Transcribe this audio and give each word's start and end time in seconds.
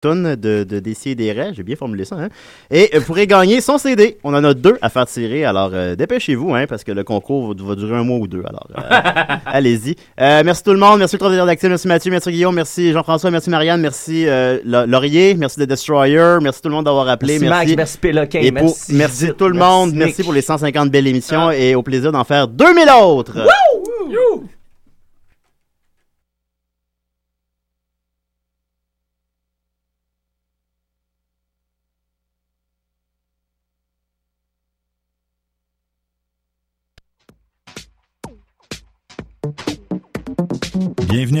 tonne 0.00 0.34
de, 0.36 0.64
de 0.64 0.78
Décideret, 0.80 1.50
j'ai 1.54 1.62
bien 1.62 1.76
formulé 1.76 2.04
ça, 2.06 2.16
hein? 2.16 2.28
Et 2.70 2.90
vous 2.94 3.04
pourrez 3.04 3.26
gagner 3.26 3.60
son 3.60 3.76
CD. 3.76 4.16
On 4.24 4.32
en 4.34 4.42
a 4.44 4.54
deux 4.54 4.78
à 4.80 4.88
faire 4.88 5.06
tirer, 5.06 5.44
alors 5.44 5.70
euh, 5.74 5.94
dépêchez-vous, 5.94 6.54
hein, 6.54 6.64
parce 6.66 6.84
que 6.84 6.92
le 6.92 7.04
concours 7.04 7.54
va, 7.54 7.64
va 7.64 7.74
durer 7.74 7.96
un 7.96 8.02
mois 8.04 8.18
ou 8.18 8.26
deux, 8.26 8.42
alors 8.46 8.66
euh, 8.78 9.36
allez-y. 9.46 9.96
Euh, 10.20 10.42
merci 10.44 10.62
tout 10.62 10.72
le 10.72 10.78
monde, 10.78 10.98
merci 11.00 11.16
le 11.16 11.20
travail 11.20 11.36
d'actif, 11.38 11.68
merci 11.68 11.86
Mathieu, 11.88 12.10
merci 12.10 12.30
Guillaume, 12.30 12.54
merci 12.54 12.92
Jean-François, 12.92 13.30
merci 13.30 13.50
Marianne, 13.50 13.80
merci 13.82 14.26
euh, 14.26 14.58
La- 14.64 14.86
Laurier, 14.86 15.34
merci 15.34 15.60
The 15.60 15.64
Destroyer, 15.64 16.38
merci 16.40 16.62
tout 16.62 16.68
le 16.70 16.74
monde 16.76 16.86
d'avoir 16.86 17.06
appelé, 17.08 17.38
Merci, 17.38 17.44
merci. 17.50 17.66
Max, 17.68 17.76
merci 17.76 17.98
Péloquin, 17.98 18.40
Et 18.40 18.52
pour- 18.52 18.62
merci 18.62 18.94
merci 18.94 19.30
tout 19.36 19.48
le 19.48 19.54
merci 19.54 19.70
monde, 19.70 19.88
Nick. 19.90 19.98
merci 19.98 20.22
pour 20.22 20.32
les 20.32 20.42
150 20.42 20.90
belles 20.90 21.06
émissions 21.08 21.50
et 21.50 21.74
au 21.74 21.82
plaisir 21.82 22.10
d'en 22.12 22.24
faire 22.24 22.48
2000 22.48 22.84
autres. 23.02 23.32
Bienvenue 23.34 24.46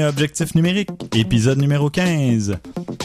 Objectif 0.08 0.54
numérique, 0.54 0.88
épisode 1.14 1.58
numéro 1.58 1.90
15. 1.90 2.56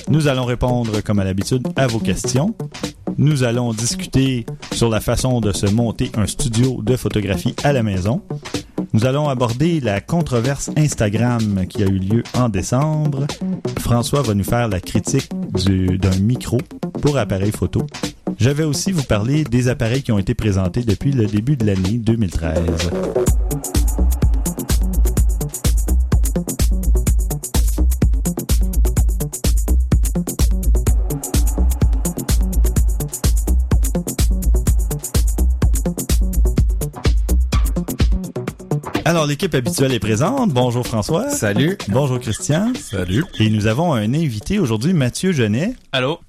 Nous 0.10 0.28
allons 0.28 0.46
répondre, 0.46 1.02
comme 1.02 1.20
à 1.20 1.24
l'habitude, 1.24 1.68
à 1.76 1.88
vos 1.88 2.00
questions. 2.00 2.56
Nous 3.18 3.44
allons 3.44 3.74
discuter 3.74 4.46
sur 4.74 4.90
la 4.90 5.00
façon 5.02 5.40
de 5.42 5.52
se 5.52 5.66
monter 5.68 6.12
un 6.18 6.26
studio 6.28 6.82
de 6.82 6.96
photographie 6.96 7.56
à 7.64 7.74
la 7.74 7.84
maison. 7.84 8.22
Nous 8.94 9.06
allons 9.06 9.28
aborder 9.30 9.80
la 9.82 10.00
controverse 10.02 10.70
Instagram 10.78 11.66
qui 11.68 11.84
a 11.84 11.88
eu 11.88 12.00
lieu 12.00 12.24
en 12.34 12.50
décembre. 12.50 13.26
François 13.80 14.22
va 14.22 14.34
nous 14.34 14.44
faire 14.44 14.68
la 14.68 14.80
critique 14.80 15.30
du- 15.66 15.98
d'un 15.98 16.16
micro 16.20 16.58
pour 17.02 17.18
appareil 17.18 17.52
photo. 17.52 17.86
Je 18.38 18.50
vais 18.50 18.64
aussi 18.64 18.92
vous 18.92 19.04
parler 19.04 19.44
des 19.44 19.68
appareils 19.70 20.02
qui 20.04 20.12
ont 20.12 20.20
été 20.20 20.34
présentés 20.34 20.82
depuis 20.84 21.12
le 21.12 21.26
début 21.26 21.56
de 21.58 21.66
l'année 21.66 21.98
2013. 22.00 22.60
Alors, 39.08 39.28
l'équipe 39.28 39.54
habituelle 39.54 39.94
est 39.94 40.00
présente. 40.00 40.52
Bonjour 40.52 40.84
François. 40.84 41.30
Salut. 41.30 41.78
Bonjour 41.90 42.20
Christian. 42.20 42.74
Salut. 42.74 43.24
Et 43.40 43.52
nous 43.52 43.68
avons 43.68 43.94
un 43.94 44.16
invité 44.16 44.58
aujourd'hui, 44.58 44.94
Mathieu 44.94 45.32
Genet. 45.32 45.76
Allô? 45.92 46.20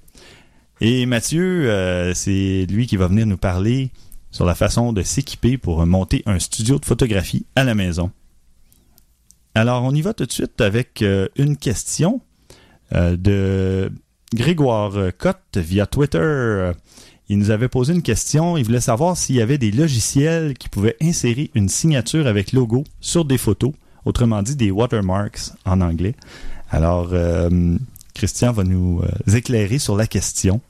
Et 0.79 1.07
Mathieu, 1.07 1.71
euh, 1.71 2.13
c'est 2.13 2.67
lui 2.69 2.85
qui 2.85 2.95
va 2.95 3.07
venir 3.07 3.25
nous 3.25 3.37
parler 3.37 3.89
sur 4.29 4.45
la 4.45 4.53
façon 4.53 4.93
de 4.93 5.01
s'équiper 5.01 5.57
pour 5.57 5.83
monter 5.87 6.21
un 6.27 6.37
studio 6.37 6.77
de 6.77 6.85
photographie 6.85 7.47
à 7.55 7.63
la 7.63 7.73
maison. 7.73 8.11
Alors, 9.55 9.83
on 9.83 9.95
y 9.95 10.03
va 10.03 10.13
tout 10.13 10.27
de 10.27 10.31
suite 10.31 10.61
avec 10.61 11.01
euh, 11.01 11.29
une 11.35 11.57
question 11.57 12.21
euh, 12.93 13.17
de 13.17 13.91
Grégoire 14.35 14.93
Cotte 15.17 15.57
via 15.57 15.87
Twitter. 15.87 16.73
Il 17.29 17.39
nous 17.39 17.51
avait 17.51 17.67
posé 17.67 17.93
une 17.93 18.01
question. 18.01 18.57
Il 18.57 18.63
voulait 18.63 18.81
savoir 18.81 19.17
s'il 19.17 19.35
y 19.35 19.41
avait 19.41 19.57
des 19.57 19.71
logiciels 19.71 20.57
qui 20.57 20.69
pouvaient 20.69 20.95
insérer 21.01 21.51
une 21.55 21.67
signature 21.67 22.25
avec 22.25 22.53
logo 22.53 22.85
sur 23.01 23.25
des 23.25 23.37
photos, 23.37 23.73
autrement 24.05 24.41
dit 24.41 24.55
des 24.55 24.71
watermarks 24.71 25.51
en 25.65 25.81
anglais. 25.81 26.15
Alors, 26.69 27.09
euh, 27.11 27.77
Christian 28.13 28.51
va 28.53 28.63
nous 28.63 29.01
euh, 29.03 29.35
éclairer 29.35 29.79
sur 29.79 29.97
la 29.97 30.07
question. 30.07 30.61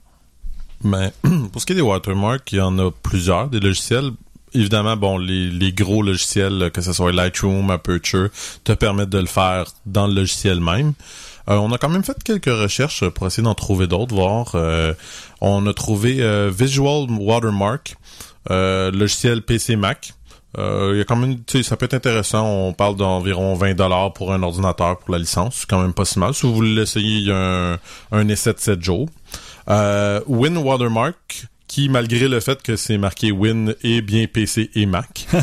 Mais 0.82 1.12
pour 1.52 1.60
ce 1.60 1.66
qui 1.66 1.72
est 1.72 1.76
des 1.76 1.82
watermarks, 1.82 2.50
il 2.52 2.58
y 2.58 2.60
en 2.60 2.78
a 2.78 2.90
plusieurs, 2.90 3.48
des 3.48 3.60
logiciels. 3.60 4.10
Évidemment, 4.54 4.96
bon, 4.96 5.18
les 5.18 5.72
gros 5.72 6.02
logiciels, 6.02 6.70
que 6.72 6.80
ce 6.80 6.92
soit 6.92 7.12
Lightroom, 7.12 7.70
Aperture, 7.70 8.30
te 8.64 8.72
permettent 8.72 9.10
de 9.10 9.18
le 9.18 9.26
faire 9.26 9.66
dans 9.84 10.06
le 10.06 10.14
logiciel 10.14 10.58
même. 10.58 10.94
Euh, 11.48 11.56
on 11.56 11.72
a 11.72 11.78
quand 11.78 11.88
même 11.88 12.04
fait 12.04 12.22
quelques 12.22 12.46
recherches 12.46 13.08
pour 13.08 13.26
essayer 13.26 13.42
d'en 13.42 13.54
trouver 13.54 13.86
d'autres, 13.86 14.14
voir. 14.14 14.52
Euh, 14.54 14.92
on 15.40 15.66
a 15.66 15.72
trouvé 15.72 16.18
euh, 16.20 16.50
Visual 16.52 17.06
Watermark, 17.10 17.96
logiciel 18.50 19.42
PC 19.42 19.76
Mac. 19.76 20.12
Euh, 20.56 20.94
y 20.96 21.00
a 21.00 21.04
quand 21.04 21.16
même, 21.16 21.38
ça 21.62 21.76
peut 21.76 21.86
être 21.86 21.94
intéressant. 21.94 22.46
On 22.46 22.72
parle 22.72 22.96
d'environ 22.96 23.54
20 23.54 23.74
dollars 23.74 24.12
pour 24.12 24.32
un 24.32 24.42
ordinateur 24.42 24.98
pour 24.98 25.12
la 25.12 25.18
licence. 25.18 25.56
C'est 25.60 25.68
quand 25.68 25.80
même 25.80 25.92
pas 25.92 26.04
si 26.04 26.18
mal. 26.18 26.34
Si 26.34 26.46
vous 26.46 26.54
voulez 26.54 26.74
l'essayer, 26.74 27.30
un, 27.30 27.78
un 28.12 28.28
essai 28.28 28.52
de 28.52 28.58
7 28.58 28.82
jours. 28.82 29.08
Win 29.68 30.56
Watermark, 30.56 31.46
qui 31.68 31.88
malgré 31.88 32.26
le 32.26 32.40
fait 32.40 32.62
que 32.62 32.74
c'est 32.76 32.98
marqué 32.98 33.30
Win 33.30 33.74
est 33.84 34.00
bien 34.00 34.26
PC 34.26 34.70
et 34.74 34.86
Mac. 34.86 35.26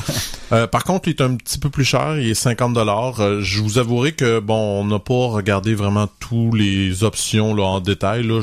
Euh, 0.51 0.67
par 0.67 0.83
contre, 0.83 1.07
il 1.07 1.15
est 1.15 1.21
un 1.21 1.37
petit 1.37 1.57
peu 1.57 1.71
plus 1.71 1.83
cher, 1.83 2.19
il 2.19 2.29
est 2.29 2.35
50 2.35 2.71
dollars. 2.71 3.41
je 3.41 3.61
vous 3.61 3.79
avouerai 3.79 4.11
que 4.11 4.39
bon, 4.39 4.81
on 4.81 4.85
n'a 4.85 4.99
pas 4.99 5.27
regardé 5.29 5.73
vraiment 5.73 6.07
tous 6.19 6.53
les 6.53 7.03
options 7.03 7.55
là 7.55 7.63
en 7.63 7.79
détail 7.79 8.21
là, 8.21 8.41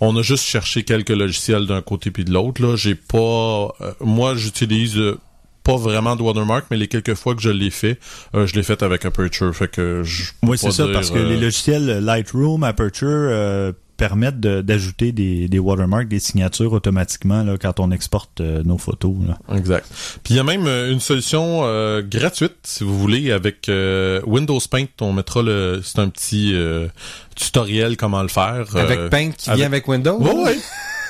on 0.00 0.16
a 0.16 0.22
juste 0.22 0.44
cherché 0.44 0.84
quelques 0.84 1.10
logiciels 1.10 1.66
d'un 1.66 1.82
côté 1.82 2.12
puis 2.12 2.24
de 2.24 2.32
l'autre 2.32 2.62
là, 2.62 2.76
j'ai 2.76 2.94
pas 2.94 3.74
euh, 3.80 3.92
moi 4.00 4.36
j'utilise 4.36 4.96
euh, 4.96 5.18
pas 5.62 5.76
vraiment 5.76 6.16
de 6.16 6.22
watermark, 6.22 6.66
mais 6.70 6.76
les 6.76 6.88
quelques 6.88 7.14
fois 7.14 7.34
que 7.34 7.42
je 7.42 7.50
l'ai 7.50 7.70
fait, 7.70 7.98
euh, 8.34 8.46
je 8.46 8.54
l'ai 8.54 8.62
fait 8.62 8.82
avec 8.82 9.04
Aperture. 9.04 9.54
Fait 9.54 9.68
que 9.68 10.02
je 10.02 10.24
Oui, 10.42 10.58
c'est 10.58 10.70
ça, 10.70 10.84
dire, 10.84 10.92
parce 10.92 11.10
que 11.10 11.18
euh, 11.18 11.28
les 11.28 11.36
logiciels 11.38 12.04
Lightroom, 12.04 12.64
Aperture 12.64 13.08
euh, 13.08 13.72
permettent 13.96 14.40
de- 14.40 14.60
d'ajouter 14.62 15.12
des, 15.12 15.48
des 15.48 15.58
watermarks, 15.58 16.08
des 16.08 16.18
signatures 16.20 16.72
automatiquement 16.72 17.42
là, 17.42 17.56
quand 17.58 17.80
on 17.80 17.90
exporte 17.90 18.40
euh, 18.40 18.62
nos 18.64 18.78
photos. 18.78 19.14
là. 19.26 19.38
Exact. 19.56 19.86
Puis 20.24 20.34
il 20.34 20.36
y 20.36 20.40
a 20.40 20.44
même 20.44 20.66
euh, 20.66 20.90
une 20.92 21.00
solution 21.00 21.60
euh, 21.64 22.02
gratuite, 22.02 22.56
si 22.64 22.84
vous 22.84 22.98
voulez, 22.98 23.30
avec 23.32 23.68
euh, 23.68 24.20
Windows 24.26 24.58
Paint. 24.70 24.86
On 25.00 25.12
mettra 25.12 25.42
le, 25.42 25.80
c'est 25.84 25.98
un 25.98 26.08
petit 26.08 26.52
euh, 26.54 26.88
tutoriel 27.36 27.96
comment 27.96 28.22
le 28.22 28.28
faire. 28.28 28.66
euh, 28.74 28.82
Avec 28.82 29.10
Paint 29.10 29.30
qui 29.36 29.48
avec- 29.50 29.58
vient 29.58 29.66
avec 29.66 29.88
Windows? 29.88 30.18
Ouais, 30.20 30.34
ouais. 30.44 30.58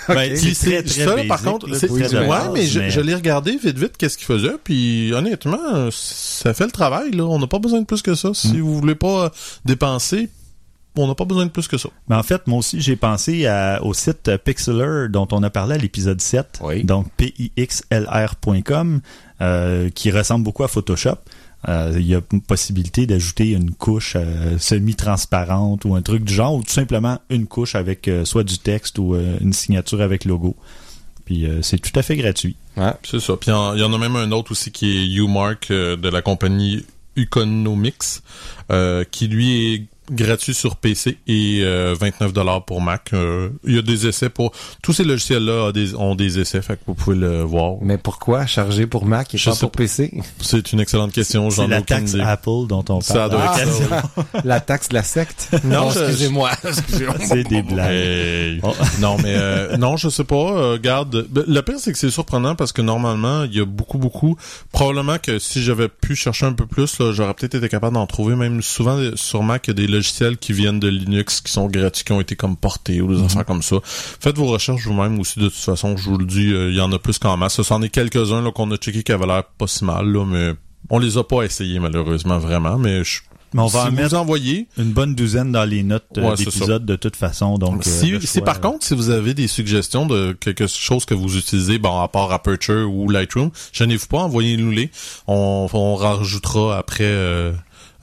Ben, 0.09 0.35
c'est 0.37 0.53
très, 0.55 0.85
c'est 0.85 1.05
très 1.07 1.17
ça, 1.23 1.25
par 1.29 1.41
contre, 1.45 1.69
là, 1.69 1.77
c'est, 1.79 1.87
très 1.87 2.09
de 2.09 2.19
ouais, 2.19 2.27
base, 2.29 2.49
mais 2.53 2.67
je, 2.67 2.91
je 2.91 3.01
l'ai 3.01 3.15
regardé 3.15 3.53
vite 3.53 3.79
vite 3.79 3.97
qu'est-ce 3.97 4.19
qu'il 4.19 4.27
faisait, 4.27 4.57
puis 4.65 5.13
honnêtement, 5.15 5.91
ça 5.93 6.53
fait 6.55 6.65
le 6.65 6.73
travail 6.73 7.13
là. 7.13 7.23
On 7.23 7.39
n'a 7.39 7.47
pas 7.47 7.61
besoin 7.61 7.81
de 7.83 7.87
plus 7.87 8.03
que 8.03 8.17
ça. 8.17 8.31
Si 8.35 8.59
vous 8.59 8.81
voulez 8.81 8.97
pas 8.97 9.31
dépenser, 9.65 10.29
on 10.97 11.07
n'a 11.07 11.15
pas 11.15 11.25
besoin 11.25 11.47
de 11.47 11.51
plus 11.51 11.69
que 11.69 11.79
ça. 11.79 11.89
Mais 12.09 12.17
en 12.17 12.23
fait, 12.23 12.47
moi 12.47 12.59
aussi, 12.59 12.81
j'ai 12.81 12.97
pensé 12.97 13.47
à- 13.47 13.83
au 13.83 13.95
site 13.95 14.31
Pixlr 14.45 15.09
dont 15.11 15.27
on 15.33 15.43
a 15.43 15.51
parlé 15.51 15.75
à 15.75 15.79
l'épisode 15.79 16.21
7, 16.21 16.61
Oui. 16.63 16.85
donc 16.85 17.07
pixlr.com, 17.17 19.01
euh, 19.41 19.91
qui 19.91 20.11
ressemble 20.11 20.45
beaucoup 20.45 20.65
à 20.65 20.69
Photoshop. 20.69 21.17
Euh, 21.69 21.93
Il 21.97 22.07
y 22.07 22.15
a 22.17 22.21
une 22.33 22.41
possibilité 22.41 23.07
d'ajouter 23.07 23.51
une 23.53 23.71
couche 23.71 24.15
euh, 24.17 24.59
semi-transparente 24.59 25.85
ou 25.85 25.95
un 25.95 26.03
truc 26.03 26.25
du 26.25 26.35
genre, 26.35 26.55
ou 26.57 26.63
tout 26.63 26.73
simplement 26.73 27.21
une 27.31 27.47
couche 27.47 27.75
avec 27.77 28.09
euh, 28.09 28.25
soit 28.25 28.43
du 28.45 28.59
texte 28.59 28.99
ou 28.99 29.15
euh, 29.15 29.37
une 29.41 29.53
signature 29.53 30.01
avec 30.01 30.25
logo. 30.25 30.57
Puis 31.25 31.47
euh, 31.47 31.63
c'est 31.63 31.79
tout 31.79 31.97
à 31.97 32.03
fait 32.03 32.17
gratuit. 32.17 32.57
Ouais. 32.77 32.93
C'est 33.09 33.21
ça. 33.21 33.37
Puis 33.37 33.51
il 33.51 33.55
y 33.55 33.57
en- 33.57 33.75
il 33.75 33.81
y 33.81 33.85
en 33.85 33.93
a 33.93 33.99
même 33.99 34.17
un 34.17 34.33
autre 34.33 34.51
aussi 34.53 34.73
qui 34.73 34.91
est 34.99 35.07
Umark 35.19 35.71
euh, 35.71 35.97
de 35.97 36.09
la 36.09 36.21
compagnie 36.21 36.85
Economics, 37.17 38.23
euh, 38.73 39.05
qui 39.09 39.29
lui 39.29 39.75
est 39.75 39.87
gratuit 40.13 40.55
sur 40.55 40.77
PC 40.77 41.19
et 41.27 41.61
euh, 41.63 41.95
29 41.99 42.33
dollars 42.33 42.65
pour 42.65 42.81
Mac. 42.81 43.11
Euh, 43.13 43.49
il 43.65 43.75
y 43.75 43.79
a 43.79 43.83
des 43.83 44.07
essais 44.07 44.29
pour 44.29 44.53
tous 44.83 44.93
ces 44.93 45.05
logiciels 45.05 45.45
là 45.45 45.65
ont 45.69 45.71
des, 45.73 45.95
ont 45.95 46.15
des 46.15 46.39
essais, 46.39 46.63
fait 46.63 46.75
que 46.77 46.81
vous 46.87 46.95
pouvez 46.95 47.17
le 47.17 47.43
voir. 47.43 47.75
Mais 47.81 47.99
pourquoi 47.99 48.47
charger 48.47 48.87
pour 48.87 49.05
Mac 49.07 49.35
et 49.35 49.39
Je 49.39 49.51
pas 49.51 49.57
pour. 49.57 49.71
PC? 49.73 50.13
C'est 50.41 50.73
une 50.73 50.81
excellente 50.81 51.13
question. 51.13 51.51
C'est 51.51 51.57
J'en 51.57 51.67
ai 51.67 51.71
la 51.71 51.83
taxe 51.83 52.13
idée. 52.13 52.21
Apple 52.23 52.67
dont 52.69 52.85
on 52.89 53.01
Ça 53.01 53.15
parle. 53.29 53.31
doit 53.31 53.41
dans 53.41 54.43
la 54.45 54.55
ça, 54.55 54.61
taxe 54.61 54.89
de 54.91 54.95
la 54.95 55.03
secte? 55.03 55.49
Non, 55.65 55.91
excusez-moi. 55.91 56.51
Excusez-moi. 56.65 57.15
C'est 57.21 57.45
des 57.45 57.63
blagues. 57.63 57.91
Hey. 57.93 58.61
Oh. 58.63 58.73
non, 59.01 59.17
mais 59.23 59.35
euh, 59.37 59.77
non, 59.77 59.97
je 59.97 60.09
sais 60.09 60.25
pas. 60.25 60.35
euh, 60.37 60.79
Ben, 60.79 61.05
le 61.47 61.61
pire 61.63 61.77
c'est 61.79 61.93
que 61.93 61.99
c'est 61.99 62.11
surprenant 62.11 62.55
parce 62.55 62.73
que 62.73 62.83
normalement 62.83 63.45
il 63.45 63.55
y 63.57 63.61
a 63.61 63.65
beaucoup, 63.65 63.99
beaucoup. 63.99 64.37
Probablement 64.73 65.19
que 65.19 65.39
si 65.39 65.63
j'avais 65.63 65.89
pu 65.89 66.15
chercher 66.17 66.47
un 66.47 66.53
peu 66.53 66.67
plus, 66.67 66.97
j'aurais 67.13 67.35
peut-être 67.35 67.55
été 67.55 67.69
capable 67.69 67.95
d'en 67.95 68.07
trouver. 68.07 68.35
Même 68.37 68.63
souvent 68.63 68.99
sur 69.15 69.43
Mac, 69.43 69.67
il 69.67 69.71
y 69.71 69.73
a 69.73 69.75
des 69.75 69.87
logiciels 69.87 70.02
qui 70.39 70.53
viennent 70.53 70.81
de 70.81 70.89
Linux 70.89 71.41
qui 71.41 71.53
sont 71.53 71.67
gratuits, 71.67 72.05
qui 72.05 72.13
ont 72.13 72.21
été 72.21 72.37
comme 72.37 72.57
portés 72.57 73.01
ou 73.01 73.15
des 73.15 73.23
affaires 73.23 73.45
comme 73.45 73.63
ça. 73.63 73.77
Faites 73.85 74.37
vos 74.37 74.47
recherches 74.47 74.87
vous-même 74.87 75.19
aussi. 75.21 75.39
De 75.39 75.49
toute 75.49 75.55
façon, 75.55 75.97
je 75.97 76.09
vous 76.09 76.19
le 76.19 76.27
dis, 76.27 76.53
euh, 76.53 76.71
il 76.71 76.77
y 76.77 76.81
en 76.81 76.93
a 76.93 76.99
plus 76.99 77.19
qu'en 77.19 77.37
masse. 77.37 77.55
Ce 77.55 77.63
sont 77.63 77.83
est 77.83 77.89
quelques-uns 77.89 78.51
qu'on 78.51 78.71
a 78.71 78.77
checké 78.77 79.03
qui 79.03 79.13
avaient 79.13 79.27
l'air 79.27 79.45
pas 79.45 79.67
si 79.67 79.85
mal, 79.85 80.07
là, 80.07 80.25
mais 80.25 80.53
on 80.91 80.99
les 80.99 81.17
a 81.17 81.25
pas 81.25 81.43
essayés 81.43 81.79
malheureusement 81.79 82.39
vraiment. 82.39 82.79
Mais 82.79 83.05
je, 83.05 83.21
Mais 83.55 83.61
on 83.63 83.67
va 83.67 83.83
si 83.83 83.89
en 83.89 84.09
vous 84.09 84.15
envoyez, 84.15 84.67
une 84.79 84.93
bonne 84.93 85.15
douzaine 85.15 85.53
dans 85.53 85.65
les 85.65 85.83
notes 85.83 86.05
euh, 86.17 86.31
Ouais, 86.31 86.37
d'épisodes 86.37 86.85
de 86.85 86.97
toute 86.97 87.17
façon. 87.17 87.59
Donc, 87.59 87.87
euh, 87.87 87.91
si, 87.91 88.11
choix, 88.21 88.45
par 88.45 88.57
euh, 88.57 88.61
contre, 88.61 88.87
si 88.87 88.95
vous 88.95 89.11
avez 89.11 89.35
des 89.35 89.49
suggestions 89.49 90.07
de 90.07 90.33
quelque 90.33 90.67
chose 90.67 91.05
que 91.05 91.15
vous 91.15 91.37
utilisez, 91.37 91.79
bon, 91.79 92.01
à 92.01 92.09
part 92.09 92.33
Aperture 92.33 92.93
ou 92.93 93.09
Lightroom, 93.09 93.51
gênez-vous 93.73 94.07
pas, 94.07 94.19
envoyez-nous 94.19 94.71
les. 94.71 94.91
On, 95.27 95.69
on 95.73 95.95
rajoutera 95.95 96.79
après 96.79 97.05
euh, 97.05 97.53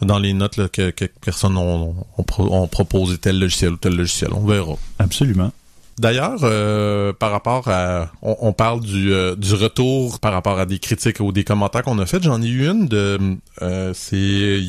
dans 0.01 0.19
les 0.19 0.33
notes 0.33 0.57
là, 0.57 0.67
que 0.69 0.89
quelques 0.91 1.11
personnes 1.19 1.57
ont, 1.57 1.95
ont, 2.17 2.23
pro- 2.23 2.51
ont 2.53 2.67
proposé 2.67 3.17
tel 3.17 3.39
logiciel 3.39 3.71
ou 3.73 3.77
tel 3.77 3.95
logiciel. 3.95 4.31
On 4.33 4.45
verra. 4.45 4.73
absolument. 4.99 5.51
D'ailleurs, 5.97 6.39
euh, 6.43 7.11
par 7.11 7.31
rapport 7.31 7.67
à, 7.67 8.09
on, 8.21 8.37
on 8.39 8.53
parle 8.53 8.79
du, 8.79 9.11
euh, 9.11 9.35
du 9.35 9.53
retour 9.53 10.19
par 10.21 10.31
rapport 10.31 10.57
à 10.57 10.65
des 10.65 10.79
critiques 10.79 11.19
ou 11.19 11.33
des 11.33 11.43
commentaires 11.43 11.83
qu'on 11.83 11.99
a 11.99 12.05
fait. 12.05 12.23
J'en 12.23 12.41
ai 12.41 12.47
eu 12.47 12.69
une 12.69 12.87
de, 12.87 13.19
euh, 13.61 13.91
c'est 13.93 14.61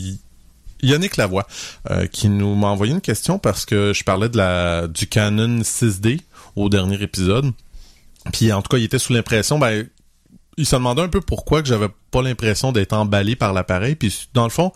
Yannick 0.83 1.17
Lavoie 1.17 1.47
qui 2.11 2.29
nous 2.29 2.55
m'a 2.57 2.69
envoyé 2.69 2.93
une 2.93 3.01
question 3.01 3.39
parce 3.39 3.65
que 3.65 3.93
je 3.95 4.03
parlais 4.03 4.29
de 4.29 4.37
la 4.39 4.89
du 4.89 5.07
Canon 5.07 5.61
6D 5.61 6.21
au 6.57 6.69
dernier 6.69 7.01
épisode. 7.01 7.53
Puis 8.33 8.53
en 8.53 8.61
tout 8.63 8.69
cas, 8.69 8.79
il 8.79 8.85
était 8.85 8.99
sous 8.99 9.13
l'impression, 9.13 9.59
ben, 9.59 9.87
il 10.57 10.67
se 10.67 10.75
demandait 10.75 11.03
un 11.03 11.09
peu 11.09 11.21
pourquoi 11.21 11.63
que 11.63 11.69
j'avais 11.69 11.89
pas 12.11 12.23
l'impression 12.23 12.73
d'être 12.73 12.93
emballé 12.93 13.37
par 13.37 13.53
l'appareil. 13.53 13.95
Puis 13.95 14.29
dans 14.35 14.45
le 14.45 14.51
fond, 14.51 14.73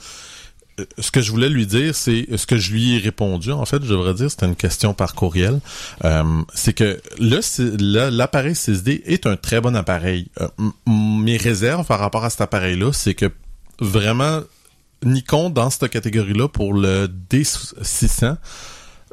ce 0.99 1.11
que 1.11 1.21
je 1.21 1.31
voulais 1.31 1.49
lui 1.49 1.67
dire, 1.67 1.95
c'est 1.95 2.27
ce 2.37 2.47
que 2.47 2.57
je 2.57 2.73
lui 2.73 2.97
ai 2.97 2.99
répondu. 2.99 3.53
En 3.53 3.65
fait, 3.65 3.83
je 3.83 3.89
devrais 3.89 4.15
dire, 4.15 4.31
c'était 4.31 4.47
une 4.47 4.57
question 4.57 4.95
par 4.95 5.15
courriel. 5.15 5.61
Euh, 6.05 6.43
c'est 6.55 6.73
que 6.73 7.01
le, 7.19 8.11
l'appareil 8.11 8.55
6D 8.55 9.03
est 9.05 9.27
un 9.27 9.37
très 9.37 9.61
bon 9.61 9.77
appareil. 9.77 10.29
Euh, 10.41 10.49
mes 10.87 11.37
réserves 11.37 11.87
par 11.87 12.01
rapport 12.01 12.25
à 12.25 12.31
cet 12.31 12.41
appareil-là, 12.41 12.93
c'est 12.93 13.15
que 13.15 13.31
vraiment 13.81 14.41
Nikon 15.05 15.51
dans 15.51 15.71
cette 15.71 15.91
catégorie-là 15.91 16.49
pour 16.49 16.75
le 16.75 17.09
D600, 17.31 18.37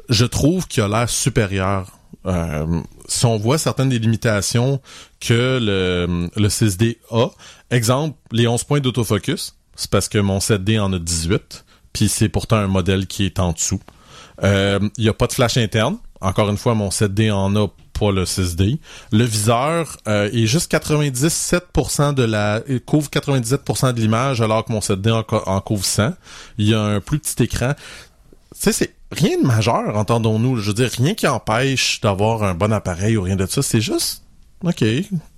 je 0.08 0.24
trouve 0.24 0.66
qu'il 0.66 0.82
a 0.82 0.88
l'air 0.88 1.08
supérieur. 1.08 1.98
Euh, 2.26 2.80
si 3.08 3.26
on 3.26 3.36
voit 3.36 3.58
certaines 3.58 3.88
des 3.88 3.98
limitations 3.98 4.80
que 5.20 5.58
le, 5.60 6.28
le 6.36 6.48
6D 6.48 6.98
a, 7.10 7.28
exemple, 7.70 8.16
les 8.30 8.46
11 8.46 8.64
points 8.64 8.80
d'autofocus, 8.80 9.56
c'est 9.76 9.90
parce 9.90 10.08
que 10.08 10.18
mon 10.18 10.38
7D 10.38 10.80
en 10.80 10.92
a 10.92 10.98
18, 10.98 11.64
puis 11.92 12.08
c'est 12.08 12.28
pourtant 12.28 12.56
un 12.56 12.66
modèle 12.68 13.06
qui 13.06 13.24
est 13.24 13.38
en 13.38 13.52
dessous. 13.52 13.80
Euh, 14.42 14.78
Il 14.96 15.04
n'y 15.04 15.10
a 15.10 15.14
pas 15.14 15.26
de 15.26 15.32
flash 15.32 15.56
interne. 15.56 15.98
Encore 16.20 16.48
une 16.50 16.56
fois, 16.56 16.74
mon 16.74 16.88
7D 16.88 17.32
en 17.32 17.54
a 17.56 17.68
pas 17.98 18.12
le 18.12 18.24
6D. 18.24 18.78
Le 19.10 19.24
viseur 19.24 19.96
euh, 20.08 20.30
est 20.32 20.46
juste 20.46 20.72
97% 20.72 22.14
de 22.14 22.22
la 22.22 22.62
il 22.68 22.80
couvre 22.80 23.10
97% 23.10 23.92
de 23.92 24.00
l'image 24.00 24.40
alors 24.40 24.64
que 24.64 24.72
mon 24.72 24.78
7D 24.78 25.10
en, 25.10 25.24
en 25.52 25.60
couvre 25.60 25.84
100. 25.84 26.14
Il 26.58 26.68
y 26.68 26.74
a 26.74 26.80
un 26.80 27.00
plus 27.00 27.18
petit 27.18 27.42
écran. 27.42 27.74
Tu 28.54 28.60
sais, 28.60 28.72
c'est 28.72 28.94
rien 29.10 29.38
de 29.40 29.46
majeur, 29.46 29.96
entendons-nous. 29.96 30.56
Je 30.56 30.68
veux 30.68 30.74
dire, 30.74 30.90
rien 30.96 31.14
qui 31.14 31.26
empêche 31.26 32.00
d'avoir 32.00 32.42
un 32.44 32.54
bon 32.54 32.72
appareil 32.72 33.16
ou 33.16 33.22
rien 33.22 33.36
de 33.36 33.46
ça. 33.46 33.62
C'est 33.62 33.80
juste, 33.80 34.22
OK, 34.64 34.84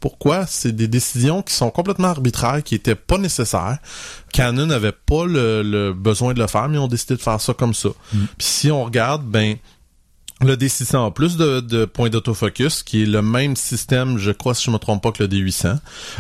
pourquoi? 0.01 0.47
C'est 0.47 0.73
des 0.73 0.89
décisions 0.89 1.43
qui 1.43 1.55
sont 1.55 1.71
complètement 1.71 2.09
arbitraires, 2.09 2.63
qui 2.63 2.75
étaient 2.75 2.95
pas 2.95 3.19
nécessaires. 3.19 3.79
Canon 4.33 4.67
n'avait 4.67 4.93
pas 4.93 5.25
le, 5.25 5.63
le 5.63 5.93
besoin 5.93 6.35
de 6.35 6.41
le 6.41 6.47
faire, 6.47 6.69
mais 6.69 6.77
ils 6.77 6.81
ont 6.81 6.89
décidé 6.89 7.17
de 7.17 7.23
faire 7.23 7.41
ça 7.41 7.55
comme 7.55 7.75
ça. 7.75 7.89
Puis 8.11 8.47
si 8.47 8.71
on 8.71 8.85
regarde, 8.85 9.25
ben, 9.25 9.57
le 10.41 10.57
D600 10.57 11.07
a 11.07 11.11
plus 11.13 11.37
de, 11.37 11.61
de 11.61 11.85
points 11.85 12.11
d'autofocus, 12.11 12.83
qui 12.83 13.03
est 13.03 13.07
le 13.07 13.23
même 13.23 13.55
système, 13.57 14.19
je 14.19 14.31
crois, 14.33 14.55
si 14.55 14.65
je 14.65 14.71
me 14.73 14.79
trompe 14.79 15.03
pas, 15.03 15.13
que 15.13 15.23
le 15.23 15.29
D800. 15.29 15.77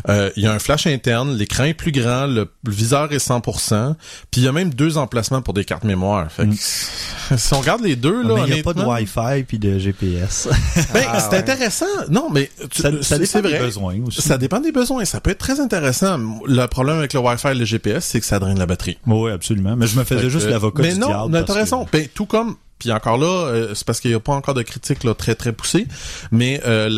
Euh, 0.08 0.30
il 0.36 0.44
y 0.44 0.46
a 0.46 0.52
un 0.52 0.58
flash 0.60 0.86
interne, 0.86 1.34
l'écran 1.34 1.64
est 1.64 1.74
plus 1.74 1.90
grand, 1.92 2.26
le, 2.26 2.48
le 2.64 2.72
viseur 2.72 3.12
est 3.12 3.16
100%, 3.28 3.94
puis 4.30 4.40
il 4.40 4.44
y 4.44 4.48
a 4.48 4.52
même 4.52 4.72
deux 4.72 4.98
emplacements 4.98 5.42
pour 5.42 5.52
des 5.52 5.64
cartes 5.64 5.84
mémoire. 5.84 6.30
Fait 6.30 6.46
que, 6.48 6.54
si 6.56 7.54
on 7.54 7.60
regarde 7.60 7.82
les 7.82 7.96
deux, 7.96 8.22
là, 8.22 8.34
mais 8.36 8.48
il 8.48 8.54
n'y 8.54 8.60
a 8.60 8.62
pas 8.62 8.72
de 8.72 8.82
Wi-Fi 8.82 9.42
puis 9.46 9.58
de 9.58 9.78
GPS. 9.78 10.48
ben, 10.94 11.04
Ah, 11.08 11.20
c'est 11.20 11.30
ouais. 11.30 11.38
intéressant. 11.38 11.86
Non, 12.08 12.30
mais 12.30 12.50
tu- 12.70 12.82
ça, 12.82 12.90
ça 13.02 13.18
dépend 13.18 13.42
des 13.42 13.58
besoins 13.58 13.96
aussi. 14.06 14.22
Ça 14.22 14.38
dépend 14.38 14.60
des 14.60 14.72
besoins. 14.72 15.04
Ça 15.04 15.20
peut 15.20 15.30
être 15.30 15.38
très 15.38 15.60
intéressant. 15.60 16.18
Le 16.46 16.66
problème 16.66 16.98
avec 16.98 17.12
le 17.14 17.20
Wi-Fi 17.20 17.48
et 17.48 17.54
le 17.54 17.64
GPS, 17.64 18.04
c'est 18.04 18.20
que 18.20 18.26
ça 18.26 18.38
draine 18.38 18.58
la 18.58 18.66
batterie. 18.66 18.98
Oui, 19.06 19.30
absolument. 19.32 19.74
Mais 19.76 19.86
je 19.86 19.98
me 19.98 20.04
faisais 20.04 20.30
juste 20.30 20.48
l'avocat 20.48 20.82
Mais 20.82 20.92
du 20.94 21.00
non, 21.00 21.08
diable. 21.08 21.24
mais 21.32 21.38
parce 21.40 21.46
t'as 21.48 21.54
que- 21.54 21.58
raison. 21.58 21.86
Ben, 21.92 22.06
tout 22.14 22.26
comme, 22.26 22.56
puis 22.84 22.92
encore 22.92 23.16
là, 23.16 23.46
euh, 23.46 23.74
c'est 23.74 23.86
parce 23.86 23.98
qu'il 23.98 24.10
n'y 24.10 24.14
a 24.14 24.20
pas 24.20 24.34
encore 24.34 24.52
de 24.52 24.60
critique 24.60 25.04
là, 25.04 25.14
très 25.14 25.34
très 25.34 25.52
poussée, 25.54 25.86
mais 26.30 26.60
euh, 26.66 26.90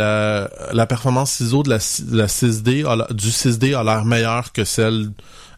la, 0.72 0.86
performance 0.86 1.38
ISO 1.38 1.62
de 1.62 1.70
la, 1.70 1.78
si- 1.78 2.04
la 2.10 2.26
6D, 2.26 2.84
a 2.84 2.96
la- 2.96 3.06
du 3.12 3.28
6D 3.30 3.72
a 3.72 3.84
l'air 3.84 4.04
meilleure 4.04 4.52
que 4.52 4.64
celle 4.64 5.12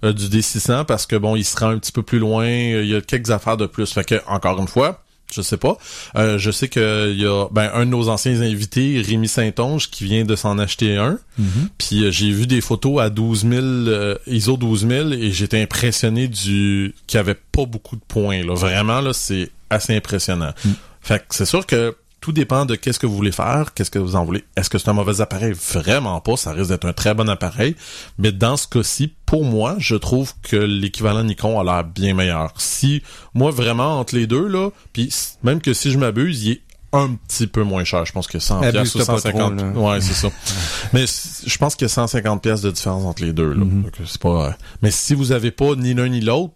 euh, 0.05 0.13
du 0.13 0.27
D600 0.27 0.85
parce 0.85 1.07
que 1.07 1.17
bon, 1.17 1.35
il 1.35 1.45
se 1.45 1.57
un 1.65 1.79
petit 1.79 1.93
peu 1.93 2.03
plus 2.03 2.19
loin, 2.19 2.47
il 2.47 2.85
y 2.85 2.95
a 2.95 3.01
quelques 3.01 3.31
affaires 3.31 3.57
de 3.57 3.65
plus. 3.65 3.91
Fait 3.91 4.05
que, 4.05 4.17
encore 4.27 4.59
une 4.61 4.69
fois, 4.69 5.03
je 5.33 5.43
sais 5.43 5.57
pas. 5.57 5.77
Euh, 6.17 6.39
je 6.39 6.51
sais 6.51 6.69
que 6.69 7.11
il 7.11 7.21
y 7.21 7.27
a 7.27 7.47
ben, 7.51 7.71
un 7.75 7.85
de 7.85 7.91
nos 7.91 8.09
anciens 8.09 8.41
invités, 8.41 9.03
Rémi 9.05 9.29
Saint-Onge, 9.29 9.91
qui 9.91 10.05
vient 10.05 10.25
de 10.25 10.37
s'en 10.37 10.59
acheter 10.59 10.97
un. 10.97 11.19
Mhm. 11.39 11.69
Puis 11.77 12.05
euh, 12.05 12.11
j'ai 12.11 12.31
vu 12.31 12.47
des 12.47 12.61
photos 12.61 13.01
à 13.01 13.11
12 13.11 13.43
000, 13.43 13.63
euh, 13.63 14.17
ISO 14.27 14.57
12 14.57 14.87
000 14.89 15.13
et 15.13 15.33
j'étais 15.33 15.61
impressionné 15.61 16.29
du 16.29 16.95
qu'il 17.07 17.19
y 17.19 17.21
avait 17.21 17.35
pas 17.35 17.67
beaucoup 17.67 17.97
de 17.97 18.03
points. 18.07 18.43
Là. 18.43 18.55
Vraiment, 18.55 19.01
là, 19.01 19.13
c'est 19.13 19.51
assez 19.71 19.95
impressionnant. 19.95 20.53
Mm. 20.65 20.71
Fait 21.03 21.19
que 21.21 21.35
c'est 21.35 21.47
sûr 21.47 21.67
que 21.67 21.95
tout 22.29 22.33
dépend 22.33 22.67
de 22.67 22.75
qu'est-ce 22.75 22.99
que 22.99 23.07
vous 23.07 23.17
voulez 23.17 23.33
faire, 23.33 23.73
qu'est-ce 23.73 23.91
que 23.91 23.99
vous 23.99 24.15
en 24.15 24.23
voulez. 24.23 24.45
Est-ce 24.55 24.69
que 24.69 24.77
c'est 24.77 24.91
un 24.91 24.93
mauvais 24.93 25.23
appareil? 25.23 25.55
Vraiment 25.73 26.21
pas. 26.21 26.37
Ça 26.37 26.53
risque 26.53 26.69
d'être 26.69 26.85
un 26.85 26.93
très 26.93 27.15
bon 27.15 27.27
appareil. 27.27 27.75
Mais 28.19 28.33
dans 28.33 28.59
ce 28.59 28.69
cas-ci, 28.69 29.15
pour 29.25 29.45
moi, 29.45 29.77
je 29.79 29.95
trouve 29.95 30.35
que 30.43 30.57
l'équivalent 30.57 31.25
Nikon 31.25 31.59
a 31.59 31.65
l'air 31.65 31.85
bien 31.85 32.13
meilleur. 32.13 32.53
Si, 32.59 33.03
moi, 33.33 33.51
vraiment, 33.51 33.99
entre 33.99 34.15
les 34.15 34.27
deux, 34.27 34.47
là, 34.47 34.69
puis 34.93 35.11
même 35.43 35.63
que 35.63 35.73
si 35.73 35.91
je 35.91 35.97
m'abuse, 35.97 36.45
il 36.45 36.51
est 36.53 36.63
un 36.93 37.15
petit 37.15 37.47
peu 37.47 37.63
moins 37.63 37.85
cher. 37.85 38.05
Je 38.05 38.13
pense 38.13 38.27
que 38.27 38.39
100 38.39 38.61
pièces 38.61 38.75
ou 38.75 38.79
Abuse-toi 38.79 39.07
pas 39.07 39.21
150. 39.21 39.57
trop, 39.57 39.91
ouais, 39.91 40.01
c'est 40.03 40.13
ça. 40.13 40.29
Mais 40.93 41.07
je 41.07 41.57
pense 41.57 41.77
qu'il 41.77 41.87
y 41.87 41.91
a 41.91 41.95
150 41.95 42.43
pièces 42.43 42.61
de 42.61 42.71
différence 42.71 43.05
entre 43.05 43.23
les 43.23 43.33
deux, 43.33 43.55
là. 43.55 43.65
Mhm. 43.65 43.85
Donc, 43.85 43.95
c'est 44.05 44.21
pas, 44.21 44.49
euh, 44.49 44.51
mais 44.83 44.91
si 44.91 45.15
vous 45.15 45.33
avez 45.33 45.51
pas 45.51 45.75
ni 45.77 45.95
l'un 45.95 46.09
ni 46.09 46.21
l'autre, 46.21 46.53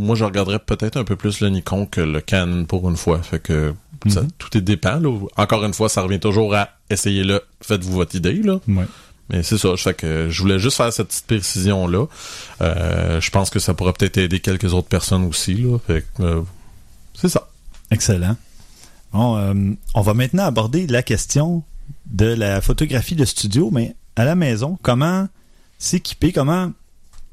moi, 0.00 0.16
je 0.16 0.24
regarderais 0.24 0.58
peut-être 0.58 0.96
un 0.96 1.04
peu 1.04 1.16
plus 1.16 1.40
le 1.40 1.48
Nikon 1.48 1.86
que 1.86 2.00
le 2.00 2.20
Canon 2.20 2.64
pour 2.64 2.88
une 2.88 2.96
fois. 2.96 3.22
Fait 3.22 3.40
que, 3.40 3.74
ça, 4.08 4.22
Mhm. 4.22 4.28
tout 4.38 4.56
est 4.56 4.60
dépend, 4.60 4.98
là. 4.98 5.18
Encore 5.36 5.64
une 5.64 5.74
fois, 5.74 5.88
ça 5.88 6.02
revient 6.02 6.20
toujours 6.20 6.54
à 6.54 6.70
essayez-le, 6.88 7.40
faites-vous 7.62 7.92
votre 7.92 8.14
idée, 8.14 8.42
là. 8.42 8.58
Ouais. 8.68 8.86
Mais 9.28 9.42
c'est 9.44 9.58
ça, 9.58 9.76
fait 9.76 9.94
que 9.94 10.28
je 10.28 10.42
voulais 10.42 10.58
juste 10.58 10.76
faire 10.76 10.92
cette 10.92 11.08
petite 11.08 11.26
précision-là. 11.26 12.06
Euh, 12.62 13.20
je 13.20 13.30
pense 13.30 13.48
que 13.50 13.60
ça 13.60 13.74
pourrait 13.74 13.92
peut-être 13.92 14.16
aider 14.18 14.40
quelques 14.40 14.72
autres 14.74 14.88
personnes 14.88 15.24
aussi, 15.24 15.54
là. 15.54 15.78
Fait 15.86 16.04
que, 16.16 16.22
euh, 16.22 16.40
c'est 17.14 17.28
ça. 17.28 17.48
Excellent. 17.92 18.36
Bon, 19.12 19.36
euh, 19.36 19.54
on 19.94 20.00
va 20.00 20.14
maintenant 20.14 20.44
aborder 20.44 20.86
la 20.86 21.02
question 21.02 21.62
de 22.06 22.26
la 22.26 22.60
photographie 22.60 23.14
de 23.16 23.24
studio, 23.24 23.70
mais 23.72 23.94
à 24.16 24.24
la 24.24 24.34
maison, 24.34 24.78
comment 24.82 25.28
s'équiper, 25.78 26.32
comment 26.32 26.72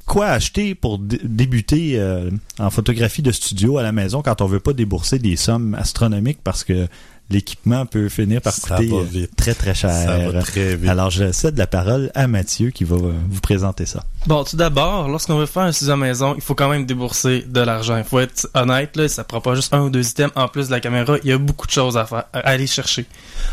quoi 0.08 0.28
acheter 0.30 0.74
pour 0.74 0.98
dé- 0.98 1.20
débuter 1.24 2.00
euh, 2.00 2.32
en 2.58 2.70
photographie 2.72 3.22
de 3.22 3.32
studio 3.32 3.78
à 3.78 3.84
la 3.84 3.92
maison 3.92 4.22
quand 4.24 4.42
on 4.42 4.48
veut 4.48 4.60
pas 4.60 4.74
débourser 4.74 5.20
des 5.20 5.36
sommes 5.36 5.76
astronomiques 5.76 6.40
parce 6.44 6.64
que 6.64 6.88
l'équipement 7.30 7.86
peut 7.86 8.08
finir 8.08 8.42
par 8.42 8.54
Ça 8.54 8.78
coûter 8.78 8.90
euh, 8.94 9.04
vite. 9.04 9.36
très 9.36 9.54
très 9.54 9.76
Ça 9.76 9.90
cher. 9.90 10.32
va 10.32 10.42
très 10.42 10.78
vite. 10.78 10.90
Alors 10.90 11.10
je 11.12 11.34
cède 11.34 11.58
la 11.58 11.68
parole 11.68 12.10
à 12.16 12.26
Mathieu 12.28 12.70
qui 12.72 12.86
va 12.86 12.96
euh, 12.96 13.12
vous 13.30 13.42
présenter 13.42 13.86
ça. 13.86 14.06
Bon, 14.28 14.46
tout 14.46 14.56
d'abord, 14.56 15.10
lorsqu'on 15.10 15.38
veut 15.38 15.46
faire 15.46 15.64
un 15.64 15.74
studio 15.74 15.94
à 15.96 15.98
maison, 15.98 16.34
il 16.36 16.42
faut 16.42 16.56
quand 16.56 16.70
même 16.70 16.86
débourser 16.86 17.44
de 17.46 17.60
l'argent. 17.60 17.98
Il 17.98 18.06
faut 18.06 18.20
être 18.22 18.50
honnête, 18.54 18.96
là, 18.96 19.10
ça 19.10 19.26
prend 19.26 19.42
pas 19.42 19.56
juste 19.56 19.74
un 19.74 19.82
ou 19.82 19.90
deux 19.90 20.08
items 20.10 20.32
en 20.36 20.48
plus 20.48 20.68
de 20.68 20.72
la 20.72 20.80
caméra. 20.80 21.18
Il 21.24 21.30
y 21.30 21.34
a 21.34 21.38
beaucoup 21.38 21.68
de 21.68 21.72
choses 21.74 21.98
à 21.98 22.06
faire, 22.06 22.24
à 22.32 22.40
aller 22.48 22.66
chercher. 22.68 23.06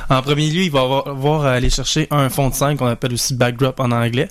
En 0.09 0.23
premier 0.23 0.49
lieu, 0.49 0.63
il 0.63 0.71
va 0.71 0.83
avoir, 0.83 1.09
avoir 1.09 1.45
à 1.45 1.53
aller 1.55 1.71
chercher 1.71 2.07
un 2.13 2.29
fond 2.31 2.51
de 2.51 2.55
scène 2.55 2.77
qu'on 2.77 2.87
appelle 2.87 3.13
aussi 3.13 3.35
backdrop 3.35 3.81
en 3.81 3.91
anglais. 3.91 4.29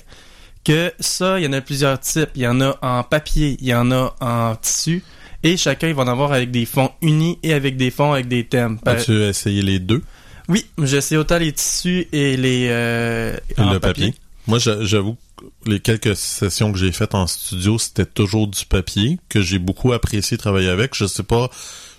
Que 0.64 0.92
ça, 0.98 1.38
il 1.38 1.44
y 1.44 1.46
en 1.46 1.52
a 1.52 1.60
plusieurs 1.60 2.00
types. 2.00 2.30
Il 2.34 2.42
y 2.42 2.46
en 2.48 2.60
a 2.60 2.76
en 2.80 3.02
papier, 3.02 3.56
il 3.60 3.66
y 3.66 3.74
en 3.74 3.90
a 3.92 4.14
en 4.20 4.56
tissu. 4.56 5.02
Et 5.42 5.58
chacun, 5.58 5.88
il 5.88 5.94
va 5.94 6.04
en 6.04 6.08
avoir 6.08 6.32
avec 6.32 6.50
des 6.50 6.64
fonds 6.64 6.90
unis 7.02 7.38
et 7.42 7.52
avec 7.52 7.76
des 7.76 7.90
fonds 7.90 8.14
avec 8.14 8.28
des 8.28 8.44
thèmes. 8.46 8.78
As-tu 8.86 9.12
essayé 9.24 9.60
les 9.60 9.78
deux? 9.78 10.02
Oui, 10.48 10.64
j'essaie 10.82 11.16
autant 11.18 11.38
les 11.38 11.52
tissus 11.52 12.06
et 12.12 12.36
les 12.38 12.68
euh, 12.70 13.36
Et 13.56 13.60
en 13.60 13.72
le 13.72 13.78
papier. 13.78 14.14
Moi, 14.46 14.58
j'a- 14.58 14.82
j'avoue, 14.84 15.16
que 15.36 15.70
les 15.70 15.80
quelques 15.80 16.16
sessions 16.16 16.72
que 16.72 16.78
j'ai 16.78 16.92
faites 16.92 17.14
en 17.14 17.26
studio, 17.26 17.78
c'était 17.78 18.04
toujours 18.06 18.46
du 18.46 18.64
papier 18.66 19.18
que 19.28 19.40
j'ai 19.42 19.58
beaucoup 19.58 19.92
apprécié 19.92 20.36
travailler 20.38 20.68
avec. 20.68 20.94
Je 20.94 21.06
sais 21.06 21.22
pas, 21.22 21.50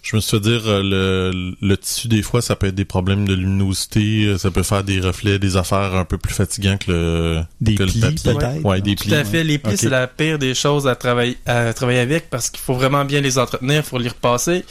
je 0.06 0.16
me 0.16 0.22
suis 0.22 0.38
fait 0.38 0.44
dire 0.44 0.62
euh, 0.68 0.82
le, 0.84 1.56
le 1.68 1.78
tissu 1.78 2.08
des 2.08 2.22
fois, 2.22 2.42
ça 2.42 2.56
peut 2.56 2.68
être 2.68 2.76
des 2.76 2.86
problèmes 2.86 3.28
de 3.28 3.34
luminosité, 3.34 4.26
euh, 4.26 4.38
ça 4.38 4.52
peut 4.52 4.62
faire 4.62 4.84
des 4.84 5.00
reflets, 5.00 5.40
des 5.40 5.58
affaires 5.58 5.96
un 5.96 6.06
peu 6.06 6.20
plus 6.20 6.34
fatigants 6.34 6.78
que 6.78 6.92
le 6.92 7.42
Des 7.60 7.74
que 7.74 7.84
le 7.84 7.90
plis 7.90 8.02
papier. 8.02 8.34
peut-être? 8.34 8.64
Ouais, 8.64 8.82
des 8.82 8.96
Tout 8.96 9.06
plis. 9.06 9.16
à 9.16 9.26
fait. 9.26 9.44
Les 9.44 9.58
plis, 9.58 9.78
c'est 9.78 9.90
la 9.90 10.06
pire 10.08 10.38
des 10.38 10.54
choses 10.54 10.88
à 10.88 10.96
travailler, 10.96 11.38
à 11.48 11.74
travailler 11.74 12.00
avec 12.02 12.30
parce 12.30 12.52
qu'il 12.52 12.60
faut 12.62 12.76
vraiment 12.76 13.04
bien 13.04 13.20
les 13.20 13.40
entretenir, 13.40 13.78
il 13.78 13.84
faut 13.84 13.98
les 13.98 14.10
repasser. 14.10 14.64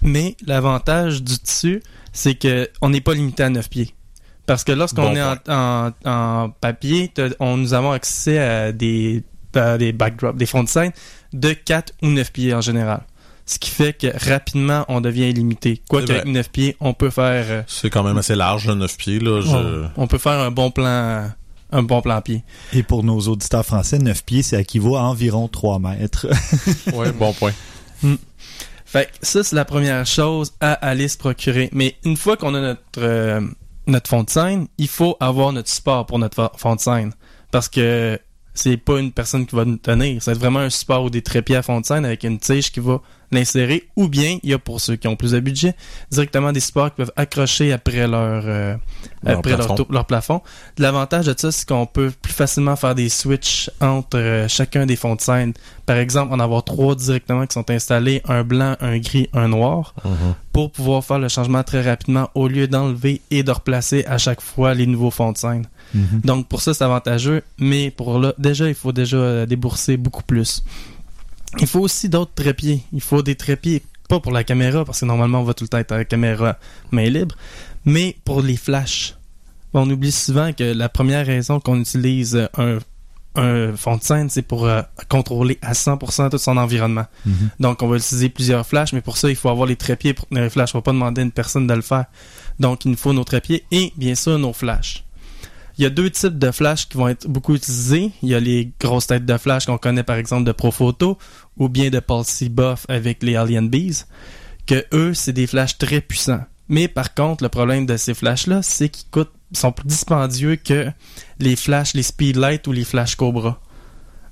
Mais 0.00 0.36
l'avantage 0.46 1.22
du 1.22 1.38
tissu, 1.38 1.82
c'est 2.14 2.34
que 2.34 2.68
on 2.80 2.88
n'est 2.88 3.00
pas 3.02 3.12
limité 3.14 3.42
à 3.42 3.50
9 3.50 3.68
pieds. 3.68 3.94
Parce 4.46 4.64
que 4.64 4.72
lorsqu'on 4.72 5.02
Bon 5.10 5.14
est 5.16 5.22
en, 5.22 5.36
en, 5.48 5.92
en 6.04 6.50
papier, 6.50 7.12
on, 7.40 7.56
nous 7.58 7.74
avons 7.74 7.92
accès 7.92 8.38
à 8.38 8.72
des, 8.72 9.22
à 9.54 9.76
des 9.78 9.92
backdrops, 9.92 10.36
des 10.36 10.46
fonds 10.46 10.64
de 10.64 10.68
scène 10.68 10.92
de 11.32 11.52
4 11.52 11.92
ou 12.02 12.08
9 12.08 12.32
pieds 12.32 12.54
en 12.54 12.60
général. 12.62 13.02
Ce 13.44 13.58
qui 13.58 13.70
fait 13.70 13.92
que 13.92 14.06
rapidement, 14.30 14.84
on 14.88 15.00
devient 15.00 15.28
illimité. 15.30 15.82
Quoi 15.88 16.00
C'est 16.00 16.06
qu'avec 16.06 16.22
vrai. 16.24 16.32
9 16.32 16.50
pieds, 16.50 16.76
on 16.80 16.94
peut 16.94 17.10
faire... 17.10 17.44
euh, 17.48 17.62
C'est 17.66 17.90
quand 17.90 18.02
même 18.04 18.16
assez 18.16 18.34
large, 18.36 18.68
9 18.68 18.96
pieds, 18.96 19.18
là. 19.18 19.40
Je... 19.40 19.48
on, 19.48 19.90
on 19.96 20.06
peut 20.06 20.18
faire 20.18 20.38
un 20.38 20.50
bon 20.50 20.70
plan, 20.70 21.30
un 21.72 21.82
bon 21.82 22.00
plan 22.02 22.20
pied. 22.20 22.44
Et 22.72 22.82
pour 22.82 23.02
nos 23.02 23.18
auditeurs 23.20 23.66
français, 23.66 23.98
9 23.98 24.24
pieds, 24.24 24.42
ça 24.42 24.60
équivaut 24.60 24.96
à 24.96 25.02
environ 25.02 25.48
3 25.48 25.78
mètres. 25.80 26.26
Ouais, 26.94 27.10
bon 27.12 27.32
point. 27.32 27.52
Fait 28.84 29.06
que 29.06 29.26
ça, 29.26 29.42
c'est 29.42 29.56
la 29.56 29.64
première 29.64 30.04
chose 30.06 30.52
à 30.60 30.72
aller 30.72 31.08
se 31.08 31.16
procurer. 31.16 31.70
Mais 31.72 31.96
une 32.04 32.16
fois 32.16 32.36
qu'on 32.36 32.54
a 32.54 32.60
notre, 32.60 32.80
euh, 32.98 33.40
notre 33.86 34.08
fond 34.08 34.22
de 34.22 34.30
scène, 34.30 34.66
il 34.78 34.88
faut 34.88 35.16
avoir 35.18 35.52
notre 35.52 35.70
support 35.70 36.04
pour 36.06 36.18
notre 36.18 36.52
fond 36.58 36.74
de 36.76 36.80
scène. 36.80 37.12
Parce 37.50 37.68
que 37.68 38.18
c'est 38.54 38.76
pas 38.76 38.98
une 38.98 39.12
personne 39.12 39.46
qui 39.46 39.56
va 39.56 39.64
nous 39.64 39.76
tenir. 39.76 40.22
C'est 40.22 40.34
vraiment 40.34 40.60
un 40.60 40.70
support 40.70 41.04
ou 41.04 41.10
des 41.10 41.22
trépieds 41.22 41.56
à 41.56 41.62
fond 41.62 41.80
de 41.80 41.86
scène 41.86 42.04
avec 42.04 42.22
une 42.24 42.38
tige 42.38 42.70
qui 42.70 42.80
va 42.80 43.00
l'insérer. 43.30 43.88
Ou 43.96 44.08
bien, 44.08 44.38
il 44.42 44.50
y 44.50 44.52
a 44.52 44.58
pour 44.58 44.78
ceux 44.78 44.96
qui 44.96 45.08
ont 45.08 45.16
plus 45.16 45.30
de 45.32 45.40
budget, 45.40 45.74
directement 46.10 46.52
des 46.52 46.60
supports 46.60 46.90
qui 46.90 46.96
peuvent 46.96 47.12
accrocher 47.16 47.72
après 47.72 48.06
leur, 48.06 48.42
euh, 48.44 48.76
Leur 49.24 49.38
après 49.38 49.50
leur, 49.52 49.58
plafond. 49.60 49.74
tou- 49.76 49.86
leur 49.90 50.04
plafond. 50.04 50.42
L'avantage 50.76 51.24
de 51.26 51.34
ça, 51.36 51.50
c'est 51.50 51.66
qu'on 51.66 51.86
peut 51.86 52.12
plus 52.20 52.32
facilement 52.34 52.76
faire 52.76 52.94
des 52.94 53.08
switches 53.08 53.70
entre 53.80 54.18
euh, 54.18 54.48
chacun 54.48 54.84
des 54.84 54.96
fonds 54.96 55.14
de 55.14 55.22
scène. 55.22 55.54
Par 55.86 55.96
exemple, 55.96 56.34
en 56.34 56.40
avoir 56.40 56.62
trois 56.62 56.94
directement 56.94 57.46
qui 57.46 57.54
sont 57.54 57.70
installés, 57.70 58.20
un 58.28 58.44
blanc, 58.44 58.76
un 58.80 58.98
gris, 58.98 59.30
un 59.32 59.48
noir, 59.48 59.94
Mhm. 60.04 60.34
pour 60.52 60.70
pouvoir 60.70 61.02
faire 61.02 61.18
le 61.18 61.28
changement 61.28 61.62
très 61.62 61.80
rapidement 61.80 62.28
au 62.34 62.48
lieu 62.48 62.68
d'enlever 62.68 63.22
et 63.30 63.42
de 63.42 63.50
replacer 63.50 64.04
à 64.06 64.18
chaque 64.18 64.42
fois 64.42 64.74
les 64.74 64.86
nouveaux 64.86 65.10
fonds 65.10 65.32
de 65.32 65.38
scène. 65.38 65.66
Mhm. 65.94 66.20
Donc 66.24 66.48
pour 66.48 66.62
ça, 66.62 66.74
c'est 66.74 66.84
avantageux, 66.84 67.42
mais 67.58 67.90
pour 67.90 68.18
là, 68.18 68.34
déjà, 68.38 68.68
il 68.68 68.74
faut 68.74 68.92
déjà 68.92 69.16
euh, 69.16 69.46
débourser 69.46 69.96
beaucoup 69.96 70.22
plus. 70.22 70.64
Il 71.60 71.66
faut 71.66 71.80
aussi 71.80 72.08
d'autres 72.08 72.32
trépieds. 72.34 72.82
Il 72.92 73.00
faut 73.00 73.22
des 73.22 73.34
trépieds, 73.34 73.82
pas 74.08 74.20
pour 74.20 74.32
la 74.32 74.44
caméra, 74.44 74.84
parce 74.84 75.00
que 75.00 75.04
normalement, 75.04 75.40
on 75.40 75.44
va 75.44 75.54
tout 75.54 75.64
le 75.64 75.68
temps 75.68 75.78
être 75.78 75.92
à 75.92 75.98
la 75.98 76.04
caméra 76.04 76.58
main 76.90 77.08
libre, 77.08 77.34
mais 77.84 78.16
pour 78.24 78.40
les 78.42 78.56
flashs. 78.56 79.14
On 79.74 79.88
oublie 79.90 80.12
souvent 80.12 80.52
que 80.52 80.64
la 80.64 80.88
première 80.88 81.26
raison 81.26 81.58
qu'on 81.58 81.80
utilise 81.80 82.36
euh, 82.36 82.48
un, 82.58 82.78
un 83.42 83.76
fond 83.76 83.96
de 83.96 84.02
scène, 84.02 84.28
c'est 84.28 84.42
pour 84.42 84.66
euh, 84.66 84.82
contrôler 85.08 85.58
à 85.62 85.72
100% 85.72 86.30
tout 86.30 86.38
son 86.38 86.56
environnement. 86.56 87.06
Mhm. 87.24 87.50
Donc, 87.60 87.82
on 87.82 87.88
va 87.88 87.96
utiliser 87.96 88.28
plusieurs 88.28 88.66
flashs, 88.66 88.92
mais 88.92 89.00
pour 89.00 89.16
ça, 89.16 89.30
il 89.30 89.36
faut 89.36 89.48
avoir 89.48 89.66
les 89.66 89.76
trépieds 89.76 90.12
pour 90.14 90.26
tenir 90.26 90.42
les 90.42 90.50
flashs. 90.50 90.74
On 90.74 90.78
va 90.78 90.82
pas 90.82 90.92
demander 90.92 91.22
à 91.22 91.24
une 91.24 91.32
personne 91.32 91.66
de 91.66 91.74
le 91.74 91.82
faire. 91.82 92.04
Donc, 92.60 92.84
il 92.84 92.90
nous 92.90 92.96
faut 92.96 93.12
nos 93.12 93.24
trépieds 93.24 93.64
et, 93.70 93.92
bien 93.96 94.14
sûr, 94.14 94.38
nos 94.38 94.52
flashs. 94.52 95.04
Il 95.78 95.82
y 95.82 95.86
a 95.86 95.90
deux 95.90 96.10
types 96.10 96.38
de 96.38 96.50
flashs 96.50 96.88
qui 96.88 96.96
vont 96.98 97.08
être 97.08 97.26
beaucoup 97.26 97.54
utilisés. 97.54 98.12
Il 98.22 98.28
y 98.28 98.34
a 98.34 98.40
les 98.40 98.72
grosses 98.80 99.06
têtes 99.06 99.24
de 99.24 99.36
flash 99.38 99.66
qu'on 99.66 99.78
connaît, 99.78 100.02
par 100.02 100.16
exemple, 100.16 100.44
de 100.44 100.52
Profoto 100.52 101.18
ou 101.56 101.68
bien 101.68 101.90
de 101.90 101.98
Pulsey 102.00 102.48
Buff 102.48 102.84
avec 102.88 103.22
les 103.22 103.36
Alien 103.36 103.68
Bees, 103.68 104.04
que 104.66 104.84
eux, 104.92 105.14
c'est 105.14 105.32
des 105.32 105.46
flashs 105.46 105.78
très 105.78 106.00
puissants. 106.00 106.44
Mais 106.68 106.88
par 106.88 107.14
contre, 107.14 107.42
le 107.42 107.48
problème 107.48 107.86
de 107.86 107.96
ces 107.96 108.14
flashs-là, 108.14 108.62
c'est 108.62 108.88
qu'ils 108.88 109.08
coûtent, 109.10 109.32
sont 109.52 109.72
plus 109.72 109.86
dispendieux 109.86 110.56
que 110.56 110.90
les 111.38 111.56
flashs, 111.56 111.94
les 111.94 112.02
Speedlight 112.02 112.66
ou 112.66 112.72
les 112.72 112.84
flash 112.84 113.16
Cobra. 113.16 113.60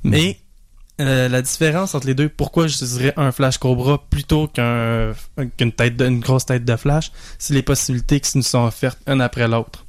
Mais 0.03 0.39
euh, 1.01 1.29
la 1.29 1.43
différence 1.43 1.95
entre 1.95 2.07
les 2.07 2.15
deux, 2.15 2.29
pourquoi 2.29 2.67
j'utiliserais 2.67 3.13
un 3.17 3.33
flash 3.33 3.59
Cobra 3.59 4.03
plutôt 4.09 4.47
qu'un 4.47 5.13
qu'une 5.59 5.73
tête 5.73 5.97
de- 5.97 6.07
une 6.07 6.21
grosse 6.21 6.47
tête 6.47 6.65
de 6.65 6.77
flash, 6.77 7.11
c'est 7.39 7.55
les 7.55 7.63
possibilités 7.63 8.21
qui 8.21 8.37
nous 8.39 8.43
sont 8.45 8.65
offertes 8.65 8.99
un 9.07 9.21
après 9.21 9.49
l'autre. 9.49 9.85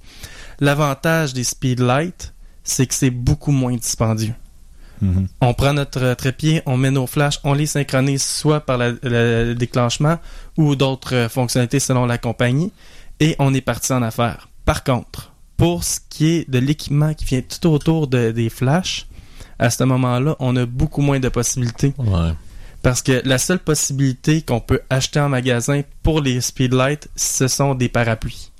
L'avantage 0.62 1.34
des 1.34 1.44
Speedlight, 1.44 2.34
c'est 2.64 2.86
que 2.88 2.94
c'est 2.94 3.10
beaucoup 3.10 3.52
moins 3.52 3.76
dispendieux. 3.76 4.36
Mhm. 5.02 5.28
On 5.42 5.54
prend 5.56 5.74
notre 5.74 6.04
euh, 6.04 6.14
trépied, 6.16 6.62
on 6.68 6.78
met 6.78 6.92
nos 6.92 7.08
flashs, 7.08 7.40
on 7.44 7.54
les 7.54 7.66
synchronise 7.66 8.22
soit 8.24 8.60
par 8.60 8.78
la- 8.78 8.92
le 9.02 9.54
déclenchement 9.56 10.20
ou 10.58 10.76
d'autres 10.76 11.16
euh, 11.16 11.28
fonctionnalités 11.30 11.80
selon 11.80 12.06
la 12.06 12.20
compagnie 12.20 12.72
et 13.20 13.36
on 13.40 13.52
est 13.56 13.62
parti 13.62 13.92
en 13.94 14.04
affaire. 14.04 14.48
Par 14.64 14.84
contre, 14.84 15.32
pour 15.58 15.84
ce 15.84 16.00
qui 16.08 16.28
est 16.28 16.50
de 16.50 16.60
l'équipement 16.60 17.16
qui 17.16 17.26
vient 17.26 17.42
tout 17.42 17.68
autour 17.70 18.06
de- 18.08 18.30
des 18.30 18.50
flashs, 18.52 19.08
à 19.58 19.72
ce 19.72 19.84
moment-là, 19.86 20.36
on 20.40 20.56
a 20.56 20.68
beaucoup 20.68 21.02
moins 21.02 21.20
de 21.20 21.30
possibilités 21.30 21.94
Ouais. 21.98 22.34
parce 22.84 23.02
que 23.02 23.24
la 23.26 23.40
seule 23.40 23.60
possibilité 23.60 24.44
qu'on 24.44 24.60
peut 24.60 24.82
acheter 24.92 25.20
en 25.20 25.30
magasin 25.30 25.82
pour 26.04 26.22
les 26.22 26.40
Speedlight, 26.42 27.10
ce 27.16 27.48
sont 27.48 27.74
des 27.74 27.90
parapluies. 27.90 28.51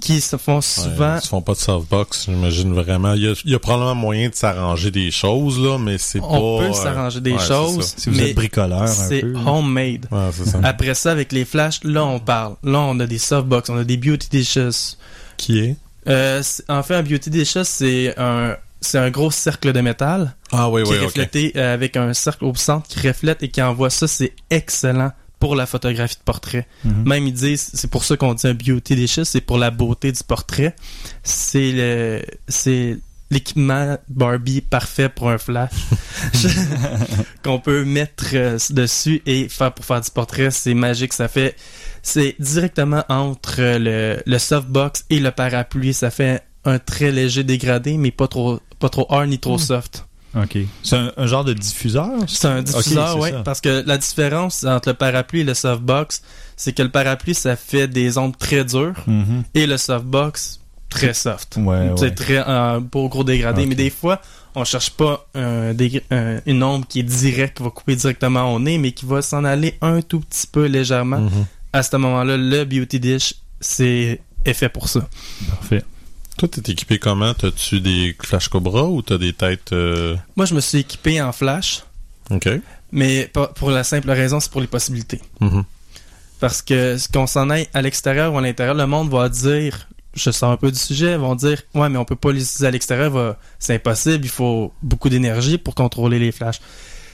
Qui 0.00 0.20
se 0.20 0.36
font 0.36 0.56
Ouais, 0.56 0.62
souvent 0.62 1.16
Ils 1.16 1.22
se 1.22 1.28
font 1.28 1.42
pas 1.42 1.52
de 1.54 1.58
softbox, 1.58 2.26
j'imagine 2.26 2.72
vraiment. 2.72 3.14
Il 3.14 3.22
y, 3.22 3.28
a, 3.28 3.34
il 3.44 3.50
y 3.50 3.54
a 3.54 3.58
probablement 3.58 3.94
moyen 3.94 4.28
de 4.28 4.34
s'arranger 4.34 4.90
des 4.90 5.10
choses, 5.10 5.58
là, 5.60 5.78
mais 5.78 5.98
c'est 5.98 6.20
pas... 6.20 6.26
on 6.28 6.58
peut 6.60 6.64
euh, 6.66 6.72
s'arranger 6.72 7.20
des 7.20 7.32
ouais, 7.32 7.38
c'est 7.38 7.46
choses, 7.48 7.94
Si 7.96 8.10
vous 8.10 8.16
mais 8.16 8.30
êtes 8.30 8.36
bricoleur 8.36 8.82
un 8.82 8.86
c'est 8.86 9.20
peu. 9.20 9.34
homemade. 9.46 10.06
Ouais, 10.10 10.30
ça. 10.44 10.60
Après 10.62 10.94
ça, 10.94 11.10
avec 11.12 11.32
les 11.32 11.44
flashs, 11.44 11.80
là, 11.84 12.04
on 12.04 12.20
parle. 12.20 12.56
Là, 12.62 12.80
on 12.80 12.98
a 13.00 13.06
des 13.06 13.18
softbox, 13.18 13.70
on 13.70 13.76
a 13.78 13.84
des 13.84 13.96
beauty 13.96 14.28
dishes. 14.30 14.96
Qui 15.36 15.58
est? 15.58 15.76
Euh, 16.08 16.42
en 16.68 16.82
fait, 16.82 16.94
un 16.96 17.02
beauty 17.02 17.30
dishes, 17.30 17.62
c'est 17.64 18.14
un, 18.18 18.56
c'est 18.80 18.98
un 18.98 19.10
gros 19.10 19.30
cercle 19.30 19.72
de 19.72 19.80
métal 19.80 20.34
Ah 20.50 20.68
oui, 20.68 20.82
qui 20.82 20.90
oui, 20.90 20.96
est 20.96 21.04
reflété 21.04 21.52
euh, 21.56 21.72
avec 21.74 21.96
un 21.96 22.12
cercle 22.12 22.44
au 22.44 22.54
centre 22.54 22.86
qui 22.88 23.06
reflète 23.06 23.42
et 23.42 23.48
qui 23.48 23.62
envoie 23.62 23.90
ça. 23.90 24.08
C'est 24.08 24.32
excellent 24.50 25.12
pour 25.42 25.56
la 25.56 25.66
photographie 25.66 26.14
de 26.14 26.22
portrait. 26.22 26.68
Mhm. 26.84 27.02
Même 27.04 27.26
ils 27.26 27.32
disent, 27.32 27.72
c'est 27.74 27.90
pour 27.90 28.04
ça 28.04 28.16
qu'on 28.16 28.32
dit 28.32 28.46
un 28.46 28.54
beauty 28.54 28.94
dishes, 28.94 29.24
c'est 29.24 29.40
pour 29.40 29.58
la 29.58 29.72
beauté 29.72 30.12
du 30.12 30.22
portrait. 30.22 30.76
C'est 31.24 31.72
le, 31.72 32.22
c'est 32.46 33.00
l'équipement 33.28 33.98
Barbie 34.08 34.60
parfait 34.60 35.08
pour 35.08 35.30
un 35.30 35.38
flash 35.38 35.72
qu'on 37.42 37.58
peut 37.58 37.84
mettre 37.84 38.26
euh, 38.34 38.56
dessus 38.70 39.20
et 39.26 39.48
faire 39.48 39.74
pour 39.74 39.84
faire 39.84 40.00
du 40.00 40.12
portrait. 40.12 40.52
C'est 40.52 40.74
magique, 40.74 41.12
ça 41.12 41.26
fait, 41.26 41.56
c'est 42.04 42.36
directement 42.38 43.04
entre 43.08 43.56
euh, 43.58 43.78
le, 43.80 44.22
le 44.24 44.38
softbox 44.38 45.06
et 45.10 45.18
le 45.18 45.32
parapluie. 45.32 45.92
Ça 45.92 46.12
fait 46.12 46.44
un 46.64 46.78
très 46.78 47.10
léger 47.10 47.42
dégradé, 47.42 47.96
mais 47.96 48.12
pas 48.12 48.28
trop, 48.28 48.60
pas 48.78 48.90
trop 48.90 49.08
hard 49.10 49.28
ni 49.28 49.40
trop 49.40 49.58
soft. 49.58 50.06
OK. 50.34 50.58
C'est 50.82 50.96
un, 50.96 51.12
un 51.16 51.26
genre 51.26 51.44
de 51.44 51.52
diffuseur? 51.52 52.08
C'est 52.26 52.46
un 52.48 52.62
diffuseur, 52.62 53.22
ça. 53.22 53.42
parce 53.44 53.60
que 53.60 53.82
la 53.86 53.98
différence 53.98 54.64
entre 54.64 54.88
le 54.90 54.94
parapluie 54.94 55.40
et 55.40 55.44
le 55.44 55.54
softbox, 55.54 56.22
c'est 56.56 56.72
que 56.72 56.82
le 56.82 56.88
parapluie, 56.90 57.34
ça 57.34 57.54
fait 57.56 57.86
des 57.88 58.16
ondes 58.18 58.36
très 58.38 58.64
dures 58.64 58.94
Mhm. 59.06 59.42
et 59.54 59.66
le 59.66 59.76
softbox, 59.76 60.60
très 60.88 61.12
soft. 61.14 61.56
Ouais, 61.58 61.90
C'est 61.96 62.02
ouais. 62.04 62.14
très 62.14 62.44
euh, 62.48 62.80
beau 62.80 63.08
gros 63.08 63.24
dégradé, 63.24 63.66
mais 63.66 63.74
des 63.74 63.90
fois, 63.90 64.20
on 64.54 64.64
cherche 64.64 64.90
pas 64.90 65.26
une 65.34 66.62
ombre 66.62 66.86
qui 66.86 67.00
est 67.00 67.02
directe, 67.02 67.58
qui 67.58 67.62
va 67.62 67.70
couper 67.70 67.96
directement 67.96 68.54
au 68.54 68.58
nez, 68.58 68.78
mais 68.78 68.92
qui 68.92 69.06
va 69.06 69.22
s'en 69.22 69.44
aller 69.44 69.76
un 69.80 70.02
tout 70.02 70.20
petit 70.20 70.46
peu 70.46 70.66
légèrement. 70.66 71.20
Mhm. 71.20 71.46
À 71.74 71.82
ce 71.82 71.96
moment-là, 71.96 72.36
le 72.36 72.64
Beauty 72.64 73.00
Dish, 73.00 73.34
c'est 73.60 74.20
est 74.44 74.52
fait 74.54 74.68
pour 74.68 74.88
ça. 74.88 75.08
Parfait. 75.50 75.82
Toi, 76.38 76.48
t'es 76.48 76.72
équipé 76.72 76.98
comment? 76.98 77.34
T'as-tu 77.34 77.80
des 77.80 78.16
Flash 78.22 78.48
Cobra 78.48 78.84
ou 78.84 79.02
t'as 79.02 79.18
des 79.18 79.32
têtes... 79.32 79.72
euh, 79.72 80.16
Moi, 80.36 80.46
je 80.46 80.54
me 80.54 80.60
suis 80.60 80.78
équipé 80.78 81.20
en 81.20 81.32
flash, 81.32 81.82
OK. 82.30 82.48
mais 82.90 83.30
pour 83.54 83.70
la 83.70 83.84
simple 83.84 84.10
raison, 84.10 84.40
c'est 84.40 84.50
pour 84.50 84.60
les 84.60 84.66
possibilités. 84.66 85.20
Mhm. 85.40 85.64
Parce 86.40 86.62
que 86.62 86.98
ce 86.98 87.06
qu'on 87.08 87.26
s'en 87.28 87.50
aille 87.50 87.68
à 87.74 87.82
l'extérieur 87.82 88.32
ou 88.34 88.38
à 88.38 88.40
l'intérieur, 88.40 88.74
le 88.74 88.86
monde 88.86 89.10
va 89.10 89.28
dire, 89.28 89.88
je 90.14 90.30
sors 90.30 90.50
un 90.50 90.56
peu 90.56 90.72
du 90.72 90.78
sujet, 90.78 91.12
ils 91.12 91.18
vont 91.18 91.36
dire, 91.36 91.62
ouais, 91.74 91.88
mais 91.88 91.98
on 91.98 92.04
peut 92.04 92.16
pas 92.16 92.32
les 92.32 92.42
utiliser 92.42 92.66
à 92.66 92.70
l'extérieur, 92.72 93.36
c'est 93.60 93.74
impossible, 93.74 94.24
il 94.24 94.30
faut 94.30 94.72
beaucoup 94.82 95.08
d'énergie 95.08 95.58
pour 95.58 95.74
contrôler 95.76 96.18
les 96.18 96.32
flashs. 96.32 96.60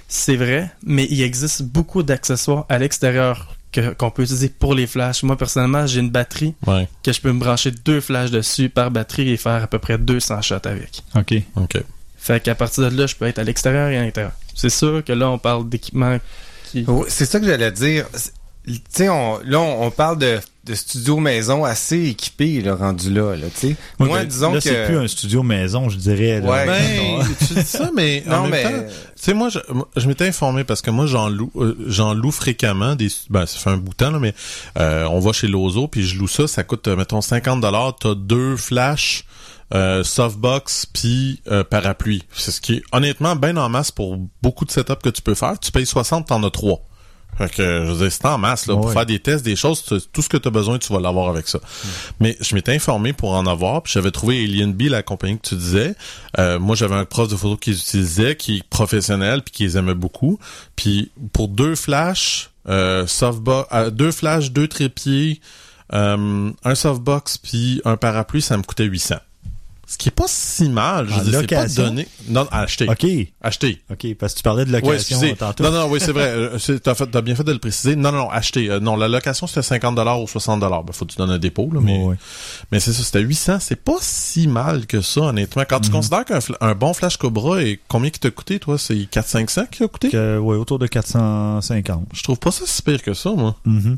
C'est 0.06 0.36
vrai, 0.36 0.70
mais 0.82 1.06
il 1.10 1.20
existe 1.20 1.62
beaucoup 1.62 2.02
d'accessoires 2.02 2.64
à 2.70 2.78
l'extérieur 2.78 3.54
qu'on 3.72 4.10
peut 4.10 4.22
utiliser 4.22 4.48
pour 4.48 4.74
les 4.74 4.86
flashs. 4.86 5.22
Moi, 5.22 5.36
personnellement, 5.36 5.86
j'ai 5.86 6.00
une 6.00 6.10
batterie 6.10 6.54
Ouais, 6.66 6.88
que 7.02 7.12
je 7.12 7.20
peux 7.20 7.32
me 7.32 7.38
brancher 7.38 7.70
deux 7.70 8.00
flashs 8.00 8.30
dessus 8.30 8.68
par 8.68 8.90
batterie 8.90 9.30
et 9.30 9.36
faire 9.36 9.62
à 9.62 9.66
peu 9.66 9.78
près 9.78 9.98
200 9.98 10.42
shots 10.42 10.54
avec. 10.64 11.02
OK. 11.14 11.34
OK. 11.56 11.82
Fait 12.16 12.42
qu'à 12.42 12.54
partir 12.54 12.90
de 12.90 12.96
là, 12.96 13.06
je 13.06 13.14
peux 13.14 13.26
être 13.26 13.38
à 13.38 13.44
l'extérieur 13.44 13.88
et 13.88 13.98
à 13.98 14.02
l'intérieur. 14.02 14.32
C'est 14.54 14.70
sûr 14.70 15.04
que 15.04 15.12
là, 15.12 15.30
on 15.30 15.38
parle 15.38 15.68
d'équipement 15.68 16.18
qui... 16.64 16.84
Oui, 16.86 17.06
c'est 17.08 17.26
ça 17.26 17.38
que 17.40 17.46
j'allais 17.46 17.72
dire. 17.72 18.06
Tu 18.66 18.80
sais, 18.90 19.08
on, 19.08 19.38
là, 19.44 19.60
on 19.60 19.90
parle 19.90 20.18
de, 20.18 20.40
de 20.68 20.74
studio 20.74 21.16
maison 21.18 21.64
assez 21.64 22.04
équipé, 22.08 22.60
là, 22.60 22.74
rendu 22.74 23.10
là, 23.12 23.34
là, 23.34 23.46
tu 23.52 23.68
sais. 23.68 23.76
Moi, 23.98 24.18
ben, 24.18 24.24
disons 24.26 24.52
là, 24.52 24.58
que... 24.60 24.64
c'est 24.64 24.84
plus 24.86 24.96
un 24.98 25.08
studio 25.08 25.42
maison, 25.42 25.88
je 25.88 25.96
dirais. 25.96 26.40
là. 26.40 26.50
Ouais. 26.50 26.66
Ben, 26.66 27.26
tu 27.48 27.54
dis 27.54 27.62
ça, 27.64 27.90
mais 27.96 28.22
en 28.28 28.30
Non, 28.30 28.42
même 28.42 28.50
mais... 28.50 28.62
temps, 28.62 28.86
tu 28.88 29.22
sais, 29.24 29.34
moi, 29.34 29.48
je, 29.48 29.58
je 29.96 30.06
m'étais 30.08 30.28
informé 30.28 30.64
parce 30.64 30.82
que 30.82 30.90
moi, 30.90 31.06
j'en 31.06 31.28
loue, 31.28 31.50
euh, 31.56 31.76
j'en 31.86 32.14
loue 32.14 32.30
fréquemment 32.30 32.94
des, 32.94 33.08
ben, 33.30 33.46
ça 33.46 33.58
fait 33.58 33.70
un 33.70 33.76
bout 33.78 33.90
de 33.90 33.96
temps, 33.96 34.10
là, 34.10 34.18
mais, 34.18 34.34
euh, 34.78 35.06
on 35.10 35.18
va 35.20 35.32
chez 35.32 35.48
Lozo, 35.48 35.88
puis 35.88 36.02
je 36.06 36.18
loue 36.18 36.28
ça, 36.28 36.46
ça 36.46 36.62
coûte, 36.64 36.86
euh, 36.88 36.96
mettons, 36.96 37.20
50 37.20 37.60
dollars, 37.60 37.96
t'as 37.96 38.14
deux 38.14 38.56
flashs, 38.56 39.24
euh, 39.74 40.02
softbox, 40.04 40.86
puis 40.86 41.42
euh, 41.50 41.62
parapluie. 41.64 42.22
C'est 42.32 42.50
ce 42.52 42.60
qui 42.60 42.74
est, 42.74 42.82
honnêtement, 42.92 43.36
bien 43.36 43.56
en 43.56 43.68
masse 43.68 43.90
pour 43.90 44.16
beaucoup 44.42 44.64
de 44.64 44.70
setup 44.70 45.02
que 45.02 45.10
tu 45.10 45.20
peux 45.22 45.34
faire. 45.34 45.58
Tu 45.58 45.70
payes 45.72 45.84
60, 45.86 46.26
t'en 46.28 46.42
as 46.42 46.50
trois. 46.50 46.80
Fait 47.38 47.48
que, 47.54 47.62
je 47.86 47.92
veux 47.92 47.98
dire, 47.98 48.12
c'est 48.12 48.24
en 48.26 48.36
masse, 48.36 48.66
là, 48.66 48.74
pour 48.74 48.92
faire 48.92 49.06
des 49.06 49.20
tests, 49.20 49.44
des 49.44 49.54
choses, 49.56 49.84
tu- 49.84 50.00
tout 50.12 50.22
ce 50.22 50.28
que 50.28 50.36
tu 50.36 50.48
as 50.48 50.50
besoin, 50.50 50.78
tu 50.78 50.92
vas 50.92 50.98
l'avoir 51.00 51.28
avec 51.28 51.46
ça. 51.48 51.60
Mais 52.20 52.36
je 52.40 52.54
m'étais 52.54 52.74
informé 52.74 53.12
pour 53.12 53.32
en 53.32 53.46
avoir, 53.46 53.82
puis 53.82 53.92
j'avais 53.92 54.10
trouvé 54.10 54.42
Alien 54.44 54.72
B, 54.72 54.82
la 54.82 55.02
compagnie 55.04 55.38
que 55.38 55.48
tu 55.48 55.54
disais. 55.54 55.94
Euh, 56.38 56.58
moi, 56.58 56.74
j'avais 56.74 56.96
un 56.96 57.04
prof 57.04 57.28
de 57.28 57.36
photo 57.36 57.56
qu'ils 57.56 57.74
utilisaient, 57.74 58.34
qui 58.36 58.56
est 58.58 58.62
professionnel, 58.68 59.42
puis 59.42 59.52
qui 59.52 59.62
les 59.62 59.76
aimait 59.78 59.94
beaucoup. 59.94 60.38
Puis 60.76 61.12
pour 61.32 61.46
deux 61.48 61.74
flashs, 61.76 62.50
euh, 62.68 63.06
softbox, 63.06 63.68
euh, 63.72 63.90
deux 63.90 64.10
flashs, 64.10 64.50
deux 64.50 64.66
trépieds, 64.66 65.40
euh, 65.94 66.50
un 66.64 66.74
softbox, 66.74 67.38
puis 67.38 67.80
un 67.84 67.96
parapluie, 67.96 68.42
ça 68.42 68.56
me 68.56 68.62
coûtait 68.62 68.84
800. 68.84 69.14
Ce 69.90 69.96
qui 69.96 70.10
est 70.10 70.12
pas 70.12 70.26
si 70.28 70.68
mal. 70.68 71.08
Je 71.08 71.14
En 71.14 71.18
veux 71.18 71.30
dire, 71.30 71.40
c'est 71.40 71.46
pas 71.46 71.66
donné. 71.66 72.06
Non, 72.28 72.46
acheter. 72.50 72.86
OK. 72.90 73.06
Acheter. 73.40 73.82
OK, 73.90 74.14
parce 74.18 74.34
que 74.34 74.38
tu 74.38 74.42
parlais 74.42 74.66
de 74.66 74.70
Oui, 74.74 74.80
location 74.82 75.34
tantôt. 75.34 75.64
Non, 75.64 75.70
non, 75.72 75.86
oui, 75.90 75.98
c'est 75.98 76.12
vrai. 76.12 76.28
Euh, 76.28 76.58
T'as 76.84 76.94
t'as 76.94 77.20
bien 77.22 77.34
fait 77.34 77.42
de 77.44 77.52
le 77.52 77.58
préciser. 77.58 77.96
Non, 77.96 78.12
non, 78.12 78.18
non, 78.18 78.30
acheter. 78.30 78.68
Euh, 78.68 78.80
non, 78.80 78.96
la 78.96 79.08
location, 79.08 79.46
c'était 79.46 79.62
50 79.62 79.98
ou 80.22 80.28
60 80.28 80.60
Ben, 80.60 80.82
faut 80.92 81.06
que 81.06 81.12
tu 81.12 81.16
donnes 81.16 81.30
un 81.30 81.38
dépôt, 81.38 81.70
là, 81.72 81.80
mais, 81.82 82.04
Ouais, 82.04 82.16
mais 82.70 82.80
c'est 82.80 82.92
ça, 82.92 83.02
c'était 83.02 83.20
800. 83.22 83.60
C'est 83.60 83.82
pas 83.82 83.96
si 84.00 84.46
mal 84.46 84.86
que 84.86 85.00
ça, 85.00 85.22
honnêtement. 85.22 85.64
Quand 85.66 85.78
Mhm. 85.78 85.84
tu 85.86 85.90
considères 85.90 86.24
qu'un 86.26 86.38
un 86.60 86.74
bon 86.74 86.92
Flash 86.92 87.16
Cobra, 87.16 87.62
et 87.62 87.80
combien 87.88 88.10
qui 88.10 88.20
t'a 88.20 88.30
coûté, 88.30 88.58
toi? 88.58 88.76
C'est 88.76 88.94
400-500 89.10 89.66
qui 89.70 89.84
a 89.84 89.88
coûté? 89.88 90.08
Ouais, 90.38 90.56
autour 90.56 90.78
de 90.78 90.86
450. 90.86 92.06
Je 92.12 92.22
trouve 92.22 92.38
pas 92.38 92.50
ça 92.50 92.64
si 92.66 92.82
pire 92.82 93.02
que 93.02 93.14
ça, 93.14 93.30
moi. 93.30 93.56
Mhm. 93.64 93.96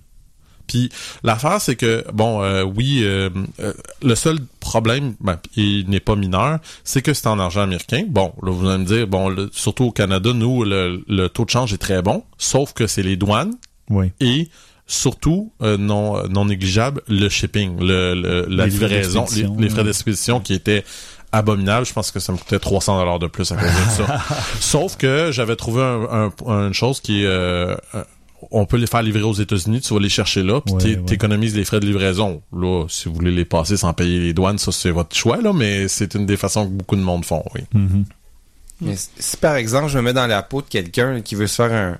Puis 0.70 0.88
l'affaire, 1.24 1.60
c'est 1.60 1.74
que, 1.74 2.04
bon, 2.12 2.42
euh, 2.44 2.62
oui, 2.62 3.00
euh, 3.02 3.28
euh, 3.58 3.72
le 4.02 4.14
seul 4.14 4.38
problème, 4.60 5.14
ben, 5.20 5.36
il 5.56 5.88
n'est 5.90 5.98
pas 5.98 6.14
mineur, 6.14 6.60
c'est 6.84 7.02
que 7.02 7.12
c'est 7.12 7.26
en 7.26 7.40
argent 7.40 7.62
américain. 7.62 8.04
Bon, 8.08 8.32
là, 8.40 8.52
vous 8.52 8.68
allez 8.68 8.78
me 8.78 8.84
dire, 8.86 9.08
bon, 9.08 9.28
le- 9.28 9.50
surtout 9.52 9.86
au 9.86 9.90
Canada, 9.90 10.32
nous, 10.32 10.62
le, 10.62 11.02
le 11.08 11.28
taux 11.28 11.44
de 11.44 11.50
change 11.50 11.72
est 11.72 11.78
très 11.78 12.02
bon, 12.02 12.22
sauf 12.38 12.72
que 12.72 12.86
c'est 12.86 13.02
les 13.02 13.16
douanes 13.16 13.54
Oui. 13.88 14.12
et 14.20 14.48
surtout, 14.86 15.52
euh, 15.60 15.76
non, 15.76 16.22
non 16.28 16.44
négligeable, 16.44 17.02
le 17.08 17.28
shipping, 17.28 17.80
le, 17.80 18.14
le- 18.14 18.46
la 18.48 18.66
Les 18.66 18.70
frais 18.70 18.86
livraison, 18.88 19.20
les, 19.20 19.42
d'expédition, 19.42 19.56
les 19.58 19.68
frais 19.70 19.78
ouais. 19.80 19.84
d'expédition 19.86 20.40
qui 20.40 20.54
étaient 20.54 20.84
abominables. 21.32 21.86
Je 21.86 21.92
pense 21.92 22.10
que 22.12 22.20
ça 22.20 22.32
me 22.32 22.38
coûtait 22.38 22.58
300 22.60 22.98
dollars 22.98 23.18
de 23.18 23.26
plus 23.26 23.50
à 23.52 23.56
cause 23.56 23.66
de 23.66 24.04
ça. 24.06 24.20
Sauf 24.60 24.96
que 24.96 25.30
j'avais 25.32 25.56
trouvé 25.56 25.82
un, 25.82 26.30
un- 26.46 26.68
une 26.68 26.74
chose 26.74 27.00
qui 27.00 27.22
est... 27.22 27.26
euh, 27.26 27.74
on 28.50 28.66
peut 28.66 28.76
les 28.76 28.86
faire 28.86 29.02
livrer 29.02 29.22
aux 29.22 29.32
États-Unis, 29.34 29.80
tu 29.80 29.92
vas 29.94 30.00
les 30.00 30.08
chercher 30.08 30.42
là, 30.42 30.60
puis 30.60 30.74
Ouais, 30.74 30.80
t'é- 30.82 30.96
ouais. 30.96 31.02
t'économises 31.04 31.54
les 31.56 31.64
frais 31.64 31.80
de 31.80 31.86
livraison. 31.86 32.42
Là, 32.52 32.86
si 32.88 33.08
vous 33.08 33.14
voulez 33.14 33.30
les 33.30 33.44
passer 33.44 33.76
sans 33.76 33.92
payer 33.92 34.18
les 34.20 34.32
douanes, 34.32 34.58
ça 34.58 34.72
c'est 34.72 34.90
votre 34.90 35.14
choix, 35.16 35.38
là, 35.40 35.52
mais 35.52 35.88
c'est 35.88 36.14
une 36.14 36.26
des 36.26 36.36
façons 36.36 36.64
que 36.66 36.70
beaucoup 36.72 36.96
de 36.96 37.02
monde 37.02 37.24
font, 37.24 37.44
oui. 37.54 37.62
Mhm. 37.74 38.04
Mais 38.82 38.94
si- 38.96 39.36
par 39.36 39.56
exemple 39.56 39.88
je 39.88 39.98
me 39.98 40.02
mets 40.02 40.12
dans 40.14 40.26
la 40.26 40.42
peau 40.42 40.62
de 40.62 40.66
quelqu'un 40.68 41.20
qui 41.20 41.34
veut 41.34 41.46
se 41.46 41.56
faire 41.56 41.72
un 41.72 41.98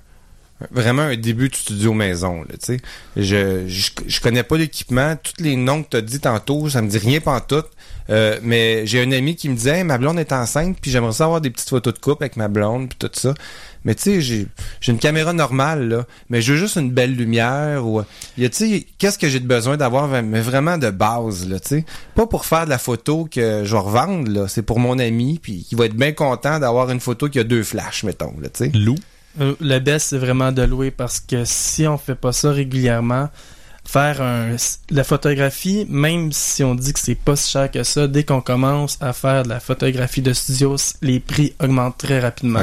vraiment 0.71 1.03
un 1.03 1.17
début 1.17 1.49
de 1.49 1.55
studio 1.55 1.95
maison, 1.95 2.45
tu 2.51 2.57
sais, 2.61 2.81
je, 3.17 3.67
je 3.67 3.91
je 4.07 4.21
connais 4.21 4.43
pas 4.43 4.59
l'équipement, 4.59 5.17
tous 5.17 5.43
les 5.43 5.57
noms 5.57 5.83
que 5.83 5.89
tu 5.91 5.97
as 5.97 6.03
dit 6.03 6.21
tantôt, 6.21 6.69
ça 6.69 6.83
me 6.83 6.89
dit 6.89 6.99
rien 6.99 7.21
pantoute. 7.21 7.69
Euh, 8.11 8.41
mais 8.43 8.87
j'ai 8.87 9.01
un 9.03 9.13
ami 9.13 9.37
qui 9.37 9.49
me 9.49 9.55
disait 9.55 9.79
Hey, 9.79 9.85
ma 9.85 9.97
blonde 9.97 10.19
est 10.19 10.33
enceinte 10.33 10.77
puis 10.83 10.91
j'aimerais 10.91 11.13
ça 11.13 11.27
avoir 11.27 11.41
des 11.41 11.49
petites 11.51 11.69
photos 11.69 11.95
de 11.95 11.99
couple 12.01 12.25
avec 12.25 12.37
ma 12.37 12.49
blonde 12.49 12.89
puis 12.89 12.99
tout 12.99 13.11
ça. 13.13 13.35
Mais 13.85 13.95
tu 13.95 14.03
sais, 14.03 14.21
j'ai 14.21 14.47
j'ai 14.81 14.93
une 14.93 14.99
caméra 14.99 15.33
normale 15.33 15.89
là, 15.89 16.05
mais 16.29 16.43
je 16.43 16.53
veux 16.53 16.59
juste 16.59 16.77
une 16.77 16.91
belle 16.91 17.15
lumière 17.15 17.87
ou 17.87 18.03
il 18.37 18.43
y 18.43 18.47
a 18.47 18.51
tu 18.51 18.57
sais 18.57 18.87
qu'est-ce 18.99 19.19
que 19.19 19.29
j'ai 19.29 19.41
de 19.41 19.47
besoin 19.47 19.77
d'avoir 19.77 20.09
mais 20.23 20.41
vraiment 20.41 20.77
de 20.79 20.91
base 20.91 21.49
là, 21.49 21.59
tu 21.61 21.69
sais, 21.69 21.85
pas 22.15 22.27
pour 22.27 22.45
faire 22.45 22.65
de 22.67 22.71
la 22.71 22.79
photo 22.79 23.27
que 23.31 23.63
je 23.65 23.73
vais 23.73 23.81
revendre 23.81 24.31
là, 24.31 24.49
c'est 24.49 24.63
pour 24.63 24.79
mon 24.79 24.99
ami 24.99 25.39
puis 25.43 25.65
qui 25.69 25.75
va 25.75 25.87
être 25.87 25.95
bien 25.97 26.13
content 26.13 26.59
d'avoir 26.59 26.91
une 26.91 27.01
photo 27.01 27.29
qui 27.29 27.39
a 27.39 27.45
deux 27.45 27.63
flashs 27.63 28.05
mettons 28.05 28.35
là, 28.41 28.49
tu 28.49 28.65
sais. 28.65 28.71
Lou, 28.75 28.97
Euh, 29.41 29.55
Le 29.61 29.79
best, 29.79 30.09
c'est 30.09 30.19
vraiment 30.19 30.51
de 30.53 30.63
louer 30.63 30.91
parce 30.91 31.21
que 31.21 31.45
si 31.45 31.87
on 31.87 31.97
fait 31.97 32.17
pas 32.17 32.33
ça 32.33 32.51
régulièrement, 32.51 33.29
faire 33.91 34.23
un, 34.23 34.55
la 34.91 35.03
photographie, 35.05 35.85
même 35.89 36.31
si 36.33 36.63
on 36.63 36.75
dit 36.77 36.93
que 36.93 37.01
c'est 37.01 37.15
pas 37.17 37.35
si 37.35 37.51
cher 37.51 37.71
que 37.71 37.83
ça, 37.83 38.07
dès 38.07 38.23
qu'on 38.25 38.41
commence 38.41 38.97
à 39.01 39.13
faire 39.13 39.43
de 39.43 39.49
la 39.49 39.59
photographie 39.59 40.23
de 40.23 40.33
studio, 40.33 40.77
les 41.03 41.19
prix 41.19 41.55
augmentent 41.61 41.99
très 41.99 42.21
rapidement. 42.21 42.61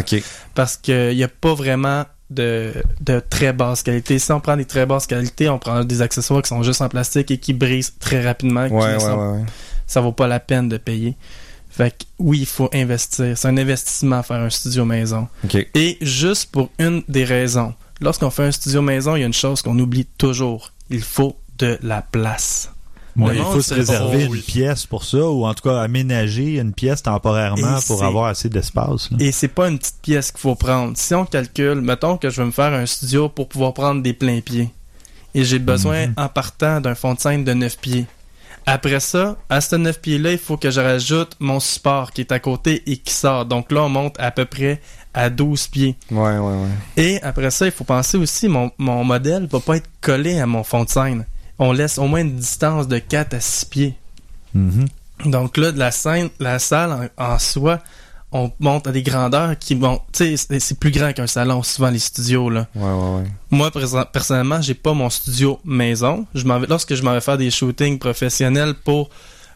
Parce 0.55 0.77
qu'il 0.77 1.15
n'y 1.15 1.23
a 1.23 1.27
pas 1.27 1.53
vraiment 1.53 2.05
de, 2.29 2.71
de 3.01 3.21
très 3.29 3.51
basse 3.53 3.83
qualité. 3.83 4.19
Si 4.19 4.31
on 4.31 4.39
prend 4.39 4.55
des 4.57 4.65
très 4.65 4.85
basses 4.85 5.07
qualités, 5.07 5.49
on 5.49 5.59
prend 5.59 5.83
des 5.83 6.01
accessoires 6.01 6.41
qui 6.41 6.49
sont 6.49 6.63
juste 6.63 6.81
en 6.81 6.89
plastique 6.89 7.29
et 7.31 7.37
qui 7.37 7.53
brisent 7.53 7.93
très 7.99 8.21
rapidement. 8.25 8.67
Ouais, 8.67 8.69
ne 8.69 8.93
ouais, 8.93 8.99
sont- 8.99 9.17
ouais, 9.33 9.37
ouais. 9.39 9.45
ça 9.85 9.99
vaut 10.01 10.11
pas 10.13 10.27
la 10.27 10.39
peine 10.39 10.69
de 10.69 10.77
payer. 10.77 11.15
Fait 11.69 11.91
que 11.91 12.05
oui, 12.19 12.39
il 12.39 12.45
faut 12.45 12.69
investir. 12.73 13.37
C'est 13.37 13.47
un 13.47 13.57
investissement 13.57 14.23
faire 14.23 14.37
un 14.41 14.49
studio 14.49 14.83
maison. 14.85 15.27
Et 15.75 15.97
juste 16.01 16.51
pour 16.51 16.69
une 16.79 17.03
des 17.07 17.23
raisons, 17.25 17.73
lorsqu'on 18.01 18.29
fait 18.31 18.45
un 18.45 18.51
studio 18.51 18.81
maison, 18.81 19.15
il 19.15 19.19
y 19.19 19.23
a 19.23 19.27
une 19.27 19.33
chose 19.33 19.61
qu'on 19.61 19.77
oublie 19.77 20.05
toujours. 20.17 20.71
Il 20.89 21.01
faut 21.01 21.37
de 21.57 21.77
la 21.81 22.01
place. 22.01 22.71
Il 23.19 23.41
faut 23.43 23.61
se 23.61 23.69
se- 23.69 23.73
réserver 23.73 24.27
Oh, 24.29 24.35
une 24.35 24.41
pièce 24.43 24.85
pour 24.85 25.03
ça, 25.03 25.17
ou 25.27 25.45
en 25.47 25.53
tout 25.55 25.67
cas 25.67 25.81
aménager 25.81 26.59
une 26.59 26.71
pièce 26.71 27.01
temporairement 27.01 27.79
Et 27.79 27.85
pour 27.87 28.03
avoir 28.03 28.25
assez 28.25 28.47
d'espace. 28.47 29.09
Et 29.19 29.31
c'est 29.31 29.47
pas 29.47 29.69
une 29.69 29.79
petite 29.79 30.01
pièce 30.03 30.29
qu'il 30.31 30.39
faut 30.39 30.53
prendre. 30.53 30.95
Si 30.95 31.15
on 31.15 31.25
calcule, 31.25 31.81
mettons 31.81 32.17
que 32.17 32.29
je 32.29 32.39
veux 32.41 32.45
me 32.45 32.51
faire 32.51 32.73
un 32.73 32.85
studio 32.85 33.27
pour 33.27 33.49
pouvoir 33.49 33.73
prendre 33.73 34.03
des 34.03 34.13
pleins 34.13 34.39
pieds. 34.41 34.69
Et 35.33 35.43
j'ai 35.43 35.57
besoin, 35.57 36.07
Mhm. 36.07 36.13
en 36.17 36.29
partant, 36.29 36.79
d'un 36.79 36.93
fond 36.93 37.15
de 37.15 37.19
scène 37.19 37.43
de 37.43 37.53
9 37.53 37.77
pieds. 37.79 38.05
Après 38.67 38.99
ça, 38.99 39.37
à 39.49 39.61
ce 39.61 39.75
9 39.77 39.99
pieds-là, 39.99 40.33
il 40.33 40.37
faut 40.37 40.57
que 40.57 40.69
je 40.69 40.79
rajoute 40.81 41.35
mon 41.39 41.59
support 41.59 42.11
qui 42.11 42.21
est 42.21 42.31
à 42.31 42.39
côté 42.39 42.83
et 42.85 42.97
qui 42.97 43.13
sort. 43.13 43.45
Donc 43.45 43.71
là, 43.71 43.81
on 43.83 43.89
monte 43.89 44.15
à 44.19 44.29
peu 44.29 44.45
près 44.45 44.79
à 45.17 45.29
12 45.31 45.67
pieds. 45.67 45.95
Ouais, 46.11 46.37
ouais, 46.37 46.39
ouais. 46.39 46.69
Et 46.95 47.21
après 47.23 47.49
ça, 47.49 47.65
il 47.65 47.71
faut 47.71 47.83
penser 47.83 48.17
aussi, 48.17 48.47
mon, 48.47 48.69
mon 48.77 49.03
modèle 49.03 49.47
va 49.47 49.59
pas 49.59 49.77
être 49.77 49.89
collé 49.99 50.39
à 50.39 50.45
mon 50.45 50.63
fond 50.63 50.83
de 50.83 50.89
scène. 50.89 51.25
On 51.59 51.71
laisse 51.71 51.97
au 51.97 52.05
moins 52.05 52.21
une 52.21 52.35
distance 52.35 52.87
de 52.87 52.99
4 52.99 53.33
à 53.33 53.39
6 53.39 53.65
pieds. 53.65 53.95
Mhm. 54.53 54.85
Donc 55.25 55.57
là, 55.57 55.71
de 55.71 55.79
la 55.79 55.89
scène, 55.91 56.29
la 56.39 56.59
salle 56.59 57.09
en, 57.17 57.33
en 57.33 57.39
soi, 57.39 57.79
on 58.31 58.51
monte 58.59 58.85
à 58.85 58.91
des 58.91 59.01
grandeurs 59.01 59.57
qui 59.57 59.73
vont... 59.73 59.99
Tu 60.13 60.37
sais, 60.37 60.59
c'est- 60.59 60.77
plus 60.79 60.91
grand 60.91 61.13
qu'un 61.13 61.25
salon, 61.27 61.63
souvent 61.63 61.89
les 61.89 61.97
studios, 61.97 62.49
là. 62.51 62.67
Ouais, 62.75 62.83
ouais, 62.83 63.15
ouais. 63.21 63.23
Moi, 63.49 63.71
personnellement, 64.13 64.61
j'ai 64.61 64.75
pas 64.75 64.93
mon 64.93 65.09
studio 65.09 65.59
maison. 65.65 66.27
Je 66.35 66.43
vais, 66.45 66.67
lorsque 66.67 66.93
je 66.93 67.01
m'en 67.01 67.13
vais 67.13 67.21
faire 67.21 67.37
des 67.39 67.49
shootings 67.49 67.97
professionnels 67.97 68.75
pour 68.75 69.09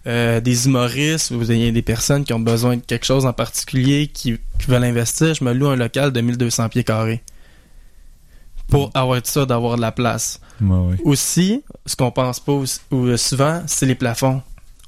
euh, 0.08 0.40
des 0.42 0.66
humoristes 0.66 1.32
a 1.32 1.72
des 1.72 1.82
personnes 1.82 2.24
qui 2.24 2.34
ont 2.34 2.40
besoin 2.40 2.78
de 2.78 2.82
quelque 2.82 3.06
chose 3.06 3.26
en 3.26 3.34
particulier, 3.34 4.08
qui, 4.08 4.38
qui 4.60 4.68
veulent 4.68 4.84
investir, 4.84 5.34
je 5.34 5.44
me 5.44 5.54
loue 5.54 5.68
un 5.68 5.76
local 5.76 6.12
de 6.12 6.22
1200 6.22 6.70
pieds 6.70 6.84
carrés. 6.84 7.22
Pour 8.68 8.90
avoir 8.94 9.20
ça, 9.24 9.46
d'avoir 9.46 9.76
de 9.76 9.82
la 9.82 9.92
place. 9.92 10.40
Ouais, 10.62 10.78
ouais. 10.78 10.96
Aussi, 11.04 11.62
ce 11.86 11.96
qu'on 11.96 12.12
pense 12.12 12.40
pas 12.40 12.54
ou, 12.54 12.66
euh, 12.94 13.18
souvent, 13.18 13.62
c'est 13.68 13.86
les 13.86 13.96
plafonds. 13.96 14.42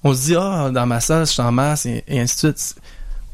On 0.04 0.14
se 0.14 0.22
dit, 0.28 0.36
ah, 0.38 0.70
dans 0.74 0.86
ma 0.86 1.00
salle, 1.02 1.26
je 1.28 1.32
suis 1.34 1.42
en 1.42 1.52
masse, 1.52 1.86
et, 1.86 2.04
et 2.08 2.20
ainsi 2.20 2.36
de 2.36 2.40
suite. 2.58 2.76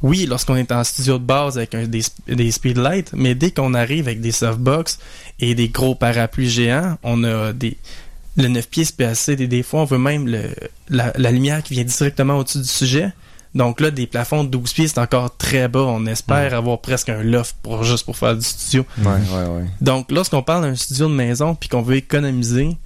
Oui, 0.02 0.26
lorsqu'on 0.28 0.56
est 0.56 0.72
en 0.72 0.84
studio 0.84 1.18
de 1.20 1.24
base 1.24 1.58
avec 1.58 1.76
un- 1.76 1.86
des, 1.86 2.02
des 2.28 2.52
speedlights, 2.52 3.12
mais 3.14 3.36
dès 3.36 3.52
qu'on 3.52 3.74
arrive 3.74 4.08
avec 4.08 4.22
des 4.22 4.32
softbox 4.32 4.98
et 5.40 5.56
des 5.56 5.68
gros 5.70 5.94
parapluies 5.94 6.50
géants, 6.50 6.98
on 7.04 7.24
a 7.26 7.52
des. 7.54 7.78
Le 8.38 8.48
9 8.48 8.70
pieds 8.70 8.86
spacé, 8.86 9.36
des, 9.36 9.48
des 9.48 9.64
fois, 9.64 9.82
on 9.82 9.86
veut 9.86 9.98
même 9.98 10.28
le, 10.28 10.44
la, 10.90 11.12
la 11.18 11.32
lumière 11.32 11.62
qui 11.64 11.74
vient 11.74 11.84
directement 11.84 12.38
au-dessus 12.38 12.60
du 12.60 12.68
sujet. 12.68 13.12
Donc 13.56 13.82
là, 13.82 13.90
des 13.92 14.06
plafonds 14.08 14.44
de 14.44 14.50
12 14.50 14.74
pieds, 14.74 14.88
c'est 14.88 15.00
encore 15.00 15.36
très 15.36 15.68
bas. 15.68 15.82
On 15.82 16.06
espère 16.06 16.54
avoir 16.54 16.80
presque 16.80 17.10
un 17.10 17.24
loft 17.24 17.56
pour, 17.64 17.84
juste 17.84 18.06
pour 18.06 18.16
faire 18.16 18.36
du 18.36 18.44
studio. 18.44 18.86
Ouais, 19.00 19.06
ouais, 19.08 19.48
ouais. 19.48 19.66
Donc, 19.82 20.12
lorsqu'on 20.12 20.44
parle 20.44 20.64
d'un 20.64 20.76
studio 20.76 21.08
de 21.08 21.14
maison 21.14 21.56
puis 21.56 21.68
qu'on 21.68 21.82
veut 21.82 21.96
économiser, 21.96 22.78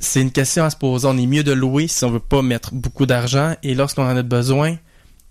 c'est 0.00 0.20
une 0.20 0.32
question 0.32 0.64
à 0.64 0.70
se 0.70 0.76
poser. 0.76 1.06
On 1.06 1.16
est 1.16 1.26
mieux 1.26 1.44
de 1.44 1.52
louer 1.52 1.86
si 1.88 2.04
on 2.04 2.10
veut 2.10 2.18
pas 2.18 2.42
mettre 2.42 2.74
beaucoup 2.74 3.06
d'argent 3.06 3.54
et 3.62 3.74
lorsqu'on 3.74 4.02
en 4.04 4.16
a 4.16 4.22
besoin, 4.22 4.76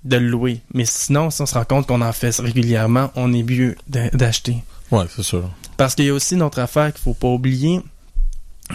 de 0.06 0.17
le 0.17 0.27
louer. 0.27 0.62
Mais 0.73 0.86
sinon, 0.86 1.29
si 1.29 1.41
on 1.41 1.45
se 1.45 1.53
rend 1.53 1.63
compte 1.65 1.88
qu'on 1.88 2.01
en 2.01 2.12
fait 2.12 2.36
régulièrement, 2.39 3.12
on 3.15 3.32
est 3.34 3.43
mieux 3.43 3.75
d'a- 3.88 4.10
d'acheter. 4.10 4.58
ouais, 4.91 5.06
c'est 5.15 5.23
sûr. 5.23 5.49
Parce 5.77 5.95
qu'il 5.95 6.06
y 6.06 6.10
a 6.10 6.13
aussi 6.13 6.36
une 6.36 6.41
autre 6.41 6.60
affaire 6.60 6.91
qu'il 6.93 7.01
faut 7.01 7.13
pas 7.13 7.27
oublier, 7.29 7.82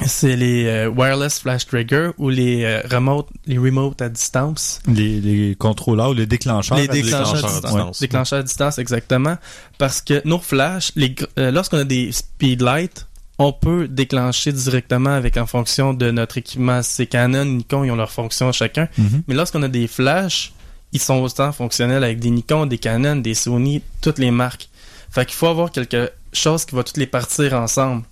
c'est 0.06 0.36
les 0.36 0.66
euh, 0.66 0.88
wireless 0.88 1.40
flash 1.40 1.66
trigger 1.66 2.10
ou 2.18 2.28
les 2.28 2.64
euh, 2.64 2.80
remote, 2.90 3.28
les 3.46 3.58
remote 3.58 4.00
à 4.02 4.08
distance. 4.08 4.80
Les, 4.86 5.20
les 5.20 5.54
contrôleurs, 5.54 6.14
les 6.14 6.26
déclencheurs. 6.26 6.78
Les 6.78 6.88
déclencheurs, 6.88 7.34
déclencheurs 7.34 7.44
à 7.44 7.52
distance. 7.52 7.72
distance. 7.72 8.00
Déclencheurs 8.00 8.38
à 8.38 8.42
distance, 8.42 8.78
exactement. 8.78 9.36
Parce 9.78 10.00
que 10.00 10.22
nos 10.26 10.38
flashs, 10.38 10.92
euh, 11.38 11.50
lorsqu'on 11.50 11.78
a 11.78 11.84
des 11.84 12.12
speedlights, 12.12 13.06
on 13.38 13.52
peut 13.52 13.86
déclencher 13.86 14.52
directement 14.52 15.10
avec 15.10 15.36
en 15.36 15.46
fonction 15.46 15.94
de 15.94 16.10
notre 16.10 16.38
équipement. 16.38 16.82
C'est 16.82 17.06
Canon, 17.06 17.44
Nikon, 17.44 17.84
ils 17.84 17.90
ont 17.92 17.96
leur 17.96 18.10
fonction 18.10 18.50
chacun. 18.52 18.88
Mhm. 18.98 19.22
Mais 19.28 19.34
lorsqu'on 19.34 19.62
a 19.62 19.68
des 19.68 19.86
flashs, 19.86 20.52
ils 20.92 21.00
sont 21.00 21.22
autant 21.22 21.52
fonctionnels 21.52 22.02
avec 22.02 22.18
des 22.18 22.30
Nikon, 22.30 22.66
des 22.66 22.78
Canon, 22.78 23.16
des 23.16 23.34
Sony, 23.34 23.82
toutes 24.00 24.18
les 24.18 24.30
marques. 24.30 24.68
Fait 25.10 25.24
qu'il 25.24 25.36
faut 25.36 25.46
avoir 25.46 25.70
quelque 25.70 26.10
chose 26.32 26.64
qui 26.64 26.74
va 26.74 26.82
toutes 26.82 26.96
les 26.96 27.06
partir 27.06 27.54
ensemble. 27.54 28.02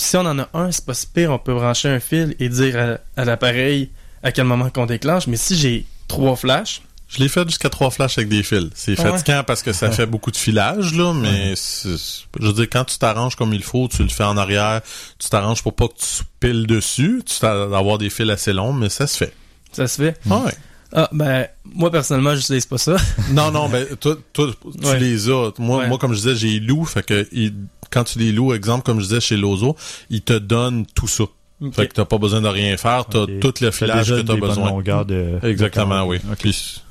Puis 0.00 0.08
si 0.08 0.16
on 0.16 0.20
en 0.20 0.38
a 0.38 0.48
un, 0.54 0.72
c'est 0.72 0.86
pas 0.86 0.94
si 0.94 1.06
pire, 1.06 1.30
on 1.30 1.38
peut 1.38 1.52
brancher 1.52 1.88
un 1.90 2.00
fil 2.00 2.34
et 2.40 2.48
dire 2.48 2.98
à, 3.16 3.20
à 3.20 3.24
l'appareil 3.26 3.90
à 4.22 4.32
quel 4.32 4.44
moment 4.46 4.70
qu'on 4.70 4.86
déclenche. 4.86 5.26
Mais 5.26 5.36
si 5.36 5.56
j'ai 5.56 5.84
trois 6.08 6.36
flashs, 6.36 6.80
Je 7.08 7.18
l'ai 7.18 7.28
fait 7.28 7.46
jusqu'à 7.46 7.68
trois 7.68 7.90
flashs 7.90 8.16
avec 8.16 8.28
des 8.30 8.42
fils. 8.42 8.70
C'est 8.74 8.94
Ah 8.98 9.02
ouais? 9.02 9.10
fatigant 9.18 9.42
parce 9.46 9.62
que 9.62 9.72
ça 9.74 9.90
fait 9.90 10.06
beaucoup 10.06 10.30
de 10.30 10.36
filage, 10.38 10.94
là, 10.94 11.12
mais 11.12 11.54
je 11.56 12.46
veux 12.46 12.52
dire, 12.54 12.68
quand 12.70 12.84
tu 12.84 12.96
t'arranges 12.98 13.34
comme 13.36 13.52
il 13.52 13.62
faut, 13.62 13.88
tu 13.88 14.02
le 14.02 14.08
fais 14.08 14.24
en 14.24 14.36
arrière, 14.38 14.80
tu 15.18 15.28
t'arranges 15.28 15.62
pour 15.62 15.74
pas 15.74 15.88
que 15.88 15.98
tu 15.98 16.22
piles 16.40 16.66
dessus, 16.66 17.22
tu 17.26 17.38
t'as 17.40 17.66
d'avoir 17.68 17.98
des 17.98 18.08
fils 18.10 18.30
assez 18.30 18.52
longs, 18.54 18.72
mais 18.72 18.88
ça 18.88 19.06
se 19.06 19.16
fait. 19.18 19.34
ça 19.72 19.86
se 19.86 20.00
fait. 20.02 20.16
Ouais. 20.26 20.52
Ah, 20.92 21.08
ben, 21.12 21.46
moi, 21.64 21.90
personnellement, 21.90 22.34
j'utilise 22.34 22.66
pas 22.66 22.78
ça. 22.78 22.96
Non, 23.32 23.50
non, 23.50 23.68
ben, 23.68 23.86
toi, 24.00 24.16
toi 24.32 24.48
tu 24.80 24.86
Ouais. 24.86 24.98
les 24.98 25.28
as. 25.30 25.50
Moi, 25.58 25.78
Ouais. 25.78 25.88
moi, 25.88 25.98
comme 25.98 26.12
je 26.14 26.18
disais, 26.18 26.34
j'ai 26.34 26.58
loup, 26.60 26.84
fait 26.84 27.04
que 27.04 27.28
il- 27.32 27.54
quand 27.90 28.04
tu 28.04 28.18
les 28.18 28.32
loues, 28.32 28.52
exemple, 28.54 28.84
comme 28.84 28.98
je 29.00 29.04
disais 29.06 29.20
chez 29.20 29.36
Lozo, 29.36 29.76
ils 30.10 30.22
te 30.22 30.32
donnent 30.32 30.86
tout 30.94 31.08
ça. 31.08 31.24
Fait 31.72 31.86
que 31.88 31.94
t'as 31.94 32.04
pas 32.06 32.16
besoin 32.18 32.40
de 32.40 32.48
rien 32.48 32.76
faire, 32.76 33.04
t'as 33.06 33.20
Ok. 33.20 33.38
tout 33.40 33.48
le 33.60 33.66
T'as 33.66 33.70
filage 33.72 34.08
que 34.10 34.20
t'as 34.22 34.34
des 34.34 34.40
bonnes 34.40 34.48
besoin. 34.48 35.04
de- 35.04 35.38
Exactement, 35.42 36.02
de 36.04 36.08
oui. 36.08 36.18
Puis, 36.38 36.82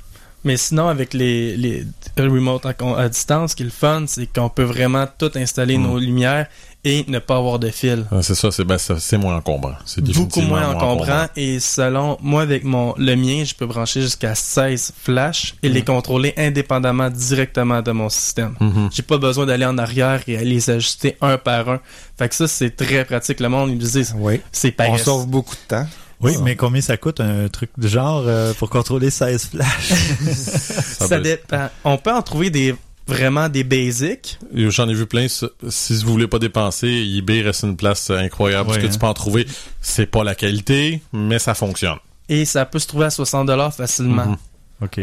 Mais 0.46 0.56
sinon, 0.56 0.88
avec 0.88 1.14
les, 1.14 1.58
les 1.58 1.86
remote 2.18 2.66
à, 2.66 2.74
à 2.98 3.10
distance, 3.10 3.52
ce 3.52 3.56
qui 3.58 3.64
est 3.64 3.66
le 3.66 3.72
fun, 3.72 4.06
c'est 4.08 4.26
qu'on 4.32 4.48
peut 4.48 4.64
vraiment 4.64 5.06
tout 5.18 5.32
installer 5.36 5.78
Mm. 5.78 5.84
nos 5.84 6.00
lumières 6.00 6.48
et 6.86 7.04
ne 7.10 7.20
pas 7.20 7.36
avoir 7.36 7.60
de 7.60 7.70
fil. 7.70 8.06
Ouais, 8.12 8.22
c'est 8.24 8.36
ça, 8.36 8.52
c'est 8.52 8.64
ben, 8.64 8.78
ça- 8.78 9.00
c'est 9.00 9.18
moins 9.18 9.36
encombrant. 9.36 9.74
C'est 9.86 10.02
Beaucoup 10.02 10.42
moins 10.42 10.70
encombrant 10.70 11.26
et 11.36 11.60
selon 11.60 12.18
moi 12.22 12.42
avec 12.44 12.64
mon 12.64 12.94
le 12.98 13.16
mien, 13.16 13.44
je 13.44 13.54
peux 13.54 13.66
brancher 13.66 14.02
jusqu'à 14.02 14.34
16 14.34 14.94
flashs 14.98 15.56
et 15.62 15.68
les 15.70 15.84
contrôler 15.84 16.34
indépendamment 16.38 17.10
directement 17.10 17.82
de 17.82 17.92
mon 17.92 18.08
système. 18.10 18.56
Mhm. 18.62 18.90
J'ai 18.94 19.04
pas 19.04 19.18
besoin 19.18 19.46
d'aller 19.46 19.66
en 19.66 19.78
arrière 19.78 20.22
et 20.28 20.38
aller 20.38 20.52
les 20.52 20.70
ajuster 20.70 21.18
un 21.22 21.38
par 21.38 21.68
un. 21.70 21.80
Fait 22.18 22.30
que 22.30 22.36
ça 22.36 22.48
c'est 22.48 22.76
très 22.76 23.04
pratique. 23.04 23.40
Le 23.42 23.50
monde 23.50 23.70
il 23.72 23.76
me 23.76 23.82
dit 23.82 24.10
Oui. 24.16 24.40
c'est 24.52 24.74
On 24.80 24.98
sauve 24.98 25.28
beaucoup 25.28 25.56
de 25.56 25.68
temps. 25.68 25.88
Oui, 26.22 26.34
Ah. 26.38 26.42
mais 26.44 26.56
combien 26.58 26.82
ça 26.82 26.98
coûte 26.98 27.22
un 27.22 27.48
truc 27.48 27.70
du 27.78 27.88
genre 27.88 28.24
euh, 28.28 28.54
pour 28.54 28.70
contrôler 28.70 29.10
16 29.10 29.52
flashs? 29.52 29.94
Ça 31.08 31.18
dépend. 31.20 31.70
On 31.86 31.98
peut 31.98 32.12
en 32.14 32.22
trouver 32.22 32.50
des 32.50 32.76
vraiment 33.10 33.50
des 33.50 33.64
basics. 33.64 34.40
J'en 34.54 34.88
ai 34.88 34.94
vu 34.94 35.06
plein. 35.06 35.28
Si 35.28 36.04
vous 36.04 36.12
voulez 36.12 36.28
pas 36.28 36.40
dépenser, 36.40 36.88
eBay 36.88 37.42
reste 37.42 37.64
une 37.64 37.76
place 37.76 38.10
euh, 38.10 38.18
incroyable. 38.18 38.68
parce 38.68 38.78
que 38.80 38.86
hein. 38.86 38.90
tu 38.92 39.00
peux 39.00 39.08
en 39.08 39.14
trouver. 39.14 39.46
C'est 39.82 40.06
pas 40.06 40.24
la 40.24 40.36
qualité, 40.36 41.02
mais 41.12 41.40
ça 41.40 41.54
fonctionne. 41.54 41.98
Et 42.30 42.46
ça 42.46 42.66
peut 42.66 42.80
se 42.80 42.88
trouver 42.88 43.06
à 43.06 43.10
60 43.10 43.48
dollars 43.48 43.74
facilement. 43.74 44.26
Mhm. 44.26 44.38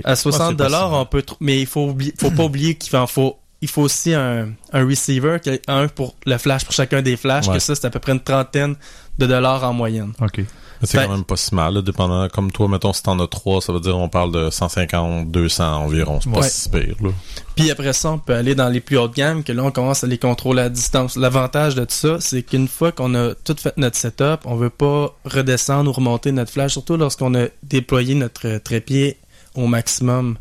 À 0.04 0.16
60 0.16 0.50
c'est 0.52 0.56
pas 0.56 0.64
dollars, 0.64 0.88
si 0.88 0.94
on 0.94 1.04
peut 1.04 1.24
mais 1.40 1.60
il 1.60 1.66
faut 1.66 1.88
oublier, 1.90 2.14
faut 2.18 2.30
pas 2.30 2.44
oublier 2.44 2.76
qu'il 2.76 2.96
en 2.96 3.06
faut 3.06 3.36
il 3.60 3.68
faut 3.68 3.82
aussi 3.82 4.14
un, 4.14 4.50
un 4.72 4.86
receiver, 4.86 5.38
un 5.66 5.88
pour 5.88 6.14
le 6.24 6.38
flash 6.38 6.64
pour 6.64 6.72
chacun 6.72 7.02
des 7.02 7.16
flashs, 7.16 7.46
Ouais. 7.48 7.54
que 7.54 7.58
ça 7.60 7.74
c'est 7.74 7.86
à 7.86 7.90
peu 7.90 7.98
près 7.98 8.12
une 8.12 8.20
trentaine 8.20 8.76
de 9.18 9.26
dollars 9.26 9.64
en 9.64 9.72
moyenne. 9.72 10.12
OK. 10.20 10.40
C'est 10.82 10.98
Ben- 10.98 11.06
quand 11.06 11.12
même 11.14 11.24
pas 11.24 11.36
si 11.36 11.54
mal, 11.54 11.74
là, 11.74 11.82
dépendant. 11.82 12.28
Comme 12.28 12.50
toi, 12.52 12.68
mettons, 12.68 12.92
si 12.92 13.02
t'en 13.02 13.18
as 13.20 13.26
trois, 13.26 13.60
ça 13.60 13.72
veut 13.72 13.80
dire 13.80 13.96
on 13.96 14.08
parle 14.08 14.32
de 14.32 14.50
150, 14.50 15.30
200 15.30 15.76
environ. 15.84 16.18
C'est 16.22 16.30
pas 16.30 16.40
Ouais. 16.40 16.48
si 16.48 16.68
pire, 16.68 16.94
là. 17.02 17.10
Puis 17.54 17.70
après 17.70 17.92
ça, 17.92 18.10
on 18.12 18.18
peut 18.18 18.34
aller 18.34 18.54
dans 18.54 18.68
les 18.68 18.80
plus 18.80 18.98
hautes 18.98 19.14
gammes, 19.14 19.42
que 19.42 19.52
là, 19.52 19.62
on 19.64 19.70
commence 19.70 20.04
à 20.04 20.06
les 20.06 20.18
contrôler 20.18 20.62
à 20.62 20.68
distance. 20.68 21.16
L'avantage 21.16 21.74
de 21.74 21.82
tout 21.84 21.94
ça, 21.94 22.16
c'est 22.20 22.42
qu'une 22.42 22.68
fois 22.68 22.92
qu'on 22.92 23.14
a 23.14 23.34
tout 23.34 23.56
fait 23.58 23.72
notre 23.78 23.96
setup, 23.96 24.40
on 24.44 24.56
veut 24.56 24.70
pas 24.70 25.14
redescendre 25.24 25.88
ou 25.90 25.92
remonter 25.92 26.32
notre 26.32 26.52
flash, 26.52 26.72
surtout 26.72 26.96
lorsqu'on 26.96 27.34
a 27.34 27.46
déployé 27.62 28.14
notre 28.14 28.58
trépied 28.58 29.16
au 29.54 29.66
maximum. 29.66 30.36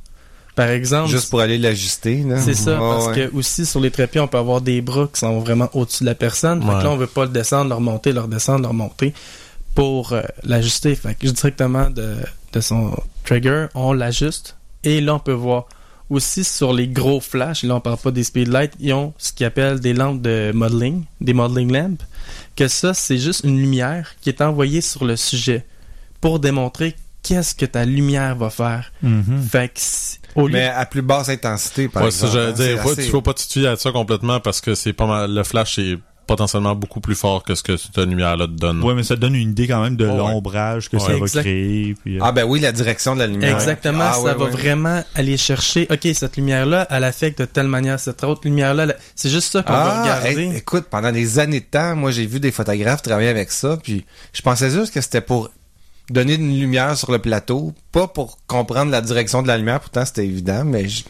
Par 0.55 0.69
exemple, 0.69 1.09
Juste 1.11 1.29
pour 1.29 1.41
aller 1.41 1.57
l'ajuster. 1.57 2.23
là. 2.25 2.39
c'est 2.41 2.53
ça, 2.53 2.73
Ouais, 2.73 2.79
parce 2.79 3.07
ouais. 3.07 3.29
que 3.29 3.35
aussi 3.35 3.65
sur 3.65 3.81
les 3.81 3.91
trépieds, 3.91 4.21
on 4.21 4.27
peut 4.27 4.37
avoir 4.37 4.61
des 4.61 4.81
bras 4.81 5.07
qui 5.13 5.19
sont 5.19 5.39
vraiment 5.39 5.69
au-dessus 5.73 6.03
de 6.03 6.09
la 6.09 6.15
personne. 6.15 6.59
Ouais. 6.63 6.77
que 6.79 6.83
là, 6.83 6.91
on 6.91 6.95
veut 6.95 7.07
pas 7.07 7.23
le 7.25 7.31
descendre, 7.31 7.69
le 7.69 7.75
remonter, 7.75 8.13
le 8.13 8.21
redescendre, 8.21 8.61
le 8.61 8.67
remonter 8.69 9.13
pour 9.75 10.13
euh, 10.13 10.21
l'ajuster. 10.43 10.95
Fait 10.95 11.13
que 11.15 11.27
directement 11.27 11.89
de, 11.91 12.15
de 12.53 12.59
son 12.61 12.97
trigger, 13.25 13.67
on 13.75 13.93
l'ajuste 13.93 14.57
et 14.83 15.01
là, 15.01 15.15
on 15.15 15.19
peut 15.19 15.31
voir 15.33 15.65
aussi 16.09 16.43
sur 16.43 16.71
les 16.73 16.87
gros 16.87 17.19
flashs, 17.19 17.63
là 17.63 17.75
on 17.75 17.79
parle 17.81 17.97
pas 17.97 18.11
des 18.11 18.23
speedlights, 18.23 18.73
ils 18.79 18.93
ont 18.93 19.13
ce 19.17 19.33
qu'ils 19.33 19.47
appellent 19.47 19.79
des 19.79 19.93
lampes 19.93 20.21
de 20.21 20.51
modeling, 20.53 21.03
des 21.19 21.33
modeling 21.33 21.71
lamps, 21.71 21.97
que 22.55 22.67
ça 22.67 22.93
c'est 22.93 23.17
juste 23.17 23.41
une 23.43 23.57
lumière 23.59 24.11
qui 24.21 24.29
est 24.29 24.39
envoyée 24.41 24.81
sur 24.81 25.03
le 25.03 25.15
sujet 25.15 25.65
pour 26.21 26.39
démontrer 26.39 26.95
qu'est-ce 27.23 27.55
que 27.55 27.65
ta 27.65 27.85
lumière 27.85 28.35
va 28.35 28.51
faire. 28.51 28.91
Mhm. 29.01 29.41
Fait 29.51 29.67
que 29.69 29.73
si- 29.79 30.19
au 30.35 30.45
lieu 30.47 30.53
Mais 30.53 30.65
à 30.67 30.85
plus 30.85 31.01
basse 31.01 31.29
intensité, 31.29 31.87
par 31.87 32.03
Ouais, 32.03 32.11
ça, 32.11 32.27
exemple. 32.27 32.45
hein, 32.45 32.51
dire, 32.51 32.81
faut, 32.83 32.89
assez- 32.91 33.05
tu 33.05 33.09
faut 33.09 33.21
pas 33.23 33.33
te 33.33 33.41
fier 33.41 33.65
à 33.71 33.75
ça 33.75 33.91
complètement 33.91 34.39
parce 34.39 34.61
que 34.61 34.75
c'est 34.75 34.93
pas 34.93 35.07
mal, 35.07 35.33
le 35.33 35.43
flash 35.43 35.79
est 35.79 35.97
potentiellement 36.27 36.75
beaucoup 36.75 36.99
plus 36.99 37.15
fort 37.15 37.43
que 37.43 37.53
ce 37.55 37.61
que 37.63 37.77
cette 37.77 37.97
lumière-là 37.97 38.47
te 38.47 38.51
donne. 38.53 38.83
Ouais, 38.83 38.93
mais 38.95 39.03
ça 39.03 39.15
donne 39.15 39.35
une 39.35 39.51
idée 39.51 39.67
quand 39.67 39.81
même 39.83 39.95
de 39.95 40.05
l'ombrage 40.05 40.89
que 40.89 40.97
ça 40.99 41.07
Ouais. 41.07 41.19
va 41.19 41.25
Exact. 41.25 41.41
créer. 41.41 41.95
Puis, 42.03 42.17
euh, 42.17 42.21
Ah 42.23 42.31
ben 42.31 42.43
oui, 42.45 42.59
la 42.59 42.71
direction 42.71 43.13
de 43.15 43.19
la 43.19 43.27
lumière. 43.27 43.53
Exactement, 43.55 44.03
Ah, 44.07 44.13
ça 44.13 44.21
ouais, 44.21 44.33
va 44.33 44.45
ouais. 44.45 44.49
vraiment 44.51 45.03
aller 45.13 45.37
chercher, 45.37 45.87
ok, 45.91 46.07
cette 46.13 46.37
lumière-là, 46.37 46.87
elle 46.89 47.03
affecte 47.03 47.39
de 47.39 47.45
telle 47.45 47.67
manière 47.67 47.99
cette 47.99 48.23
autre 48.23 48.41
lumière-là. 48.45 48.93
C'est 49.15 49.29
juste 49.29 49.51
ça 49.51 49.61
qu'on 49.63 49.73
va 49.73 49.85
Ah, 49.97 50.01
regarder. 50.03 50.41
hey, 50.41 50.55
écoute, 50.57 50.85
pendant 50.89 51.11
des 51.11 51.39
années 51.39 51.59
de 51.59 51.65
temps, 51.65 51.95
moi 51.95 52.11
j'ai 52.11 52.25
vu 52.25 52.39
des 52.39 52.51
photographes 52.51 53.01
travailler 53.01 53.29
avec 53.29 53.51
ça, 53.51 53.77
puis 53.81 54.05
je 54.33 54.41
pensais 54.41 54.69
juste 54.69 54.93
que 54.93 55.01
c'était 55.01 55.21
pour 55.21 55.49
donner 56.09 56.35
une 56.35 56.59
lumière 56.59 56.95
sur 56.97 57.11
le 57.11 57.19
plateau, 57.19 57.73
pas 57.91 58.07
pour 58.07 58.37
comprendre 58.47 58.91
la 58.91 59.01
direction 59.01 59.41
de 59.41 59.47
la 59.47 59.57
lumière, 59.57 59.79
pourtant 59.79 60.05
c'était 60.05 60.25
évident, 60.25 60.63
mais 60.65 60.87
je- 60.87 61.03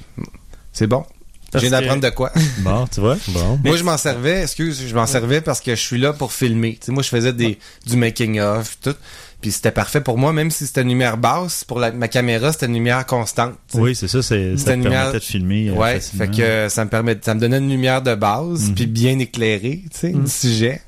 c'est 0.72 0.88
bon. 0.88 1.06
Je 1.56 1.68
viens 1.68 1.70
que- 1.80 1.84
d'apprendre 1.84 2.02
de 2.04 2.10
quoi. 2.10 2.32
Bon, 2.60 2.88
tu 2.88 3.00
vois? 3.00 3.18
Bon. 3.30 3.60
moi 3.64 3.76
je 3.78 3.84
m'en 3.84 3.98
servais, 3.98 4.44
excuse, 4.44 4.84
je 4.88 4.96
m'en 4.96 5.06
servais 5.06 5.42
parce 5.42 5.62
que 5.62 5.72
je 5.76 5.82
suis 5.82 5.98
là 5.98 6.14
pour 6.14 6.32
filmer. 6.34 6.74
Tu 6.80 6.88
sais, 6.88 6.92
moi 6.92 7.04
je 7.04 7.10
faisais 7.10 7.34
des 7.34 7.58
du 7.86 7.96
making 7.98 8.40
of 8.40 8.78
tout, 8.82 8.96
puis 9.42 9.52
c'était 9.52 9.72
parfait 9.72 10.02
pour 10.02 10.18
moi, 10.18 10.34
même 10.34 10.50
si 10.52 10.66
c'était 10.66 10.82
une 10.82 10.90
lumière 10.90 11.18
basse 11.18 11.64
pour 11.64 11.80
la- 11.80 11.92
ma 11.92 12.08
caméra, 12.08 12.52
c'était 12.52 12.66
une 12.68 12.74
lumière 12.74 13.06
constante. 13.06 13.54
Oui, 13.74 13.96
c'est 13.96 14.08
ça, 14.08 14.22
c'est, 14.24 14.58
ça 14.58 14.74
une 14.74 14.82
te 14.82 14.86
lumière- 14.88 14.92
permettait 15.04 15.20
de 15.20 15.24
filmer. 15.24 15.70
euh, 15.70 15.74
Ouais, 15.74 15.94
facilement. 15.96 16.26
fait 16.26 16.32
que 16.42 16.70
ça 16.70 16.84
me 16.86 16.90
permet, 16.90 17.18
ça 17.22 17.34
me 17.36 17.40
donnait 17.40 17.58
une 17.60 17.70
lumière 17.70 18.02
de 18.02 18.16
base, 18.16 18.70
Mhm. 18.70 18.76
puis 18.76 18.86
bien 18.88 19.20
éclairée, 19.20 19.82
tu 19.92 20.00
sais, 20.00 20.10
Mhm. 20.14 20.24
du 20.24 20.32
sujet. 20.32 20.82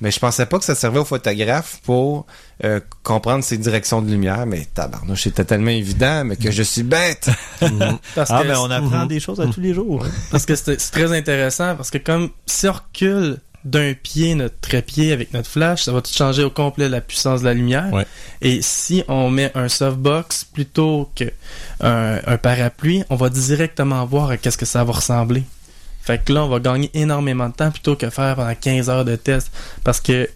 Mais 0.00 0.10
je 0.10 0.18
pensais 0.18 0.44
pas 0.46 0.58
que 0.58 0.64
ça 0.64 0.74
servait 0.74 0.98
au 0.98 1.04
photographe 1.04 1.80
pour 1.84 2.26
euh, 2.64 2.80
comprendre 3.02 3.42
ses 3.42 3.56
directions 3.56 4.02
de 4.02 4.10
lumière. 4.10 4.44
Mais 4.46 4.66
tabarnouche, 4.74 5.22
c'était 5.22 5.44
tellement 5.44 5.70
évident, 5.70 6.24
mais 6.24 6.36
que 6.36 6.50
je 6.50 6.62
suis 6.62 6.82
bête. 6.82 7.30
Mhm. 7.62 7.98
Parce 8.14 8.30
Ah, 8.30 8.42
que, 8.42 8.48
ben 8.48 8.58
on 8.58 8.70
apprend 8.70 9.02
Mhm. 9.02 9.08
des 9.08 9.20
choses 9.20 9.40
à 9.40 9.46
tous 9.46 9.60
les 9.60 9.72
jours. 9.74 10.04
parce 10.30 10.44
que 10.46 10.54
c'est 10.54 10.76
très 10.76 11.16
intéressant, 11.16 11.76
parce 11.76 11.90
que 11.90 11.98
comme 11.98 12.30
si 12.46 12.68
on 12.68 12.72
recule 12.72 13.38
d'un 13.64 13.94
pied 13.94 14.36
notre 14.36 14.54
trépied 14.60 15.12
avec 15.12 15.32
notre 15.34 15.48
flash, 15.50 15.82
ça 15.84 15.92
va 15.92 16.00
tout 16.00 16.12
changer 16.12 16.44
au 16.44 16.50
complet 16.50 16.88
la 16.88 17.00
puissance 17.00 17.40
de 17.40 17.46
la 17.46 17.54
lumière? 17.54 17.92
Ouais. 17.92 18.06
Et 18.40 18.60
si 18.62 19.02
on 19.08 19.28
met 19.28 19.50
un 19.56 19.68
softbox 19.68 20.44
plutôt 20.44 21.10
que 21.16 21.24
un, 21.80 22.20
un 22.26 22.36
parapluie, 22.36 23.02
on 23.10 23.16
va 23.16 23.28
directement 23.28 24.04
voir 24.06 24.30
à 24.30 24.36
qu'est-ce 24.36 24.58
que 24.58 24.66
ça 24.66 24.84
va 24.84 24.92
ressembler. 24.92 25.42
Fait 26.06 26.24
que 26.24 26.32
là, 26.32 26.44
on 26.44 26.48
va 26.48 26.60
gagner 26.60 26.88
énormément 26.94 27.48
de 27.48 27.54
temps 27.54 27.70
plutôt 27.70 27.96
que 27.96 28.08
faire 28.10 28.36
pendant 28.36 28.54
15 28.54 28.88
heures 28.90 29.04
de 29.04 29.16
test. 29.16 29.50
Parce 29.84 30.00
que 30.00 30.28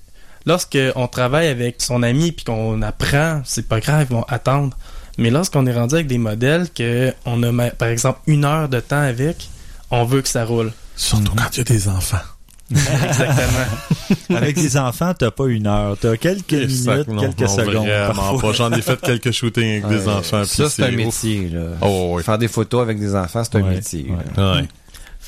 lorsque 0.44 0.76
on 0.96 1.06
travaille 1.06 1.46
avec 1.46 1.76
son 1.80 2.02
ami 2.02 2.32
puis 2.32 2.44
qu'on 2.44 2.82
apprend, 2.82 3.40
c'est 3.44 3.68
pas 3.68 3.78
grave, 3.80 4.06
ils 4.10 4.14
vont 4.14 4.24
attendre. 4.28 4.76
Mais 5.16 5.30
lorsqu'on 5.30 5.66
est 5.66 5.72
rendu 5.74 5.94
avec 5.94 6.06
des 6.08 6.18
modèles 6.18 6.68
que 6.70 7.12
on 7.24 7.42
a 7.42 7.70
par 7.70 7.88
exemple 7.88 8.18
une 8.26 8.44
heure 8.44 8.68
de 8.68 8.80
temps 8.80 9.00
avec, 9.00 9.48
on 9.90 10.04
veut 10.04 10.22
que 10.22 10.28
ça 10.28 10.44
roule. 10.44 10.72
Surtout 10.96 11.32
quand 11.36 11.56
il 11.56 11.58
y 11.58 11.60
a 11.60 11.64
des 11.64 11.88
enfants. 11.88 12.18
Exactement. 12.70 14.36
Avec 14.36 14.56
les 14.56 14.76
enfants, 14.76 15.12
t'as 15.18 15.32
pas 15.32 15.46
une 15.46 15.66
heure. 15.66 15.96
T'as 16.00 16.16
quelques 16.16 16.52
minutes, 16.52 17.08
non, 17.08 17.20
quelques 17.20 17.40
non, 17.40 17.48
secondes. 17.48 17.86
Vraiment 17.88 18.38
pas. 18.38 18.52
J'en 18.52 18.70
ai 18.72 18.80
fait 18.80 19.00
quelques 19.00 19.32
shootings 19.32 19.82
avec 19.84 19.98
des 19.98 20.08
enfants. 20.08 20.44
Ça, 20.44 20.68
c'est 20.70 20.84
un 20.84 20.92
métier, 20.92 21.48
là. 21.48 21.62
Oh, 21.80 22.12
oui. 22.14 22.22
Faire 22.22 22.38
des 22.38 22.46
photos 22.46 22.82
avec 22.82 23.00
des 23.00 23.14
enfants, 23.16 23.42
c'est 23.44 23.56
un 23.56 23.62
Ouais, 23.62 23.74
métier. 23.74 24.06
ouais. 24.10 24.68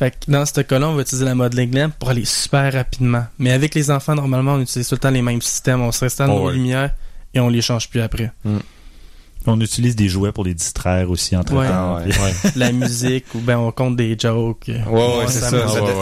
Fait 0.04 0.10
que 0.26 0.30
dans 0.30 0.44
ce 0.46 0.60
cas-là, 0.60 0.88
on 0.88 0.94
va 0.94 1.02
utiliser 1.02 1.24
la 1.24 1.34
modeling 1.34 1.74
lamp 1.74 1.90
pour 1.98 2.10
aller 2.10 2.24
super 2.24 2.72
rapidement. 2.72 3.24
Mais 3.38 3.52
avec 3.52 3.74
les 3.74 3.90
enfants, 3.90 4.14
normalement, 4.14 4.54
on 4.54 4.60
utilise 4.60 4.88
tout 4.88 4.94
le 4.96 5.00
temps 5.00 5.10
les 5.10 5.22
mêmes 5.22 5.42
systèmes. 5.42 5.80
On 5.80 5.92
s'installe 5.92 6.30
Oh, 6.30 6.38
nos 6.40 6.46
ouais. 6.48 6.54
lumières 6.54 6.94
et 7.34 7.40
on 7.40 7.48
les 7.48 7.62
change 7.62 7.88
plus 7.88 8.00
après. 8.00 8.32
On 9.44 9.60
utilise 9.60 9.96
des 9.96 10.08
jouets 10.08 10.30
pour 10.30 10.44
les 10.44 10.54
distraire 10.54 11.10
aussi 11.10 11.36
entre 11.36 11.54
Ouais. 11.54 11.66
temps. 11.68 11.96
Ouais. 11.96 12.04
Ouais. 12.06 12.32
la 12.56 12.70
musique 12.70 13.24
ou 13.34 13.38
ben 13.40 13.58
on 13.58 13.72
compte 13.72 13.96
des 13.96 14.16
jokes. 14.18 14.66
Ouais, 14.68 14.76
ouais, 14.84 15.24
c'est 15.26 15.40
ça. 15.40 15.50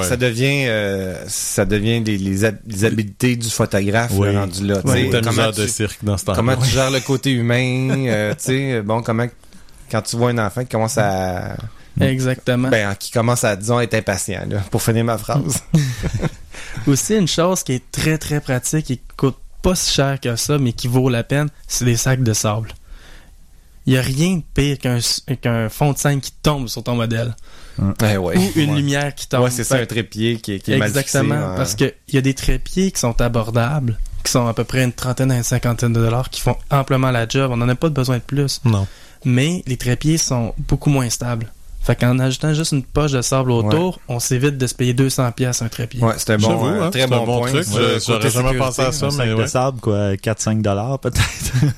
Ça, 0.03 0.17
de- 0.17 0.21
devient, 0.27 0.65
euh, 0.67 1.25
ça 1.27 1.65
devient 1.65 2.03
les, 2.05 2.19
les, 2.19 2.45
hab- 2.45 2.59
les 2.67 2.85
habiletés 2.85 3.37
du 3.37 3.49
photographe 3.49 4.13
là, 4.19 4.41
rendu 4.41 4.67
là. 4.67 4.81
comment 4.83 5.53
tu, 5.53 5.61
de 5.63 5.67
cirque 5.67 6.01
dans 6.05 6.19
ce 6.19 6.27
temps 6.27 6.35
comment 6.35 6.55
tu 6.57 6.69
gères 6.69 6.91
le 6.91 7.01
côté 7.01 7.31
humain, 7.33 8.07
euh, 8.09 8.33
tu 8.35 8.45
sais, 8.45 8.83
bon, 8.83 9.01
comment, 9.03 9.27
quand 9.91 10.03
tu 10.03 10.17
vois 10.17 10.31
un 10.31 10.39
enfant 10.39 10.61
qui 10.61 10.69
commence 10.69 10.99
à, 10.99 11.57
Exactement. 12.01 12.69
ben, 12.69 12.95
qui 12.95 13.11
commence 13.11 13.45
à, 13.45 13.57
disons, 13.57 13.81
être 13.81 13.95
impatient, 13.95 14.47
là, 14.49 14.61
pour 14.71 14.83
finir 14.83 15.05
ma 15.05 15.19
phrase. 15.19 15.63
Aussi, 16.87 17.17
une 17.17 17.29
chose 17.29 17.63
qui 17.63 17.73
est 17.75 17.91
très 17.91 18.19
très 18.19 18.41
pratique 18.41 18.91
et 18.91 18.97
qui 18.97 19.03
coûte 19.17 19.37
pas 19.63 19.75
si 19.75 19.93
cher 19.93 20.19
que 20.21 20.37
ça, 20.37 20.59
mais 20.59 20.73
qui 20.73 20.89
vaut 20.89 21.09
la 21.09 21.23
peine, 21.25 21.49
c'est 21.67 21.85
des 21.85 21.97
sacs 21.97 22.23
de 22.23 22.33
sable. 22.33 22.73
Il 23.87 23.95
y 23.95 23.99
a 23.99 24.03
rien 24.03 24.37
de 24.37 24.43
pire 24.55 24.79
qu'un 24.79 24.99
qu'un 25.41 25.69
fond 25.69 25.93
de 25.93 25.99
scène 25.99 26.21
qui 26.21 26.33
tombe 26.43 26.69
sur 26.69 26.83
ton 26.83 26.95
modèle 26.97 27.35
ouais, 28.03 28.17
ouais. 28.19 28.37
ou 28.37 28.53
une 28.57 28.71
Ouais. 28.71 28.77
lumière 28.77 29.15
qui 29.15 29.27
tombe. 29.27 29.45
Ouais, 29.45 29.51
c'est 29.51 29.65
ça, 29.65 29.77
un 29.77 29.87
trépied 29.87 30.39
qui, 30.39 30.55
est- 30.55 30.59
qui 30.61 30.73
est 30.73 30.77
mal 30.79 30.89
fixé, 30.89 31.01
Exactement, 31.19 31.51
ouais. 31.51 31.57
parce 31.57 31.75
que 31.75 31.93
il 32.09 32.15
y 32.15 32.19
a 32.19 32.21
des 32.21 32.35
trépieds 32.35 32.93
qui 32.93 33.01
sont 33.01 33.19
abordables, 33.21 33.99
qui 34.23 34.31
sont 34.31 34.47
à 34.47 34.53
peu 34.55 34.65
près 34.65 34.85
une 34.85 34.93
trentaine 34.93 35.31
à 35.33 35.37
une 35.37 35.43
cinquantaine 35.43 35.93
de 35.95 36.01
dollars, 36.01 36.29
qui 36.31 36.41
font 36.43 36.57
amplement 36.71 37.11
la 37.11 37.27
job. 37.27 37.51
On 37.53 37.57
n'en 37.57 37.69
a 37.69 37.75
pas 37.75 37.89
besoin 37.89 38.19
de 38.19 38.23
plus. 38.23 38.61
Non. 38.65 38.87
Mais 39.25 39.63
les 39.67 39.77
trépieds 39.79 40.19
sont 40.19 40.55
beaucoup 40.59 40.91
moins 40.91 41.09
stables. 41.11 41.51
Fait 41.83 41.97
qu'en 41.97 42.19
ajoutant 42.19 42.53
juste 42.53 42.73
une 42.73 42.83
poche 42.83 43.13
de 43.13 43.23
sable 43.23 43.51
autour, 43.51 44.01
on 44.07 44.21
s'évite 44.21 44.59
de 44.59 44.67
se 44.67 44.75
payer 44.75 44.93
200 44.93 45.33
pièces 45.33 45.63
un 45.63 45.69
trépied. 45.69 46.03
Ouais, 46.03 46.13
c'est 46.19 46.31
un 46.35 46.37
bon, 46.37 46.65
un 46.67 46.83
hein, 46.83 46.91
très 46.91 47.01
c'est 47.01 47.07
bon, 47.07 47.23
un 47.23 47.27
bon 47.27 47.39
point. 47.41 47.51
truc. 47.53 47.67
j'aurais 48.07 48.31
jamais 48.31 48.59
pensé 48.59 48.83
à 48.83 48.93
ça. 48.93 49.07
Un 49.07 49.09
mais 49.09 49.17
sac 49.17 49.29
de 49.29 49.35
ouais. 49.35 49.47
sable, 49.47 49.81
quoi, 49.81 50.13
4-5 50.15 50.61
dollars 50.61 50.99
peut-être. 50.99 51.21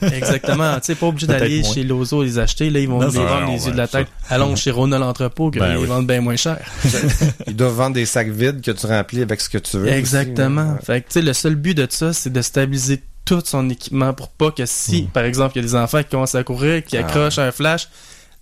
Exactement. 0.12 0.74
Tu 0.74 0.80
sais, 0.86 0.94
pas 0.96 1.06
obligé 1.06 1.26
d'aller 1.28 1.62
chez 1.62 1.84
Lozo 1.84 2.22
les 2.24 2.38
acheter. 2.38 2.68
Là, 2.70 2.80
ils 2.80 2.88
vont 2.88 2.98
Non, 3.00 3.06
les 3.08 3.18
vendre 3.18 3.46
ouais, 3.46 3.52
les 3.52 3.60
yeux 3.62 3.66
ouais, 3.66 3.72
de 3.72 3.76
la 3.76 3.86
ça. 3.86 3.98
tête. 3.98 4.08
Allons 4.28 4.56
chez 4.56 4.72
Rona 4.72 4.98
l'entrepôt, 4.98 5.50
que 5.52 5.60
Ben 5.60 5.72
ils 5.72 5.78
oui. 5.78 5.86
vendent 5.86 6.06
bien 6.08 6.20
moins 6.20 6.36
cher. 6.36 6.58
Ils 7.46 7.54
doivent 7.56 7.74
vendre 7.74 7.94
des 7.94 8.06
sacs 8.06 8.28
vides 8.28 8.60
que 8.60 8.70
tu 8.72 8.86
remplis 8.86 9.22
avec 9.22 9.40
ce 9.40 9.48
que 9.48 9.58
tu 9.58 9.76
veux. 9.78 9.84
aussi, 9.86 9.94
Exactement. 9.94 10.76
Fait 10.82 11.00
que, 11.02 11.06
tu 11.08 11.12
sais, 11.14 11.22
le 11.22 11.32
seul 11.32 11.54
but 11.54 11.74
de 11.76 11.86
ça, 11.88 12.12
c'est 12.12 12.32
de 12.32 12.42
stabiliser 12.42 13.02
tout 13.24 13.40
son 13.44 13.70
équipement 13.70 14.12
pour 14.14 14.28
pas 14.28 14.50
que 14.50 14.66
si, 14.66 15.02
Mm. 15.02 15.06
par 15.08 15.24
exemple, 15.24 15.52
il 15.56 15.62
y 15.62 15.64
a 15.64 15.68
des 15.68 15.74
enfants 15.76 16.02
qui 16.02 16.08
commencent 16.10 16.34
à 16.34 16.42
courir, 16.42 16.82
qui 16.84 16.96
Ah. 16.96 17.00
accrochent 17.00 17.38
un 17.38 17.52
flash, 17.52 17.88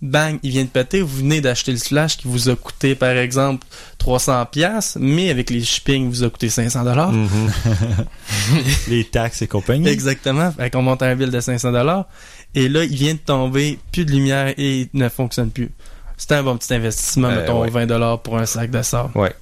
bang, 0.01 0.39
il 0.43 0.51
vient 0.51 0.63
de 0.63 0.69
péter, 0.69 1.01
vous 1.01 1.17
venez 1.17 1.41
d'acheter 1.41 1.71
le 1.71 1.77
flash 1.77 2.17
qui 2.17 2.27
vous 2.27 2.49
a 2.49 2.55
coûté, 2.55 2.95
par 2.95 3.11
exemple, 3.11 3.65
300 3.99 4.45
pièces, 4.47 4.97
mais 4.99 5.29
avec 5.29 5.49
les 5.49 5.61
shipping, 5.63 6.09
vous 6.09 6.23
a 6.23 6.29
coûté 6.29 6.49
500 6.49 6.83
dollars. 6.83 7.11
Mhm. 7.11 7.27
Les 8.87 9.03
taxes 9.05 9.41
et 9.43 9.47
compagnie. 9.47 9.87
Exactement. 9.87 10.51
Fait 10.51 10.69
qu'on 10.69 10.81
monte 10.81 11.03
un 11.03 11.15
bill 11.15 11.29
de 11.29 11.39
500 11.39 11.71
dollars. 11.71 12.05
Et 12.55 12.67
là, 12.67 12.83
il 12.83 12.95
vient 12.95 13.13
de 13.13 13.19
tomber, 13.19 13.79
plus 13.91 14.05
de 14.05 14.11
lumière 14.11 14.53
et 14.57 14.81
il 14.81 14.89
ne 14.93 15.07
fonctionne 15.09 15.51
plus. 15.51 15.71
C'était 16.17 16.35
un 16.35 16.43
bon 16.43 16.57
petit 16.57 16.73
investissement, 16.73 17.29
Euh, 17.29 17.35
mettons 17.41 17.61
ouais. 17.61 17.69
20 17.69 17.85
dollars 17.87 18.21
pour 18.21 18.37
un 18.37 18.45
sac 18.45 18.69
de 18.71 18.81
sable. 18.81 19.11
Ouais. 19.15 19.33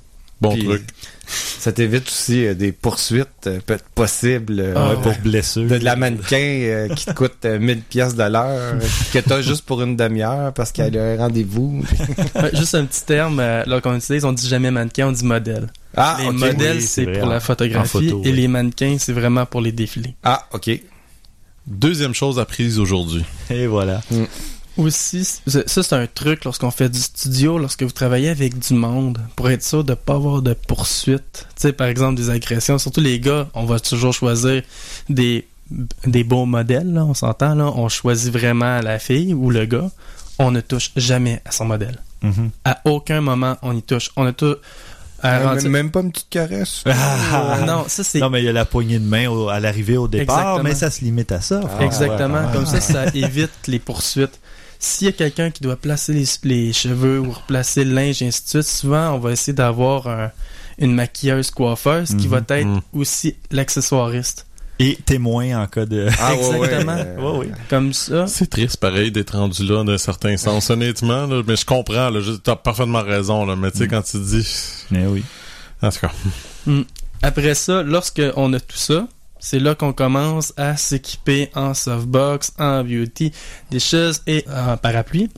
Bon 0.42 0.54
Puis, 0.54 0.64
truc. 0.66 0.84
Ça 1.28 1.72
t'évite 1.74 2.08
aussi 2.08 2.46
euh, 2.46 2.54
des 2.56 2.72
poursuites 2.72 3.46
euh, 3.48 3.60
possibles 3.94 4.60
euh, 4.60 4.74
Ah, 4.76 4.90
Ouais, 4.96 5.02
pour 5.02 5.14
blessure. 5.22 5.68
de, 5.68 5.78
de 5.78 5.84
la 5.84 5.96
mannequin 5.96 6.38
euh, 6.38 6.88
qui 6.96 7.06
te 7.06 7.12
coûte 7.12 7.44
euh, 7.46 7.60
1000 7.60 7.82
pièces 7.82 8.16
de 8.16 8.24
l'heure 8.24 8.80
que 9.14 9.20
t'as 9.20 9.42
juste 9.42 9.66
pour 9.66 9.82
une 9.82 9.96
demi-heure 9.98 10.54
parce 10.54 10.72
qu'elle 10.72 10.98
a 10.98 11.04
un 11.04 11.18
rendez-vous. 11.18 11.84
Juste 12.54 12.76
un 12.76 12.86
petit 12.86 13.04
terme, 13.06 13.40
euh, 13.42 13.64
là 13.66 13.82
qu'on 13.82 13.96
utilise, 13.98 14.24
on 14.26 14.32
dit 14.32 14.48
jamais 14.48 14.72
mannequin, 14.72 15.10
on 15.10 15.12
dit 15.12 15.26
modèle. 15.26 15.68
Ah, 15.96 16.18
les 16.22 16.28
ok. 16.28 16.34
modèles, 16.36 16.78
oui, 16.78 16.82
c'est 16.84 17.06
pour 17.06 17.28
la 17.28 17.40
photographie 17.42 17.90
photo, 18.10 18.22
et 18.24 18.30
oui. 18.30 18.36
les 18.38 18.48
mannequins, 18.48 18.96
c'est 18.98 19.14
vraiment 19.14 19.46
pour 19.46 19.60
les 19.62 19.72
défilés. 19.74 20.16
Ah, 20.24 20.48
ok. 20.54 20.72
Deuxième 21.68 22.14
chose 22.16 22.40
apprise 22.40 22.80
aujourd'hui. 22.80 23.24
Et 23.52 23.68
voilà. 23.68 24.02
Aussi, 24.80 25.26
ça 25.26 25.84
c'est 25.84 25.94
un 25.94 26.08
truc 26.08 26.46
lorsqu'on 26.46 26.72
fait 26.72 26.90
du 26.90 27.00
studio, 27.00 27.58
lorsque 27.58 27.84
vous 27.84 27.92
travaillez 27.92 28.30
avec 28.30 28.58
du 28.58 28.74
monde, 28.74 29.18
pour 29.36 29.50
être 29.50 29.64
sûr 29.64 29.84
de 29.84 29.94
pas 29.94 30.16
avoir 30.16 30.42
de 30.42 30.54
poursuites. 30.54 31.48
Tu 31.56 31.62
sais, 31.64 31.74
par 31.74 31.88
exemple, 31.88 32.16
des 32.16 32.30
agressions. 32.30 32.78
Surtout 32.78 33.02
les 33.02 33.20
gars, 33.20 33.48
on 33.54 33.66
va 33.66 33.80
toujours 33.80 34.14
choisir 34.14 34.62
des, 35.10 35.48
des 36.06 36.24
beaux 36.24 36.46
modèles, 36.46 36.94
là, 36.94 37.04
on 37.06 37.14
s'entend, 37.14 37.56
là. 37.56 37.66
On 37.76 37.90
choisit 37.90 38.32
vraiment 38.32 38.80
la 38.82 39.00
fille 39.00 39.34
ou 39.34 39.50
le 39.50 39.66
gars. 39.66 39.90
On 40.40 40.52
ne 40.52 40.62
touche 40.62 40.92
jamais 40.96 41.42
à 41.46 41.52
son 41.52 41.66
modèle. 41.66 42.00
Mhm. 42.22 42.50
À 42.64 42.80
aucun 42.86 43.20
moment, 43.22 43.58
on 43.62 43.76
y 43.76 43.82
touche. 43.84 44.10
On 44.16 44.26
a 44.26 44.32
tout... 44.32 44.56
à 45.22 45.40
rendre- 45.40 45.62
même, 45.64 45.72
même 45.72 45.92
pas 45.92 46.00
une 46.00 46.12
petite 46.14 46.30
caresse. 46.30 46.84
Non, 47.68 47.84
ça 47.90 48.04
c'est 48.06 48.20
Non, 48.20 48.30
mais 48.30 48.42
il 48.42 48.46
y 48.46 48.50
a 48.50 48.54
la 48.54 48.64
poignée 48.66 49.00
de 49.00 49.06
main 49.06 49.28
au- 49.30 49.50
à 49.50 49.60
l'arrivée 49.60 49.98
au 49.98 50.08
départ, 50.08 50.38
Exactement. 50.40 50.64
mais 50.64 50.76
ça 50.76 50.90
se 50.90 51.02
limite 51.04 51.32
à 51.34 51.42
ça. 51.42 51.60
François. 51.60 51.86
Exactement. 51.86 52.42
Ah. 52.48 52.52
Comme 52.54 52.66
ça, 52.66 52.80
ça 52.80 53.06
évite 53.14 53.52
les 53.68 53.80
poursuites. 53.80 54.40
S'il 54.82 55.06
y 55.08 55.10
a 55.10 55.12
quelqu'un 55.14 55.52
qui 55.52 55.62
doit 55.62 55.76
placer 55.76 56.14
les, 56.14 56.26
les 56.44 56.72
cheveux 56.74 57.20
ou 57.20 57.32
replacer 57.32 57.84
le 57.84 57.94
linge, 57.94 58.22
et 58.22 58.28
ainsi 58.28 58.44
de 58.44 58.48
suite, 58.48 58.64
souvent, 58.64 59.12
on 59.12 59.20
va 59.20 59.32
essayer 59.34 59.52
d'avoir 59.54 60.08
un- 60.08 60.32
une 60.78 60.94
maquilleuse 60.94 61.52
coiffeuse 61.52 62.16
qui 62.16 62.28
Mhm. 62.28 62.32
va 62.32 62.38
être 62.58 62.66
Mhm. 62.68 62.82
aussi 62.94 63.36
l'accessoiriste. 63.52 64.46
Et 64.82 64.96
témoin 65.06 65.62
en 65.62 65.68
cas 65.68 65.86
de. 65.86 66.08
Ah, 66.18 66.34
ouais, 66.36 66.48
ouais, 66.58 66.66
Exactement. 66.68 66.96
Ouais, 67.34 67.38
ouais. 67.40 67.52
Comme 67.70 67.92
ça. 67.92 68.28
C'est 68.28 68.50
triste, 68.50 68.78
pareil, 68.78 69.12
d'être 69.12 69.38
rendu 69.38 69.66
là 69.66 69.84
d'un 69.84 69.98
certain 69.98 70.38
sens, 70.38 70.70
honnêtement. 70.70 71.26
là, 71.28 71.44
mais 71.46 71.58
je 71.58 71.66
comprends, 71.66 72.10
là, 72.10 72.22
je- 72.22 72.32
t'as 72.32 72.56
parfaitement 72.56 73.02
raison. 73.04 73.46
Là, 73.46 73.58
mais 73.58 73.72
tu 73.72 73.80
sais, 73.80 73.86
Mm. 73.86 73.90
quand 73.90 74.02
tu 74.04 74.18
dis... 74.20 74.48
Mais 74.92 75.06
oui. 75.06 75.24
En 75.82 75.90
tout 75.90 76.00
cas, 76.00 76.12
Après 77.22 77.54
ça, 77.56 77.84
lorsqu'on 77.84 78.54
a 78.54 78.60
tout 78.62 78.78
ça, 78.78 79.06
c'est 79.40 79.60
là 79.60 79.76
qu'on 79.76 79.94
commence 79.94 80.54
à 80.58 80.76
s'équiper 80.78 81.50
en 81.56 81.74
softbox, 81.74 82.54
en 82.60 82.84
beauty, 82.84 83.32
des 83.72 83.80
choses 83.80 84.22
et 84.28 84.46
en 84.54 84.78
parapluie. 84.78 85.30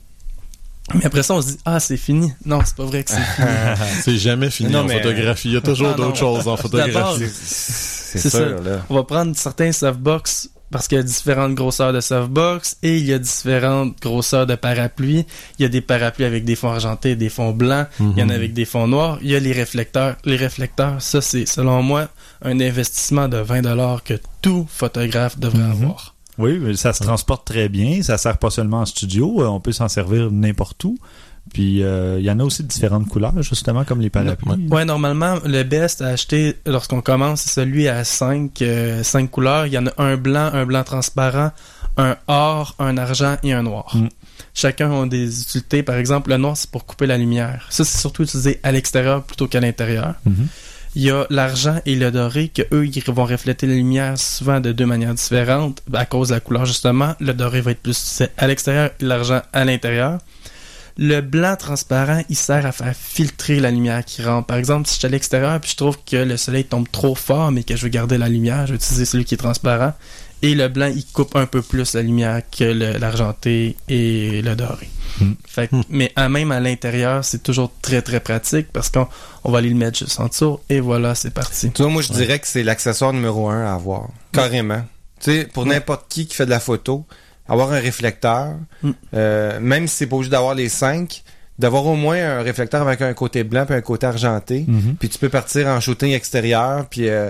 Mais 0.95 1.05
après 1.05 1.23
ça, 1.23 1.35
on 1.35 1.41
se 1.41 1.47
dit, 1.49 1.57
ah, 1.63 1.79
c'est 1.79 1.95
fini. 1.97 2.33
Non, 2.45 2.59
c'est 2.65 2.75
pas 2.75 2.83
vrai 2.83 3.03
que 3.03 3.11
c'est 3.11 3.17
fini. 3.21 3.47
c'est 4.03 4.17
jamais 4.17 4.49
fini 4.49 4.71
Non, 4.71 4.79
en 4.79 4.83
mais- 4.85 5.01
photographie. 5.01 5.49
Il 5.49 5.53
y 5.53 5.57
a 5.57 5.61
toujours 5.61 5.95
d'autres 5.95 6.17
choses 6.17 6.47
en 6.47 6.57
photographie. 6.57 7.25
C'est 7.33 8.33
là. 8.33 8.81
On 8.89 8.95
va 8.95 9.03
prendre 9.03 9.35
certains 9.35 9.71
softbox 9.71 10.49
parce 10.69 10.87
qu'il 10.87 10.97
y 10.97 11.01
a 11.01 11.03
différentes 11.03 11.53
grosseurs 11.53 11.93
de 11.93 11.99
softbox 12.01 12.77
et 12.81 12.97
il 12.97 13.05
y 13.05 13.13
a 13.13 13.19
différentes 13.19 14.01
grosseurs 14.01 14.47
de 14.47 14.55
parapluies. 14.55 15.25
Il 15.59 15.63
y 15.63 15.65
a 15.65 15.69
des 15.69 15.81
parapluies 15.81 16.25
avec 16.25 16.43
des 16.45 16.55
fonds 16.55 16.71
argentés 16.71 17.11
et 17.11 17.15
des 17.15 17.29
fonds 17.29 17.51
blancs. 17.51 17.87
Il 17.99 18.17
y 18.17 18.23
en 18.23 18.29
a 18.29 18.33
avec 18.33 18.53
des 18.53 18.65
fonds 18.65 18.87
noirs. 18.87 19.17
Il 19.21 19.29
y 19.29 19.35
a 19.35 19.39
les 19.39 19.51
réflecteurs. 19.53 20.15
Les 20.25 20.35
réflecteurs, 20.37 21.01
ça, 21.01 21.21
c'est, 21.21 21.45
selon 21.45 21.83
moi, 21.83 22.07
un 22.41 22.60
investissement 22.60 23.27
de 23.27 23.38
20 23.38 23.62
dollars 23.62 24.04
que 24.04 24.15
tout 24.41 24.67
photographe 24.69 25.38
devrait 25.39 25.60
Mhm. 25.63 25.71
avoir. 25.71 26.15
Oui, 26.38 26.58
mais 26.60 26.75
ça 26.75 26.93
se 26.93 27.04
transporte 27.04 27.45
très 27.45 27.69
bien. 27.69 28.01
Ça 28.01 28.17
sert 28.17 28.38
pas 28.38 28.49
seulement 28.49 28.80
en 28.82 28.86
studio. 28.86 29.41
euh, 29.41 29.47
On 29.47 29.60
peut 29.60 29.73
s'en 29.73 29.88
servir 29.89 30.32
n'importe 30.32 30.84
où. 30.86 30.97
Puis 31.54 31.84
euh, 31.84 32.17
il 32.19 32.25
y 32.25 32.32
en 32.32 32.39
a 32.39 32.43
aussi 32.43 32.63
de 32.63 32.67
différentes 32.67 33.08
couleurs, 33.10 33.34
justement, 33.41 33.84
comme 33.84 33.99
les 33.99 34.10
parapluies. 34.10 34.67
Ouais, 34.69 34.86
normalement, 34.86 35.38
le 35.45 35.63
best 35.63 36.01
à 36.01 36.08
acheter 36.08 36.56
lorsqu'on 36.65 37.01
commence, 37.01 37.41
c'est 37.41 37.62
celui 37.62 37.88
à 37.88 38.04
5 38.04 38.51
couleurs. 39.32 39.65
Il 39.67 39.73
y 39.73 39.77
en 39.77 39.88
a 39.88 39.91
un 39.97 40.17
blanc, 40.17 40.49
un 40.54 40.65
blanc 40.65 40.84
transparent, 40.84 41.51
un 41.97 42.15
or, 42.27 42.75
un 42.80 42.97
argent 42.97 43.38
et 43.43 43.54
un 43.54 43.63
noir. 43.63 43.91
Mm. 43.95 44.08
Chacun 44.54 44.91
ont 44.91 45.08
des 45.08 45.41
utilités. 45.41 45.84
Par 45.84 45.95
exemple, 45.95 46.30
le 46.30 46.38
noir, 46.38 46.56
c'est 46.58 46.69
pour 46.69 46.86
couper 46.86 47.08
la 47.08 47.17
lumière. 47.17 47.65
Ça, 47.69 47.84
c'est 47.84 47.99
surtout 47.99 48.23
utilisé 48.23 48.60
à 48.63 48.71
l'extérieur 48.71 49.23
plutôt 49.23 49.47
qu'à 49.47 49.60
l'intérieur. 49.60 50.15
Mhm. 50.25 50.47
Il 50.93 51.04
y 51.04 51.10
a 51.10 51.25
l'argent 51.30 51.80
et 51.86 51.95
le 51.95 52.12
doré 52.12 52.49
que 52.49 52.63
eux 52.73 52.86
ils 52.86 53.04
vont 53.12 53.23
refléter 53.23 53.65
la 53.65 53.75
lumière 53.75 54.19
souvent 54.19 54.60
de 54.60 54.73
deux 54.73 54.86
manières 54.86 55.13
différentes 55.13 55.82
à 55.93 56.06
cause 56.06 56.30
de 56.30 56.34
la 56.34 56.39
couleur 56.41 56.65
justement. 56.65 57.15
Le 57.21 57.34
doré 57.34 57.62
va 57.62 57.71
être 57.71 57.82
plus 57.82 58.21
à 58.38 58.47
l'extérieur 58.47 58.89
et 58.99 59.06
l'argent 59.06 59.41
à 59.54 59.63
l'intérieur. 59.63 60.17
Le 60.97 61.21
blanc 61.21 61.56
transparent, 61.56 62.21
il 62.27 62.36
sert 62.36 62.65
à 62.65 62.73
faire 62.73 62.93
filtrer 62.93 63.62
la 63.62 63.71
lumière 63.71 64.04
qui 64.04 64.21
rentre. 64.21 64.47
Par 64.47 64.58
exemple, 64.58 64.86
si 64.86 64.95
je 64.95 64.99
suis 64.99 65.06
à 65.06 65.10
l'extérieur 65.10 65.62
puis 65.62 65.71
je 65.71 65.77
trouve 65.77 65.97
que 66.06 66.17
le 66.17 66.36
soleil 66.36 66.65
tombe 66.65 66.88
trop 66.91 67.15
fort 67.15 67.54
mais 67.54 67.63
que 67.63 67.77
je 67.77 67.84
veux 67.84 67.89
garder 67.89 68.17
la 68.17 68.27
lumière, 68.27 68.67
je 68.67 68.73
vais 68.73 68.77
utiliser 68.77 69.06
celui 69.06 69.23
qui 69.23 69.36
est 69.36 69.38
transparent. 69.38 69.93
Et 70.43 70.56
le 70.56 70.67
blanc, 70.69 70.91
il 70.93 71.06
coupe 71.06 71.36
un 71.36 71.45
peu 71.45 71.62
plus 71.62 71.93
la 71.93 72.01
lumière 72.01 72.41
que 72.49 72.63
l'argenté 72.99 73.75
et 73.88 74.41
le 74.41 74.56
doré. 74.56 74.89
Mm. 75.19 75.32
Fait 75.47 75.67
que- 75.67 75.75
Mm. 75.75 75.84
Mais 75.89 76.12
à 76.15 76.30
même 76.30 76.51
à 76.51 76.60
l'intérieur, 76.60 77.23
c'est 77.23 77.43
toujours 77.43 77.71
très 77.82 78.01
très 78.01 78.19
pratique 78.19 78.67
parce 78.73 78.89
qu'on 78.89 79.08
on 79.43 79.51
va 79.51 79.60
aller 79.60 79.69
le 79.69 79.75
mettre 79.75 79.99
juste 79.99 80.19
en 80.19 80.27
dessous 80.27 80.60
et 80.69 80.80
voilà, 80.80 81.13
c'est 81.15 81.34
parti. 81.34 81.71
Tu 81.71 81.82
vois, 81.84 81.91
moi, 81.91 82.01
je 82.01 82.12
dirais 82.13 82.39
que 82.39 82.47
c'est 82.47 82.63
l'accessoire 82.63 83.13
numéro 83.13 83.49
un 83.49 83.65
à 83.65 83.73
avoir. 83.73 84.08
Carrément. 84.32 84.84
Tu 85.19 85.32
sais, 85.32 85.45
pour 85.54 85.63
Ouais. 85.63 85.69
n'importe 85.69 86.06
qui 86.10 86.25
qui 86.25 86.36
fait 86.36 86.45
de 86.45 86.49
la 86.49 86.60
photo, 86.60 87.06
avoir 87.47 87.71
un 87.73 87.80
réflecteur, 87.80 88.56
Mm. 88.82 88.91
euh, 89.13 89.60
même 89.60 89.88
si 89.88 89.97
c'est 89.97 90.08
pas 90.08 90.15
obligé 90.15 90.32
d'avoir 90.32 90.56
les 90.56 90.69
cinq, 90.69 91.23
d'avoir 91.60 91.86
au 91.86 91.95
moins 91.95 92.17
un 92.17 92.41
réflecteur 92.41 92.82
avec 92.82 93.01
un 93.01 93.13
côté 93.13 93.43
blanc 93.43 93.65
puis 93.67 93.75
un 93.75 93.82
côté 93.82 94.08
argenté. 94.08 94.65
Mhm. 94.67 94.95
Puis 94.99 95.10
tu 95.10 95.19
peux 95.19 95.30
partir 95.30 95.67
en 95.67 95.80
shooting 95.80 96.12
extérieur 96.13 96.88
puis 96.89 97.08
euh, 97.08 97.30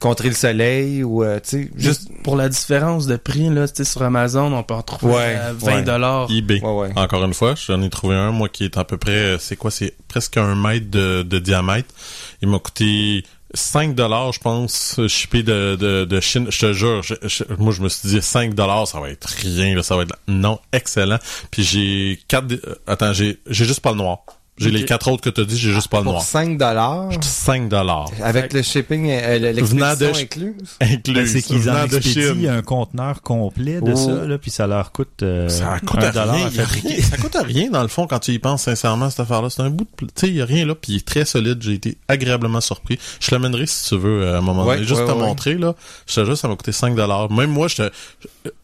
contrer 0.00 0.28
le 0.28 0.34
soleil 0.34 1.04
ou, 1.04 1.22
euh, 1.22 1.38
tu 1.40 1.64
sais, 1.64 1.70
juste... 1.76 2.08
Pour 2.24 2.34
la 2.36 2.48
différence 2.48 3.06
de 3.06 3.16
prix, 3.16 3.48
là, 3.50 3.68
tu 3.68 3.76
sais, 3.76 3.84
sur 3.84 4.02
Amazon, 4.02 4.52
on 4.52 4.62
peut 4.62 4.74
en 4.74 4.82
trouver 4.82 5.14
Ouais, 5.14 5.34
à 5.36 5.52
20 5.52 5.66
ouais. 5.76 5.82
dollars. 5.82 6.28
eBay. 6.30 6.60
Ouais, 6.62 6.72
ouais. 6.88 6.92
Encore 6.96 7.24
une 7.24 7.34
fois, 7.34 7.54
j'en 7.54 7.80
ai 7.82 7.90
trouvé 7.90 8.16
un, 8.16 8.30
moi, 8.32 8.48
qui 8.48 8.64
est 8.64 8.76
à 8.78 8.84
peu 8.84 8.96
près, 8.96 9.36
c'est 9.38 9.56
quoi, 9.56 9.70
c'est 9.70 9.94
presque 10.08 10.36
un 10.36 10.54
mètre 10.54 10.90
de, 10.90 11.22
de 11.22 11.38
diamètre. 11.38 11.94
Il 12.42 12.48
m'a 12.48 12.58
coûté 12.58 13.22
5 13.54 13.94
dollars, 13.94 14.32
je 14.32 14.40
pense, 14.40 15.00
shippé 15.08 15.42
de, 15.42 15.76
de, 15.76 16.04
de 16.04 16.20
Chine. 16.20 16.46
Je 16.50 16.58
te 16.60 16.72
jure, 16.72 17.02
je- 17.02 17.14
je- 17.22 17.44
moi, 17.58 17.72
je 17.72 17.82
me 17.82 17.88
suis 17.88 18.08
dit 18.08 18.22
5 18.22 18.54
dollars, 18.54 18.86
ça 18.88 19.00
va 19.00 19.10
être 19.10 19.26
rien, 19.28 19.74
là, 19.74 19.82
ça 19.82 19.96
va 19.96 20.02
être, 20.02 20.14
non, 20.28 20.58
excellent. 20.72 21.18
Puis 21.50 21.62
j'ai 21.64 22.20
quatre, 22.28 22.52
euh, 22.52 22.74
attends, 22.86 23.12
j'ai, 23.12 23.38
j'ai 23.48 23.64
juste 23.64 23.80
pas 23.80 23.90
le 23.90 23.96
noir. 23.98 24.20
J'ai 24.60 24.70
les 24.70 24.84
quatre 24.84 25.10
autres 25.10 25.22
que 25.22 25.30
t'as 25.30 25.44
dit, 25.44 25.56
j'ai 25.56 25.72
juste 25.72 25.88
pas 25.88 25.98
le 25.98 26.04
Pour 26.04 26.12
noir. 26.12 26.22
5 26.24 26.58
dollars, 26.58 27.08
5 27.22 27.68
dollars. 27.68 28.10
avec 28.22 28.52
le 28.52 28.62
shipping, 28.62 29.08
euh, 29.10 29.38
Venant 29.62 29.94
de 29.94 30.04
l'expédition 30.04 30.14
Ch- 30.14 30.22
incluse? 30.22 30.76
Inclus. 30.80 31.14
Ben, 31.14 31.26
c'est 31.26 31.42
qu'ils 31.42 31.70
en 31.70 31.84
expédient 31.86 32.52
un 32.54 32.62
conteneur 32.62 33.22
complet 33.22 33.80
de 33.80 33.92
Oh. 33.92 33.96
ça, 33.96 34.26
là, 34.26 34.38
puis 34.38 34.50
ça 34.50 34.66
leur 34.66 34.92
coûte, 34.92 35.22
euh, 35.22 35.48
Ça 35.48 35.78
coûte 35.80 36.02
un 36.02 36.10
dollar 36.10 36.34
rien, 36.34 36.46
à 36.58 36.64
rien. 36.66 36.96
Ça 37.02 37.16
coûte 37.16 37.36
rien 37.42 37.70
dans 37.70 37.82
le 37.82 37.88
fond 37.88 38.06
quand 38.06 38.18
tu 38.18 38.32
y 38.32 38.38
penses 38.38 38.62
sincèrement 38.62 39.08
cette 39.10 39.20
affaire-là. 39.20 39.48
C'est 39.50 39.62
un 39.62 39.70
bout 39.70 39.84
de, 39.84 39.90
pl- 39.96 40.10
tu 40.14 40.20
sais, 40.20 40.28
il 40.28 40.36
y 40.36 40.42
a 40.42 40.44
rien 40.44 40.66
là, 40.66 40.74
puis 40.74 40.92
il 40.92 40.96
est 40.96 41.06
très 41.06 41.24
solide. 41.24 41.58
J'ai 41.62 41.72
été 41.74 41.96
agréablement 42.08 42.60
surpris. 42.60 42.98
Je 43.20 43.30
l'amènerai 43.32 43.66
si 43.66 43.88
tu 43.88 43.96
veux 43.96 44.22
euh, 44.22 44.34
à 44.34 44.38
un 44.38 44.40
moment 44.42 44.64
Ouais, 44.66 44.74
donné, 44.76 44.86
juste 44.86 45.00
ouais, 45.00 45.06
te 45.06 45.12
ouais. 45.12 45.18
montrer 45.18 45.54
là. 45.54 45.74
Je 46.06 46.14
te 46.20 46.24
jure, 46.24 46.36
ça 46.36 46.48
m'a 46.48 46.56
coûté 46.56 46.72
5 46.72 46.94
dollars. 46.94 47.30
Même 47.32 47.50
moi, 47.50 47.68
j'étais, 47.68 47.90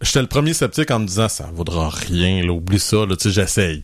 j'étais 0.03 0.21
le 0.21 0.27
premier 0.29 0.53
sceptique 0.53 0.91
en 0.91 0.99
me 0.99 1.07
disant 1.07 1.29
ça 1.29 1.49
vaudra 1.55 1.89
rien. 1.91 2.45
Là, 2.45 2.53
oublie 2.53 2.79
ça. 2.81 3.07
Là, 3.07 3.17
tu 3.17 3.25
sais, 3.25 3.31
j'essaye. 3.31 3.83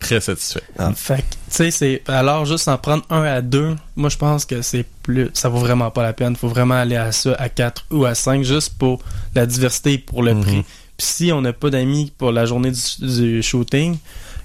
Très 0.00 0.20
satisfait. 0.20 0.62
Ah. 0.78 0.92
Fait 0.94 1.18
que, 1.18 1.20
tu 1.22 1.28
sais, 1.48 1.70
c'est, 1.70 2.02
alors 2.08 2.44
juste 2.44 2.68
en 2.68 2.76
prendre 2.76 3.04
un 3.10 3.22
à 3.22 3.40
deux, 3.40 3.74
moi 3.96 4.10
je 4.10 4.16
pense 4.18 4.44
que 4.44 4.60
c'est 4.60 4.84
plus, 5.02 5.30
ça 5.34 5.48
vaut 5.48 5.58
vraiment 5.60 5.90
pas 5.90 6.02
la 6.02 6.12
peine. 6.12 6.36
Faut 6.36 6.48
vraiment 6.48 6.74
aller 6.74 6.96
à 6.96 7.10
ça, 7.12 7.34
à 7.38 7.48
quatre 7.48 7.84
ou 7.90 8.04
à 8.04 8.14
cinq, 8.14 8.42
juste 8.44 8.74
pour 8.78 9.00
la 9.34 9.46
diversité 9.46 9.94
et 9.94 9.98
pour 9.98 10.22
le 10.22 10.34
Mhm. 10.34 10.42
prix. 10.42 10.62
Puis 10.96 11.06
si 11.06 11.32
on 11.32 11.40
n'a 11.40 11.52
pas 11.52 11.70
d'amis 11.70 12.12
pour 12.18 12.32
la 12.32 12.44
journée 12.44 12.70
du, 12.72 13.06
du 13.06 13.42
shooting, 13.42 13.96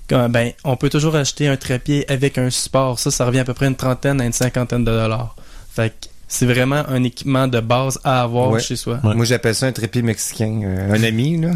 quand- 0.10 0.30
ben, 0.30 0.52
on 0.64 0.76
peut 0.78 0.90
toujours 0.90 1.16
acheter 1.16 1.48
un 1.48 1.58
trépied 1.58 2.10
avec 2.12 2.38
un 2.38 2.50
support. 2.50 2.98
Ça, 3.00 3.12
ça 3.12 3.26
revient 3.26 3.40
à 3.40 3.46
peu 3.46 3.54
près 3.54 3.68
une 3.68 3.76
trentaine 3.76 4.22
à 4.22 4.26
une 4.26 4.34
cinquantaine 4.34 4.84
de 4.86 4.92
dollars. 4.92 5.36
Fait 5.72 5.90
que 5.92 6.08
c'est 6.32 6.46
vraiment 6.46 6.84
un 6.88 7.04
équipement 7.04 7.48
de 7.48 7.60
base 7.60 8.00
à 8.04 8.22
avoir 8.22 8.52
Ouais. 8.52 8.60
chez 8.62 8.76
soi. 8.76 9.00
Ouais. 9.04 9.16
Moi, 9.16 9.26
j'appelle 9.26 9.56
ça 9.56 9.66
un 9.66 9.72
trépied 9.72 10.04
mexicain. 10.04 10.62
euh, 10.64 10.94
un 10.94 11.04
ami, 11.04 11.42
là. 11.42 11.50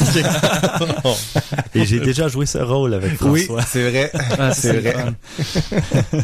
Et 1.74 1.84
j'ai 1.84 2.00
déjà 2.00 2.28
joué 2.28 2.46
ce 2.46 2.58
rôle 2.58 2.94
avec 2.94 3.14
François. 3.16 3.62
c'est 3.62 3.90
vrai. 3.90 4.10
Ah, 4.38 4.52
C'est 4.54 4.78
vrai. 4.80 4.94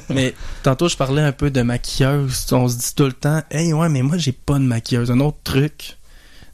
mais 0.08 0.34
tantôt, 0.62 0.88
je 0.88 0.96
parlais 0.96 1.22
un 1.22 1.32
peu 1.32 1.50
de 1.50 1.62
maquilleuse. 1.62 2.46
On 2.52 2.68
se 2.68 2.76
dit 2.76 2.94
tout 2.94 3.04
le 3.06 3.12
temps, 3.12 3.42
hey, 3.50 3.72
ouais, 3.72 3.88
mais 3.88 4.02
moi, 4.02 4.16
j'ai 4.18 4.32
pas 4.32 4.54
de 4.54 4.64
maquilleuse. 4.64 5.10
Un 5.10 5.20
autre 5.20 5.38
truc, 5.44 5.96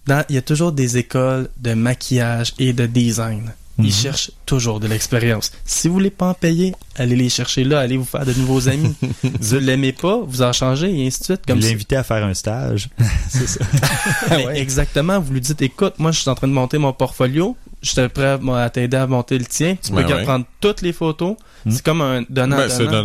dans- 0.07 0.25
il 0.29 0.35
y 0.35 0.39
a 0.39 0.43
toujours 0.43 0.73
des 0.73 0.97
écoles 0.99 1.49
de 1.61 1.75
maquillage 1.75 2.55
et 2.59 2.73
de 2.73 2.87
design. 2.87 3.53
Ils 3.79 3.93
cherchent 3.93 4.31
toujours 4.47 4.81
de 4.81 4.87
l'expérience. 4.87 5.51
Si 5.65 5.89
vous 5.89 5.95
voulez 5.95 6.11
pas 6.11 6.27
en 6.29 6.35
payer, 6.35 6.75
allez 6.97 7.17
les 7.17 7.29
chercher 7.29 7.65
là, 7.65 7.81
allez 7.81 7.97
vous 7.97 8.05
faire 8.05 8.25
de 8.27 8.33
nouveaux 8.35 8.69
amis. 8.69 8.95
vous 9.23 9.59
l'aimez 9.59 9.93
pas, 9.93 10.21
vous 10.25 10.43
en 10.43 10.53
changez 10.53 10.91
et 10.95 11.07
ainsi 11.07 11.21
de 11.21 11.25
suite. 11.25 11.47
Comme 11.47 11.61
ça. 11.61 11.69
l'inviter 11.69 11.97
à 11.97 12.03
faire 12.05 12.25
un 12.25 12.35
stage. 12.35 12.89
c'est 13.29 13.49
ça. 13.49 13.65
Mais 14.31 14.47
Ouais. 14.47 14.61
Exactement, 14.61 15.21
vous 15.21 15.33
lui 15.33 15.41
dites, 15.41 15.63
écoute, 15.63 15.95
moi 15.99 16.11
je 16.13 16.21
suis 16.21 16.29
en 16.29 16.35
train 16.35 16.49
de 16.49 16.53
monter 16.53 16.77
mon 16.79 16.93
portfolio, 16.93 17.57
je 17.83 17.91
suis 17.91 18.09
prêt 18.09 18.27
à, 18.27 18.39
moi, 18.39 18.63
à 18.63 18.71
t'aider 18.71 18.97
à 18.97 19.07
monter 19.07 19.37
le 19.39 19.45
tien, 19.45 19.77
tu 19.83 19.91
peux 19.91 20.03
Ben 20.03 20.07
ouais. 20.15 20.23
prendre 20.25 20.45
toutes 20.61 20.83
les 20.83 20.93
photos, 20.93 21.37
Hmm. 21.65 21.71
c'est 21.71 21.85
comme 21.85 22.01
un 22.01 22.25
donnant 22.29 22.57
Ben, 22.57 22.69
c'est 22.69 22.87
donnant. 22.87 23.03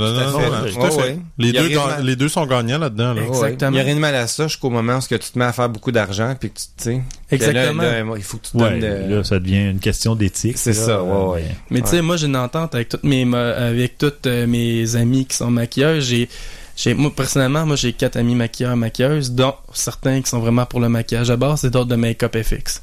Tout 0.72 0.82
à 0.82 0.90
fait. 0.90 0.98
ouais. 0.98 1.20
Les 1.38 1.52
deux, 1.52 1.76
mal. 1.76 2.04
les 2.04 2.30
sont 2.30 2.46
gagnants 2.48 2.80
là-dedans. 2.80 3.14
Là. 3.14 3.22
Exact. 3.22 3.30
Ouais. 3.30 3.38
Exactement. 3.54 3.70
Il 3.72 3.74
n'y 3.76 3.80
a 3.80 3.84
rien 3.84 3.96
de 3.96 4.00
mal 4.00 4.16
à 4.16 4.26
ça 4.26 4.48
jusqu'au 4.48 4.72
moment 4.72 4.98
où 4.98 5.02
ce 5.02 5.10
que 5.10 5.16
tu 5.16 5.30
te 5.32 5.38
mets 5.38 5.46
à 5.46 5.54
faire 5.54 5.70
beaucoup 5.70 5.92
d'argent 5.92 6.34
puis 6.40 6.50
que 6.50 6.56
tu 6.58 6.64
sais. 6.78 6.94
là, 6.94 7.00
Exactement. 7.30 7.84
là, 7.84 8.00
il 8.18 8.24
faut 8.24 8.38
que 8.38 8.46
tu 8.48 8.52
te 8.54 8.58
Ouais, 8.58 8.80
donnes 8.80 9.10
de- 9.10 9.16
là, 9.16 9.24
ça 9.24 9.38
devient 9.40 9.70
une 9.70 9.80
question 9.80 10.16
d'éthique. 10.16 10.58
C'est 10.58 10.74
ça, 10.74 11.04
ouais, 11.04 11.34
ouais. 11.36 11.46
Mais 11.70 11.82
tu 11.82 11.90
sais, 11.90 12.02
moi 12.02 12.18
j'ai 12.18 12.26
une 12.26 12.36
entente 12.36 12.74
avec 12.74 12.90
toutes 12.90 13.04
mes 13.04 13.32
avec 13.36 14.00
toutes 14.00 14.26
euh, 14.26 14.48
mes 14.48 14.96
amis 14.96 15.26
qui 15.28 15.36
sont 15.38 15.52
maquilleurs. 15.52 16.02
J'ai 16.02 16.28
j'ai 16.76 16.96
moi 16.96 17.12
personnellement, 17.16 17.64
moi 17.66 17.76
j'ai 17.76 17.94
quatre 17.94 18.18
amis 18.18 18.34
maquilleurs 18.34 18.76
maquilleuses, 18.76 19.32
dont 19.34 19.54
certains 19.74 20.20
qui 20.22 20.30
sont 20.32 20.40
vraiment 20.40 20.66
pour 20.66 20.80
le 20.80 20.90
maquillage 20.90 21.30
à 21.30 21.36
base 21.38 21.64
et 21.64 21.70
d'autres 21.70 21.90
de 21.90 21.96
make-up 21.96 22.36
FX. 22.36 22.82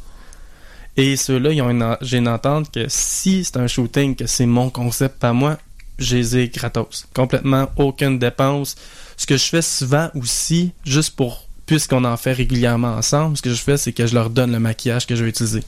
Et 0.96 1.16
ceux-là, 1.16 1.50
ils 1.52 1.60
ont 1.62 1.70
une 1.70 1.96
j'ai 2.00 2.18
une 2.18 2.28
entente 2.28 2.70
que 2.70 2.84
si 2.88 3.44
c'est 3.44 3.56
un 3.56 3.66
shooting 3.66 4.14
que 4.14 4.26
c'est 4.26 4.46
mon 4.46 4.70
concept 4.70 5.24
à 5.24 5.32
moi, 5.32 5.58
je 5.98 6.16
les 6.16 6.36
ai 6.38 6.48
gratos. 6.48 7.06
Complètement 7.14 7.68
aucune 7.76 8.18
dépense. 8.18 8.76
Ce 9.16 9.26
que 9.26 9.36
je 9.36 9.44
fais 9.44 9.62
souvent 9.62 10.10
aussi, 10.14 10.72
juste 10.84 11.14
pour 11.16 11.48
puisqu'on 11.66 12.04
en 12.04 12.16
fait 12.16 12.32
régulièrement 12.32 12.94
ensemble, 12.94 13.36
ce 13.36 13.42
que 13.42 13.50
je 13.50 13.60
fais, 13.62 13.76
c'est 13.78 13.92
que 13.92 14.06
je 14.06 14.14
leur 14.14 14.28
donne 14.30 14.52
le 14.52 14.58
maquillage 14.58 15.06
que 15.06 15.16
je 15.16 15.24
vais 15.24 15.30
utiliser. 15.30 15.62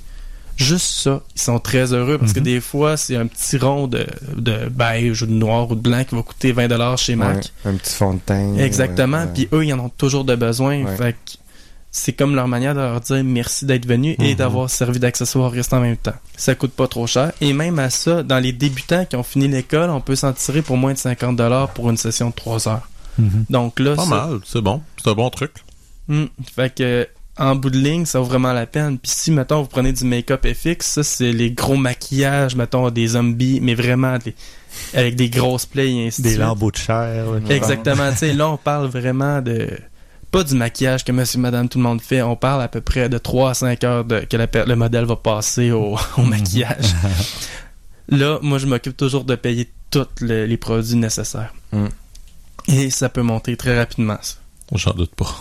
Juste 0.57 0.87
ça, 0.87 1.23
ils 1.35 1.41
sont 1.41 1.59
très 1.59 1.93
heureux 1.93 2.19
parce 2.19 2.33
que 2.33 2.39
Mhm. 2.39 2.45
des 2.45 2.61
fois, 2.61 2.97
c'est 2.97 3.17
un 3.17 3.27
petit 3.27 3.59
rond 3.59 3.87
de, 3.89 4.07
de 4.37 4.69
beige 4.71 5.23
ou 5.23 5.27
de 5.27 5.33
noir 5.33 5.71
ou 5.71 5.75
de 5.75 5.81
blanc 5.81 6.03
qui 6.05 6.15
va 6.15 6.23
coûter 6.23 6.53
20$ 6.53 6.97
chez 7.01 7.15
Mac. 7.17 7.37
Ouais, 7.65 7.71
un 7.73 7.75
petit 7.75 7.95
fond 7.95 8.15
de 8.15 8.21
teint. 8.21 8.57
Exactement. 8.57 9.27
Puis 9.35 9.49
eux, 9.53 9.65
ils 9.67 9.73
en 9.75 9.81
ont 9.81 9.89
toujours 9.91 10.25
de 10.25 10.35
besoin. 10.35 10.83
Ouais. 10.85 10.97
Fait 10.97 11.13
que 11.13 11.33
c'est 11.99 12.13
comme 12.13 12.35
leur 12.35 12.47
manière 12.47 12.75
de 12.75 12.81
leur 12.81 13.01
dire 13.01 13.25
merci 13.25 13.65
d'être 13.65 13.87
venu 13.87 14.17
et 14.19 14.33
Mhm. 14.33 14.35
d'avoir 14.37 14.69
servi 14.69 14.99
d'accessoire 14.99 15.51
reste 15.51 15.73
en 15.73 15.81
même 15.81 15.97
temps. 15.97 16.13
Ça 16.37 16.55
coûte 16.55 16.73
pas 16.73 16.87
trop 16.89 17.07
cher. 17.07 17.33
Et 17.41 17.53
même 17.55 17.79
à 17.79 17.89
ça, 17.91 18.23
dans 18.23 18.39
les 18.39 18.53
débutants 18.53 19.05
qui 19.07 19.17
ont 19.17 19.23
fini 19.23 19.49
l'école, 19.49 19.89
on 19.91 20.01
peut 20.03 20.15
s'en 20.17 20.33
tirer 20.35 20.61
pour 20.63 20.77
moins 20.77 20.93
de 20.93 20.99
50$ 20.99 21.71
pour 21.75 21.89
une 21.91 21.97
session 21.97 22.29
de 22.29 22.35
3 22.35 22.69
heures. 22.69 22.89
Mhm. 23.19 23.47
Donc 23.49 23.81
là, 23.81 23.95
Pas 23.97 24.03
ça- 24.05 24.09
mal, 24.11 24.39
c'est 24.45 24.61
bon. 24.61 24.83
C'est 25.03 25.09
un 25.11 25.15
bon 25.15 25.31
truc. 25.31 25.53
Hmm. 26.09 26.27
Fait 26.55 26.75
que 26.75 27.09
en 27.39 27.55
bout 27.55 27.71
de 27.71 27.79
ligne, 27.79 28.05
ça 28.07 28.19
vaut 28.19 28.25
vraiment 28.27 28.53
la 28.53 28.67
peine. 28.67 28.99
Puis 28.99 29.11
si, 29.15 29.31
mettons, 29.31 29.63
vous 29.63 29.69
prenez 29.69 29.93
du 29.93 30.05
make-up 30.05 30.47
FX, 30.47 30.87
ça, 30.87 31.03
c'est 31.03 31.33
les 31.33 31.51
gros 31.51 31.77
maquillages, 31.77 32.57
mettons, 32.57 32.91
des 32.91 33.09
zombies, 33.09 33.59
mais 33.63 33.75
vraiment 33.75 34.17
des- 34.19 34.35
avec 34.95 35.17
des 35.17 35.29
grosses 35.31 35.67
plaies 35.67 35.91
et 35.93 36.07
ainsi 36.07 36.21
de 36.23 36.29
Des 36.29 36.37
lambeaux 36.37 36.71
de 36.71 36.77
chair. 36.77 37.25
Exactement. 37.49 38.11
tu 38.13 38.19
sais, 38.19 38.33
là, 38.35 38.49
on 38.51 38.57
parle 38.59 38.87
vraiment 38.89 39.41
de... 39.43 39.71
Pas 40.37 40.45
du 40.45 40.55
maquillage 40.55 41.05
que 41.05 41.13
monsieur, 41.13 41.39
madame, 41.41 41.69
tout 41.69 41.79
le 41.79 41.85
monde 41.85 42.01
fait. 42.01 42.23
On 42.23 42.37
parle 42.37 42.63
à 42.63 42.69
peu 42.69 42.81
près 42.81 43.09
de 43.09 43.19
3 43.19 43.51
à 43.51 43.55
5 43.55 43.85
heures 43.85 44.05
de, 44.05 44.21
que 44.21 44.37
la 44.37 44.47
le 44.67 44.77
modèle 44.77 45.05
va 45.05 45.17
passer 45.17 45.71
au, 45.71 45.97
au 46.19 46.23
maquillage. 46.23 46.95
là, 48.09 48.39
moi, 48.43 48.59
je 48.59 48.67
m'occupe 48.67 48.97
toujours 48.97 49.25
de 49.25 49.35
payer 49.35 49.71
tous 49.91 50.07
le- 50.21 50.45
les 50.47 50.57
produits 50.57 50.97
nécessaires. 50.97 51.55
Mm. 51.73 51.87
Et 52.69 52.91
ça 52.91 53.09
peut 53.09 53.23
monter 53.23 53.57
très 53.57 53.77
rapidement, 53.79 54.19
ça. 54.21 54.35
J'en 54.75 54.93
doute 54.93 55.15
pas. 55.15 55.33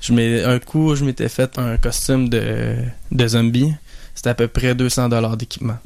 Je 0.00 0.12
mets, 0.12 0.44
un 0.44 0.58
coup, 0.58 0.94
je 0.94 1.04
m'étais 1.04 1.28
fait 1.30 1.58
un 1.58 1.76
costume 1.78 2.28
de, 2.28 2.76
de 3.10 3.26
zombie. 3.28 3.72
C'était 4.14 4.30
à 4.30 4.34
peu 4.34 4.48
près 4.48 4.74
200 4.74 5.08
dollars 5.08 5.36
d'équipement. 5.36 5.78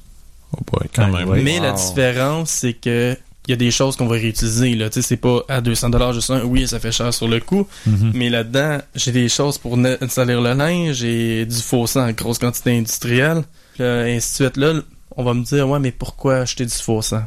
Oh 0.52 0.58
boy, 0.66 0.88
quand 0.94 1.10
Ah, 1.14 1.24
même. 1.24 1.42
Mais 1.42 1.60
la 1.60 1.72
différence, 1.72 2.50
c'est 2.50 2.72
que 2.74 3.16
il 3.48 3.52
y 3.52 3.54
a 3.54 3.56
des 3.56 3.70
choses 3.70 3.96
qu'on 3.96 4.06
va 4.06 4.16
réutiliser. 4.16 4.74
Là. 4.74 4.90
Tu 4.90 5.00
sais, 5.00 5.08
C'est 5.08 5.16
pas 5.16 5.40
à 5.48 5.60
200 5.60 5.88
dollars 5.90 6.12
juste 6.12 6.30
un. 6.30 6.44
Oui, 6.44 6.68
ça 6.68 6.78
fait 6.78 6.92
cher 6.92 7.12
sur 7.14 7.26
le 7.26 7.40
coup. 7.40 7.66
Mhm. 7.86 8.12
Mais 8.14 8.28
là-dedans, 8.28 8.78
j'ai 8.94 9.10
des 9.10 9.28
choses 9.30 9.56
pour 9.58 9.76
salir 10.08 10.40
le 10.42 10.52
linge. 10.52 10.96
J'ai 10.96 11.46
du 11.46 11.56
faux 11.56 11.86
sang 11.86 12.06
en 12.08 12.12
grosse 12.12 12.38
quantité 12.38 12.76
industrielle. 12.78 13.42
Là, 13.78 14.02
ainsi 14.02 14.28
de 14.42 14.48
suite. 14.48 14.56
Là, 14.58 14.74
on 15.16 15.24
va 15.24 15.34
me 15.34 15.42
dire, 15.44 15.68
ouais, 15.68 15.78
mais 15.80 15.90
pourquoi 15.92 16.36
acheter 16.36 16.64
du 16.66 16.72
faux 16.74 17.00
sang? 17.02 17.22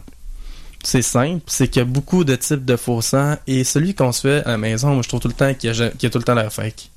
C'est 0.83 1.01
simple, 1.03 1.41
c'est 1.45 1.67
qu'il 1.67 1.79
y 1.79 1.83
a 1.83 1.85
beaucoup 1.85 2.23
de 2.23 2.35
types 2.35 2.65
de 2.65 2.75
faux 2.75 3.01
sang 3.01 3.35
et 3.45 3.63
celui 3.63 3.93
qu'on 3.93 4.11
se 4.11 4.21
fait 4.21 4.43
à 4.45 4.51
la 4.51 4.57
maison, 4.57 4.93
moi 4.93 5.03
je 5.03 5.09
trouve 5.09 5.19
tout 5.19 5.27
le 5.27 5.33
temps 5.35 5.53
qu'il 5.53 5.67
y 5.67 5.69
a, 5.69 5.73
ja- 5.73 5.89
qu'il 5.91 6.03
y 6.03 6.05
a 6.07 6.09
tout 6.09 6.17
le 6.17 6.23
temps 6.23 6.33
l'air 6.33 6.51
fake. 6.51 6.89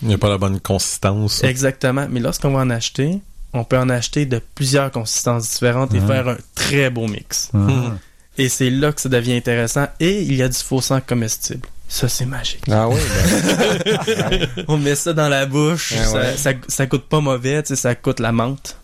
Il 0.00 0.06
n'y 0.08 0.14
a 0.14 0.18
pas 0.18 0.28
la 0.28 0.38
bonne 0.38 0.60
consistance. 0.60 1.42
Exactement. 1.42 2.06
Mais 2.08 2.20
lorsqu'on 2.20 2.52
va 2.52 2.60
en 2.60 2.70
acheter, 2.70 3.18
on 3.52 3.64
peut 3.64 3.78
en 3.78 3.88
acheter 3.88 4.26
de 4.26 4.40
plusieurs 4.54 4.92
consistances 4.92 5.50
différentes 5.50 5.92
et 5.92 5.98
Ah. 6.02 6.06
faire 6.06 6.28
un 6.28 6.36
très 6.54 6.88
beau 6.90 7.08
mix. 7.08 7.50
Ah. 7.52 7.96
Et 8.38 8.48
c'est 8.48 8.70
là 8.70 8.92
que 8.92 9.00
ça 9.00 9.08
devient 9.08 9.34
intéressant. 9.34 9.86
Et 10.00 10.22
il 10.22 10.34
y 10.34 10.42
a 10.42 10.48
du 10.48 10.56
faux 10.58 10.80
sang 10.80 11.00
comestible. 11.06 11.68
Ça, 11.88 12.08
c'est 12.08 12.24
magique. 12.24 12.62
Ah 12.70 12.88
oui, 12.88 12.98
ben, 14.06 14.48
On 14.68 14.78
met 14.78 14.94
ça 14.94 15.12
dans 15.12 15.28
la 15.28 15.44
bouche. 15.44 15.92
Ah 15.98 16.04
ça, 16.06 16.18
ouais. 16.18 16.36
ça, 16.38 16.50
ça 16.66 16.86
coûte 16.86 17.04
pas 17.08 17.20
mauvais. 17.20 17.62
Tu 17.62 17.68
sais, 17.68 17.76
ça 17.76 17.94
coûte 17.94 18.20
la 18.20 18.32
menthe. 18.32 18.76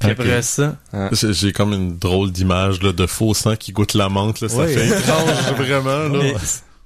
Puis 0.00 0.10
après 0.10 0.42
ça, 0.42 0.76
J'ai 1.12 1.32
j'ai 1.32 1.52
comme 1.52 1.72
une 1.72 1.96
drôle 1.98 2.32
d'image 2.32 2.80
de 2.80 3.06
faux 3.06 3.32
sang 3.34 3.54
qui 3.56 3.72
goûte 3.72 3.94
la 3.94 4.08
menthe. 4.08 4.40
Là, 4.40 4.48
ça 4.48 4.56
Oui. 4.58 4.74
fait 4.74 4.88
étrange, 4.88 5.30
vraiment. 5.56 6.08
Là. 6.08 6.32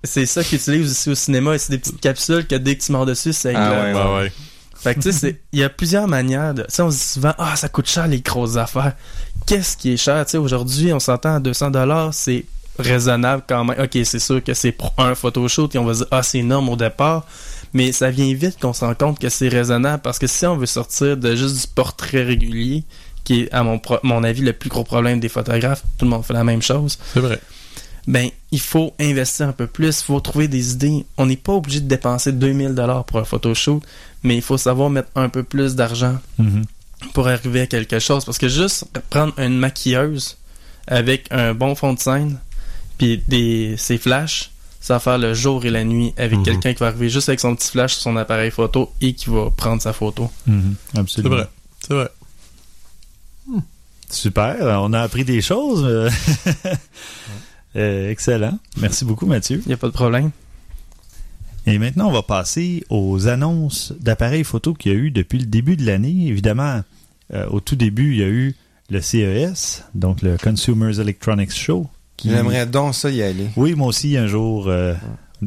c'est 0.04 0.26
ça 0.26 0.44
qu'ils 0.44 0.58
utilisent 0.58 0.90
aussi 0.90 1.10
au 1.10 1.14
cinéma. 1.14 1.56
C'est 1.58 1.70
des 1.72 1.78
petites 1.78 2.00
capsules 2.00 2.46
que 2.46 2.54
dès 2.56 2.76
que 2.76 2.84
tu 2.84 2.92
mords 2.92 3.06
dessus, 3.06 3.32
ça 3.32 3.48
Ah 3.48 3.52
éclate. 3.52 3.94
ouais. 3.96 4.02
Ouais, 4.02 4.18
ouais. 4.24 4.32
Fait 4.76 4.94
que 4.94 5.00
tu 5.00 5.12
sais, 5.12 5.18
c'est- 5.18 5.40
il 5.52 5.58
y 5.60 5.64
a 5.64 5.68
plusieurs 5.68 6.06
manières 6.08 6.54
de. 6.54 6.62
Tu 6.62 6.68
sais, 6.74 6.82
on 6.82 6.90
se 6.90 6.96
dit 6.98 7.02
souvent, 7.02 7.34
ah, 7.38 7.54
ça 7.56 7.68
coûte 7.68 7.88
cher 7.88 8.06
les 8.06 8.20
grosses 8.20 8.56
affaires. 8.56 8.94
Qu'est-ce 9.46 9.76
qui 9.76 9.92
est 9.92 9.96
cher? 9.96 10.24
Tu 10.26 10.32
sais, 10.32 10.38
aujourd'hui, 10.38 10.92
on 10.92 11.00
s'entend 11.00 11.34
à 11.36 11.40
200 11.40 11.70
dollars, 11.70 12.14
c'est 12.14 12.44
raisonnable 12.78 13.42
quand 13.48 13.64
même. 13.64 13.78
Ok, 13.82 13.98
c'est 14.04 14.18
sûr 14.18 14.42
que 14.42 14.54
c'est 14.54 14.72
pour 14.72 14.92
un 14.98 15.14
photoshoot 15.14 15.74
et 15.74 15.78
on 15.78 15.84
va 15.84 15.92
dire, 15.92 16.06
ah, 16.10 16.22
c'est 16.22 16.38
énorme 16.38 16.68
au 16.68 16.76
départ. 16.76 17.26
Mais 17.72 17.92
ça 17.92 18.10
vient 18.10 18.32
vite 18.34 18.58
qu'on 18.60 18.72
se 18.72 18.84
rend 18.84 18.94
compte 18.94 19.18
que 19.18 19.28
c'est 19.28 19.48
raisonnable 19.48 20.02
parce 20.02 20.18
que 20.18 20.26
si 20.26 20.44
on 20.46 20.56
veut 20.56 20.66
sortir 20.66 21.16
de 21.16 21.34
juste 21.36 21.60
du 21.60 21.66
portrait 21.74 22.22
régulier, 22.22 22.84
qui 23.24 23.42
est, 23.42 23.52
à 23.52 23.62
mon, 23.62 23.78
pro- 23.78 23.98
mon 24.02 24.24
avis, 24.24 24.42
le 24.42 24.52
plus 24.52 24.70
gros 24.70 24.82
problème 24.84 25.20
des 25.20 25.28
photographes, 25.28 25.82
tout 25.98 26.04
le 26.04 26.10
monde 26.10 26.24
fait 26.24 26.32
la 26.32 26.42
même 26.44 26.62
chose, 26.62 26.98
C'est 27.14 27.20
vrai. 27.20 27.38
ben, 28.08 28.28
il 28.50 28.60
faut 28.60 28.92
investir 28.98 29.46
un 29.48 29.52
peu 29.52 29.66
plus, 29.66 30.00
il 30.00 30.04
faut 30.04 30.18
trouver 30.20 30.48
des 30.48 30.72
idées. 30.72 31.04
On 31.16 31.26
n'est 31.26 31.36
pas 31.36 31.52
obligé 31.52 31.80
de 31.80 31.86
dépenser 31.88 32.32
2000 32.32 32.74
dollars 32.74 33.04
pour 33.04 33.18
un 33.20 33.24
photoshoot, 33.24 33.82
mais 34.24 34.34
il 34.36 34.42
faut 34.42 34.58
savoir 34.58 34.90
mettre 34.90 35.10
un 35.14 35.28
peu 35.28 35.42
plus 35.42 35.74
d'argent 35.76 36.18
Mhm. 36.38 36.64
Pour 37.14 37.28
arriver 37.28 37.62
à 37.62 37.66
quelque 37.66 37.98
chose. 37.98 38.24
Parce 38.24 38.38
que 38.38 38.48
juste 38.48 38.84
prendre 39.10 39.32
une 39.38 39.58
maquilleuse 39.58 40.36
avec 40.86 41.26
un 41.30 41.54
bon 41.54 41.74
fond 41.74 41.92
de 41.94 41.98
scène, 41.98 42.38
puis 42.98 43.22
des, 43.28 43.76
ses 43.78 43.98
flashs, 43.98 44.50
ça 44.80 44.94
va 44.94 45.00
faire 45.00 45.18
le 45.18 45.34
jour 45.34 45.64
et 45.64 45.70
la 45.70 45.84
nuit 45.84 46.12
avec 46.16 46.38
Mhm. 46.38 46.44
quelqu'un 46.44 46.72
qui 46.72 46.80
va 46.80 46.86
arriver 46.88 47.10
juste 47.10 47.28
avec 47.28 47.38
son 47.40 47.54
petit 47.54 47.70
flash 47.70 47.92
sur 47.94 48.02
son 48.02 48.16
appareil 48.16 48.50
photo 48.50 48.92
et 49.00 49.12
qui 49.14 49.28
va 49.30 49.50
prendre 49.50 49.80
sa 49.82 49.92
photo. 49.92 50.30
Mhm. 50.46 50.74
C'est 50.92 50.98
Absolument. 50.98 51.36
vrai. 51.36 51.48
C'est 51.86 51.94
vrai. 51.94 52.08
Super, 54.10 54.56
on 54.82 54.92
a 54.92 55.00
appris 55.02 55.24
des 55.24 55.40
choses. 55.40 55.84
euh, 57.76 58.10
excellent. 58.10 58.58
Merci 58.78 59.04
beaucoup, 59.04 59.26
Mathieu. 59.26 59.62
Il 59.64 59.68
n'y 59.68 59.74
a 59.74 59.76
pas 59.76 59.86
de 59.86 59.92
problème. 59.92 60.30
Et 61.66 61.78
maintenant, 61.78 62.08
on 62.08 62.12
va 62.12 62.22
passer 62.22 62.84
aux 62.90 63.28
annonces 63.28 63.92
d'appareils 64.00 64.44
photo 64.44 64.74
qu'il 64.74 64.92
y 64.92 64.94
a 64.94 64.98
eu 64.98 65.10
depuis 65.10 65.38
le 65.38 65.46
début 65.46 65.76
de 65.76 65.84
l'année. 65.84 66.26
Évidemment, 66.26 66.80
euh, 67.34 67.46
au 67.50 67.60
tout 67.60 67.76
début, 67.76 68.12
il 68.14 68.18
y 68.20 68.22
a 68.24 68.28
eu 68.28 68.54
le 68.90 69.00
CES, 69.00 69.84
donc 69.94 70.22
le 70.22 70.36
Consumers 70.36 70.98
Electronics 71.00 71.52
Show. 71.54 71.86
qui- 72.16 72.30
j'aimerais 72.30 72.66
donc 72.66 72.94
ça 72.94 73.10
y 73.10 73.22
aller. 73.22 73.46
Oui, 73.56 73.74
moi 73.74 73.86
aussi, 73.86 74.16
un 74.16 74.26
jour, 74.26 74.66
euh, 74.68 74.94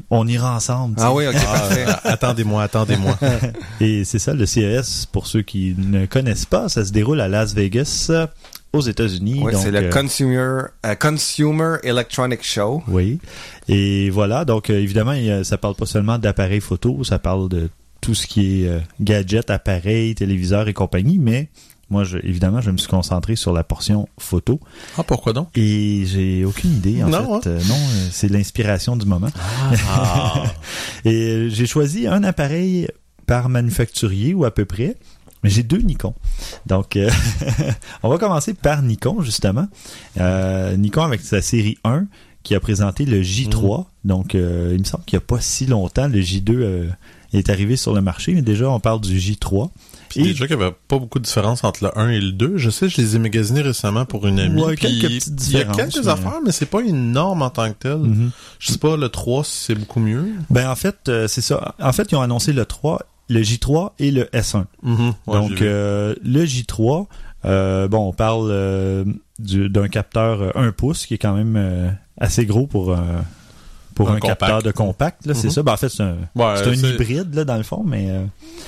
on 0.10 0.28
ira 0.28 0.56
ensemble. 0.56 0.95
Ah 0.99 1.13
oui, 1.13 1.28
ok, 1.28 1.34
parfait. 1.34 1.86
attendez-moi, 2.04 2.63
attendez-moi. 2.63 3.17
Et 3.82 4.04
c'est 4.06 4.17
ça, 4.19 4.34
le 4.34 4.45
CES, 4.45 5.06
pour 5.12 5.28
ceux 5.28 5.41
qui 5.43 5.76
ne 5.78 6.06
connaissent 6.08 6.45
pas, 6.47 6.69
ça 6.69 6.84
se 6.86 6.91
déroule 6.91 7.21
à 7.21 7.28
Las 7.28 7.54
Vegas, 7.54 8.08
euh, 8.10 8.26
aux 8.74 8.82
États-Unis. 8.82 9.42
Oui, 9.44 9.54
donc, 9.54 9.62
c'est 9.62 9.72
le 9.72 9.84
euh, 9.84 9.90
Consumer, 9.90 10.62
euh, 10.86 10.96
Consumer 11.00 11.76
Electronic 11.84 12.44
Show. 12.44 12.84
Oui. 12.88 13.20
Et 13.68 14.10
voilà, 14.10 14.46
donc 14.46 14.70
euh, 14.70 14.80
évidemment, 14.80 15.14
ça 15.44 15.58
parle 15.58 15.76
pas 15.76 15.86
seulement 15.86 16.17
d'appareils 16.17 16.60
photo, 16.60 17.04
ça 17.04 17.19
parle 17.19 17.50
de 17.50 17.69
tout 18.02 18.15
ce 18.15 18.26
qui 18.28 18.63
est 18.63 18.67
euh, 18.67 18.80
gadgets, 19.00 19.50
appareils, 19.52 20.15
téléviseurs 20.15 20.67
et 20.67 20.74
compagnie, 20.74 21.19
mais 21.19 21.50
moi, 21.90 22.04
je, 22.04 22.17
évidemment, 22.17 22.60
je 22.62 22.71
me 22.71 22.78
suis 22.78 22.88
concentré 22.90 23.36
sur 23.36 23.54
la 23.54 23.63
portion 23.63 24.10
photo 24.17 24.60
Ah, 24.98 25.04
pourquoi 25.04 25.34
donc? 25.34 25.50
et 25.56 26.04
j'ai 26.08 26.44
aucune 26.44 26.71
idée, 26.71 27.04
en 27.04 27.10
Non, 27.10 27.40
fait. 27.42 27.50
Euh, 27.50 27.60
non, 27.67 27.76
euh, 27.76 28.08
c'est 28.12 28.30
l'inspiration 28.30 28.98
du 28.98 29.06
moment. 29.06 29.30
Ah. 29.90 30.44
Et 31.06 31.13
euh, 31.13 31.50
j'ai 31.50 31.67
choisi 31.67 32.08
un 32.08 32.24
appareil 32.24 32.88
par 33.28 33.50
manufacturier 33.50 34.34
ou 34.34 34.44
à 34.46 34.52
peu 34.52 34.65
près. 34.65 34.96
Mais 35.44 35.50
j'ai 35.50 35.63
deux 35.63 35.79
Nikon. 35.79 36.13
Donc, 36.65 36.96
euh, 36.96 37.10
on 38.04 38.10
va 38.10 38.17
commencer 38.17 38.54
par 38.54 38.81
Nikon, 38.81 39.21
justement. 39.21 39.67
Euh, 40.19 40.75
Nikon 40.77 41.04
avec 41.04 41.21
sa 41.21 41.41
série 41.41 41.77
1 41.83 42.06
qui 42.44 42.56
a 42.56 42.60
présenté 42.60 43.06
le 43.06 43.21
J3. 43.21 43.85
Donc, 44.06 44.35
euh, 44.35 44.71
il 44.73 44.79
me 44.79 44.83
semble 44.83 45.04
qu'il 45.06 45.17
n'y 45.17 45.23
a 45.23 45.25
pas 45.25 45.39
si 45.39 45.65
longtemps, 45.65 46.08
le 46.08 46.19
J2 46.19 46.52
euh, 46.56 46.87
est 47.33 47.50
arrivé 47.50 47.75
sur 47.77 47.94
le 47.94 48.02
marché. 48.02 48.33
Mais 48.33 48.41
déjà, 48.41 48.69
on 48.69 48.79
parle 48.79 49.00
du 49.02 49.17
J3. 49.17 49.69
Puis 50.10 50.19
Et- 50.21 50.23
déjà 50.25 50.46
qu'il 50.46 50.58
n'y 50.58 50.63
avait 50.63 50.75
pas 50.87 51.00
beaucoup 51.00 51.19
de 51.19 51.23
différence 51.23 51.63
entre 51.63 51.85
le 51.85 51.98
1 51.98 52.10
et 52.10 52.19
le 52.19 52.31
2. 52.33 52.58
Je 52.58 52.69
sais, 52.69 52.89
je 52.89 52.98
les 53.02 53.15
ai 53.15 53.19
magasinés 53.19 53.62
récemment 53.62 54.06
pour 54.06 54.27
une 54.27 54.39
amie. 54.39 54.62
Ouais, 54.62 54.75
quelques 54.75 55.08
petites 55.08 55.27
Il 55.48 55.54
y 55.54 55.58
a 55.58 55.63
différences, 55.63 55.77
quelques 55.94 56.06
mais- 56.06 56.12
affaires, 56.12 56.39
mais 56.46 56.52
c'est 56.52 56.65
pas 56.67 56.81
énorme 56.81 57.41
en 57.41 57.50
tant 57.50 57.69
que 57.69 57.77
tel. 57.79 57.98
Mhm. 57.98 58.31
Je 58.60 58.71
sais 58.73 58.77
pas, 58.77 58.98
le 58.98 59.08
3, 59.10 59.44
c'est 59.46 59.75
beaucoup 59.75 60.00
mieux. 60.02 60.27
Ben 60.50 60.69
en 60.69 60.75
fait, 60.75 60.98
euh, 61.08 61.27
c'est 61.29 61.41
ça. 61.41 61.75
En 61.81 61.94
fait, 61.94 62.12
ils 62.12 62.15
ont 62.15 62.21
annoncé 62.21 62.52
le 62.54 62.65
3, 62.65 63.02
le 63.30 63.42
J3 63.42 63.92
et 64.00 64.12
le 64.12 64.26
S1. 64.34 64.65
Mhm. 64.84 65.13
Ouais, 65.28 65.34
Donc 65.40 65.62
euh, 65.62 66.15
le 66.24 66.46
J3, 66.46 67.08
euh, 67.46 67.88
bon, 67.88 68.10
on 68.10 68.13
parle 68.13 68.50
euh, 68.52 69.06
du- 69.40 69.69
d'un 69.69 69.88
capteur 69.88 70.42
euh, 70.42 70.52
1 70.56 70.71
pouce 70.71 71.06
qui 71.06 71.13
est 71.15 71.17
quand 71.17 71.34
même 71.36 71.96
assez 72.19 72.46
gros 72.46 72.67
pour 72.67 72.96
pour 73.96 74.10
Un 74.10 74.19
capteur 74.19 74.63
de 74.63 74.71
compact. 74.71 75.21
C'est 75.34 75.46
Mhm. 75.46 75.50
ça. 75.52 75.62
Ben, 75.63 75.74
en 75.74 75.78
fait, 75.78 75.90
c'est 75.90 76.02
un, 76.02 76.15
Ouais, 76.36 76.56
hybride 76.76 77.36
là 77.36 77.46
dans 77.46 77.58
le 77.58 77.63
fond, 77.63 77.84
mais 77.86 78.10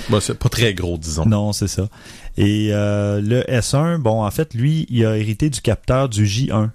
bah, 0.09 0.19
c'est 0.21 0.37
pas 0.37 0.49
très 0.49 0.73
gros, 0.75 0.97
disons. 0.99 1.25
non, 1.25 1.51
c'est 1.51 1.67
ça. 1.67 1.87
Et 2.37 2.69
euh, 2.71 3.21
le 3.21 3.41
S1, 3.49 3.97
bon, 3.97 4.23
en 4.23 4.29
fait, 4.29 4.53
lui, 4.53 4.85
il 4.91 5.03
a 5.03 5.17
hérité 5.17 5.49
du 5.49 5.61
capteur 5.61 6.09
du 6.09 6.25
J1. 6.25 6.69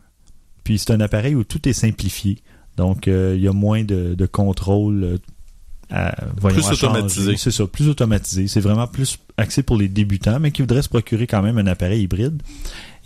Puis 0.64 0.78
c'est 0.80 0.90
un 0.92 1.00
appareil 1.00 1.36
où 1.36 1.44
tout 1.44 1.68
est 1.68 1.72
simplifié. 1.72 2.38
Donc, 2.76 3.06
il 3.06 3.40
y 3.40 3.46
a 3.46 3.52
moins 3.52 3.84
de, 3.84 4.14
de 4.14 4.26
contrôle. 4.26 5.18
Euh, 5.92 6.08
à- 6.08 6.14
Plus 6.54 6.62
automatisé. 6.86 7.36
C'est 7.36 7.50
ça, 7.50 7.66
plus 7.66 7.88
automatisé. 7.88 8.48
C'est 8.48 8.60
vraiment 8.60 8.86
plus 8.86 9.18
axé 9.36 9.62
pour 9.62 9.76
les 9.76 9.88
débutants, 9.88 10.38
mais 10.40 10.50
qui 10.52 10.62
voudraient 10.62 10.82
se 10.82 10.88
procurer 10.88 11.26
quand 11.26 11.42
même 11.42 11.58
un 11.58 11.66
appareil 11.66 12.02
hybride. 12.02 12.42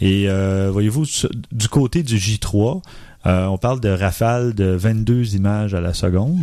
Et 0.00 0.28
euh, 0.28 0.70
voyez-vous, 0.72 1.04
du 1.52 1.68
côté 1.68 2.02
du 2.02 2.16
J3, 2.16 2.82
euh, 3.26 3.46
on 3.46 3.58
parle 3.58 3.80
de 3.80 3.88
rafale 3.88 4.54
de 4.54 4.64
22 4.66 5.34
images 5.34 5.72
à 5.74 5.80
la 5.80 5.94
seconde. 5.94 6.38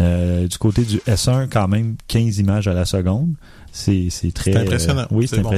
Euh, 0.00 0.46
du 0.48 0.56
côté 0.56 0.84
du 0.84 0.96
S1, 1.06 1.46
quand 1.50 1.68
même 1.68 1.96
15 2.08 2.38
images 2.38 2.68
à 2.68 2.72
la 2.72 2.86
seconde. 2.86 3.34
C'est 3.72 4.08
très... 4.34 4.52
C'est 4.52 4.58
impressionnant. 4.58 5.06
oui, 5.10 5.28
C'est 5.28 5.36
bon. 5.42 5.50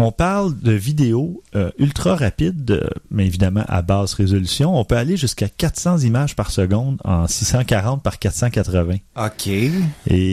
On 0.00 0.12
parle 0.12 0.56
de 0.60 0.70
vidéos 0.72 1.42
euh, 1.56 1.70
ultra 1.78 2.14
rapides, 2.14 2.70
euh, 2.70 2.88
mais 3.10 3.26
évidemment 3.26 3.64
à 3.66 3.82
basse 3.82 4.14
résolution. 4.14 4.78
On 4.78 4.84
peut 4.84 4.96
aller 4.96 5.16
jusqu'à 5.16 5.48
400 5.48 5.98
images 5.98 6.36
par 6.36 6.50
seconde 6.52 6.98
en 7.04 7.26
640 7.26 8.02
par 8.02 8.18
480. 8.20 8.94
OK. 9.16 9.46
Et 9.48 9.72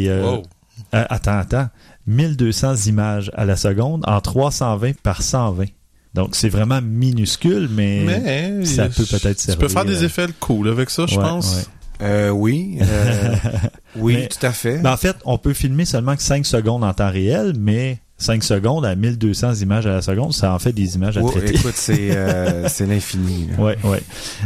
euh, 0.10 0.24
Wow. 0.24 0.44
attends, 0.92 1.38
attends, 1.40 1.68
1200 2.06 2.76
images 2.88 3.32
à 3.34 3.46
la 3.46 3.56
seconde 3.56 4.04
en 4.08 4.22
320 4.22 4.98
par 5.02 5.22
120. 5.24 5.66
Donc 6.14 6.36
c'est 6.36 6.50
vraiment 6.50 6.82
minuscule, 6.82 7.68
mais, 7.72 8.04
Mais 8.06 8.66
ça 8.66 8.88
peut 8.88 9.04
peut-être 9.04 9.38
Tu 9.38 9.48
peux 9.58 9.68
servir, 9.68 9.70
faire 9.72 9.86
des 9.86 10.04
euh, 10.04 10.06
effets 10.06 10.28
cool 10.40 10.70
avec 10.70 10.90
ça, 10.92 11.06
je 11.08 11.18
ouais, 11.18 11.24
pense. 11.24 11.56
ouais. 11.56 11.64
Euh, 12.08 12.30
oui. 12.30 12.78
euh, 12.82 13.36
oui, 13.96 14.16
Mais- 14.16 14.28
tout 14.28 14.46
à 14.46 14.52
fait. 14.52 14.78
Ben, 14.80 14.92
en 14.94 14.98
fait, 14.98 15.16
on 15.26 15.38
peut 15.38 15.54
filmer 15.54 15.86
seulement 15.86 16.16
que 16.16 16.22
5 16.22 16.46
secondes 16.46 16.84
en 16.84 16.94
temps 16.94 17.10
réel, 17.12 17.54
mais 17.58 18.00
5 18.18 18.44
secondes 18.44 18.86
à 18.86 18.96
1200 18.96 19.56
images 19.56 19.86
à 19.88 19.92
la 19.92 20.02
seconde, 20.02 20.34
ça 20.34 20.54
en 20.54 20.60
fait 20.60 20.72
des 20.72 20.96
images 20.96 21.18
à 21.18 21.22
Oh, 21.24 21.30
traiter. 21.30 21.56
écoute, 21.56 21.74
c'est 21.76 22.16
euh, 22.16 22.68
c'est 22.70 22.86
l'infini. 22.86 23.48
là. 23.48 23.62
Ouais, 23.64 23.78
ouais. 23.84 24.02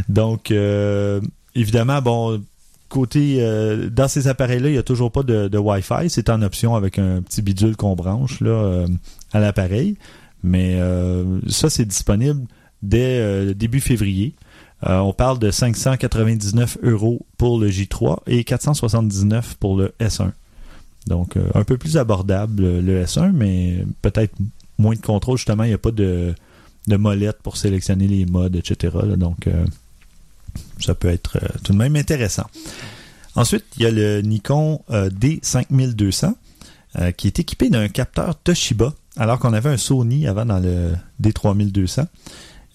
Donc, 0.08 0.50
euh, 0.52 1.22
évidemment, 1.56 2.02
bon, 2.02 2.42
côté 2.90 3.38
euh, 3.40 3.90
dans 3.90 4.08
ces 4.08 4.28
appareils-là, 4.28 4.70
il 4.70 4.72
n'y 4.74 4.78
a 4.80 4.84
toujours 4.84 5.12
pas 5.12 5.22
de, 5.24 5.48
de 5.48 5.58
Wi-Fi. 5.60 6.10
C'est 6.10 6.30
en 6.32 6.42
option 6.42 6.76
avec 6.76 6.98
un 6.98 7.22
petit 7.22 7.42
bidule 7.44 7.76
qu'on 7.76 7.96
branche 7.96 8.40
là 8.42 8.50
euh, 8.50 8.88
à 9.34 9.40
l'appareil. 9.40 9.96
Mais 10.42 10.78
euh, 10.80 11.40
ça, 11.48 11.70
c'est 11.70 11.86
disponible 11.86 12.42
dès 12.82 13.20
euh, 13.20 13.54
début 13.54 13.82
février. 13.82 14.34
Euh, 14.88 14.98
on 15.00 15.12
parle 15.12 15.38
de 15.40 15.52
599 15.52 16.78
euros 16.84 17.26
pour 17.38 17.60
le 17.60 17.70
J3 17.70 18.20
et 18.28 18.44
479 18.46 19.56
pour 19.60 19.78
le 19.78 19.92
S1. 20.00 20.32
Donc, 21.10 21.36
euh, 21.36 21.50
un 21.56 21.64
peu 21.64 21.78
plus 21.78 21.98
abordable 21.98 22.64
euh, 22.64 22.82
le 22.82 23.04
S1, 23.04 23.32
mais 23.34 23.84
peut-être 24.02 24.34
moins 24.78 24.96
de 24.96 25.02
contrôle. 25.02 25.38
Justement, 25.38 25.64
il 25.64 25.70
n'y 25.70 25.74
a 25.74 25.80
pas 25.80 25.92
de, 25.92 26.34
de 26.88 26.96
molette 26.96 27.40
pour 27.44 27.58
sélectionner 27.58 28.08
les 28.08 28.26
modes, 28.26 28.56
etc. 28.56 28.96
donc, 29.18 29.48
euh, 29.48 29.66
ça 30.80 30.96
peut 30.96 31.10
être 31.10 31.40
tout 31.64 31.74
de 31.74 31.78
même 31.78 31.96
intéressant. 31.96 32.46
Ensuite, 33.36 33.66
il 33.78 33.84
y 33.84 33.86
a 33.86 33.92
le 33.92 34.22
Nikon 34.22 34.82
euh, 34.90 35.10
D5200 35.10 36.34
euh, 36.98 37.12
qui 37.12 37.28
est 37.28 37.40
équipé 37.40 37.70
d'un 37.70 37.88
capteur 37.88 38.36
Toshiba, 38.36 38.94
alors 39.16 39.40
qu'on 39.40 39.54
avait 39.54 39.70
un 39.70 39.78
Sony 39.78 40.28
avant 40.28 40.46
dans 40.46 40.60
le 40.60 40.94
D3200. 41.22 42.06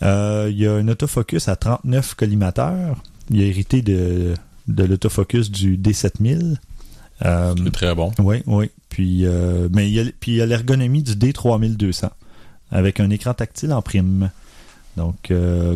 Euh, 0.03 0.49
il 0.51 0.59
y 0.59 0.66
a 0.66 0.72
un 0.72 0.89
autofocus 0.89 1.49
à 1.49 1.57
39 1.57 2.14
collimateurs. 2.14 3.03
Il 3.30 3.41
a 3.41 3.45
hérité 3.45 3.82
de, 3.82 4.35
de 4.68 4.85
l'autofocus 4.85 5.51
du 5.51 5.76
D7000. 5.76 6.57
Euh, 7.24 7.54
C'est 7.64 7.70
très 7.72 7.94
bon. 7.94 8.12
oui, 8.18 8.42
oui. 8.46 8.70
Puis, 8.88 9.26
euh, 9.26 9.68
mais 9.72 9.88
il 9.88 9.94
y 9.94 10.00
a, 10.00 10.04
puis 10.20 10.32
il 10.32 10.36
y 10.36 10.42
a 10.42 10.46
l'ergonomie 10.46 11.02
du 11.02 11.12
D3200 11.14 12.10
avec 12.70 13.00
un 13.00 13.10
écran 13.10 13.34
tactile 13.34 13.72
en 13.72 13.82
prime. 13.82 14.30
Donc, 14.96 15.32
euh, 15.32 15.74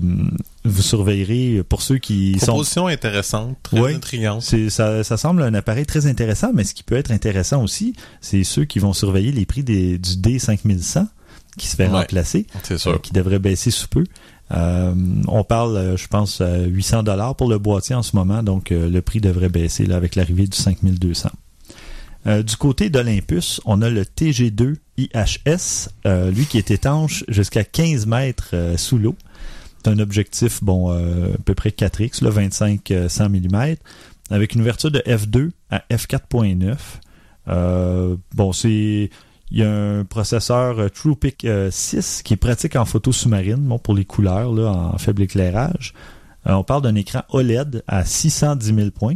vous 0.64 0.82
surveillerez 0.82 1.64
pour 1.68 1.82
ceux 1.82 1.98
qui 1.98 2.38
sont. 2.38 2.46
Proposition 2.52 2.86
intéressante, 2.86 3.56
très 3.64 3.80
Ouais. 3.80 3.94
intrigante. 3.94 4.42
C'est, 4.42 4.70
ça, 4.70 5.02
ça 5.02 5.16
semble 5.16 5.42
un 5.42 5.54
appareil 5.54 5.86
très 5.86 6.06
intéressant, 6.06 6.52
mais 6.54 6.62
ce 6.62 6.72
qui 6.74 6.84
peut 6.84 6.94
être 6.96 7.10
intéressant 7.10 7.62
aussi, 7.64 7.94
c'est 8.20 8.44
ceux 8.44 8.64
qui 8.64 8.78
vont 8.78 8.92
surveiller 8.92 9.32
les 9.32 9.44
prix 9.44 9.64
des, 9.64 9.98
du 9.98 10.10
D5100 10.10 11.06
qui 11.56 11.66
se 11.66 11.74
fait 11.74 11.88
Ouais. 11.88 11.98
remplacer, 12.00 12.46
euh, 12.70 12.98
qui 12.98 13.12
devrait 13.12 13.40
baisser 13.40 13.72
sous 13.72 13.88
peu. 13.88 14.04
Euh, 14.52 14.94
on 15.26 15.44
parle, 15.44 15.76
euh, 15.76 15.96
je 15.96 16.08
pense, 16.08 16.40
à 16.40 16.60
800 16.60 17.02
dollars 17.02 17.34
pour 17.36 17.48
le 17.48 17.58
boîtier 17.58 17.94
en 17.94 18.02
ce 18.02 18.16
moment, 18.16 18.42
donc 18.42 18.72
euh, 18.72 18.88
le 18.88 19.02
prix 19.02 19.20
devrait 19.20 19.48
baisser 19.48 19.90
avec 19.92 20.14
l'arrivée 20.14 20.46
du 20.46 20.56
5200. 20.56 21.30
Euh, 22.26 22.42
du 22.42 22.56
côté 22.56 22.90
d'Olympus, 22.90 23.60
on 23.64 23.82
a 23.82 23.90
le 23.90 24.02
TG2 24.02 24.76
IHS, 24.96 25.88
lui 26.32 26.46
qui 26.46 26.58
est 26.58 26.70
étanche 26.70 27.24
jusqu'à 27.28 27.64
15 27.64 28.06
mètres 28.06 28.54
sous 28.76 28.98
l'eau. 28.98 29.14
C'est 29.82 29.90
un 29.90 29.98
objectif, 30.00 30.62
bon, 30.62 30.90
à 30.90 31.38
peu 31.44 31.54
près 31.54 31.70
4x, 31.70 32.24
là, 32.24 32.30
25-100 32.30 33.28
mm, 33.28 33.76
avec 34.30 34.54
une 34.54 34.60
ouverture 34.62 34.90
de 34.90 34.98
f2 34.98 35.50
à 35.70 35.84
f4.9. 35.90 36.76
Euh, 37.48 38.16
bon, 38.34 38.52
c'est... 38.52 39.10
Il 39.50 39.58
y 39.58 39.62
a 39.62 39.70
un 39.70 40.04
processeur 40.04 40.78
euh, 40.78 40.88
TruePic 40.88 41.44
euh, 41.44 41.70
6 41.70 42.22
qui 42.22 42.34
est 42.34 42.36
pratique 42.38 42.76
en 42.76 42.84
photo 42.84 43.12
sous-marine, 43.12 43.56
bon, 43.56 43.78
pour 43.78 43.94
les 43.94 44.04
couleurs, 44.04 44.52
là, 44.52 44.70
en 44.70 44.98
faible 44.98 45.22
éclairage. 45.22 45.94
Euh, 46.46 46.52
on 46.52 46.64
parle 46.64 46.82
d'un 46.82 46.94
écran 46.94 47.22
OLED 47.30 47.82
à 47.86 48.04
610 48.04 48.74
000 48.74 48.90
points, 48.90 49.14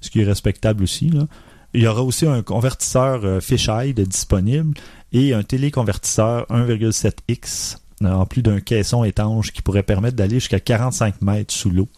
ce 0.00 0.10
qui 0.10 0.20
est 0.20 0.24
respectable 0.24 0.82
aussi. 0.82 1.10
Là. 1.10 1.26
Il 1.74 1.82
y 1.82 1.86
aura 1.86 2.02
aussi 2.02 2.26
un 2.26 2.42
convertisseur 2.42 3.20
euh, 3.24 3.40
fisheye 3.40 3.94
de 3.94 4.04
disponible 4.04 4.74
et 5.12 5.32
un 5.34 5.42
téléconvertisseur 5.42 6.46
1,7X 6.50 7.76
euh, 8.02 8.10
en 8.12 8.26
plus 8.26 8.42
d'un 8.42 8.60
caisson 8.60 9.04
étanche 9.04 9.52
qui 9.52 9.62
pourrait 9.62 9.82
permettre 9.82 10.16
d'aller 10.16 10.36
jusqu'à 10.36 10.60
45 10.60 11.22
mètres 11.22 11.54
sous 11.54 11.70
l'eau. 11.70 11.88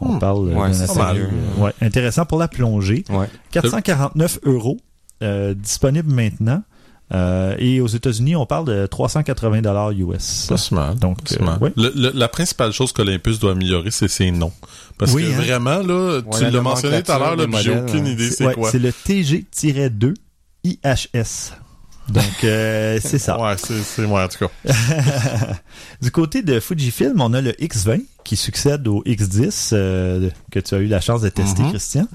On 0.00 0.14
Hmm. 0.14 0.18
parle 0.18 0.48
euh, 0.50 0.54
Ouais, 0.54 0.70
d'un 0.72 1.14
euh, 1.14 1.28
ouais, 1.58 1.72
intéressant 1.80 2.26
pour 2.26 2.38
la 2.38 2.48
plongée. 2.48 3.04
Ouais. 3.10 3.28
449 3.52 4.40
euros 4.44 4.78
euh, 5.22 5.54
disponible 5.54 6.12
maintenant. 6.12 6.62
Euh, 7.12 7.54
et 7.58 7.80
aux 7.82 7.86
États-Unis, 7.86 8.34
on 8.34 8.46
parle 8.46 8.64
de 8.64 8.86
380 8.86 9.60
dollars 9.60 9.90
US. 9.90 10.46
Pas 10.48 10.56
mal. 10.74 10.94
Donc, 10.96 11.18
Pas 11.22 11.34
euh, 11.42 11.44
mal. 11.44 11.58
ouais. 11.60 11.72
Le- 11.76 11.92
le- 11.94 12.12
la 12.14 12.28
principale 12.28 12.72
chose 12.72 12.92
qu'Olympus 12.92 13.38
doit 13.38 13.52
améliorer, 13.52 13.90
c'est 13.90 14.08
ses 14.08 14.30
noms. 14.30 14.52
Parce 14.98 15.12
Oui, 15.12 15.24
que 15.24 15.28
hein. 15.32 15.36
vraiment, 15.36 15.78
là, 15.82 16.22
tu 16.36 16.42
la 16.44 16.50
l'as 16.50 16.60
mentionné 16.62 17.02
tout 17.02 17.12
à 17.12 17.18
l'heure, 17.18 17.36
là, 17.36 17.46
j'ai 17.60 17.76
aucune 17.76 18.06
hein. 18.06 18.10
idée 18.10 18.30
c'est 18.30 18.46
Ouais, 18.46 18.54
quoi. 18.54 18.70
c'est 18.70 18.78
le 18.78 18.90
TG-2 18.90 20.14
IHS. 20.64 21.52
Donc, 22.08 22.24
euh, 22.44 22.98
c'est 23.04 23.18
ça. 23.18 23.40
Ouais, 23.40 23.54
c'est 23.58 23.80
c'est 23.82 24.06
moi, 24.06 24.24
en 24.24 24.28
tout 24.28 24.46
cas. 24.46 24.72
Du 26.02 26.10
côté 26.10 26.42
de 26.42 26.60
Fujifilm, 26.60 27.20
on 27.20 27.32
a 27.34 27.40
le 27.40 27.52
X20 27.52 28.02
qui 28.24 28.36
succède 28.36 28.86
au 28.88 29.02
X10 29.04 29.70
euh, 29.72 30.30
que 30.50 30.58
tu 30.60 30.74
as 30.74 30.78
eu 30.78 30.86
la 30.86 31.00
chance 31.00 31.20
de 31.22 31.28
tester, 31.28 31.62
Mhm. 31.62 31.70
Christian. 31.70 32.06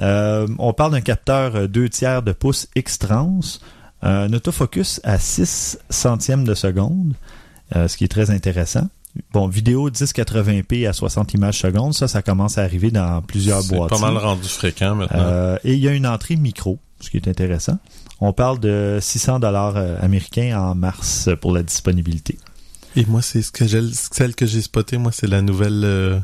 Euh, 0.00 0.46
on 0.58 0.72
parle 0.74 0.92
d'un 0.92 1.00
capteur 1.00 1.68
2 1.68 1.88
tiers 1.88 2.22
de 2.22 2.32
pouce 2.32 2.68
X-Trans, 2.76 3.40
un 4.02 4.32
autofocus 4.32 5.00
à 5.04 5.18
6 5.18 5.78
centièmes 5.90 6.44
de 6.44 6.54
seconde, 6.54 7.14
euh, 7.74 7.88
ce 7.88 7.96
qui 7.96 8.04
est 8.04 8.08
très 8.08 8.30
intéressant. 8.30 8.88
Bon, 9.32 9.48
vidéo 9.48 9.88
1080p 9.90 10.86
à 10.86 10.92
60 10.92 11.34
images 11.34 11.58
secondes, 11.58 11.94
ça, 11.94 12.06
ça 12.06 12.20
commence 12.20 12.58
à 12.58 12.62
arriver 12.62 12.90
dans 12.90 13.22
plusieurs 13.22 13.62
C'est 13.62 13.74
boîtiers. 13.74 13.98
pas 13.98 14.12
mal 14.12 14.22
rendu 14.22 14.48
fréquent 14.48 14.94
maintenant. 14.94 15.18
Euh, 15.18 15.56
et 15.64 15.72
il 15.72 15.80
y 15.80 15.88
a 15.88 15.92
une 15.92 16.06
entrée 16.06 16.36
micro, 16.36 16.78
ce 17.00 17.08
qui 17.08 17.16
est 17.16 17.26
intéressant. 17.26 17.78
On 18.20 18.32
parle 18.32 18.60
de 18.60 18.98
600 19.00 19.40
dollars 19.40 19.76
américains 20.02 20.58
en 20.60 20.74
mars 20.74 21.30
pour 21.40 21.52
la 21.52 21.62
disponibilité. 21.62 22.38
Et 22.96 23.04
moi, 23.04 23.20
c'est 23.20 23.42
ce 23.42 23.52
que 23.52 23.66
j'ai, 23.66 23.82
celle 23.92 24.34
que 24.34 24.46
j'ai 24.46 24.62
spotée, 24.62 24.96
moi, 24.96 25.12
c'est 25.12 25.26
la 25.26 25.42
nouvelle 25.42 25.84
euh, 25.84 26.18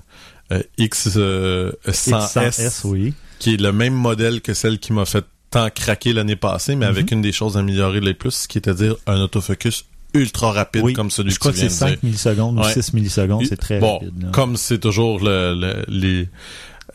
euh, 0.52 0.62
X 0.78 1.10
euh, 1.16 1.72
100S, 1.86 2.32
X100S, 2.32 2.80
oui. 2.86 3.12
qui 3.38 3.54
est 3.54 3.60
le 3.60 3.72
même 3.72 3.92
modèle 3.92 4.40
que 4.40 4.54
celle 4.54 4.78
qui 4.78 4.94
m'a 4.94 5.04
fait 5.04 5.24
tant 5.53 5.70
craquer 5.70 6.12
l'année 6.12 6.34
passée, 6.36 6.74
mais 6.74 6.86
avec 6.86 7.11
Mhm. 7.12 7.18
une 7.18 7.22
des 7.22 7.30
choses 7.32 7.57
améliorées 7.57 8.00
les 8.00 8.14
plus, 8.14 8.46
qui 8.48 8.59
est 8.59 8.68
à 8.68 8.74
dire 8.74 8.96
un 9.07 9.20
autofocus 9.20 9.84
ultra 10.14 10.50
rapide 10.53 10.82
Oui, 10.82 10.92
comme 10.92 11.11
celui 11.11 11.30
Je 11.30 11.36
que 11.36 11.40
crois 11.40 11.53
tu 11.53 11.57
que 11.57 11.61
viens 11.61 11.68
c'est 11.70 11.84
de 11.84 11.90
dire. 11.90 11.98
5 12.00 12.03
millisecondes 12.03 12.59
ou 12.59 12.62
Ouais. 12.62 12.72
6 12.72 12.92
millisecondes, 12.92 13.46
c'est 13.48 13.57
très 13.57 13.78
bon, 13.78 13.94
rapide. 13.98 14.22
là. 14.24 14.28
comme 14.32 14.57
c'est 14.57 14.78
toujours 14.78 15.20
le, 15.20 15.55
le- 15.55 15.84
les 15.88 16.28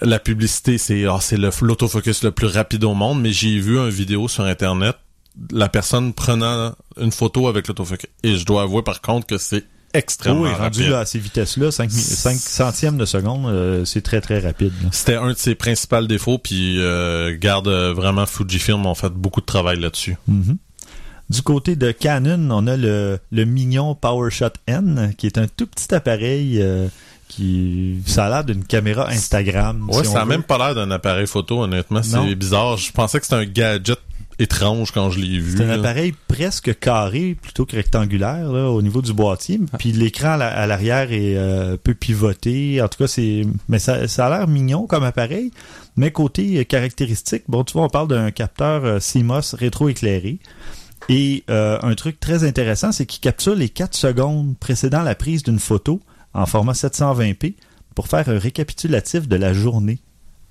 la 0.02 0.20
publicité, 0.20 0.78
c'est 0.78 1.06
ah, 1.06 1.18
c'est 1.22 1.38
le 1.38 1.50
l'autofocus 1.62 2.24
le 2.24 2.32
plus 2.32 2.46
rapide 2.48 2.84
au 2.84 2.94
monde, 2.94 3.20
mais 3.22 3.32
j'ai 3.32 3.58
vu 3.60 3.78
une 3.80 3.90
vidéo 3.90 4.28
sur 4.28 4.44
internet 4.44 4.96
la 5.52 5.70
personne 5.70 6.14
prenant 6.14 6.74
une 7.00 7.12
photo 7.12 7.48
avec 7.48 7.68
l'autofocus. 7.68 8.10
Et 8.24 8.36
je 8.36 8.46
dois 8.46 8.64
avouer 8.64 8.84
par 8.84 9.02
contre 9.02 9.26
que 9.28 9.38
c'est 9.40 9.64
extrêmement 9.98 10.42
Oui, 10.42 10.50
rendu 10.50 10.64
rapide. 10.82 10.90
là, 10.90 11.00
à 11.00 11.06
ces 11.06 11.20
vitesses-là, 11.20 11.72
5, 11.72 11.90
centièmes 11.92 12.98
de 12.98 13.06
seconde, 13.06 13.48
euh, 13.48 13.86
c'est 13.86 14.02
très 14.02 14.22
très 14.22 14.40
rapide. 14.40 14.74
C'était 14.92 15.16
un 15.16 15.34
de 15.34 15.38
ses 15.38 15.56
principaux 15.56 16.06
défauts, 16.06 16.38
puis 16.38 16.76
euh, 16.80 17.36
garde 17.38 17.68
euh, 17.68 17.94
vraiment 17.94 18.26
Fujifilm 18.26 18.86
ont 18.86 18.96
fait 18.96 19.10
beaucoup 19.12 19.42
de 19.42 19.46
travail 19.46 19.80
là-dessus. 19.80 20.16
Mhm. 20.28 20.58
Du 21.30 21.42
côté 21.42 21.76
de 21.76 21.92
Canon, 21.92 22.48
on 22.52 22.68
a 22.68 22.78
le, 22.78 23.20
le 23.32 23.44
mignon 23.46 23.96
PowerShot 23.96 24.52
N, 24.66 25.14
qui 25.18 25.26
est 25.28 25.38
un 25.38 25.48
tout 25.48 25.68
petit 25.68 25.94
appareil 25.94 26.62
euh, 26.62 26.88
qui 27.28 27.98
ça 28.06 28.28
a 28.28 28.30
l'air 28.30 28.44
d'une 28.46 28.64
caméra 28.64 29.10
Instagram. 29.10 29.90
Ouais, 29.90 30.06
si 30.06 30.12
ça 30.12 30.22
a 30.22 30.24
veut. 30.24 30.30
même 30.30 30.44
pas 30.44 30.58
l'air 30.58 30.74
d'un 30.76 30.90
appareil 30.90 31.28
photo, 31.28 31.64
honnêtement, 31.64 32.02
c'est 32.02 32.34
bizarre. 32.36 32.78
Je 32.78 32.94
pensais 32.94 33.20
que 33.20 33.26
c'était 33.26 33.36
un 33.36 33.46
gadget 33.46 34.00
étrange 34.40 34.92
quand 34.92 35.10
je 35.10 35.20
l'ai 35.20 35.40
vu. 35.40 35.58
C'est 35.58 35.64
un 35.64 35.68
là. 35.68 35.74
appareil 35.76 36.14
presque 36.28 36.78
carré 36.80 37.36
plutôt 37.42 37.66
que 37.66 37.76
rectangulaire 37.76 38.52
là, 38.52 38.70
au 38.70 38.82
niveau 38.82 39.02
du 39.02 39.14
boîtier. 39.14 39.60
Puis 39.80 39.92
l'écran 39.92 40.34
à 40.34 40.38
la- 40.38 40.48
à 40.58 40.68
l'arrière 40.68 41.12
est 41.12 41.36
euh, 41.38 41.78
peu 41.82 41.94
pivoté. 41.94 42.82
En 42.82 42.88
tout 42.88 43.00
cas, 43.00 43.08
c'est 43.08 43.44
mais 43.68 43.80
ça, 43.80 44.08
ça 44.08 44.28
a 44.28 44.38
l'air 44.40 44.48
mignon 44.48 44.86
comme 44.88 45.04
appareil. 45.04 45.52
Mais 45.96 46.12
côté 46.12 46.60
euh, 46.60 46.64
caractéristique, 46.64 47.44
bon, 47.48 47.64
tu 47.64 47.74
vois, 47.74 47.84
on 47.84 47.90
parle 47.90 48.08
d'un 48.08 48.32
capteur 48.32 48.86
euh, 48.86 49.00
CMOS 49.00 49.56
rétroéclairé. 49.56 50.40
Et 51.10 51.44
euh, 51.50 51.78
un 51.84 51.96
truc 51.96 52.20
très 52.20 52.44
intéressant, 52.44 52.92
c'est 52.92 53.06
qu'il 53.06 53.22
capture 53.22 53.56
les 53.56 53.70
4 53.70 53.96
secondes 53.96 54.58
précédant 54.60 55.04
la 55.04 55.16
prise 55.16 55.44
d'une 55.44 55.60
photo 55.60 56.02
en 56.34 56.46
format 56.46 56.74
720p 56.74 57.54
pour 57.96 58.08
faire 58.08 58.28
un 58.30 58.38
récapitulatif 58.38 59.28
de 59.28 59.36
la 59.36 59.54
journée. 59.54 60.00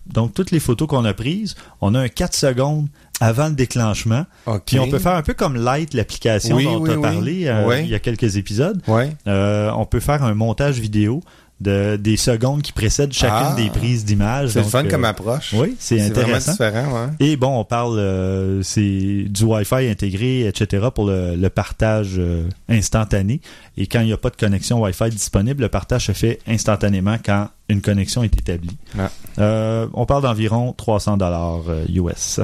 Donc, 0.07 0.35
toutes 0.35 0.53
les 0.53 0.61
photos 0.61 0.87
qu'on 0.89 1.05
a 1.05 1.13
prises, 1.15 1.57
on 1.81 1.95
a 1.97 2.01
un 2.01 2.09
4 2.09 2.35
secondes 2.35 2.87
avant 3.21 3.49
le 3.49 3.55
déclenchement. 3.55 4.27
Puis 4.67 4.79
on 4.79 4.89
peut 4.89 4.99
faire 4.99 5.15
un 5.15 5.23
peu 5.23 5.35
comme 5.35 5.57
Light, 5.57 5.95
l'application 5.95 6.57
Oui, 6.57 6.65
dont 6.65 6.81
oui, 6.81 6.91
as 6.91 6.97
oui. 6.97 7.03
parlé 7.03 7.47
euh, 7.47 7.81
il 7.81 7.89
y 7.89 7.95
a 7.95 7.99
quelques 7.99 8.37
épisodes. 8.37 8.81
Euh, 9.27 9.71
on 9.77 9.87
peut 9.87 10.01
faire 10.01 10.23
un 10.23 10.35
montage 10.35 10.79
vidéo 10.79 11.23
de, 11.59 11.97
des 11.97 12.19
secondes 12.19 12.61
qui 12.61 12.73
précèdent 12.73 13.15
chacune 13.15 13.49
Ah. 13.53 13.55
des 13.57 13.71
prises 13.71 14.05
d'image. 14.05 14.51
C'est 14.51 14.63
fun 14.63 14.85
euh, 14.85 14.91
comme 14.91 15.07
approche. 15.07 15.55
Oui, 15.57 15.75
c'est 15.79 15.99
intéressant. 16.03 16.53
différent, 16.53 16.93
ouais. 16.93 17.09
Et 17.19 17.37
bon, 17.37 17.59
on 17.59 17.65
parle 17.65 17.99
euh, 17.99 18.63
c'est 18.63 19.25
du 19.27 19.45
Wi-Fi 19.45 19.89
intégré, 19.89 20.47
etc. 20.47 20.89
pour 20.95 21.07
le, 21.07 21.35
le 21.35 21.49
partage 21.49 22.17
euh, 22.19 22.47
instantané. 22.69 23.41
Et 23.79 23.87
quand 23.87 24.01
il 24.01 24.07
n'y 24.09 24.13
a 24.13 24.19
pas 24.19 24.29
de 24.29 24.37
connexion 24.37 24.83
Wi-Fi 24.83 25.09
disponible, 25.09 25.63
le 25.63 25.71
partage 25.71 26.05
se 26.09 26.13
fait 26.13 26.41
instantanément 26.47 27.17
quand 27.25 27.49
une 27.71 27.81
connexion 27.81 28.23
est 28.23 28.37
établie. 28.37 28.77
Ah. 28.99 29.87
On 29.95 30.05
parle 30.05 30.25
d'environ 30.25 30.75
300 30.77 31.17
dollars 31.17 31.63
US. 31.89 32.41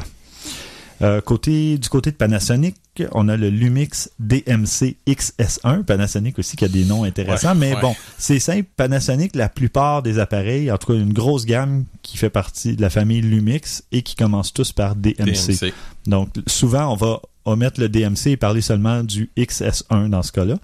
Euh, 1.02 1.20
côté, 1.20 1.78
du 1.78 1.88
côté 1.88 2.10
de 2.10 2.16
Panasonic, 2.16 2.76
on 3.12 3.28
a 3.28 3.36
le 3.36 3.50
Lumix 3.50 4.10
DMC 4.20 4.96
XS1. 5.06 5.82
Panasonic 5.82 6.38
aussi 6.38 6.56
qui 6.56 6.64
a 6.64 6.68
des 6.68 6.84
noms 6.84 7.04
intéressants. 7.04 7.50
Ouais, 7.50 7.54
mais 7.54 7.74
ouais. 7.74 7.80
bon, 7.80 7.94
c'est 8.18 8.38
simple. 8.38 8.68
Panasonic, 8.76 9.34
la 9.34 9.48
plupart 9.48 10.02
des 10.02 10.18
appareils, 10.18 10.70
en 10.70 10.78
tout 10.78 10.92
cas 10.92 10.98
une 10.98 11.12
grosse 11.12 11.44
gamme 11.44 11.84
qui 12.02 12.16
fait 12.18 12.30
partie 12.30 12.76
de 12.76 12.82
la 12.82 12.90
famille 12.90 13.20
Lumix 13.20 13.82
et 13.90 14.02
qui 14.02 14.14
commence 14.14 14.52
tous 14.52 14.72
par 14.72 14.94
DMC. 14.94 15.24
DMC. 15.24 15.72
Donc, 16.06 16.28
souvent, 16.46 16.92
on 16.92 16.96
va 16.96 17.20
omettre 17.44 17.80
le 17.80 17.88
DMC 17.88 18.28
et 18.28 18.36
parler 18.36 18.60
seulement 18.60 19.02
du 19.02 19.30
XS1 19.36 20.08
dans 20.08 20.22
ce 20.22 20.32
cas-là. 20.32 20.58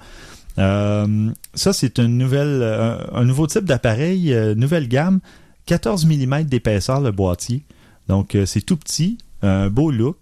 Euh, 0.59 1.31
ça, 1.55 1.73
c'est 1.73 1.99
une 1.99 2.19
nouvelle, 2.19 2.61
euh, 2.63 2.99
un 3.13 3.25
nouveau 3.25 3.47
type 3.47 3.65
d'appareil, 3.65 4.33
euh, 4.33 4.55
nouvelle 4.55 4.89
gamme, 4.89 5.21
14 5.67 6.07
mm 6.07 6.45
d'épaisseur 6.45 7.01
le 7.01 7.13
boîtier. 7.13 7.63
Donc, 8.09 8.35
euh, 8.35 8.47
c'est 8.47 8.63
tout 8.63 8.77
petit, 8.77 9.19
un 9.43 9.69
beau 9.69 9.91
look, 9.91 10.19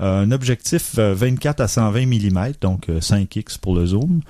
euh, 0.00 0.22
un 0.22 0.30
objectif 0.30 0.98
euh, 0.98 1.14
24 1.14 1.60
à 1.60 1.68
120 1.68 2.06
mm, 2.06 2.52
donc 2.60 2.88
euh, 2.88 3.00
5x 3.00 3.58
pour 3.58 3.74
le 3.74 3.86
zoom, 3.86 4.20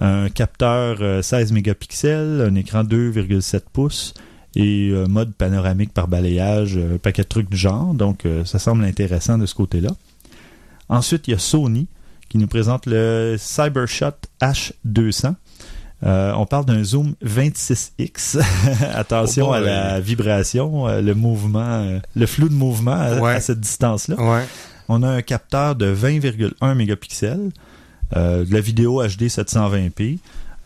un 0.00 0.28
capteur 0.30 0.98
euh, 1.00 1.22
16 1.22 1.52
mégapixels, 1.52 2.46
un 2.48 2.54
écran 2.54 2.84
2,7 2.84 3.62
pouces 3.72 4.14
et 4.56 4.90
euh, 4.90 5.06
mode 5.06 5.34
panoramique 5.34 5.92
par 5.92 6.08
balayage, 6.08 6.76
euh, 6.76 6.94
un 6.94 6.98
paquet 6.98 7.22
de 7.22 7.28
trucs 7.28 7.50
du 7.50 7.56
genre. 7.56 7.94
Donc, 7.94 8.24
euh, 8.26 8.44
ça 8.44 8.58
semble 8.58 8.84
intéressant 8.84 9.38
de 9.38 9.46
ce 9.46 9.54
côté-là. 9.54 9.90
Ensuite, 10.88 11.28
il 11.28 11.32
y 11.32 11.34
a 11.34 11.38
Sony 11.38 11.86
qui 12.28 12.38
nous 12.38 12.46
présente 12.46 12.86
le 12.86 13.36
CyberShot 13.38 14.12
H200. 14.40 15.34
Euh, 16.04 16.32
on 16.34 16.46
parle 16.46 16.64
d'un 16.64 16.82
zoom 16.82 17.14
26x. 17.24 18.38
Attention 18.94 19.50
Oh 19.50 19.52
à 19.52 19.60
la 19.60 20.00
vibration, 20.00 20.88
euh, 20.88 21.00
le 21.02 21.14
mouvement, 21.14 21.60
euh, 21.60 21.98
le 22.16 22.26
flou 22.26 22.48
de 22.48 22.54
mouvement 22.54 22.92
à, 22.92 23.20
Ouais. 23.20 23.34
à 23.34 23.40
cette 23.40 23.60
distance-là. 23.60 24.16
Ouais. 24.18 24.44
On 24.88 25.02
a 25.02 25.08
un 25.08 25.22
capteur 25.22 25.74
de 25.76 25.92
20,1 25.92 26.74
mégapixels, 26.74 27.50
euh, 28.16 28.44
de 28.44 28.52
la 28.52 28.60
vidéo 28.60 29.02
HD 29.06 29.28
720p, 29.28 30.18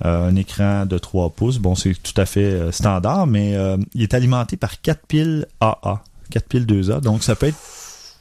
euh, 0.05 0.29
un 0.29 0.37
écran 0.37 0.87
de 0.87 0.99
3 0.99 1.31
pouces. 1.31 1.59
Bon, 1.59 1.75
c'est 1.75 1.95
tout 2.01 2.19
à 2.21 2.27
fait 2.27 2.71
standard, 2.73 3.27
mais 3.27 3.57
il 3.95 4.03
est 4.03 4.15
alimenté 4.15 4.57
par 4.57 4.81
4 4.81 5.07
piles 5.07 5.47
AA, 5.61 6.01
4 6.31 6.47
piles 6.49 6.65
2A. 6.67 7.01
Donc, 7.01 7.23
ça 7.25 7.35
peut 7.35 7.49
être 7.49 7.59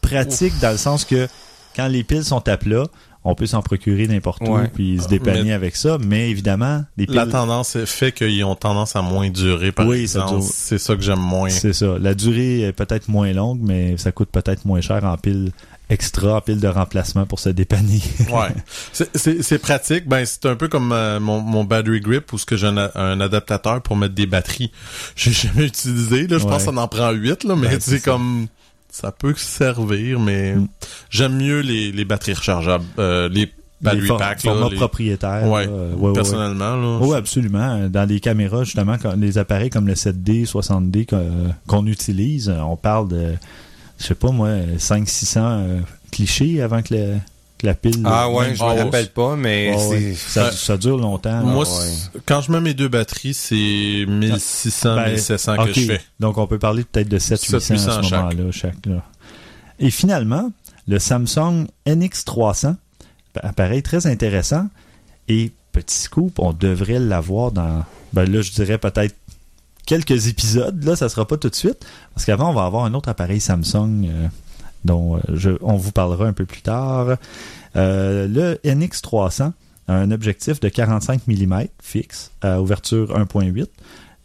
pratique 0.01 0.59
dans 0.61 0.71
le 0.71 0.77
sens 0.77 1.05
que 1.05 1.27
quand 1.75 1.87
les 1.87 2.03
piles 2.03 2.23
sont 2.25 2.45
à 2.47 2.57
plat, 2.57 2.85
on 3.25 3.35
peut 3.35 3.45
s'en 3.45 3.61
procurer 3.61 4.07
n'importe 4.07 4.41
où 4.41 4.51
Ouais. 4.55 4.67
puis 4.73 4.99
se 5.01 5.07
dépanner 5.07 5.43
Mais- 5.43 5.51
avec 5.53 5.75
ça. 5.75 5.97
Mais 6.05 6.29
évidemment, 6.29 6.83
les 6.97 7.05
piles... 7.05 7.15
La 7.15 7.25
tendance 7.25 7.77
fait 7.85 8.11
qu'ils 8.11 8.43
ont 8.43 8.55
tendance 8.55 8.95
à 8.95 9.01
moins 9.01 9.29
durer, 9.29 9.71
par 9.71 9.87
Oui. 9.87 10.07
C'est 10.41 10.77
ça 10.77 10.95
que 10.95 11.01
j'aime 11.01 11.19
moins. 11.19 11.49
C'est 11.49 11.73
ça. 11.73 11.95
La 11.99 12.13
durée 12.13 12.61
est 12.61 12.73
peut-être 12.73 13.07
moins 13.07 13.31
longue, 13.31 13.59
mais 13.61 13.95
ça 13.97 14.11
coûte 14.11 14.29
peut-être 14.31 14.65
moins 14.65 14.81
cher 14.81 15.03
en 15.05 15.17
pile 15.17 15.51
extra, 15.89 16.35
en 16.37 16.41
pile 16.41 16.59
de 16.59 16.67
remplacement 16.67 17.25
pour 17.25 17.39
se 17.39 17.49
dépanner. 17.49 18.01
Ouais. 18.31 18.49
C'est- 18.93 19.15
C'est 19.15 19.43
c'est 19.43 19.59
pratique. 19.59 20.07
Ben, 20.07 20.25
c'est 20.25 20.45
un 20.45 20.55
peu 20.55 20.67
comme 20.67 20.91
euh, 20.91 21.19
mon, 21.19 21.41
mon 21.41 21.63
battery 21.65 21.99
grip 22.01 22.31
où 22.33 22.37
ce 22.37 22.45
que 22.45 22.55
j'ai 22.57 22.67
un, 22.67 23.21
adaptateur 23.21 23.81
pour 23.81 23.95
mettre 23.95 24.15
des 24.15 24.25
batteries. 24.25 24.71
J'ai 25.15 25.31
jamais 25.31 25.65
utilisé, 25.65 26.27
là. 26.27 26.37
Je 26.39 26.43
Ouais. 26.45 26.49
pense 26.49 26.65
que 26.65 26.73
ça 26.73 26.81
en 26.81 26.87
prend 26.87 27.11
8, 27.11 27.43
là, 27.43 27.55
mais 27.55 27.67
Ben, 27.67 27.79
c'est 27.79 28.01
comme, 28.03 28.47
ça 28.47 28.62
peut 29.11 29.33
servir, 29.35 30.19
mais 30.19 30.55
Mm. 30.55 30.67
j'aime 31.09 31.35
mieux 31.37 31.59
les, 31.61 31.91
les 31.91 32.05
batteries 32.05 32.33
rechargeables, 32.33 32.85
euh, 32.99 33.27
les 33.29 33.51
battery 33.81 34.01
les 34.01 34.07
for- 34.07 34.17
packs, 34.17 34.43
là, 34.43 34.51
formats 34.51 34.69
les- 34.69 34.75
propriétaires. 34.77 35.49
Ouais. 35.49 35.65
là, 35.65 35.71
ouais, 35.71 35.77
ouais, 35.95 36.07
ouais. 36.09 36.13
personnellement, 36.13 36.75
là. 36.75 36.99
Oui, 37.01 37.15
absolument. 37.17 37.89
Dans 37.89 38.07
les 38.07 38.19
caméras, 38.19 38.63
justement, 38.63 38.97
quand 39.01 39.15
les 39.17 39.37
appareils 39.37 39.69
comme 39.69 39.87
le 39.87 39.95
7D, 39.95 40.45
60D 40.45 41.05
qu'on 41.67 41.85
utilise, 41.87 42.49
on 42.49 42.77
parle 42.77 43.07
de, 43.09 43.33
je 43.99 44.05
sais 44.05 44.15
pas 44.15 44.31
moi, 44.31 44.49
500-600 44.77 45.39
euh, 45.41 45.79
clichés 46.11 46.61
avant 46.61 46.81
que, 46.81 46.93
le- 46.93 47.17
que 47.63 47.67
la 47.67 47.73
pile... 47.73 48.01
Ah 48.05 48.29
ouais, 48.29 48.53
je 48.55 48.63
me 48.63 48.83
rappelle 48.83 49.09
pas, 49.09 49.35
mais 49.35 49.75
Ouais, 49.75 49.87
ouais. 49.87 50.13
c'est... 50.15 50.51
Ça, 50.51 50.77
dure 50.77 50.97
longtemps. 50.97 51.41
Moi, 51.43 51.63
ouais. 51.65 51.91
quand 52.25 52.41
je 52.41 52.51
mets 52.51 52.59
mes 52.61 52.73
deux 52.73 52.89
batteries, 52.89 53.33
c'est 53.33 54.05
1600, 54.07 54.95
Ben, 54.95 55.11
1700 55.13 55.53
ok. 55.57 55.65
que 55.67 55.73
je 55.73 55.85
fais. 55.85 56.01
Donc, 56.19 56.37
on 56.37 56.45
peut 56.45 56.59
parler 56.59 56.83
peut-être 56.83 57.09
de 57.09 57.17
700-800 57.17 57.55
à 57.55 57.59
700 57.59 57.77
ce 58.03 58.07
chaque. 58.09 58.19
moment-là, 58.19 58.51
chaque. 58.51 58.85
là. 58.85 59.03
Et 59.79 59.89
finalement, 59.89 60.51
le 60.87 60.99
Samsung 60.99 61.67
NX300, 61.87 62.75
appareil 63.41 63.81
très 63.81 64.07
intéressant. 64.07 64.67
Et 65.29 65.51
petit 65.71 65.97
scoop, 65.97 66.37
on 66.39 66.53
devrait 66.53 66.99
l'avoir 66.99 67.51
dans, 67.51 67.83
ben 68.11 68.29
là, 68.31 68.41
je 68.41 68.51
dirais 68.51 68.77
peut-être 68.77 69.15
quelques 69.85 70.27
épisodes. 70.27 70.83
Là, 70.83 70.95
ça 70.95 71.09
sera 71.09 71.25
pas 71.25 71.37
tout 71.37 71.49
de 71.49 71.55
suite. 71.55 71.85
Parce 72.13 72.25
qu'avant, 72.25 72.49
on 72.49 72.53
va 72.53 72.65
avoir 72.65 72.83
un 72.85 72.93
autre 72.93 73.09
appareil 73.09 73.39
Samsung 73.39 74.05
euh, 74.05 74.27
dont 74.85 75.17
euh, 75.17 75.19
je, 75.33 75.51
on 75.61 75.75
vous 75.75 75.91
parlera 75.91 76.25
un 76.25 76.33
peu 76.33 76.45
plus 76.45 76.61
tard. 76.61 77.17
Euh, 77.75 78.27
le 78.27 78.59
NX300 78.69 79.51
a 79.87 79.93
un 79.93 80.11
objectif 80.11 80.59
de 80.59 80.69
45 80.69 81.27
mm 81.27 81.65
fixe 81.81 82.31
à 82.41 82.61
ouverture 82.61 83.17
1.8 83.17 83.67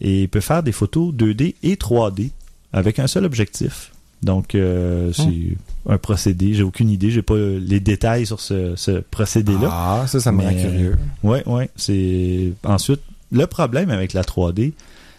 et 0.01 0.29
peut 0.29 0.41
faire 0.41 0.63
des 0.63 0.73
photos 0.73 1.13
2D 1.15 1.55
et 1.63 1.75
3D 1.75 2.31
avec 2.73 2.99
un 2.99 3.07
seul 3.07 3.25
objectif. 3.25 3.93
Donc, 4.23 4.55
euh, 4.55 5.13
c'est 5.13 5.57
un 5.89 5.97
procédé. 5.99 6.55
J'ai 6.55 6.65
aucune 6.65 6.91
idée. 6.91 7.11
J'ai 7.11 7.23
pas 7.23 7.37
les 7.37 7.79
détails 7.79 8.27
sur 8.27 8.41
ce, 8.41 8.75
ce 8.75 8.91
procédé-là. 8.91 9.69
Ah, 9.71 10.05
ça, 10.09 10.19
ça 10.19 10.33
me 10.33 10.43
rend 10.43 10.55
curieux. 10.55 10.97
Ouais, 11.23 11.47
ouais. 11.47 11.71
C'est 11.77 12.53
ensuite 12.65 13.01
le 13.31 13.47
problème 13.47 13.91
avec 13.91 14.15
la 14.15 14.23
3D, 14.23 14.73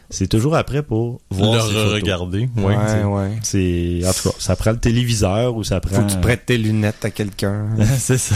c'est 0.10 0.28
toujours 0.28 0.55
après 0.55 0.82
pour 0.84 1.22
voir 1.30 1.68
Le 1.72 1.93
regarder. 1.93 2.49
Ouais, 2.57 2.76
Ouais. 2.76 3.03
ouais. 3.03 3.32
C'est 3.43 4.01
en 4.07 4.12
tout 4.12 4.30
cas, 4.30 4.36
ça 4.39 4.55
prend 4.55 4.72
le 4.72 4.80
téléviseur 4.80 5.55
ou 5.55 5.64
ça 5.64 5.80
prend. 5.80 5.95
Faut 5.97 6.01
que 6.03 6.12
tu 6.12 6.18
prêtes 6.18 6.45
tes 6.47 6.57
lunettes 6.57 7.03
à 7.05 7.12
quelqu'un. 7.12 7.68
c'est 7.97 8.18
ça. 8.18 8.36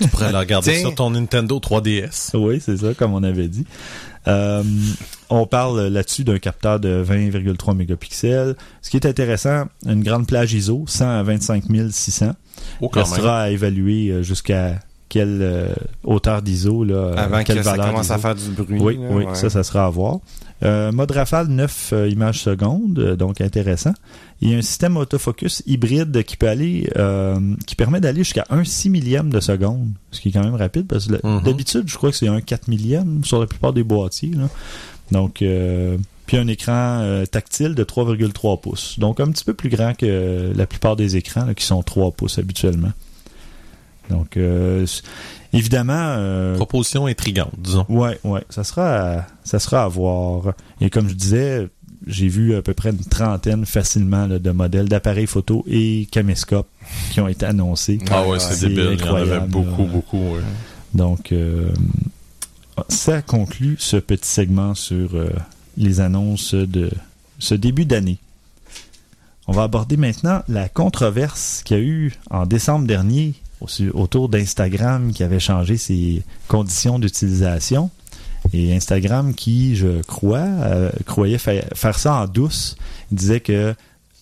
Tu 0.00 0.08
pourrais 0.08 0.30
le 0.32 0.38
regarder 0.38 0.72
Tiens. 0.72 0.80
sur 0.80 0.94
ton 0.94 1.10
Nintendo 1.10 1.58
3DS. 1.58 2.36
Oui, 2.36 2.60
c'est 2.64 2.76
ça, 2.76 2.94
comme 2.94 3.14
on 3.14 3.22
avait 3.22 3.48
dit. 3.48 3.64
Euh, 4.26 4.62
on 5.30 5.46
parle 5.46 5.86
là-dessus 5.88 6.24
d'un 6.24 6.38
capteur 6.38 6.78
de 6.80 7.02
20,3 7.02 7.74
mégapixels. 7.74 8.56
Ce 8.82 8.90
qui 8.90 8.96
est 8.96 9.06
intéressant, 9.06 9.64
une 9.86 10.02
grande 10.02 10.26
plage 10.26 10.52
ISO, 10.52 10.84
100 10.86 11.08
à 11.08 11.22
25 11.22 11.64
600. 11.90 12.32
Oh, 12.80 12.88
quand 12.88 13.08
même. 13.10 13.26
à 13.26 13.50
évaluer 13.50 14.08
euh, 14.10 14.22
jusqu'à 14.22 14.80
quelle 15.08 15.38
euh, 15.40 15.68
hauteur 16.04 16.42
d'ISO, 16.42 16.84
là, 16.84 17.12
Avant 17.16 17.42
quelle 17.42 17.58
que 17.58 17.62
ça 17.62 17.70
valeur 17.70 17.86
commence 17.86 18.10
à 18.10 18.18
faire 18.18 18.34
du 18.34 18.50
bruit. 18.50 18.78
Oui, 18.80 18.96
là, 19.00 19.08
oui, 19.10 19.24
ouais. 19.24 19.34
ça, 19.34 19.48
ça 19.48 19.62
sera 19.62 19.86
à 19.86 19.90
voir. 19.90 20.18
Euh, 20.64 20.90
mode 20.90 21.12
rafale, 21.12 21.46
9 21.46 21.90
euh, 21.92 22.08
images 22.08 22.40
secondes, 22.40 22.98
euh, 22.98 23.14
donc 23.16 23.40
intéressant. 23.40 23.94
Il 24.40 24.50
y 24.50 24.54
a 24.54 24.58
un 24.58 24.62
système 24.62 24.96
autofocus 24.96 25.62
hybride 25.66 26.24
qui 26.24 26.36
peut 26.36 26.48
aller, 26.48 26.90
qui 27.66 27.74
permet 27.76 28.00
d'aller 28.00 28.24
jusqu'à 28.24 28.44
1 28.50 28.64
6 28.64 28.90
millième 28.90 29.30
de 29.30 29.40
seconde, 29.40 29.88
ce 30.10 30.20
qui 30.20 30.28
est 30.28 30.32
quand 30.32 30.44
même 30.44 30.54
rapide 30.54 30.86
parce 30.86 31.06
que 31.06 31.24
Mhm. 31.24 31.42
d'habitude, 31.42 31.84
je 31.86 31.96
crois 31.96 32.10
que 32.10 32.16
c'est 32.16 32.28
un 32.28 32.40
4 32.40 32.68
millième 32.68 33.24
sur 33.24 33.40
la 33.40 33.46
plupart 33.46 33.72
des 33.72 33.82
boîtiers. 33.82 34.30
là. 34.34 34.48
Donc, 35.10 35.42
puis 36.26 36.36
un 36.36 36.46
écran 36.46 37.24
tactile 37.30 37.74
de 37.74 37.82
3,3 37.82 38.60
pouces, 38.60 38.98
donc 39.00 39.18
un 39.18 39.28
petit 39.30 39.44
peu 39.44 39.54
plus 39.54 39.70
grand 39.70 39.94
que 39.96 40.52
la 40.54 40.66
plupart 40.66 40.94
des 40.94 41.16
écrans 41.16 41.44
là, 41.44 41.54
qui 41.54 41.64
sont 41.64 41.82
3 41.82 42.12
pouces 42.12 42.38
habituellement. 42.38 42.92
Donc, 44.10 44.38
évidemment, 45.52 45.94
euh, 45.96 46.56
Proposition 46.56 47.06
intrigante, 47.06 47.52
disons. 47.58 47.86
Ouais, 47.88 48.18
ouais, 48.24 48.44
ça 48.50 48.64
sera, 48.64 49.18
à, 49.18 49.26
ça 49.44 49.58
sera 49.58 49.84
à 49.84 49.88
voir. 49.88 50.54
Et 50.80 50.90
comme 50.90 51.08
je 51.08 51.14
disais, 51.14 51.68
j'ai 52.06 52.28
vu 52.28 52.54
à 52.54 52.62
peu 52.62 52.74
près 52.74 52.90
une 52.90 52.98
trentaine 52.98 53.66
facilement 53.66 54.26
là, 54.26 54.38
de 54.38 54.50
modèles 54.50 54.88
d'appareils 54.88 55.26
photo 55.26 55.64
et 55.68 56.08
caméscopes 56.10 56.68
qui 57.10 57.20
ont 57.20 57.28
été 57.28 57.46
annoncés. 57.46 57.98
Ah 58.10 58.26
ouais, 58.26 58.38
c'est 58.38 58.60
débile. 58.68 58.96
Il 58.98 59.00
y 59.00 59.08
en 59.08 59.14
avait 59.14 59.36
incroyable, 59.36 59.48
beaucoup, 59.48 59.84
beaucoup. 59.84 60.34
ouais. 60.34 60.42
Donc, 60.94 61.32
euh, 61.32 61.70
ça 62.88 63.22
conclut 63.22 63.76
ce 63.78 63.96
petit 63.96 64.28
segment 64.28 64.74
sur 64.74 65.14
euh, 65.14 65.28
les 65.76 66.00
annonces 66.00 66.54
de 66.54 66.90
ce 67.38 67.54
début 67.54 67.84
d'année. 67.84 68.18
On 69.46 69.52
va 69.52 69.62
aborder 69.62 69.96
maintenant 69.96 70.42
la 70.48 70.68
controverse 70.68 71.62
qu'il 71.64 71.76
y 71.76 71.80
a 71.80 71.82
eu 71.82 72.14
en 72.30 72.46
décembre 72.46 72.86
dernier 72.86 73.34
autour 73.94 74.28
d'Instagram 74.28 75.12
qui 75.12 75.22
avait 75.22 75.40
changé 75.40 75.76
ses 75.76 76.22
conditions 76.48 76.98
d'utilisation. 76.98 77.90
Et 78.52 78.74
Instagram 78.74 79.34
qui, 79.34 79.74
je 79.76 80.00
crois, 80.02 80.38
euh, 80.38 80.90
croyait 81.06 81.38
fa- 81.38 81.62
faire 81.74 81.98
ça 81.98 82.14
en 82.14 82.26
douce, 82.26 82.76
Il 83.10 83.16
disait 83.18 83.40
que 83.40 83.74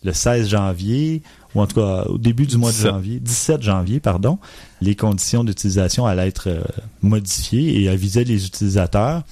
le 0.05 0.12
16 0.12 0.49
janvier, 0.49 1.22
ou 1.55 1.61
en 1.61 1.66
tout 1.66 1.76
cas 1.76 2.05
au 2.05 2.16
début 2.18 2.47
du 2.47 2.57
mois 2.57 2.70
de 2.70 2.76
17. 2.76 2.91
janvier, 2.93 3.20
17 3.20 3.62
janvier, 3.62 4.01
pardon, 4.01 4.39
les 4.80 4.95
conditions 4.97 5.45
d'utilisation 5.45 6.07
allaient 6.07 6.28
être 6.28 6.49
euh, 6.49 6.61
modifiées 7.03 7.82
et 7.82 7.89
avisaient 7.89 8.24
les 8.24 8.47
utilisateurs, 8.47 9.22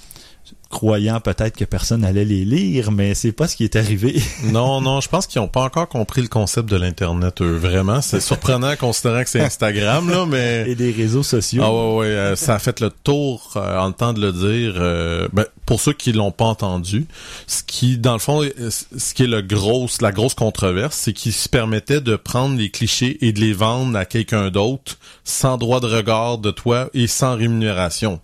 croyant 0.75 1.21
peut-être 1.21 1.57
que 1.57 1.65
personne 1.65 2.05
allait 2.05 2.25
les 2.25 2.45
lire, 2.45 2.91
mais 2.91 3.15
c'est 3.15 3.31
pas 3.31 3.47
ce 3.47 3.55
qui 3.55 3.63
est 3.65 3.77
arrivé. 3.77 4.21
Non, 4.45 4.81
non, 4.81 5.01
je 5.01 5.09
pense 5.09 5.27
qu'ils 5.27 5.41
n'ont 5.41 5.49
pas 5.49 5.63
encore 5.63 5.89
compris 5.89 6.21
le 6.21 6.29
concept 6.29 6.69
de 6.69 6.77
l'Internet, 6.77 7.41
eux. 7.41 7.57
Vraiment, 7.57 8.01
c'est 8.03 8.21
surprenant 8.31 8.75
considérant 8.77 9.23
que 9.23 9.31
c'est 9.31 9.41
Instagram, 9.41 10.11
là, 10.11 10.27
mais... 10.27 10.65
et 10.69 10.75
des 10.75 10.91
réseaux 10.91 11.23
sociaux. 11.23 11.63
Ah 11.65 11.73
ouais, 11.73 11.97
ouais, 11.99 12.07
euh, 12.07 12.37
ça 12.37 12.57
a 12.57 12.59
fait 12.59 12.81
le 12.81 12.91
tour, 12.91 13.53
euh, 13.57 13.79
en 13.79 13.89
le 13.89 13.93
temps 13.93 14.13
de 14.13 14.21
le 14.21 14.33
dire. 14.33 14.75
euh, 14.77 15.29
ben, 15.33 15.47
pour 15.67 15.81
ceux 15.81 15.93
qui 15.93 16.13
l'ont 16.13 16.31
pas 16.31 16.45
entendu, 16.45 17.07
ce 17.47 17.63
qui, 17.63 17.97
dans 17.97 18.13
le 18.13 18.19
fond, 18.19 18.43
euh, 18.43 18.71
ce 18.71 19.15
qui 19.15 19.25
est 19.25 19.29
le 19.29 19.41
gros, 19.41 19.89
la 20.01 20.13
grosse 20.13 20.35
controverse, 20.35 20.97
c'est 20.97 21.13
qu'il 21.13 21.33
se 21.33 21.49
permettait 21.49 22.01
de 22.01 22.17
prendre 22.17 22.57
les 22.57 22.71
clichés 22.71 23.19
et 23.27 23.33
de 23.33 23.41
les 23.41 23.53
vendre 23.53 23.97
à 23.97 24.05
quelqu'un 24.05 24.51
d'autre 24.51 24.99
sans 25.25 25.57
droit 25.57 25.81
de 25.81 25.87
regard 25.87 26.39
de 26.39 26.51
toi 26.51 26.91
et 26.95 27.07
sans 27.07 27.37
rémunération. 27.37 28.21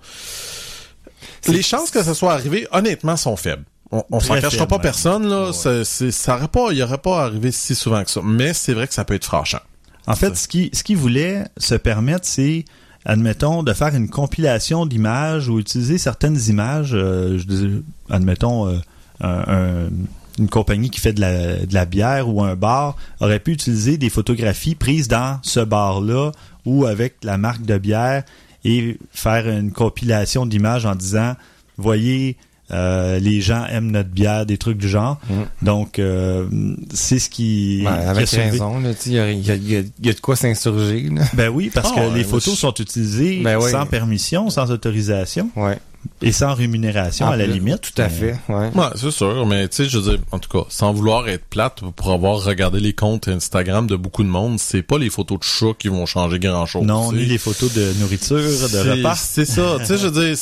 Les 1.49 1.63
chances 1.63 1.91
que 1.91 2.03
ça 2.03 2.15
soit 2.15 2.33
arrivé, 2.33 2.67
honnêtement, 2.73 3.17
sont 3.17 3.37
faibles. 3.37 3.65
On, 3.93 4.05
on 4.13 4.21
s'en 4.21 4.35
cachera 4.41 4.67
pas 4.67 4.79
personne, 4.79 5.29
là. 5.29 5.51
Ouais. 5.51 5.85
Ça 6.13 6.37
aurait 6.37 6.49
pas, 6.49 6.69
il 6.73 6.83
aurait 6.83 6.99
pas 6.99 7.25
arrivé 7.25 7.51
si 7.51 7.75
souvent 7.75 8.05
que 8.05 8.11
ça. 8.11 8.21
Mais 8.25 8.53
c'est 8.55 8.73
vrai 8.75 8.87
que 8.87 8.95
ça 8.95 9.05
peut 9.05 9.15
être 9.15 9.25
fâchant. 9.27 9.59
En 10.07 10.15
fait, 10.17 10.37
ce 10.37 10.47
qui, 10.49 10.71
ce 10.73 10.83
qui 10.85 10.95
voulait 10.95 11.45
se 11.57 11.75
permettre, 11.75 12.27
c'est, 12.27 12.65
admettons, 13.05 13.63
de 13.63 13.73
faire 13.73 13.95
une 13.95 14.09
compilation 14.09 14.87
d'images 14.87 15.49
ou 15.49 15.59
utiliser 15.59 15.99
certaines 15.99 16.39
images, 16.49 16.91
euh, 16.95 17.39
je 17.39 17.45
dis- 17.45 17.83
admettons, 18.11 18.69
euh, 18.69 18.79
un- 19.21 19.45
un- 19.87 19.91
une 20.39 20.49
compagnie 20.49 20.89
qui 20.91 21.01
fait 21.01 21.13
de 21.13 21.21
la, 21.21 21.67
de 21.67 21.75
la 21.75 21.85
bière 21.85 22.29
ou 22.29 22.43
un 22.43 22.55
bar 22.57 22.97
aurait 23.21 23.41
pu 23.41 23.53
utiliser 23.53 23.99
des 23.99 24.09
photographies 24.09 24.75
prises 24.75 25.09
dans 25.09 25.39
ce 25.43 25.61
bar-là 25.61 26.31
ou 26.65 26.87
avec 26.87 27.17
la 27.25 27.37
marque 27.37 27.63
de 27.63 27.77
bière 27.77 28.23
et 28.65 28.99
faire 29.13 29.49
une 29.49 29.73
compilation 29.73 30.47
d'images 30.47 30.87
en 30.87 30.95
disant, 30.95 31.35
voyez, 31.77 32.37
euh, 32.73 33.19
les 33.19 33.41
gens 33.41 33.65
aiment 33.67 33.91
notre 33.91 34.11
bière, 34.11 34.47
des 34.47 34.57
trucs 34.57 34.79
du 34.79 34.89
genre. 34.89 35.19
Mm. 35.29 35.65
Donc, 35.67 35.99
euh, 35.99 36.47
c'est 36.95 37.19
ce 37.19 37.29
qui, 37.29 37.79
Ouais, 37.85 37.91
qui 37.91 38.07
a 38.07 38.11
avec 38.11 38.29
raison, 38.29 38.79
là, 38.79 38.95
tu 38.95 39.11
sais, 39.11 39.33
il 39.35 39.41
y 39.41 39.47
y 39.47 39.51
a- 39.77 39.81
y 40.11 40.15
de 40.15 40.21
quoi 40.21 40.37
s'insurger, 40.37 41.09
ben 41.35 41.49
oui, 41.49 41.71
parce 41.75 41.91
que 41.93 41.99
ouais, 41.99 42.15
les 42.15 42.23
photos 42.23 42.55
je- 42.55 42.61
sont 42.61 42.75
utilisées 42.75 43.41
Ben 43.43 43.59
oui. 43.61 43.71
sans 43.73 43.87
permission, 43.87 44.51
sans 44.51 44.71
autorisation 44.71 45.51
Ouais. 45.57 45.79
Et 46.23 46.33
sans 46.33 46.55
rémunération 46.55 47.27
En 47.27 47.31
à 47.33 47.37
la 47.37 47.47
limite. 47.47 47.81
Tout 47.81 48.01
à 48.03 48.05
Mais- 48.05 48.11
fait, 48.11 48.37
ouais. 48.49 48.71
Ouais, 48.75 48.87
c'est 48.95 49.11
sûr, 49.11 49.47
mais 49.47 49.69
tu 49.69 49.77
sais, 49.77 49.89
je 49.89 49.99
veux 49.99 50.11
dire, 50.17 50.21
en 50.33 50.39
tout 50.39 50.49
cas, 50.49 50.65
sans 50.69 50.93
vouloir 50.93 51.29
être 51.29 51.45
plate, 51.45 51.81
pour 51.97 52.11
avoir 52.13 52.43
regardé 52.43 52.81
les 52.81 52.93
comptes 52.95 53.29
Instagram 53.29 53.87
de 53.87 53.97
beaucoup 53.97 54.23
de 54.23 54.29
monde, 54.29 54.59
c'est 54.59 54.83
pas 54.83 54.99
les 54.99 55.11
photos 55.11 55.39
de 55.39 55.45
chats 55.45 55.75
qui 55.79 55.89
vont 55.89 56.07
changer 56.07 56.39
grand 56.39 56.67
chose. 56.67 56.85
Non, 56.85 57.13
ni 57.13 57.25
les 57.27 57.39
photos 57.39 57.73
de 57.73 57.93
nourriture, 58.01 58.37
de 58.37 58.91
repas. 58.99 59.15
C'est 59.15 59.45
ça, 59.45 59.77
tu 59.81 59.87
sais, 59.87 59.99
je 59.99 60.07
veux 60.09 60.25
dire, 60.27 60.37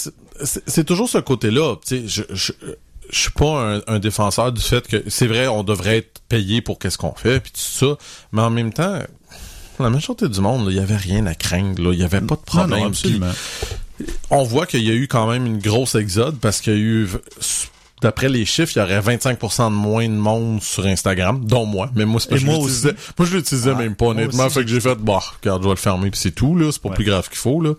c'est- 0.44 0.84
toujours 0.84 1.08
ce 1.08 1.18
côté-là, 1.18 1.76
tu 1.86 1.96
sais, 1.96 2.02
je, 2.08 2.22
je, 2.34 2.52
je 3.10 3.18
suis 3.18 3.30
pas 3.32 3.76
un, 3.76 3.80
un 3.86 3.98
défenseur 3.98 4.52
du 4.52 4.60
fait 4.60 4.86
que, 4.86 5.02
c'est 5.08 5.26
vrai, 5.26 5.48
on 5.48 5.64
devrait 5.64 5.98
être 5.98 6.20
payé 6.28 6.60
pour 6.62 6.78
qu'est-ce 6.78 6.98
qu'on 6.98 7.14
fait, 7.14 7.40
puis 7.40 7.52
tout 7.52 7.60
ça, 7.60 7.96
mais 8.32 8.42
en 8.42 8.50
même 8.50 8.72
temps, 8.72 8.98
la 9.80 9.90
majorité 9.90 10.28
du 10.28 10.40
monde, 10.40 10.66
il 10.70 10.76
y 10.76 10.80
avait 10.80 10.96
rien 10.96 11.24
à 11.26 11.34
craindre, 11.34 11.82
là, 11.82 11.92
il 11.92 11.98
y 11.98 12.04
avait 12.04 12.20
pas 12.20 12.34
de 12.36 12.40
problème. 12.40 12.70
Non, 12.70 12.78
non, 12.84 12.86
absolument. 12.86 13.30
On 14.30 14.44
voit 14.44 14.66
qu'il 14.66 14.82
y 14.84 14.90
a 14.90 14.94
eu 14.94 15.08
quand 15.08 15.28
même 15.30 15.46
une 15.46 15.58
grosse 15.58 15.94
exode 15.94 16.38
parce 16.38 16.60
qu'il 16.60 16.72
y 16.72 16.76
a 16.76 16.78
eu 16.78 17.08
d'après 18.00 18.28
les 18.28 18.44
chiffres, 18.46 18.72
il 18.76 18.78
y 18.78 18.82
aurait 18.82 19.00
25% 19.00 19.70
de 19.70 19.74
moins 19.74 20.06
de 20.08 20.12
monde 20.14 20.62
sur 20.62 20.86
Instagram, 20.86 21.44
dont 21.44 21.66
moi. 21.66 21.90
Mais 21.96 22.04
moi, 22.04 22.20
c'est 22.20 22.36
je 22.38 22.46
moi 22.46 22.54
l'utilisais. 22.54 22.94
Moi, 23.18 23.26
je 23.28 23.36
l'utilisais 23.36 23.70
Ouais, 23.72 23.76
même 23.78 23.96
pas, 23.96 24.06
honnêtement. 24.06 24.46
aussi, 24.46 24.54
fait 24.54 24.64
que 24.64 24.70
j'ai 24.70 24.80
fait, 24.80 24.94
bah, 24.96 25.18
regarde, 25.42 25.62
je 25.62 25.68
vais 25.68 25.74
le 25.74 25.80
fermer 25.80 26.10
puis 26.10 26.20
c'est 26.20 26.30
tout, 26.30 26.56
là. 26.56 26.70
C'est 26.72 26.80
pas 26.80 26.90
Ouais. 26.90 26.94
plus 26.94 27.04
grave 27.04 27.28
qu'il 27.28 27.38
faut, 27.38 27.60
là. 27.60 27.72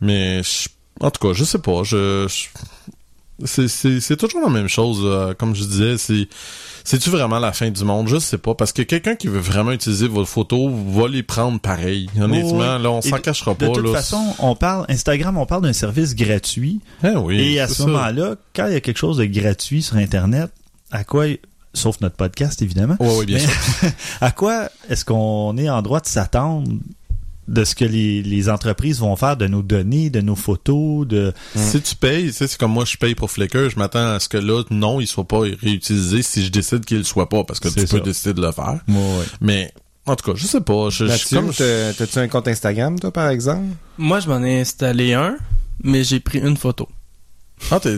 Mais, 0.00 0.42
je- 0.42 0.68
en 1.00 1.10
tout 1.10 1.26
cas, 1.28 1.34
je 1.34 1.44
sais 1.44 1.58
pas. 1.58 1.82
Je, 1.84 2.26
je- 2.28 3.66
c'est 3.66 4.16
toujours 4.16 4.40
la 4.40 4.48
même 4.50 4.68
chose, 4.68 5.00
euh, 5.04 5.34
comme 5.34 5.54
je 5.54 5.62
disais. 5.64 5.98
C'est, 5.98 6.28
c'est-tu 6.88 7.10
vraiment 7.10 7.38
la 7.38 7.52
fin 7.52 7.68
du 7.70 7.84
monde? 7.84 8.08
Je 8.08 8.18
sais 8.18 8.38
pas. 8.38 8.54
Parce 8.54 8.72
que 8.72 8.80
quelqu'un 8.82 9.14
qui 9.14 9.26
veut 9.28 9.40
vraiment 9.40 9.72
utiliser 9.72 10.08
vos 10.08 10.24
photos 10.24 10.72
va 10.88 11.06
les 11.08 11.22
prendre 11.22 11.60
pareil. 11.60 12.08
Honnêtement, 12.18 12.78
là, 12.78 12.90
on 12.90 13.02
s'en 13.02 13.16
de- 13.16 13.20
cachera 13.20 13.52
De 13.52 13.58
pas, 13.66 13.72
toute 13.72 13.84
là. 13.84 13.92
façon, 13.92 14.22
on 14.38 14.54
parle, 14.56 14.86
Instagram, 14.88 15.36
on 15.36 15.44
parle 15.44 15.62
d'un 15.62 15.72
service 15.74 16.14
gratuit. 16.14 16.80
Eh 17.04 17.16
oui, 17.16 17.38
et 17.54 17.60
à 17.60 17.68
ce 17.68 17.82
moment-là, 17.82 18.36
quand 18.56 18.66
il 18.66 18.72
y 18.72 18.76
a 18.76 18.80
quelque 18.80 18.96
chose 18.96 19.18
de 19.18 19.26
gratuit 19.26 19.82
sur 19.82 19.96
Internet, 19.96 20.50
à 20.90 21.04
quoi, 21.04 21.26
sauf 21.74 22.00
notre 22.00 22.16
podcast 22.16 22.62
évidemment, 22.62 22.96
Ouais, 23.00 23.16
ouais, 23.18 23.26
bien 23.26 23.36
Mais- 23.38 23.44
sûr. 23.44 23.90
à 24.22 24.30
quoi 24.30 24.70
est-ce 24.88 25.04
qu'on 25.04 25.56
est 25.58 25.68
en 25.68 25.82
droit 25.82 26.00
de 26.00 26.06
s'attendre? 26.06 26.70
De 27.48 27.64
ce 27.64 27.74
que 27.74 27.84
les, 27.84 28.22
les 28.22 28.48
entreprises 28.50 29.00
vont 29.00 29.16
faire 29.16 29.36
de 29.36 29.46
nos 29.46 29.62
données, 29.62 30.10
de 30.10 30.20
nos 30.20 30.36
photos, 30.36 31.06
de... 31.06 31.32
Si 31.56 31.80
tu 31.80 31.94
payes, 31.96 32.32
c'est 32.32 32.54
comme 32.58 32.72
moi, 32.72 32.84
je 32.84 32.96
paye 32.96 33.14
pour 33.14 33.30
Flickr, 33.30 33.70
je 33.70 33.78
m'attends 33.78 34.06
à 34.14 34.20
ce 34.20 34.28
que 34.28 34.36
là, 34.36 34.62
non, 34.70 35.00
il 35.00 35.06
soit 35.06 35.26
pas 35.26 35.40
réutilisé 35.40 36.22
si 36.22 36.44
je 36.44 36.50
décide 36.50 36.84
qu'il 36.84 37.04
soit 37.04 37.28
pas, 37.28 37.44
parce 37.44 37.58
que 37.58 37.68
tu 37.68 37.86
peux 37.86 38.00
décider 38.00 38.34
de 38.34 38.42
le 38.42 38.52
faire. 38.52 38.80
Ouais, 38.86 38.94
ouais. 38.94 39.24
Mais, 39.40 39.72
en 40.06 40.14
tout 40.14 40.30
cas, 40.30 40.38
je 40.38 40.46
sais 40.46 40.60
pas. 40.60 40.90
Je, 40.90 41.06
je, 41.06 41.34
comme, 41.34 41.50
t'as- 41.52 41.94
t'as-tu 41.94 42.18
un 42.18 42.28
compte 42.28 42.48
Instagram, 42.48 42.98
toi, 43.00 43.10
par 43.12 43.28
exemple? 43.30 43.64
Moi, 43.96 44.20
je 44.20 44.28
m'en 44.28 44.42
ai 44.44 44.60
installé 44.60 45.14
un, 45.14 45.36
mais 45.82 46.04
j'ai 46.04 46.20
pris 46.20 46.38
une 46.38 46.56
photo. 46.56 46.88
Ah, 47.70 47.80
t'as 47.80 47.90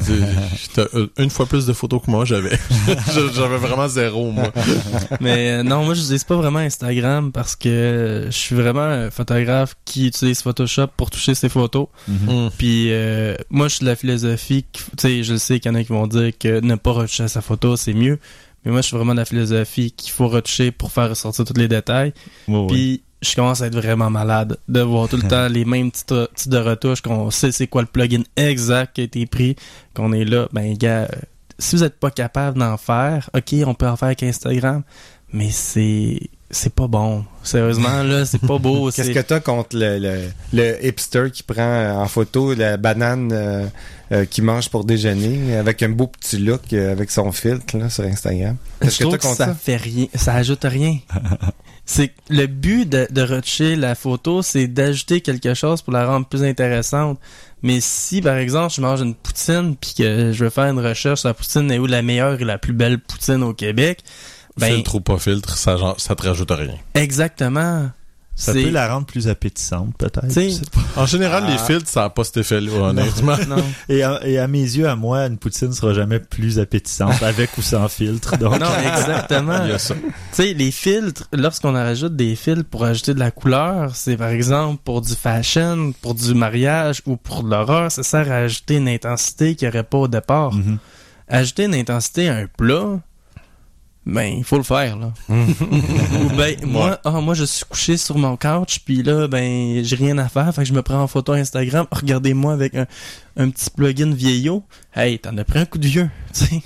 euh, 0.95 1.07
une 1.19 1.31
fois 1.31 1.47
plus 1.47 1.67
de 1.67 1.73
photos 1.73 2.03
que 2.05 2.11
moi, 2.11 2.25
j'avais. 2.25 2.59
j'avais 3.35 3.57
vraiment 3.57 3.89
zéro, 3.89 4.31
moi. 4.31 4.53
Mais 5.21 5.51
euh, 5.51 5.63
non, 5.63 5.85
moi, 5.85 5.95
je 5.95 6.01
n'utilise 6.01 6.25
pas 6.25 6.37
vraiment 6.37 6.59
Instagram 6.59 7.33
parce 7.33 7.57
que 7.57 8.27
je 8.27 8.37
suis 8.37 8.57
vraiment 8.57 8.81
un 8.81 9.11
photographe 9.11 9.77
qui 9.85 10.09
utilise 10.09 10.43
Photoshop 10.43 10.89
pour 10.97 11.11
toucher 11.11 11.35
ses 11.35 11.49
photos. 11.49 11.87
Mhm. 12.09 12.47
Mm. 12.47 12.51
Puis 12.57 12.93
euh, 12.93 13.37
moi, 13.51 13.69
je 13.69 13.77
suis 13.77 13.85
de 13.85 13.91
la 13.91 13.97
philosophie, 13.97 14.65
tu 14.73 14.83
sais, 14.99 15.23
je 15.23 15.33
le 15.35 15.39
sais 15.39 15.61
qu'il 15.61 15.71
y 15.71 15.75
en 15.75 15.79
a 15.79 15.83
qui 15.83 15.93
vont 15.93 16.07
dire 16.07 16.33
que 16.39 16.61
ne 16.61 16.75
pas 16.75 16.93
retoucher 16.93 17.29
sa 17.29 17.41
photo, 17.41 17.77
c'est 17.77 17.95
mieux. 17.95 18.19
Mais 18.65 18.73
moi, 18.73 18.83
je 18.83 18.89
suis 18.89 18.97
vraiment 18.97 19.13
de 19.13 19.21
la 19.21 19.25
philosophie 19.25 19.93
qu'il 19.93 20.13
faut 20.13 20.29
retoucher 20.29 20.71
pour 20.71 20.93
faire 20.93 21.09
ressortir 21.09 21.45
tous 21.45 21.55
les 21.55 21.69
détails. 21.69 22.13
Ouais. 22.47 23.01
Je 23.23 23.35
commence 23.35 23.61
à 23.61 23.67
être 23.67 23.75
vraiment 23.75 24.09
malade 24.11 24.57
de 24.69 24.81
voir 24.81 25.09
tout 25.09 25.17
le 25.17 25.23
temps 25.29 25.49
les 25.49 25.65
mêmes 25.65 25.91
petites 25.91 26.07
petites 26.09 26.49
de 26.49 26.59
retouches, 26.59 27.03
qu'on 27.03 27.31
sait 27.31 27.53
c'est 27.53 27.67
quoi 27.67 27.83
le 27.83 27.89
plugin 27.89 28.23
exact 28.37 28.95
qui 28.95 29.01
a 29.03 29.05
été 29.05 29.27
pris, 29.27 29.57
qu'on 29.95 30.13
est 30.13 30.25
là. 30.25 30.49
Ben, 30.53 30.75
gars, 30.77 31.03
euh, 31.03 31.09
si 31.59 31.77
vous 31.77 31.85
êtes 31.85 31.99
pas 31.99 32.11
capable 32.11 32.59
d'en 32.59 32.77
faire, 32.79 33.29
ok, 33.35 33.55
on 33.67 33.75
peut 33.75 33.87
en 33.89 33.97
faire 33.97 34.07
avec 34.07 34.23
Instagram, 34.23 34.83
mais 35.33 35.51
c'est 35.51 36.21
c'est 36.53 36.75
pas 36.75 36.89
bon. 36.89 37.25
Sérieusement, 37.45 38.03
là, 38.03 38.25
c'est 38.25 38.41
pas 38.41 38.59
beau. 38.59 38.91
Qu'est-ce 38.95 39.13
que 39.13 39.21
t'as 39.21 39.39
contre 39.39 39.77
le, 39.77 39.99
le, 39.99 40.23
le 40.53 40.85
hipster 40.85 41.31
qui 41.33 41.45
prend 41.45 42.01
en 42.03 42.07
photo 42.09 42.55
la 42.55 42.77
banane 42.77 43.31
euh, 43.33 43.67
euh, 44.11 44.25
qui 44.25 44.43
mange 44.43 44.69
pour 44.69 44.85
déjeuner 44.85 45.55
avec 45.57 45.81
un 45.85 45.91
beau 45.91 46.09
petit 46.09 46.39
look 46.39 46.73
euh, 46.73 46.97
que 46.97 47.13
son 47.13 47.31
filtre 47.31 47.77
là, 47.79 47.89
sur 47.89 48.03
Instagram? 48.03 48.57
Qu'est-ce 48.81 48.95
je 48.95 48.99
que 48.99 49.03
trouve 49.05 49.13
t'as 49.13 49.19
que 49.19 49.23
contre 49.23 49.37
ça 49.37 49.47
ça? 49.47 49.55
fait 49.55 49.77
rien, 49.77 50.07
ça 50.15 50.35
ajoute 50.35 50.65
rien. 50.65 50.99
C'est 51.93 52.13
le 52.29 52.47
but 52.47 52.89
de, 52.89 53.09
de 53.11 53.21
retoucher 53.21 53.75
la 53.75 53.97
photo, 53.97 54.43
c'est 54.43 54.69
d'ajouter 54.69 55.23
quelque 55.23 55.55
chose 55.55 55.83
pour 55.83 55.93
la 55.93 56.07
rendre 56.07 56.25
plus 56.25 56.45
intéressante. 56.45 57.19
Mais 57.63 57.81
si, 57.81 58.23
par 58.23 58.37
exemple, 58.37 58.73
je 58.73 58.81
mange 58.81 59.01
une 59.01 59.17
poutine 59.17 59.75
puis 59.75 59.95
que 59.99 60.31
je 60.31 60.45
veux 60.45 60.51
faire 60.51 60.71
une 60.71 60.79
recherche 60.79 61.21
sur 61.21 61.29
la 61.29 61.35
poutine 61.35 61.69
est 61.73 61.81
où 61.81 61.87
la 61.87 62.03
meilleure 62.03 62.41
et 62.41 62.45
la 62.45 62.59
plus 62.59 62.75
belle 62.75 63.01
poutine 63.01 63.43
au 63.43 63.55
Québec, 63.55 64.05
ben 64.57 64.73
Filtre 64.73 64.95
ou 64.95 65.01
pas 65.01 65.19
filtre, 65.19 65.57
ça, 65.57 65.77
ça 65.99 66.15
te 66.15 66.23
rajoute 66.23 66.53
rien. 66.53 66.77
exactement. 66.95 67.91
Ça 68.37 68.55
C'est- 68.55 68.63
peut 68.63 68.71
la 68.71 68.89
rendre 68.91 69.05
plus 69.07 69.29
appétissante, 69.29 69.95
peut-être. 69.99 70.25
En 70.97 71.05
général, 71.05 71.45
Ah. 71.47 71.51
les 71.51 71.59
filtres, 71.59 71.89
ça 71.91 72.03
n'a 72.03 72.11
pas 72.11 72.25
cet 72.25 72.39
effet-là, 72.39 72.73
honnêtement. 72.73 73.37
Non. 73.49 73.63
Et 73.91 74.03
à, 74.03 74.21
et 74.27 74.39
à 74.39 74.47
mes 74.47 74.63
yeux, 74.63 74.89
à 74.89 74.97
moi, 74.97 75.27
une 75.27 75.37
poutine 75.37 75.73
sera 75.75 75.93
jamais 75.93 76.21
plus 76.21 76.59
appétissante 76.59 77.23
avec 77.23 77.59
ou 77.59 77.63
sans 77.63 77.87
filtre. 77.89 78.39
Donc, 78.39 78.59
Non, 78.59 78.67
exactement. 78.83 79.61
Il 79.65 79.71
y 79.71 79.73
a 79.73 79.79
ça. 79.79 79.95
Tu 79.95 80.01
sais, 80.33 80.55
les 80.55 80.71
filtres, 80.71 81.25
lorsqu'on 81.35 81.73
rajoute 81.73 82.17
des 82.17 82.35
filtres 82.35 82.65
pour 82.65 82.85
ajouter 82.85 83.13
de 83.13 83.19
la 83.19 83.31
couleur, 83.31 83.95
c'est 83.95 84.17
par 84.17 84.29
exemple 84.31 84.81
pour 84.85 85.03
du 85.03 85.15
fashion, 85.15 85.93
pour 86.01 86.15
du 86.15 86.33
mariage 86.33 87.03
ou 87.05 87.17
pour 87.17 87.43
de 87.43 87.51
l'horreur, 87.51 87.93
ça 87.93 88.03
sert 88.03 88.33
à 88.33 88.37
ajouter 88.37 88.77
une 88.77 88.89
intensité 88.89 89.55
qu'il 89.55 89.69
n'y 89.69 89.75
aurait 89.75 89.85
pas 89.85 89.99
au 89.99 90.09
départ. 90.09 90.55
Mhm. 90.55 90.79
Ajouter 91.29 91.65
une 91.65 91.75
intensité 91.75 92.29
à 92.31 92.37
un 92.37 92.47
plat, 92.47 93.01
ben, 94.07 94.35
il 94.39 94.45
faut 94.45 94.57
le 94.57 94.63
faire, 94.63 94.97
là. 94.97 95.13
ou 95.29 96.29
ben, 96.37 96.57
moi, 96.65 96.99
ah, 97.05 97.21
moi, 97.21 97.35
je 97.35 97.45
suis 97.45 97.65
couché 97.65 97.97
sur 97.97 98.17
mon 98.17 98.37
couch, 98.37 98.81
puis 98.85 99.03
là, 99.03 99.29
ben, 99.29 99.85
j'ai 99.85 99.97
rien 99.97 100.17
à 100.19 100.29
faire, 100.29 100.53
fait 100.55 100.63
que 100.63 100.69
je 100.69 100.73
me 100.73 100.83
prends 100.83 101.03
en 101.03 101.07
photo 101.07 101.33
Instagram, 101.33 101.87
regardez-moi 101.93 102.53
avec 102.53 102.75
un, 102.75 102.87
un 103.37 103.51
petit 103.51 103.71
plugin 103.71 104.13
vieillot. 104.13 104.65
Hey, 104.95 105.19
t'en 105.19 105.37
as 105.37 105.45
pris 105.45 105.59
un 105.59 105.67
coup 105.67 105.79
de 105.79 105.87
vieux, 105.87 106.09
tu 106.33 106.45
sais. 106.45 106.63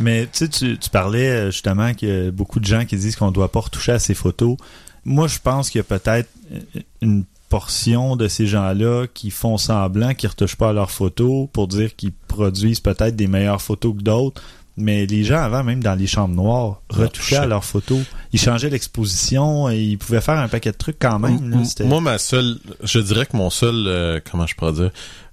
Mais 0.00 0.28
tu 0.32 0.46
sais, 0.46 0.48
tu, 0.48 0.90
parlais 0.90 1.28
euh, 1.28 1.50
justement 1.50 1.92
qu'il 1.94 2.08
y 2.08 2.26
a 2.28 2.30
beaucoup 2.30 2.60
de 2.60 2.64
gens 2.64 2.84
qui 2.84 2.96
disent 2.96 3.16
qu'on 3.16 3.28
ne 3.28 3.32
doit 3.32 3.50
pas 3.50 3.60
retoucher 3.60 3.92
à 3.92 3.98
ces 3.98 4.14
photos. 4.14 4.56
Moi, 5.04 5.26
je 5.26 5.40
pense 5.40 5.68
qu'il 5.68 5.80
y 5.80 5.80
a 5.80 5.84
peut-être 5.84 6.30
euh, 6.52 6.80
une 7.02 7.24
portion 7.48 8.16
de 8.16 8.28
ces 8.28 8.46
gens-là 8.46 9.06
qui 9.12 9.30
font 9.30 9.58
semblant, 9.58 10.14
qui 10.14 10.26
retouchent 10.26 10.56
pas 10.56 10.70
à 10.70 10.72
leurs 10.72 10.90
photos 10.90 11.48
pour 11.52 11.68
dire 11.68 11.94
qu'ils 11.96 12.12
produisent 12.12 12.80
peut-être 12.80 13.16
des 13.16 13.26
meilleures 13.26 13.62
photos 13.62 13.96
que 13.96 14.02
d'autres. 14.02 14.42
Mais 14.76 15.06
les 15.06 15.22
gens 15.22 15.38
avant, 15.38 15.62
même 15.62 15.82
dans 15.82 15.94
les 15.94 16.06
chambres 16.06 16.34
noires, 16.34 16.80
retouchaient 16.90 17.36
à 17.36 17.46
leurs 17.46 17.64
photos. 17.64 18.00
Ils 18.32 18.40
changeaient 18.40 18.70
l'exposition 18.70 19.70
et 19.70 19.80
ils 19.80 19.98
pouvaient 19.98 20.20
faire 20.20 20.38
un 20.38 20.48
paquet 20.48 20.72
de 20.72 20.76
trucs 20.76 20.98
quand 20.98 21.18
même. 21.18 21.50
là. 21.50 21.84
Moi, 21.84 22.00
ma 22.00 22.18
seule, 22.18 22.58
je 22.82 22.98
dirais 22.98 23.26
que 23.26 23.36
mon 23.36 23.50
seul, 23.50 23.84
euh, 23.86 24.20
comment 24.28 24.46
je 24.46 24.54
pourrais 24.56 24.72
dire, 24.72 24.90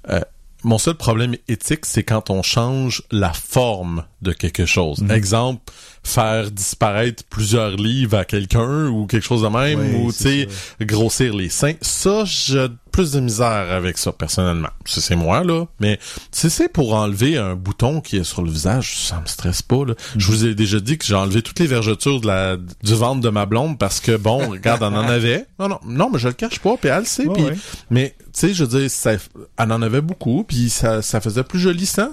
euh, 0.10 0.22
mon 0.64 0.78
seul 0.78 0.94
problème 0.94 1.36
éthique, 1.48 1.86
c'est 1.86 2.04
quand 2.04 2.30
on 2.30 2.44
change 2.44 3.02
la 3.12 3.34
forme 3.34 4.04
de 4.22 4.32
quelque 4.32 4.66
chose. 4.66 5.02
Mhm. 5.02 5.12
Exemple, 5.12 5.74
faire 6.04 6.52
disparaître 6.52 7.24
plusieurs 7.30 7.76
livres 7.76 8.18
à 8.18 8.26
quelqu'un 8.26 8.88
ou 8.88 9.06
quelque 9.06 9.24
chose 9.24 9.44
de 9.44 9.48
même, 9.48 9.80
Oui, 9.80 9.96
ou 10.04 10.12
tu 10.12 10.18
sais, 10.18 10.48
grossir 10.82 11.36
les 11.36 11.50
seins. 11.50 11.74
Ça, 11.82 12.24
j'ai 12.26 12.68
plus 12.92 13.12
de 13.12 13.20
misère 13.20 13.72
avec 13.72 13.98
ça, 13.98 14.12
personnellement. 14.12 14.70
Ça, 14.86 15.00
c'est 15.00 15.16
moi, 15.16 15.44
là. 15.44 15.66
Mais 15.80 16.00
si 16.32 16.50
c'est 16.50 16.68
pour 16.68 16.94
enlever 16.94 17.38
un 17.38 17.56
bouton 17.56 18.02
qui 18.02 18.18
est 18.18 18.24
sur 18.24 18.42
le 18.42 18.52
visage, 18.52 18.98
ça 18.98 19.22
me 19.22 19.26
stresse 19.28 19.62
pas, 19.62 19.86
là. 19.86 19.94
Je 20.18 20.28
vous 20.28 20.46
ai 20.46 20.56
déjà 20.56 20.80
dit 20.80 20.98
que 20.98 21.06
j'ai 21.06 21.16
enlevé 21.16 21.42
toutes 21.42 21.60
les 21.60 21.68
vergetures 21.68 22.20
de 22.20 22.28
la, 22.28 22.58
du 22.58 22.96
ventre 22.96 23.22
de 23.22 23.30
ma 23.30 23.46
blonde 23.46 23.78
parce 23.78 24.00
que, 24.00 24.18
bon, 24.18 24.50
regarde, 24.52 24.84
on 24.84 24.88
en 24.88 25.08
avait. 25.08 25.46
Non, 25.60 25.70
non, 25.70 25.80
non, 25.86 26.10
mais 26.12 26.20
je 26.20 26.28
le 26.28 26.34
cache 26.34 26.60
pas, 26.60 26.76
puis 26.78 26.90
elle 26.90 27.00
le 27.00 27.06
sait, 27.06 27.28
ouais. 27.28 27.56
mais, 27.90 28.16
tu 28.20 28.26
sais, 28.34 28.54
je 28.54 28.66
veux 28.66 28.80
dire, 28.80 28.90
ça, 28.90 29.14
elle 29.14 29.72
en 29.72 29.82
avait 29.82 30.02
beaucoup, 30.02 30.44
puis 30.44 30.70
ça, 30.70 31.02
ça 31.02 31.22
faisait 31.22 31.44
plus 31.44 31.60
joli 31.60 31.86
sang. 31.86 32.10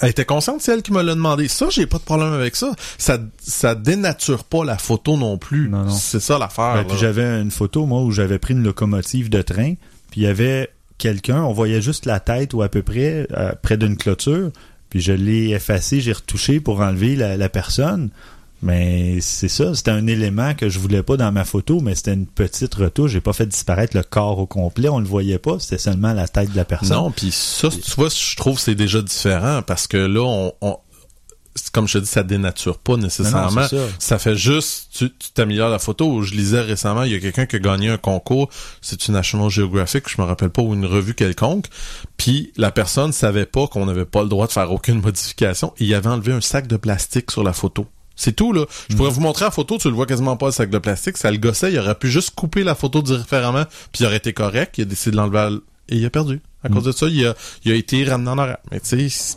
Elle 0.00 0.10
était 0.10 0.24
consciente, 0.24 0.60
c'est 0.60 0.72
elle 0.72 0.82
qui 0.82 0.92
me 0.92 1.02
l'a 1.02 1.14
demandé. 1.14 1.48
Ça, 1.48 1.68
j'ai 1.70 1.86
pas 1.86 1.98
de 1.98 2.02
problème 2.02 2.32
avec 2.32 2.56
ça. 2.56 2.72
Ça, 2.98 3.18
ça 3.38 3.74
dénature 3.74 4.44
pas 4.44 4.64
la 4.64 4.78
photo 4.78 5.16
non 5.16 5.38
plus. 5.38 5.68
Non, 5.68 5.84
non. 5.84 5.90
C'est 5.90 6.20
ça 6.20 6.38
l'affaire. 6.38 6.84
Ben, 6.84 6.96
j'avais 6.96 7.40
une 7.40 7.50
photo, 7.50 7.86
moi, 7.86 8.02
où 8.02 8.10
j'avais 8.10 8.38
pris 8.38 8.54
une 8.54 8.62
locomotive 8.62 9.30
de 9.30 9.42
train, 9.42 9.74
puis 10.10 10.22
il 10.22 10.24
y 10.24 10.26
avait 10.26 10.70
quelqu'un, 10.98 11.42
on 11.42 11.52
voyait 11.52 11.82
juste 11.82 12.06
la 12.06 12.20
tête 12.20 12.54
ou 12.54 12.62
à 12.62 12.68
peu 12.68 12.82
près, 12.82 13.26
euh, 13.36 13.52
près 13.62 13.76
d'une 13.76 13.96
clôture, 13.96 14.50
puis 14.90 15.00
je 15.00 15.12
l'ai 15.12 15.50
effacé, 15.50 16.00
j'ai 16.00 16.12
retouché 16.12 16.58
pour 16.60 16.80
enlever 16.80 17.16
la, 17.16 17.36
la 17.36 17.48
personne. 17.48 18.10
Mais 18.62 19.20
c'est 19.20 19.48
ça, 19.48 19.74
c'était 19.74 19.90
un 19.90 20.06
élément 20.06 20.54
que 20.54 20.68
je 20.68 20.78
voulais 20.78 21.02
pas 21.02 21.16
dans 21.16 21.30
ma 21.30 21.44
photo, 21.44 21.80
mais 21.80 21.94
c'était 21.94 22.14
une 22.14 22.26
petite 22.26 22.74
retouche. 22.74 23.10
J'ai 23.10 23.20
pas 23.20 23.34
fait 23.34 23.46
disparaître 23.46 23.96
le 23.96 24.02
corps 24.02 24.38
au 24.38 24.46
complet, 24.46 24.88
on 24.88 24.98
le 24.98 25.06
voyait 25.06 25.38
pas, 25.38 25.58
c'était 25.58 25.78
seulement 25.78 26.14
la 26.14 26.26
tête 26.26 26.50
de 26.52 26.56
la 26.56 26.64
personne. 26.64 26.96
Non, 26.96 27.10
puis 27.10 27.30
ça, 27.32 27.68
tu 27.68 27.90
vois, 27.96 28.08
je 28.08 28.36
trouve 28.36 28.56
que 28.56 28.62
c'est 28.62 28.74
déjà 28.74 29.02
différent 29.02 29.60
parce 29.62 29.86
que 29.86 29.98
là, 29.98 30.22
on, 30.62 30.78
comme 31.72 31.88
je 31.88 31.94
te 31.94 31.98
dis, 31.98 32.06
ça 32.06 32.22
dénature 32.22 32.78
pas 32.78 32.96
non, 32.96 33.04
nécessairement. 33.04 33.66
ça. 33.68 33.76
ça 33.98 34.18
fait 34.18 34.36
juste, 34.36 34.88
tu 34.92 35.10
t'améliores 35.34 35.70
la 35.70 35.78
photo. 35.78 36.22
Je 36.22 36.34
lisais 36.34 36.60
récemment, 36.60 37.02
il 37.02 37.12
y 37.12 37.14
a 37.14 37.20
quelqu'un 37.20 37.46
qui 37.46 37.56
a 37.56 37.58
gagné 37.58 37.88
un 37.90 37.98
concours, 37.98 38.48
c'est 38.80 39.08
une 39.08 39.14
National 39.14 39.50
Geographic, 39.50 40.08
je 40.08 40.20
me 40.20 40.26
rappelle 40.26 40.50
pas, 40.50 40.62
ou 40.62 40.74
une 40.74 40.86
revue 40.86 41.14
quelconque, 41.14 41.66
puis 42.16 42.52
la 42.56 42.70
personne 42.70 43.12
savait 43.12 43.46
pas 43.46 43.66
qu'on 43.66 43.86
n'avait 43.86 44.04
pas 44.04 44.22
le 44.22 44.28
droit 44.28 44.46
de 44.46 44.52
faire 44.52 44.72
aucune 44.72 45.00
modification, 45.02 45.72
et 45.78 45.84
il 45.84 45.94
avait 45.94 46.08
enlevé 46.08 46.32
un 46.32 46.40
sac 46.40 46.66
de 46.66 46.76
plastique 46.76 47.30
sur 47.30 47.42
la 47.42 47.52
photo. 47.52 47.86
C'est 48.16 48.32
tout, 48.34 48.52
là. 48.52 48.64
Je 48.88 48.94
Mhm. 48.94 48.96
pourrais 48.98 49.10
vous 49.10 49.20
montrer 49.20 49.44
la 49.44 49.50
photo, 49.50 49.76
tu 49.78 49.88
le 49.88 49.94
vois 49.94 50.06
quasiment 50.06 50.36
pas, 50.36 50.46
le 50.46 50.52
sac 50.52 50.70
de 50.70 50.78
plastique. 50.78 51.16
Ça 51.18 51.30
le 51.30 51.36
gossait, 51.36 51.72
il 51.72 51.78
aurait 51.78 51.94
pu 51.94 52.10
juste 52.10 52.34
couper 52.34 52.64
la 52.64 52.74
photo 52.74 53.02
différemment, 53.02 53.64
puis 53.92 54.02
il 54.02 54.06
aurait 54.06 54.16
été 54.16 54.32
correct. 54.32 54.78
Il 54.78 54.82
a 54.82 54.84
décidé 54.86 55.10
de 55.12 55.16
l'enlever 55.16 55.38
à 55.38 55.50
et 55.88 55.96
il 55.96 56.04
a 56.04 56.10
perdu. 56.10 56.40
À 56.64 56.68
Mhm. 56.68 56.74
cause 56.74 56.84
de 56.84 56.92
ça, 56.92 57.06
il 57.06 57.26
a, 57.26 57.34
il 57.64 57.72
a 57.72 57.74
été 57.74 58.02
ramené 58.04 58.30
en 58.30 58.38
arrière. 58.38 58.58
Mais 58.72 58.80
tu 58.80 59.08
sais, 59.10 59.36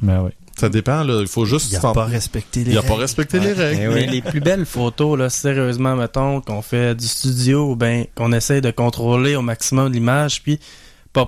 Ben 0.00 0.22
oui. 0.22 0.30
ça 0.58 0.68
dépend, 0.68 1.02
là. 1.02 1.18
Il 1.20 1.26
faut 1.26 1.44
juste... 1.44 1.70
Il 1.72 1.76
a 1.76 1.80
pas 1.92 2.04
respecté 2.04 2.62
les 2.64 2.72
il 2.72 2.78
a 2.78 2.82
pas 2.82 2.88
règles. 2.90 3.00
respecté 3.02 3.40
les 3.40 3.52
règles. 3.52 3.80
Eh 3.82 3.88
Mais 3.88 3.94
oui. 3.94 4.06
les 4.06 4.22
plus 4.22 4.40
belles 4.40 4.64
photos, 4.64 5.18
là, 5.18 5.28
sérieusement, 5.28 5.96
mettons, 5.96 6.40
qu'on 6.40 6.62
fait 6.62 6.94
du 6.94 7.06
studio, 7.06 7.74
ben, 7.74 8.06
qu'on 8.14 8.32
essaie 8.32 8.60
de 8.60 8.70
contrôler 8.70 9.34
au 9.36 9.42
maximum 9.42 9.92
l'image, 9.92 10.42
puis 10.42 10.60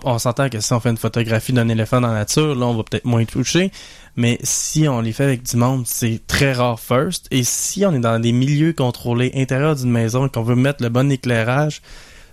on 0.04 0.18
s'entend 0.20 0.48
que 0.48 0.60
si 0.60 0.72
on 0.72 0.78
fait 0.78 0.90
une 0.90 0.96
photographie 0.96 1.52
d'un 1.52 1.68
éléphant 1.68 2.00
dans 2.00 2.08
la 2.08 2.14
nature, 2.20 2.54
là, 2.54 2.66
on 2.66 2.74
va 2.76 2.84
peut-être 2.84 3.04
moins 3.06 3.24
toucher, 3.24 3.72
mais 4.20 4.38
si 4.42 4.86
on 4.86 5.00
les 5.00 5.14
fait 5.14 5.24
avec 5.24 5.44
du 5.44 5.56
monde, 5.56 5.86
c'est 5.86 6.20
très 6.26 6.52
rare 6.52 6.78
first, 6.78 7.26
et 7.30 7.42
si 7.42 7.86
on 7.86 7.94
est 7.94 8.00
dans 8.00 8.20
des 8.20 8.32
milieux 8.32 8.74
contrôlés, 8.74 9.32
intérieur 9.34 9.74
d'une 9.76 9.90
maison, 9.90 10.28
qu'on 10.28 10.42
veut 10.42 10.54
mettre 10.54 10.82
le 10.82 10.90
bon 10.90 11.10
éclairage, 11.10 11.80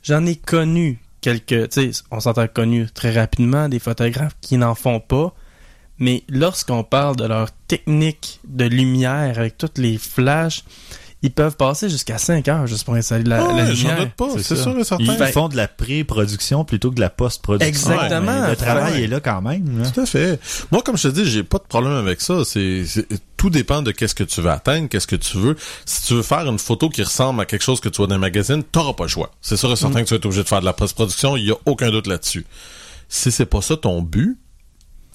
j'en 0.04 0.26
ai 0.26 0.36
connu 0.36 1.00
quelques, 1.22 1.70
tu 1.70 1.94
sais, 1.94 2.04
on 2.12 2.20
s'entend 2.20 2.50
connu 2.50 2.88
très 2.94 3.14
rapidement, 3.14 3.70
des 3.70 3.80
photographes 3.80 4.36
qui 4.42 4.58
n'en 4.58 4.76
font 4.76 5.00
pas, 5.00 5.34
mais 5.98 6.24
lorsqu'on 6.28 6.84
parle 6.84 7.16
de 7.16 7.24
leur 7.24 7.52
technique 7.70 8.42
de 8.46 8.66
lumière 8.66 9.40
avec 9.40 9.58
toutes 9.58 9.78
les 9.78 9.98
flashs, 9.98 10.66
ils 11.24 11.32
peuvent 11.32 11.55
passer 11.57 11.89
jusqu'à 11.89 12.18
5 12.20 12.47
heures 12.47 12.68
juste 12.68 12.84
pour 12.84 12.93
installer 12.93 13.24
la, 13.24 13.43
Ah 13.43 13.53
la 13.53 13.72
lumière. 13.72 13.97
doute 13.97 14.11
pas, 14.11 14.30
C'est 14.38 14.43
c'est 14.43 14.55
ça. 14.55 14.63
sûr 14.63 14.78
et 14.78 14.84
certain. 14.84 15.03
Ils 15.03 15.18
Fait- 15.18 15.32
font 15.32 15.47
de 15.49 15.55
la 15.57 15.68
pré-production 15.68 16.63
plutôt 16.63 16.91
que 16.91 16.95
de 16.95 17.01
la 17.01 17.09
post-production. 17.09 17.68
Exactement. 17.68 18.41
Ouais, 18.41 18.49
le 18.51 18.55
travail 18.55 18.93
Ouais. 18.93 19.03
est 19.03 19.07
là 19.07 19.20
quand 19.20 19.41
même. 19.41 19.82
là. 19.82 19.89
Tout 19.89 20.01
à 20.01 20.05
fait. 20.05 20.39
Moi, 20.72 20.82
comme 20.84 20.95
je 20.97 21.07
te 21.07 21.13
dis, 21.13 21.26
j'ai 21.26 21.43
pas 21.43 21.57
de 21.57 21.63
problème 21.63 21.93
avec 21.93 22.22
ça. 22.22 22.43
C'est, 22.45 22.84
tout 23.36 23.49
dépend 23.49 23.82
de 23.82 23.91
qu'est-ce 23.91 24.15
que 24.15 24.24
tu 24.24 24.41
veux 24.41 24.49
atteindre, 24.51 24.88
qu'est-ce 24.89 25.07
que 25.07 25.15
tu 25.15 25.38
veux. 25.38 25.55
Si 25.86 26.03
tu 26.07 26.13
veux 26.13 26.22
faire 26.24 26.47
une 26.47 26.59
photo 26.59 26.89
qui 26.89 27.01
ressemble 27.03 27.41
à 27.41 27.45
quelque 27.45 27.63
chose 27.63 27.80
que 27.80 27.89
tu 27.89 27.97
vois 27.97 28.07
dans 28.07 28.15
un 28.15 28.20
magazine, 28.20 28.63
t'auras 28.63 28.93
pas 28.93 29.03
le 29.05 29.09
choix. 29.09 29.32
C'est 29.41 29.57
sûr 29.57 29.72
et 29.72 29.76
certain 29.76 30.01
que 30.03 30.07
tu 30.07 30.13
vas 30.13 30.18
être 30.18 30.26
obligé 30.26 30.43
de 30.43 30.47
faire 30.47 30.59
de 30.61 30.65
la 30.65 30.74
post-production. 30.74 31.36
Il 31.38 31.45
y 31.45 31.51
a 31.51 31.55
aucun 31.65 31.89
doute 31.89 32.07
là-dessus. 32.07 32.45
Si 33.09 33.32
c'est 33.32 33.45
pas 33.45 33.61
ça 33.61 33.76
ton 33.78 34.01
but, 34.01 34.38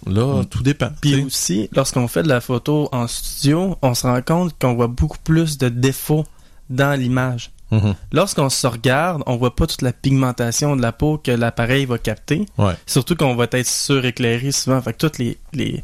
là, 0.07 0.43
tout 0.45 0.63
dépend. 0.63 0.91
Puis 1.01 1.23
aussi, 1.25 1.69
lorsqu'on 1.75 2.09
fait 2.09 2.23
de 2.23 2.29
la 2.29 2.41
photo 2.41 2.89
en 2.93 3.07
studio, 3.07 3.77
on 3.83 3.95
se 3.95 4.07
rend 4.07 4.23
compte 4.23 4.55
qu'on 4.61 4.75
voit 4.75 4.89
beaucoup 4.89 5.19
plus 5.23 5.59
de 5.59 5.69
défauts 5.69 6.25
dans 6.71 6.99
l'image. 6.99 7.51
Mhm. 7.71 7.95
Lorsqu'on 8.13 8.51
se 8.51 8.67
regarde, 8.67 9.23
on 9.27 9.37
voit 9.37 9.57
pas 9.57 9.67
toute 9.67 9.83
la 9.83 9.93
pigmentation 9.93 10.77
de 10.77 10.83
la 10.83 10.93
peau 10.93 11.19
que 11.19 11.31
l'appareil 11.31 11.87
va 11.87 11.99
capter. 11.99 12.47
Ouais. 12.59 12.75
Surtout 12.87 13.17
qu'on 13.17 13.35
va 13.35 13.47
être 13.51 13.67
suréclairé 13.67 14.53
souvent. 14.53 14.81
Fait 14.83 14.93
que 14.93 14.99
toutes 14.99 15.19
les, 15.19 15.39
les, 15.55 15.83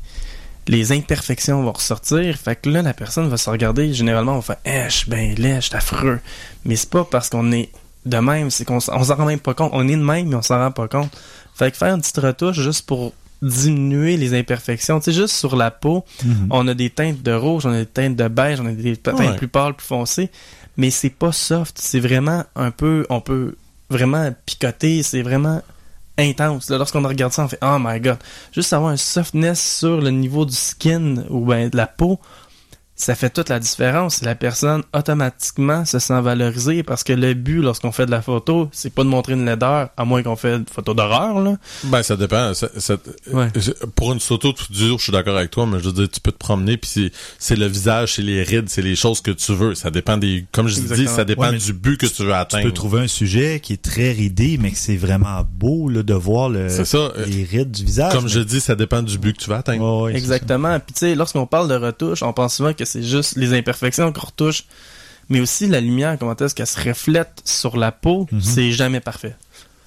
les 0.66 0.92
imperfections 0.92 1.62
vont 1.62 1.72
ressortir. 1.72 2.36
Fait 2.36 2.56
que 2.56 2.68
là, 2.68 2.82
la 2.82 2.92
personne 2.92 3.28
va 3.28 3.38
se 3.38 3.48
regarder. 3.48 3.94
Généralement, 3.94 4.32
on 4.32 4.40
va 4.40 4.42
faire 4.42 4.56
Eh, 4.66 4.90
je 4.90 4.96
suis 4.96 5.10
bien 5.10 5.34
laid, 5.36 5.56
je 5.56 5.68
suis 5.68 5.76
affreux. 5.76 6.20
Mais 6.66 6.76
c'est 6.76 6.90
pas 6.90 7.04
parce 7.04 7.30
qu'on 7.30 7.52
est 7.52 7.70
de 8.04 8.18
même, 8.18 8.50
c'est 8.50 8.64
qu'on 8.66 8.80
s'en 8.80 8.98
rend 8.98 9.24
même 9.24 9.40
pas 9.40 9.54
compte. 9.54 9.70
On 9.72 9.88
est 9.88 9.96
de 9.96 10.02
même, 10.02 10.28
mais 10.28 10.36
on 10.36 10.42
s'en 10.42 10.58
rend 10.58 10.70
pas 10.70 10.88
compte. 10.88 11.10
Fait 11.54 11.70
que 11.70 11.76
faire 11.76 11.94
une 11.94 12.00
petite 12.00 12.18
retouche 12.18 12.60
juste 12.60 12.86
pour 12.86 13.14
diminuer 13.42 14.16
les 14.16 14.34
imperfections. 14.38 14.98
Tu 15.00 15.04
sais, 15.06 15.12
juste 15.20 15.34
sur 15.34 15.56
la 15.56 15.70
peau, 15.70 16.04
Mhm. 16.24 16.48
on 16.50 16.66
a 16.68 16.74
des 16.74 16.90
teintes 16.90 17.22
de 17.22 17.32
rouge, 17.32 17.66
on 17.66 17.70
a 17.72 17.78
des 17.80 17.86
teintes 17.86 18.16
de 18.16 18.28
beige, 18.28 18.60
on 18.60 18.66
a 18.66 18.72
des 18.72 18.96
teintes 18.96 19.18
Ouais. 19.18 19.36
plus 19.36 19.48
pâles, 19.48 19.74
plus 19.74 19.86
foncées. 19.86 20.30
Mais 20.76 20.90
c'est 20.90 21.10
pas 21.10 21.32
soft. 21.32 21.76
C'est 21.80 22.00
vraiment 22.00 22.44
un 22.56 22.70
peu, 22.70 23.06
on 23.10 23.20
peut 23.20 23.56
vraiment 23.90 24.32
picoter. 24.46 25.02
C'est 25.02 25.22
vraiment 25.22 25.60
intense. 26.18 26.70
Lorsqu'on 26.70 27.02
regarde 27.06 27.32
ça, 27.32 27.44
on 27.44 27.48
fait 27.48 27.58
Oh 27.62 27.76
my 27.80 28.00
god. 28.00 28.18
Juste 28.52 28.72
avoir 28.72 28.90
un 28.92 28.96
softness 28.96 29.78
sur 29.78 30.00
le 30.00 30.10
niveau 30.10 30.44
du 30.44 30.54
skin 30.54 31.24
ou 31.30 31.44
ben 31.44 31.68
de 31.68 31.76
la 31.76 31.86
peau, 31.86 32.18
ça 33.00 33.14
fait 33.14 33.30
toute 33.30 33.48
la 33.48 33.60
différence. 33.60 34.22
La 34.22 34.34
personne 34.34 34.82
automatiquement 34.92 35.84
se 35.84 35.98
sent 36.00 36.20
valorisée 36.20 36.82
parce 36.82 37.04
que 37.04 37.12
le 37.12 37.32
but 37.34 37.62
lorsqu'on 37.62 37.92
fait 37.92 38.06
de 38.06 38.10
la 38.10 38.20
photo, 38.22 38.68
c'est 38.72 38.92
pas 38.92 39.04
de 39.04 39.08
montrer 39.08 39.34
une 39.34 39.44
laideur, 39.46 39.88
à 39.96 40.04
moins 40.04 40.22
qu'on 40.22 40.34
fait 40.36 40.56
une 40.56 40.66
photo 40.70 40.94
d'horreur 40.94 41.40
là. 41.40 41.56
Ben, 41.84 42.02
ça 42.02 42.16
dépend. 42.16 42.52
Ça- 42.54 42.68
ça- 42.76 42.96
Ouais. 43.32 43.48
je- 43.54 43.70
Pour 43.94 44.12
une 44.12 44.20
photo 44.20 44.52
tout 44.52 44.72
dur, 44.72 44.98
je 44.98 45.04
suis 45.04 45.12
d'accord 45.12 45.36
avec 45.36 45.50
toi, 45.52 45.64
mais 45.66 45.78
je 45.78 45.84
veux 45.84 45.92
dire, 45.92 46.08
tu 46.10 46.20
peux 46.20 46.32
te 46.32 46.38
promener, 46.38 46.76
puis 46.76 46.90
c'est- 46.92 47.12
c'est 47.38 47.56
le 47.56 47.66
visage, 47.66 48.14
c'est 48.14 48.22
les 48.22 48.42
rides, 48.42 48.68
c'est 48.68 48.82
les 48.82 48.96
choses 48.96 49.20
que 49.20 49.30
tu 49.30 49.54
veux. 49.54 49.74
Ça 49.76 49.90
dépend 49.90 50.16
des... 50.16 50.44
Comme 50.52 50.66
je 50.68 50.80
dis, 50.80 51.06
ça 51.06 51.24
dépend 51.24 51.50
Ouais, 51.50 51.56
du 51.58 51.72
but 51.72 51.98
que 51.98 52.06
tu 52.06 52.22
veux 52.22 52.28
Tu 52.28 52.34
atteindre. 52.34 52.64
peux 52.64 52.72
trouver 52.72 53.00
un 53.02 53.06
sujet 53.08 53.60
qui 53.60 53.72
est 53.74 53.82
très 53.82 54.10
ridé, 54.12 54.58
mais 54.60 54.72
que 54.72 54.78
c'est 54.78 54.96
vraiment 54.96 55.42
beau 55.48 55.88
là, 55.88 56.02
de 56.02 56.14
voir 56.14 56.48
le, 56.48 56.68
C'est 56.68 56.84
ça. 56.84 56.98
euh, 56.98 57.24
les 57.26 57.44
rides 57.44 57.70
du 57.70 57.84
visage. 57.84 58.12
Comme 58.12 58.24
mais- 58.24 58.30
je 58.30 58.40
dis, 58.40 58.60
ça 58.60 58.74
dépend 58.74 59.02
du 59.02 59.18
but 59.18 59.36
que 59.36 59.42
tu 59.44 59.50
veux 59.50 59.56
atteindre. 59.56 59.82
Ouais, 60.00 60.02
ouais, 60.06 60.12
c'est 60.12 60.18
Exactement. 60.18 60.78
Puis 60.80 60.94
tu 60.94 60.98
sais, 61.00 61.14
lorsqu'on 61.14 61.46
parle 61.46 61.68
de 61.68 61.74
retouche, 61.76 62.22
on 62.24 62.32
pense 62.32 62.56
souvent 62.56 62.72
que 62.72 62.84
c'est 62.88 63.02
juste 63.02 63.36
les 63.36 63.52
imperfections 63.56 64.12
qu'on 64.12 64.26
retouche, 64.26 64.64
mais 65.28 65.40
aussi 65.40 65.66
la 65.66 65.80
lumière, 65.80 66.16
comment 66.18 66.34
est-ce 66.36 66.54
qu'elle 66.54 66.66
se 66.66 66.80
reflète 66.80 67.42
sur 67.44 67.76
la 67.76 67.92
peau, 67.92 68.26
Mhm. 68.32 68.40
c'est 68.40 68.70
jamais 68.72 69.00
parfait. 69.00 69.36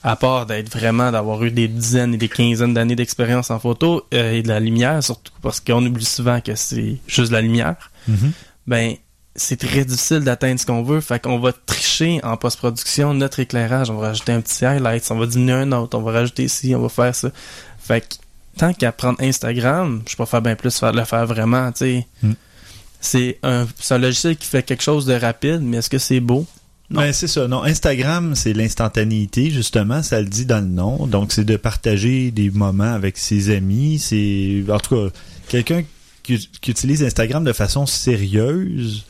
À 0.04 0.16
part 0.16 0.46
d'être 0.48 0.70
vraiment, 0.72 1.12
d'avoir 1.12 1.44
eu 1.44 1.52
des 1.52 1.68
dizaines 1.68 2.14
et 2.16 2.18
des 2.18 2.30
quinzaines 2.30 2.74
d'années 2.74 2.96
d'expérience 2.96 3.52
en 3.52 3.60
photo 3.60 4.08
euh, 4.14 4.34
et 4.34 4.42
de 4.42 4.48
la 4.48 4.60
lumière, 4.60 5.04
surtout 5.04 5.32
parce 5.44 5.60
qu'on 5.60 5.86
oublie 5.86 6.06
souvent 6.06 6.42
que 6.42 6.56
c'est 6.56 6.98
juste 7.08 7.30
de 7.30 7.34
la 7.36 7.42
lumière. 7.42 7.92
Mhm. 8.08 8.32
Ben, 8.66 8.96
c'est 9.36 9.58
très 9.60 9.86
difficile 9.86 10.22
d'atteindre 10.22 10.60
ce 10.60 10.66
qu'on 10.66 10.82
veut. 10.84 11.02
Fait 11.02 11.22
qu'on 11.22 11.40
va 11.40 11.54
tricher 11.54 12.20
en 12.24 12.36
post-production 12.36 13.14
notre 13.14 13.40
éclairage. 13.40 13.90
On 13.92 13.96
va 13.98 14.08
rajouter 14.08 14.32
un 14.34 14.42
petit 14.42 14.66
highlight, 14.66 15.08
on 15.12 15.18
va 15.20 15.26
diminuer 15.28 15.54
un 15.54 15.72
autre, 15.72 15.98
on 15.98 16.02
va 16.02 16.12
rajouter 16.12 16.44
ici, 16.46 16.74
on 16.76 16.82
va 16.82 16.90
faire 16.90 17.14
ça. 17.16 17.30
Fait 17.80 18.02
que 18.02 18.16
tant 18.58 18.74
qu'à 18.74 18.92
prendre 18.92 19.22
Instagram, 19.22 20.02
je 20.10 20.16
préfère 20.16 20.42
bien 20.42 20.56
plus 20.56 20.78
faire, 20.78 20.92
le 20.94 21.06
faire 21.06 21.26
vraiment, 21.28 21.72
tu 21.72 21.78
sais. 21.78 22.08
Mm. 22.24 22.32
C'est 23.02 23.40
un, 23.44 23.66
logiciel 23.98 24.38
qui 24.38 24.48
fait 24.48 24.64
quelque 24.64 24.84
chose 24.84 25.06
de 25.06 25.14
rapide, 25.14 25.60
mais 25.62 25.78
est-ce 25.78 25.90
que 25.90 25.98
c'est 25.98 26.20
beau? 26.20 26.46
Non. 26.90 27.02
Ben, 27.02 27.14
c'est 27.14 27.28
ça. 27.28 27.48
Non, 27.48 27.64
Instagram, 27.64 28.36
c'est 28.36 28.54
l'instantanéité, 28.54 29.50
justement, 29.50 30.04
ça 30.04 30.20
le 30.22 30.28
dit 30.28 30.46
dans 30.46 30.60
le 30.60 30.68
nom. 30.70 31.08
Donc, 31.08 31.32
c'est 31.32 31.44
de 31.46 31.56
partager 31.58 32.32
des 32.32 32.50
moments 32.52 32.94
avec 32.94 33.18
ses 33.18 33.50
amis. 33.56 33.98
C'est, 33.98 34.64
en 34.70 34.78
tout 34.78 34.96
cas, 34.96 35.14
quelqu'un 35.48 35.84
qui, 36.22 36.50
qui 36.62 36.70
utilise 36.72 37.02
Instagram 37.04 37.44
de 37.44 37.54
façon 37.54 37.86
sérieuse 37.86 39.06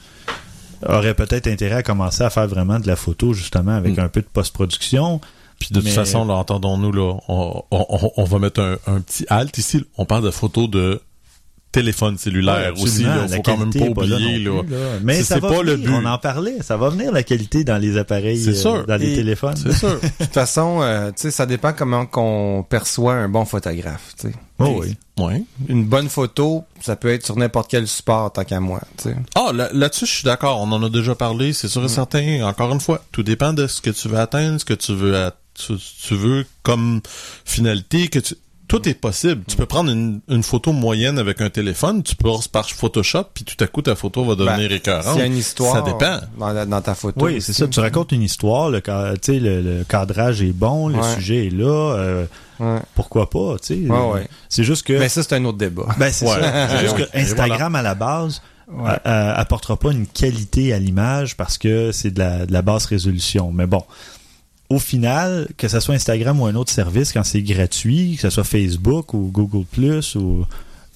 aurait 0.87 1.13
peut-être 1.13 1.47
intérêt 1.47 1.75
à 1.75 1.83
commencer 1.83 2.23
à 2.23 2.29
faire 2.29 2.47
vraiment 2.47 2.79
de 2.79 2.87
la 2.87 2.95
photo, 2.95 3.33
justement, 3.33 3.73
avec 3.75 3.97
Mm. 3.97 4.01
un 4.01 4.09
peu 4.09 4.21
de 4.21 4.27
post-production. 4.31 5.19
Puis 5.59 5.69
de 5.71 5.79
toute 5.79 5.89
façon, 5.89 6.25
là, 6.25 6.33
entendons-nous, 6.35 6.91
là, 6.91 7.17
on, 7.27 7.63
on- 7.69 7.85
on- 7.89 8.11
on 8.17 8.23
va 8.23 8.39
mettre 8.39 8.59
un, 8.61 8.77
un 8.87 8.99
petit 9.01 9.25
halt 9.29 9.55
ici. 9.59 9.83
On 9.97 10.05
parle 10.05 10.23
de 10.23 10.31
photos 10.31 10.69
de 10.69 10.99
téléphone 11.71 12.17
cellulaire 12.17 12.73
Ouais, 12.75 12.81
aussi. 12.81 13.03
La 13.03 13.27
Faut 13.27 13.41
quand 13.41 13.57
même 13.57 13.71
pas 13.73 13.79
là 13.79 13.89
oublier. 14.17 14.39
Là, 14.39 14.63
plus, 14.63 14.71
là. 14.71 14.77
Mais 15.03 15.15
C'est- 15.17 15.23
ça 15.23 15.35
c'est 15.35 15.41
va 15.41 15.49
pas 15.49 15.63
le 15.63 15.77
but. 15.77 15.89
On 15.89 16.05
en 16.05 16.17
parlait. 16.17 16.57
Ça 16.61 16.77
va 16.77 16.89
venir 16.89 17.11
la 17.11 17.23
qualité 17.23 17.63
dans 17.63 17.77
les 17.77 17.97
appareils, 17.97 18.47
euh, 18.49 18.53
sûr. 18.53 18.85
dans 18.85 18.97
les 18.97 19.13
Et- 19.13 19.15
téléphones. 19.15 19.55
C'est 19.55 19.73
sûr. 19.73 19.99
De 19.99 20.25
toute 20.25 20.33
façon, 20.33 20.79
euh, 20.81 21.07
tu 21.11 21.21
sais, 21.23 21.31
ça 21.31 21.45
dépend 21.45 21.73
comment 21.73 22.05
qu'on 22.05 22.65
perçoit 22.69 23.13
un 23.13 23.29
bon 23.29 23.45
photographe. 23.45 24.13
tu 24.19 24.27
sais. 24.27 24.33
Oh, 24.59 24.79
oui. 24.81 24.95
Ouais. 25.19 25.43
Une 25.69 25.85
bonne 25.85 26.07
photo, 26.09 26.63
ça 26.81 26.95
peut 26.95 27.09
être 27.11 27.25
sur 27.25 27.35
n'importe 27.35 27.69
quel 27.71 27.87
support, 27.87 28.31
tant 28.33 28.43
qu'à 28.43 28.59
moi. 28.59 28.81
tu 28.97 29.09
sais. 29.09 29.15
Ah, 29.35 29.51
là- 29.53 29.69
là-dessus, 29.73 30.05
je 30.05 30.11
suis 30.11 30.23
d'accord. 30.23 30.59
On 30.61 30.71
en 30.71 30.83
a 30.83 30.89
déjà 30.89 31.15
parlé. 31.15 31.53
C'est 31.53 31.67
sûr 31.67 31.83
et 31.83 31.89
certain. 31.89 32.43
Encore 32.43 32.71
une 32.71 32.79
fois, 32.79 33.03
tout 33.11 33.23
dépend 33.23 33.53
de 33.53 33.65
ce 33.67 33.81
que 33.81 33.89
tu 33.91 34.07
veux 34.07 34.19
atteindre, 34.19 34.59
ce 34.59 34.65
que 34.65 34.73
tu 34.73 34.93
veux, 34.93 35.15
tu 35.55 36.15
veux 36.15 36.45
comme 36.63 37.01
finalité. 37.45 38.07
Que 38.07 38.19
tu... 38.19 38.35
Tout 38.71 38.87
est 38.89 38.93
possible. 38.93 39.43
Tu 39.47 39.57
peux 39.57 39.65
prendre 39.65 39.91
une, 39.91 40.21
une 40.29 40.43
photo 40.43 40.71
moyenne 40.71 41.19
avec 41.19 41.41
un 41.41 41.49
téléphone, 41.49 42.03
tu 42.03 42.15
passes 42.15 42.47
par 42.47 42.69
Photoshop, 42.69 43.25
puis 43.33 43.43
tout 43.43 43.61
à 43.61 43.67
coup, 43.67 43.81
ta 43.81 43.95
photo 43.95 44.23
va 44.23 44.35
devenir 44.35 44.69
Ben, 44.69 44.75
écœurante. 44.77 45.11
S'il 45.13 45.19
y 45.19 45.23
a 45.23 45.25
une 45.25 45.37
histoire 45.37 45.73
Ça 45.75 45.81
dépend. 45.81 46.19
Dans, 46.39 46.53
la- 46.53 46.65
dans 46.65 46.81
ta 46.81 46.95
photo. 46.95 47.25
Oui, 47.25 47.41
c'est 47.41 47.53
ça. 47.53 47.67
Tu 47.67 47.79
racontes 47.81 48.11
une 48.13 48.21
histoire, 48.23 48.69
le, 48.69 48.81
ca- 48.85 49.13
tu 49.21 49.33
sais, 49.33 49.39
le, 49.39 49.61
le 49.61 49.83
cadrage 49.83 50.41
est 50.41 50.53
bon, 50.53 50.87
le 50.87 50.95
Ouais. 50.95 51.15
sujet 51.15 51.47
est 51.47 51.49
là. 51.49 51.95
euh, 51.97 52.25
Ouais. 52.61 52.79
pourquoi 52.95 53.27
pas, 53.29 53.55
tu 53.59 53.67
sais. 53.85 53.89
Ouais, 53.89 54.11
ouais. 54.13 54.27
C'est 54.47 54.63
juste 54.63 54.83
que. 54.85 54.93
Mais 54.93 55.09
ça, 55.09 55.23
c'est 55.23 55.33
un 55.33 55.43
autre 55.45 55.57
débat. 55.57 55.87
Ben, 55.97 56.11
c'est 56.11 56.25
Ouais. 56.27 56.39
ça. 56.41 56.69
C'est 56.69 56.79
juste 56.81 56.95
que 56.95 57.17
Instagram, 57.17 57.75
à 57.75 57.81
la 57.81 57.95
base, 57.95 58.41
Ouais. 58.71 58.91
apportera 59.03 59.75
pas 59.77 59.91
une 59.91 60.05
qualité 60.07 60.71
à 60.71 60.79
l'image 60.79 61.35
parce 61.35 61.57
que 61.57 61.91
c'est 61.91 62.11
de 62.11 62.19
la, 62.19 62.45
de 62.45 62.53
la 62.53 62.61
basse 62.61 62.85
résolution. 62.85 63.51
Mais 63.51 63.65
bon, 63.65 63.83
au 64.71 64.79
final, 64.79 65.47
que 65.57 65.67
ce 65.67 65.79
soit 65.81 65.95
Instagram 65.95 66.39
ou 66.39 66.45
un 66.45 66.55
autre 66.55 66.71
service, 66.71 67.11
quand 67.11 67.23
c'est 67.23 67.41
gratuit, 67.41 68.15
que 68.15 68.21
ce 68.21 68.29
soit 68.29 68.43
Facebook 68.45 69.13
ou 69.13 69.29
Google 69.31 69.65
Plus 69.69 70.15
ou 70.15 70.45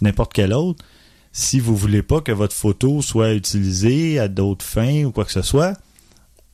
n'importe 0.02 0.32
quel 0.34 0.54
autre, 0.54 0.84
si 1.34 1.60
vous 1.60 1.76
voulez 1.76 2.02
pas 2.02 2.22
que 2.22 2.32
votre 2.32 2.56
photo 2.56 3.02
soit 3.02 3.34
utilisée 3.34 4.18
à 4.20 4.30
d'autres 4.30 4.64
fins 4.64 5.04
ou 5.04 5.12
quoi 5.12 5.26
que 5.26 5.32
ce 5.34 5.42
soit, 5.42 5.74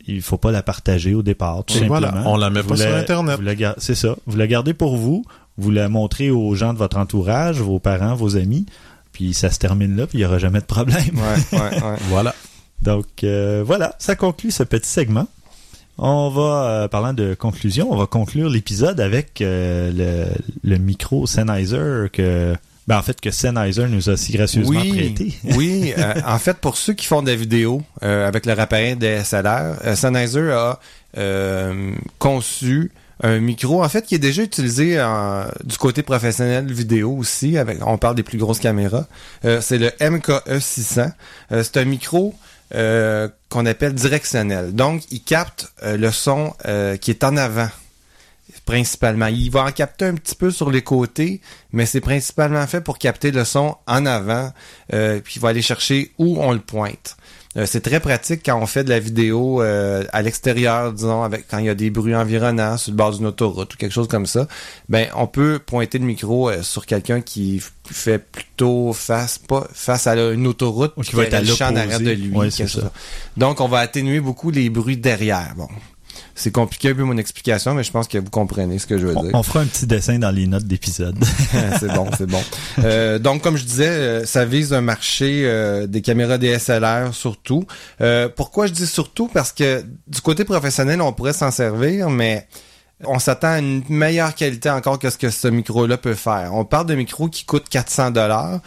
il 0.08 0.24
faut 0.24 0.38
pas 0.38 0.52
la 0.52 0.64
partager 0.64 1.14
au 1.14 1.22
départ, 1.22 1.64
tout 1.64 1.76
Et 1.76 1.82
simplement. 1.82 2.00
voilà, 2.00 2.24
on 2.26 2.38
la 2.38 2.50
met 2.50 2.62
Vous 2.62 2.70
pas 2.70 2.78
sur 2.78 2.96
Internet. 2.96 3.40
C'est 3.78 3.94
ça. 3.94 4.16
Vous 4.26 4.36
la 4.38 4.48
gardez 4.48 4.74
pour 4.74 4.98
vous, 4.98 5.24
vous 5.58 5.70
la 5.70 5.90
montrez 5.90 6.32
aux 6.32 6.56
gens 6.56 6.74
de 6.74 6.80
votre 6.80 6.98
entourage, 6.98 7.60
vos 7.62 7.78
parents, 7.78 8.16
vos 8.16 8.36
amis, 8.36 8.66
puis 9.12 9.36
ça 9.36 9.52
se 9.52 9.60
termine 9.60 9.96
là, 9.96 10.08
puis 10.08 10.18
il 10.18 10.22
y 10.22 10.26
aura 10.26 10.40
jamais 10.40 10.60
de 10.60 10.66
problème. 10.66 11.04
Ouais, 11.14 11.60
ouais, 11.60 11.84
ouais. 11.84 11.98
Voilà. 12.10 12.34
Donc 12.82 13.06
euh, 13.24 13.62
voilà, 13.64 13.94
ça 14.00 14.16
conclut 14.16 14.50
ce 14.50 14.64
petit 14.64 14.90
segment. 14.90 15.28
On 16.04 16.30
va, 16.30 16.66
euh, 16.66 16.88
parlant 16.88 17.14
de 17.14 17.36
conclusion, 17.36 17.92
on 17.92 17.96
va 17.96 18.08
conclure 18.08 18.50
l'épisode 18.50 19.00
avec 19.00 19.40
euh, 19.42 19.92
le, 20.64 20.70
le 20.70 20.78
micro 20.80 21.28
Sennheiser 21.28 22.08
que, 22.12 22.56
ben 22.88 22.98
en 22.98 23.04
fait 23.04 23.22
que 23.22 23.30
Sennheiser 23.30 23.86
nous 23.88 24.10
a 24.10 24.18
si 24.18 24.32
gracieusement 24.34 24.80
Oui, 24.82 24.94
prêté. 25.14 25.34
oui. 25.56 25.94
euh, 25.98 26.14
en 26.26 26.40
fait, 26.40 26.58
pour 26.58 26.76
ceux 26.76 26.94
qui 26.94 27.06
font 27.06 27.22
des 27.22 27.36
vidéos 27.36 27.84
euh, 28.02 28.28
avec 28.28 28.48
leur 28.48 28.60
appareil 28.60 28.96
DSLR, 28.96 29.76
euh, 29.86 29.96
Sennheiser 29.96 30.52
a 30.52 30.80
euh, 31.18 31.94
conçu 32.18 32.92
un 33.24 33.38
micro, 33.40 33.84
en 33.84 33.88
fait, 33.90 34.04
qui 34.04 34.16
est 34.16 34.20
déjà 34.20 34.42
utilisé 34.42 35.00
en- 35.00 35.46
du 35.64 35.78
côté 35.78 36.02
professionnel 36.02 36.74
vidéo 36.74 37.12
aussi. 37.16 37.60
Avec, 37.60 37.78
on 37.86 38.00
parle 38.00 38.16
des 38.16 38.24
plus 38.24 38.40
grosses 38.40 38.58
caméras. 38.60 39.06
Euh, 39.46 39.62
c'est 39.62 39.78
le 39.78 39.92
MKE 40.02 40.60
600. 40.60 41.12
Euh, 41.52 41.62
c'est 41.64 41.78
un 41.78 41.86
micro 41.86 42.34
euh, 42.74 43.28
qu'on 43.50 43.66
appelle 43.66 43.94
directionnel. 43.94 44.74
Donc, 44.74 45.04
il 45.12 45.22
capte 45.22 45.74
euh, 45.84 45.98
le 45.98 46.12
son 46.12 46.54
euh, 46.66 46.96
qui 46.96 47.12
est 47.12 47.24
en 47.24 47.36
avant 47.36 47.70
principalement. 48.66 49.28
Il 49.28 49.50
va 49.50 49.64
en 49.66 49.72
capter 49.72 50.06
un 50.06 50.14
petit 50.14 50.36
peu 50.36 50.52
sur 50.52 50.72
les 50.72 50.82
côtés, 50.82 51.42
mais 51.74 51.86
c'est 51.86 52.02
principalement 52.02 52.66
fait 52.68 52.82
pour 52.82 52.98
capter 52.98 53.32
le 53.32 53.44
son 53.44 53.76
en 53.88 54.06
avant, 54.06 54.52
puis 54.90 55.34
il 55.36 55.42
va 55.42 55.50
aller 55.50 55.62
chercher 55.62 56.12
où 56.18 56.38
on 56.40 56.52
le 56.52 56.60
pointe. 56.60 57.18
Euh, 57.58 57.66
c'est 57.66 57.82
très 57.82 58.00
pratique 58.00 58.44
quand 58.46 58.58
on 58.58 58.66
fait 58.66 58.86
de 58.86 58.90
la 58.90 59.00
vidéo 59.00 59.62
euh, 59.62 60.06
à 60.14 60.22
l'extérieur, 60.22 60.94
disons, 60.94 61.22
avec 61.24 61.50
quand 61.50 61.58
il 61.58 61.66
y 61.66 61.70
a 61.70 61.76
des 61.76 61.90
bruits 61.90 62.16
environnants 62.16 62.78
sur 62.78 62.92
le 62.94 62.96
bord 62.98 63.12
d'une 63.12 63.26
autoroute 63.26 63.74
ou 63.74 63.78
quelque 63.78 63.92
chose 63.92 64.08
comme 64.08 64.26
ça. 64.26 64.48
Ben, 64.88 65.08
on 65.16 65.28
peut 65.28 65.60
pointer 65.66 65.98
le 66.00 66.06
micro 66.06 66.50
euh, 66.50 66.62
sur 66.64 66.86
quelqu'un 66.86 67.20
qui 67.20 67.62
fait 67.92 68.20
plutôt 68.20 68.94
face, 68.94 69.38
pas 69.38 69.68
face 69.74 70.08
à 70.08 70.16
la- 70.16 70.32
une 70.32 70.48
autoroute, 70.48 70.94
Ou 70.96 71.02
qui 71.02 71.14
va 71.16 71.24
être 71.26 71.34
à 71.34 71.42
le 71.42 71.48
champ 71.48 71.66
en 71.66 71.72
l'opposé. 71.72 71.82
arrière 71.94 72.00
de 72.00 72.12
lui. 72.12 72.30
Ouais, 72.34 72.50
c'est 72.52 72.58
quelque 72.64 72.70
chose 72.70 72.84
ça. 72.84 72.92
donc, 73.36 73.60
on 73.60 73.68
va 73.68 73.80
atténuer 73.80 74.22
beaucoup 74.22 74.50
les 74.50 74.70
bruits 74.70 74.96
derrière. 74.96 75.54
Bon, 75.58 75.68
c'est 76.36 76.52
compliqué 76.52 76.90
un 76.90 76.96
peu 76.96 77.04
mon 77.04 77.18
explication, 77.18 77.74
mais 77.74 77.84
je 77.84 77.92
pense 77.92 78.08
que 78.08 78.18
vous 78.18 78.30
comprenez 78.30 78.80
ce 78.80 78.88
que 78.88 78.98
je 78.98 79.08
veux 79.08 79.14
dire. 79.16 79.32
on 79.34 79.44
fera 79.44 79.60
un 79.62 79.66
petit 79.66 79.86
dessin 79.88 80.20
dans 80.20 80.32
les 80.32 80.48
notes 80.48 80.66
d'épisode. 80.66 81.18
c'est 81.80 81.94
bon, 81.94 82.08
c'est 82.18 82.26
bon. 82.28 82.42
Euh, 82.80 83.20
donc, 83.20 83.42
comme 83.42 83.58
je 83.58 83.64
disais, 83.64 83.88
euh, 83.90 84.26
ça 84.26 84.46
vise 84.46 84.74
un 84.74 84.82
marché 84.82 85.44
euh, 85.46 85.88
des 85.88 86.02
caméras 86.02 86.38
DSLR 86.38 87.14
surtout. 87.14 87.66
Euh, 88.02 88.30
pourquoi 88.36 88.68
je 88.68 88.74
dis 88.74 88.88
surtout? 88.88 89.28
Parce 89.28 89.52
que 89.52 89.84
du 90.08 90.22
côté 90.22 90.44
professionnel, 90.46 91.02
on 91.02 91.14
pourrait 91.14 91.34
s'en 91.34 91.52
servir, 91.52 92.10
mais 92.10 92.48
on 93.06 93.18
s'attend 93.18 93.48
à 93.54 93.58
une 93.60 93.84
meilleure 93.90 94.36
qualité 94.36 94.70
encore 94.70 95.00
que 95.00 95.10
ce 95.10 95.18
que 95.18 95.30
ce 95.32 95.48
micro-là 95.48 95.98
peut 95.98 96.14
faire. 96.14 96.52
On 96.54 96.66
parle 96.66 96.86
de 96.86 96.94
micro 96.96 97.30
qui 97.30 97.46
coûte 97.46 97.68
400 97.70 98.12
dollars. 98.12 98.60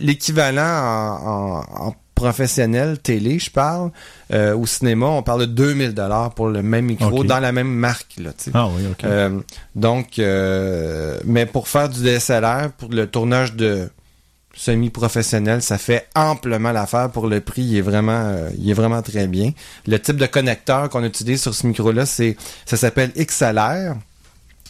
L'équivalent 0.00 0.62
en, 0.62 1.60
en- 1.80 1.86
en 1.88 1.94
professionnel 2.24 2.98
télé, 2.98 3.38
je 3.38 3.50
parle, 3.50 3.90
euh, 4.32 4.56
au 4.56 4.64
cinéma, 4.64 5.06
on 5.06 5.22
parle 5.22 5.42
de 5.42 5.46
2000 5.46 5.92
dollars 5.92 6.32
pour 6.32 6.48
le 6.48 6.62
même 6.62 6.86
micro 6.86 7.22
dans 7.22 7.38
la 7.38 7.52
même 7.52 7.68
marque. 7.68 8.14
Là, 8.16 8.30
ah 8.54 8.68
oui, 8.68 8.82
ok. 8.90 9.04
Euh, 9.04 9.40
donc, 9.74 10.18
euh, 10.18 11.18
mais 11.26 11.44
pour 11.44 11.68
faire 11.68 11.90
du 11.90 12.02
DSLR, 12.02 12.72
pour 12.78 12.88
le 12.88 13.06
tournage 13.06 13.52
de 13.54 13.90
semi-professionnel, 14.56 15.60
ça 15.60 15.76
fait 15.76 16.08
amplement 16.14 16.72
l'affaire 16.72 17.10
pour 17.10 17.26
le 17.26 17.42
prix. 17.42 17.62
Il 17.62 17.76
est 17.76 17.82
vraiment, 17.82 18.34
il 18.56 18.70
est 18.70 18.74
vraiment 18.74 19.02
très 19.02 19.26
bien. 19.26 19.50
Le 19.86 19.98
type 19.98 20.16
de 20.16 20.26
connecteur 20.26 20.88
qu'on 20.88 21.04
utilise 21.04 21.42
sur 21.42 21.54
ce 21.54 21.66
micro-là, 21.66 22.06
c'est, 22.06 22.38
ça 22.64 22.78
s'appelle 22.78 23.12
XLR. 23.18 23.96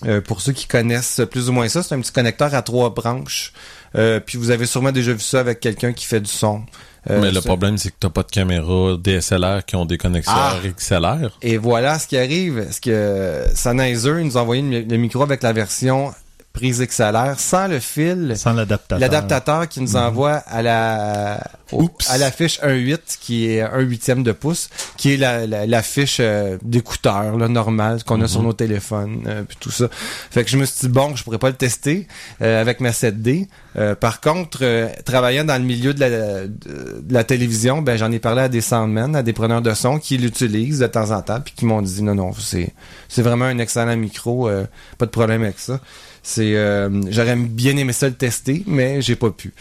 Euh, 0.07 0.21
pour 0.21 0.41
ceux 0.41 0.53
qui 0.53 0.67
connaissent 0.67 1.23
plus 1.31 1.49
ou 1.49 1.53
moins 1.53 1.69
ça, 1.69 1.83
c'est 1.83 1.95
un 1.95 2.01
petit 2.01 2.13
connecteur 2.13 2.55
à 2.55 2.63
trois 2.63 2.91
branches. 2.91 3.53
Euh, 3.95 4.21
puis 4.21 4.39
vous 4.39 4.51
avez 4.51 4.67
sûrement 4.67 4.93
déjà 4.93 5.13
vu 5.13 5.21
ça 5.21 5.41
avec 5.41 5.61
quelqu'un 5.61 5.93
qui 5.93 6.05
fait 6.05 6.21
du 6.21 6.31
son. 6.31 6.63
Euh, 7.11 7.21
Mais 7.21 7.31
le 7.31 7.41
problème, 7.41 7.77
c'est 7.77 7.91
que 7.91 7.97
t'as 8.01 8.09
pas 8.09 8.23
de 8.23 8.31
caméra 8.31 8.97
DSLR 8.97 9.65
qui 9.67 9.77
ont 9.77 9.85
des 9.85 9.99
connecteurs 9.99 10.35
Ah. 10.65 10.69
XLR. 10.77 11.39
Et 11.43 11.59
voilà 11.59 11.99
ce 11.99 12.07
qui 12.07 12.17
arrive. 12.17 12.67
Ce 12.71 12.81
que 12.81 13.45
Sennheiser 13.55 14.23
nous 14.25 14.39
a 14.39 14.43
envoyé 14.43 14.63
le 14.63 14.97
micro 14.97 15.23
avec 15.23 15.43
la 15.43 15.53
version 15.53 16.13
prise 16.55 16.81
XLR 16.81 17.35
sans 17.39 17.67
le 17.67 17.81
fil. 17.81 18.33
Sans 18.37 18.53
l'adaptateur. 18.53 18.99
L'adaptateur 19.01 19.69
qui 19.69 19.81
nous 19.81 19.97
envoie 19.97 20.35
à 20.37 20.63
la 20.63 21.41
au- 21.73 21.91
à 22.09 22.17
la 22.17 22.31
fiche 22.31 22.61
1.8 22.63 23.19
qui 23.21 23.49
est 23.51 23.61
un 23.61 23.81
huitième 23.81 24.23
de 24.23 24.31
pouce, 24.31 24.71
qui 24.97 25.13
est 25.13 25.17
la, 25.17 25.47
la, 25.49 25.67
la 25.67 25.83
fiche 25.83 26.19
euh, 26.21 26.57
d'écouteur 26.63 27.37
là, 27.37 27.49
normale 27.49 28.05
qu'on 28.05 28.21
a 28.21 28.29
sur 28.29 28.43
nos 28.45 28.53
téléphones, 28.53 29.25
euh, 29.27 29.43
puis 29.43 29.57
tout 29.59 29.73
ça. 29.73 29.89
Fait 30.31 30.45
que 30.45 30.51
je 30.51 30.57
me 30.57 30.65
suis 30.65 30.87
dit 30.87 30.89
bon, 30.89 31.17
je 31.17 31.25
pourrais 31.25 31.39
pas 31.39 31.49
le 31.51 31.57
tester 31.57 32.07
euh, 32.41 32.61
avec 32.61 32.79
ma 32.81 32.91
7D. 32.91 33.49
Euh, 33.77 33.97
par 33.97 34.21
contre, 34.21 34.59
euh, 34.63 34.89
travaillant 35.05 35.45
dans 35.45 35.59
le 35.61 35.67
milieu 35.67 35.93
de 35.93 35.99
la, 36.01 36.09
de, 36.47 37.01
de 37.03 37.13
la 37.13 37.25
télévision, 37.25 37.83
ben 37.83 37.97
j'en 37.97 38.13
ai 38.13 38.21
parlé 38.21 38.43
à 38.43 38.49
des 38.49 38.61
soundmen, 38.61 39.17
à 39.17 39.25
des 39.25 39.33
preneurs 39.33 39.61
de 39.63 39.75
son 39.75 39.99
qui 39.99 40.19
l'utilisent 40.19 40.79
de 40.79 40.87
temps 40.87 41.11
en 41.11 41.21
temps, 41.23 41.41
puis 41.41 41.53
qui 41.57 41.65
m'ont 41.65 41.83
dit 41.83 42.01
non 42.05 42.15
non, 42.15 42.33
c'est 42.33 42.73
c'est 43.09 43.23
vraiment 43.23 43.47
un 43.47 43.59
excellent 43.59 43.97
micro, 43.97 44.49
euh, 44.49 44.67
pas 44.99 45.07
de 45.07 45.11
problème 45.11 45.43
avec 45.43 45.59
ça. 45.59 45.81
C'est 46.27 46.57
euh, 46.57 46.89
j'aurais 47.11 47.37
bien 47.37 47.77
aimé 47.77 47.93
ça 47.93 48.09
le 48.09 48.15
tester, 48.15 48.65
mais 48.67 49.01
j'ai 49.03 49.15
pas 49.15 49.31
pu. 49.31 49.53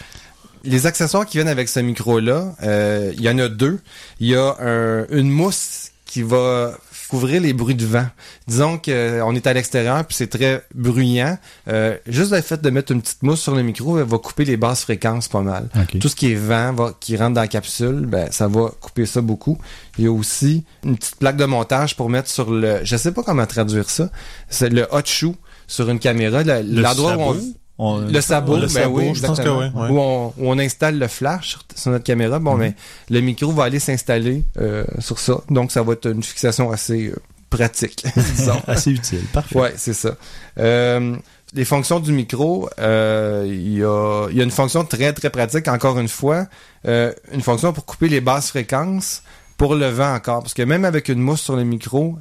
Les 0.63 0.85
accessoires 0.87 1.25
qui 1.25 1.37
viennent 1.37 1.49
avec 1.49 1.67
ce 1.67 1.81
micro-là, 1.81 2.55
euh, 2.63 3.11
il 3.15 3.21
y 3.21 3.29
en 3.29 3.37
a 3.37 3.49
deux. 3.49 3.79
Il 4.21 4.27
y 4.29 4.35
a 4.35 4.55
un- 4.59 5.05
une 5.09 5.29
mousse 5.29 5.91
qui 6.05 6.21
va 6.23 6.71
couvrir 7.09 7.41
les 7.41 7.51
bruits 7.53 7.75
de 7.75 7.85
vent. 7.85 8.07
Disons 8.47 8.77
qu'on 8.79 9.35
est 9.35 9.45
à 9.45 9.53
l'extérieur 9.53 10.03
puis 10.05 10.15
c'est 10.15 10.27
très 10.29 10.63
bruyant. 10.73 11.37
Euh, 11.67 11.97
juste 12.07 12.31
le 12.31 12.41
fait 12.41 12.59
de 12.61 12.69
mettre 12.69 12.91
une 12.93 13.01
petite 13.01 13.21
mousse 13.23 13.41
sur 13.41 13.53
le 13.53 13.61
micro, 13.61 13.99
elle 13.99 14.05
va 14.05 14.17
couper 14.17 14.45
les 14.45 14.55
basses 14.57 14.83
fréquences 14.83 15.27
pas 15.27 15.41
mal. 15.41 15.67
Tout 15.99 16.07
ce 16.07 16.15
qui 16.15 16.31
est 16.31 16.35
vent 16.35 16.71
va, 16.73 16.93
qui 16.99 17.17
rentre 17.17 17.33
dans 17.35 17.41
la 17.41 17.47
capsule, 17.49 18.05
ben, 18.07 18.31
ça 18.31 18.47
va 18.47 18.71
couper 18.79 19.05
ça 19.05 19.19
beaucoup. 19.21 19.57
Il 19.99 20.05
y 20.05 20.07
a 20.07 20.11
aussi 20.11 20.63
une 20.85 20.95
petite 20.97 21.17
plaque 21.17 21.37
de 21.37 21.45
montage 21.45 21.95
pour 21.97 22.09
mettre 22.09 22.29
sur 22.29 22.49
le... 22.49 22.79
Je 22.83 22.95
sais 22.95 23.11
pas 23.11 23.21
comment 23.21 23.45
traduire 23.45 23.89
ça. 23.89 24.09
C'est 24.49 24.69
le 24.69 24.87
hot 24.91 25.01
shoe 25.05 25.35
sur 25.67 25.89
une 25.89 25.99
caméra. 25.99 26.43
le- 26.43 26.61
Le 26.61 26.81
L'endroit 26.81 27.15
où 27.17 27.21
on... 27.21 27.37
on- 27.77 27.97
Le 28.01 28.21
sabot, 28.21 28.55
Le 28.55 28.61
ben 28.61 28.67
sabot, 28.69 28.97
oui, 28.99 29.11
je 29.15 29.21
pense 29.21 29.39
exactement. 29.39 29.59
que 29.71 29.75
oui, 29.77 29.81
ouais. 29.83 29.89
Où, 29.89 29.99
on, 29.99 30.27
où 30.27 30.33
on 30.51 30.59
installe 30.59 30.99
le 30.99 31.07
flash 31.07 31.57
sur, 31.75 31.91
notre 31.91 32.03
caméra. 32.03 32.39
Bon, 32.39 32.55
mais 32.55 32.75
le 33.09 33.19
micro 33.21 33.51
va 33.51 33.63
aller 33.65 33.79
s'installer 33.79 34.43
euh, 34.59 34.85
sur 34.99 35.19
ça. 35.19 35.37
Donc, 35.49 35.71
ça 35.71 35.81
va 35.83 35.93
être 35.93 36.09
une 36.09 36.23
fixation 36.23 36.71
assez 36.71 37.07
euh, 37.07 37.15
pratique, 37.49 38.03
disons. 38.35 38.61
Assez 38.67 38.91
utile. 38.91 39.23
Parfait. 39.33 39.57
Ouais, 39.59 39.73
c'est 39.75 39.93
ça. 39.93 40.15
Euh, 40.59 41.15
les 41.55 41.65
fonctions 41.65 41.99
du 41.99 42.11
micro, 42.11 42.67
euh, 42.79 43.43
il 43.47 43.77
y, 43.77 43.83
a, 43.83 44.27
il 44.31 44.37
y 44.37 44.41
a 44.41 44.43
une 44.43 44.49
fonction 44.51 44.83
très 44.85 45.13
très 45.13 45.29
pratique, 45.29 45.67
encore 45.67 45.99
une 45.99 46.07
fois, 46.07 46.47
une 46.85 47.41
fonction 47.41 47.73
pour 47.73 47.85
couper 47.85 48.09
les 48.09 48.21
basses 48.21 48.49
fréquences 48.49 49.21
pour 49.57 49.75
le 49.75 49.87
vent 49.87 50.15
encore. 50.15 50.41
Parce 50.41 50.55
que 50.55 50.63
même 50.63 50.83
avec 50.83 51.09
une 51.09 51.19
mousse 51.19 51.41
sur 51.41 51.55
le 51.55 51.63
micro, 51.63 52.17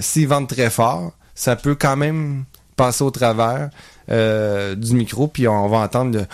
s'il 0.00 0.28
vente 0.28 0.48
très 0.48 0.70
fort, 0.70 1.12
ça 1.34 1.56
peut 1.56 1.74
quand 1.74 1.96
même 1.96 2.44
passer 2.80 3.04
au 3.04 3.10
travers 3.10 3.68
euh, 4.10 4.74
du 4.74 4.94
micro, 4.94 5.28
puis 5.28 5.46
on 5.46 5.68
va 5.68 5.78
entendre 5.78 6.18
le 6.18 6.24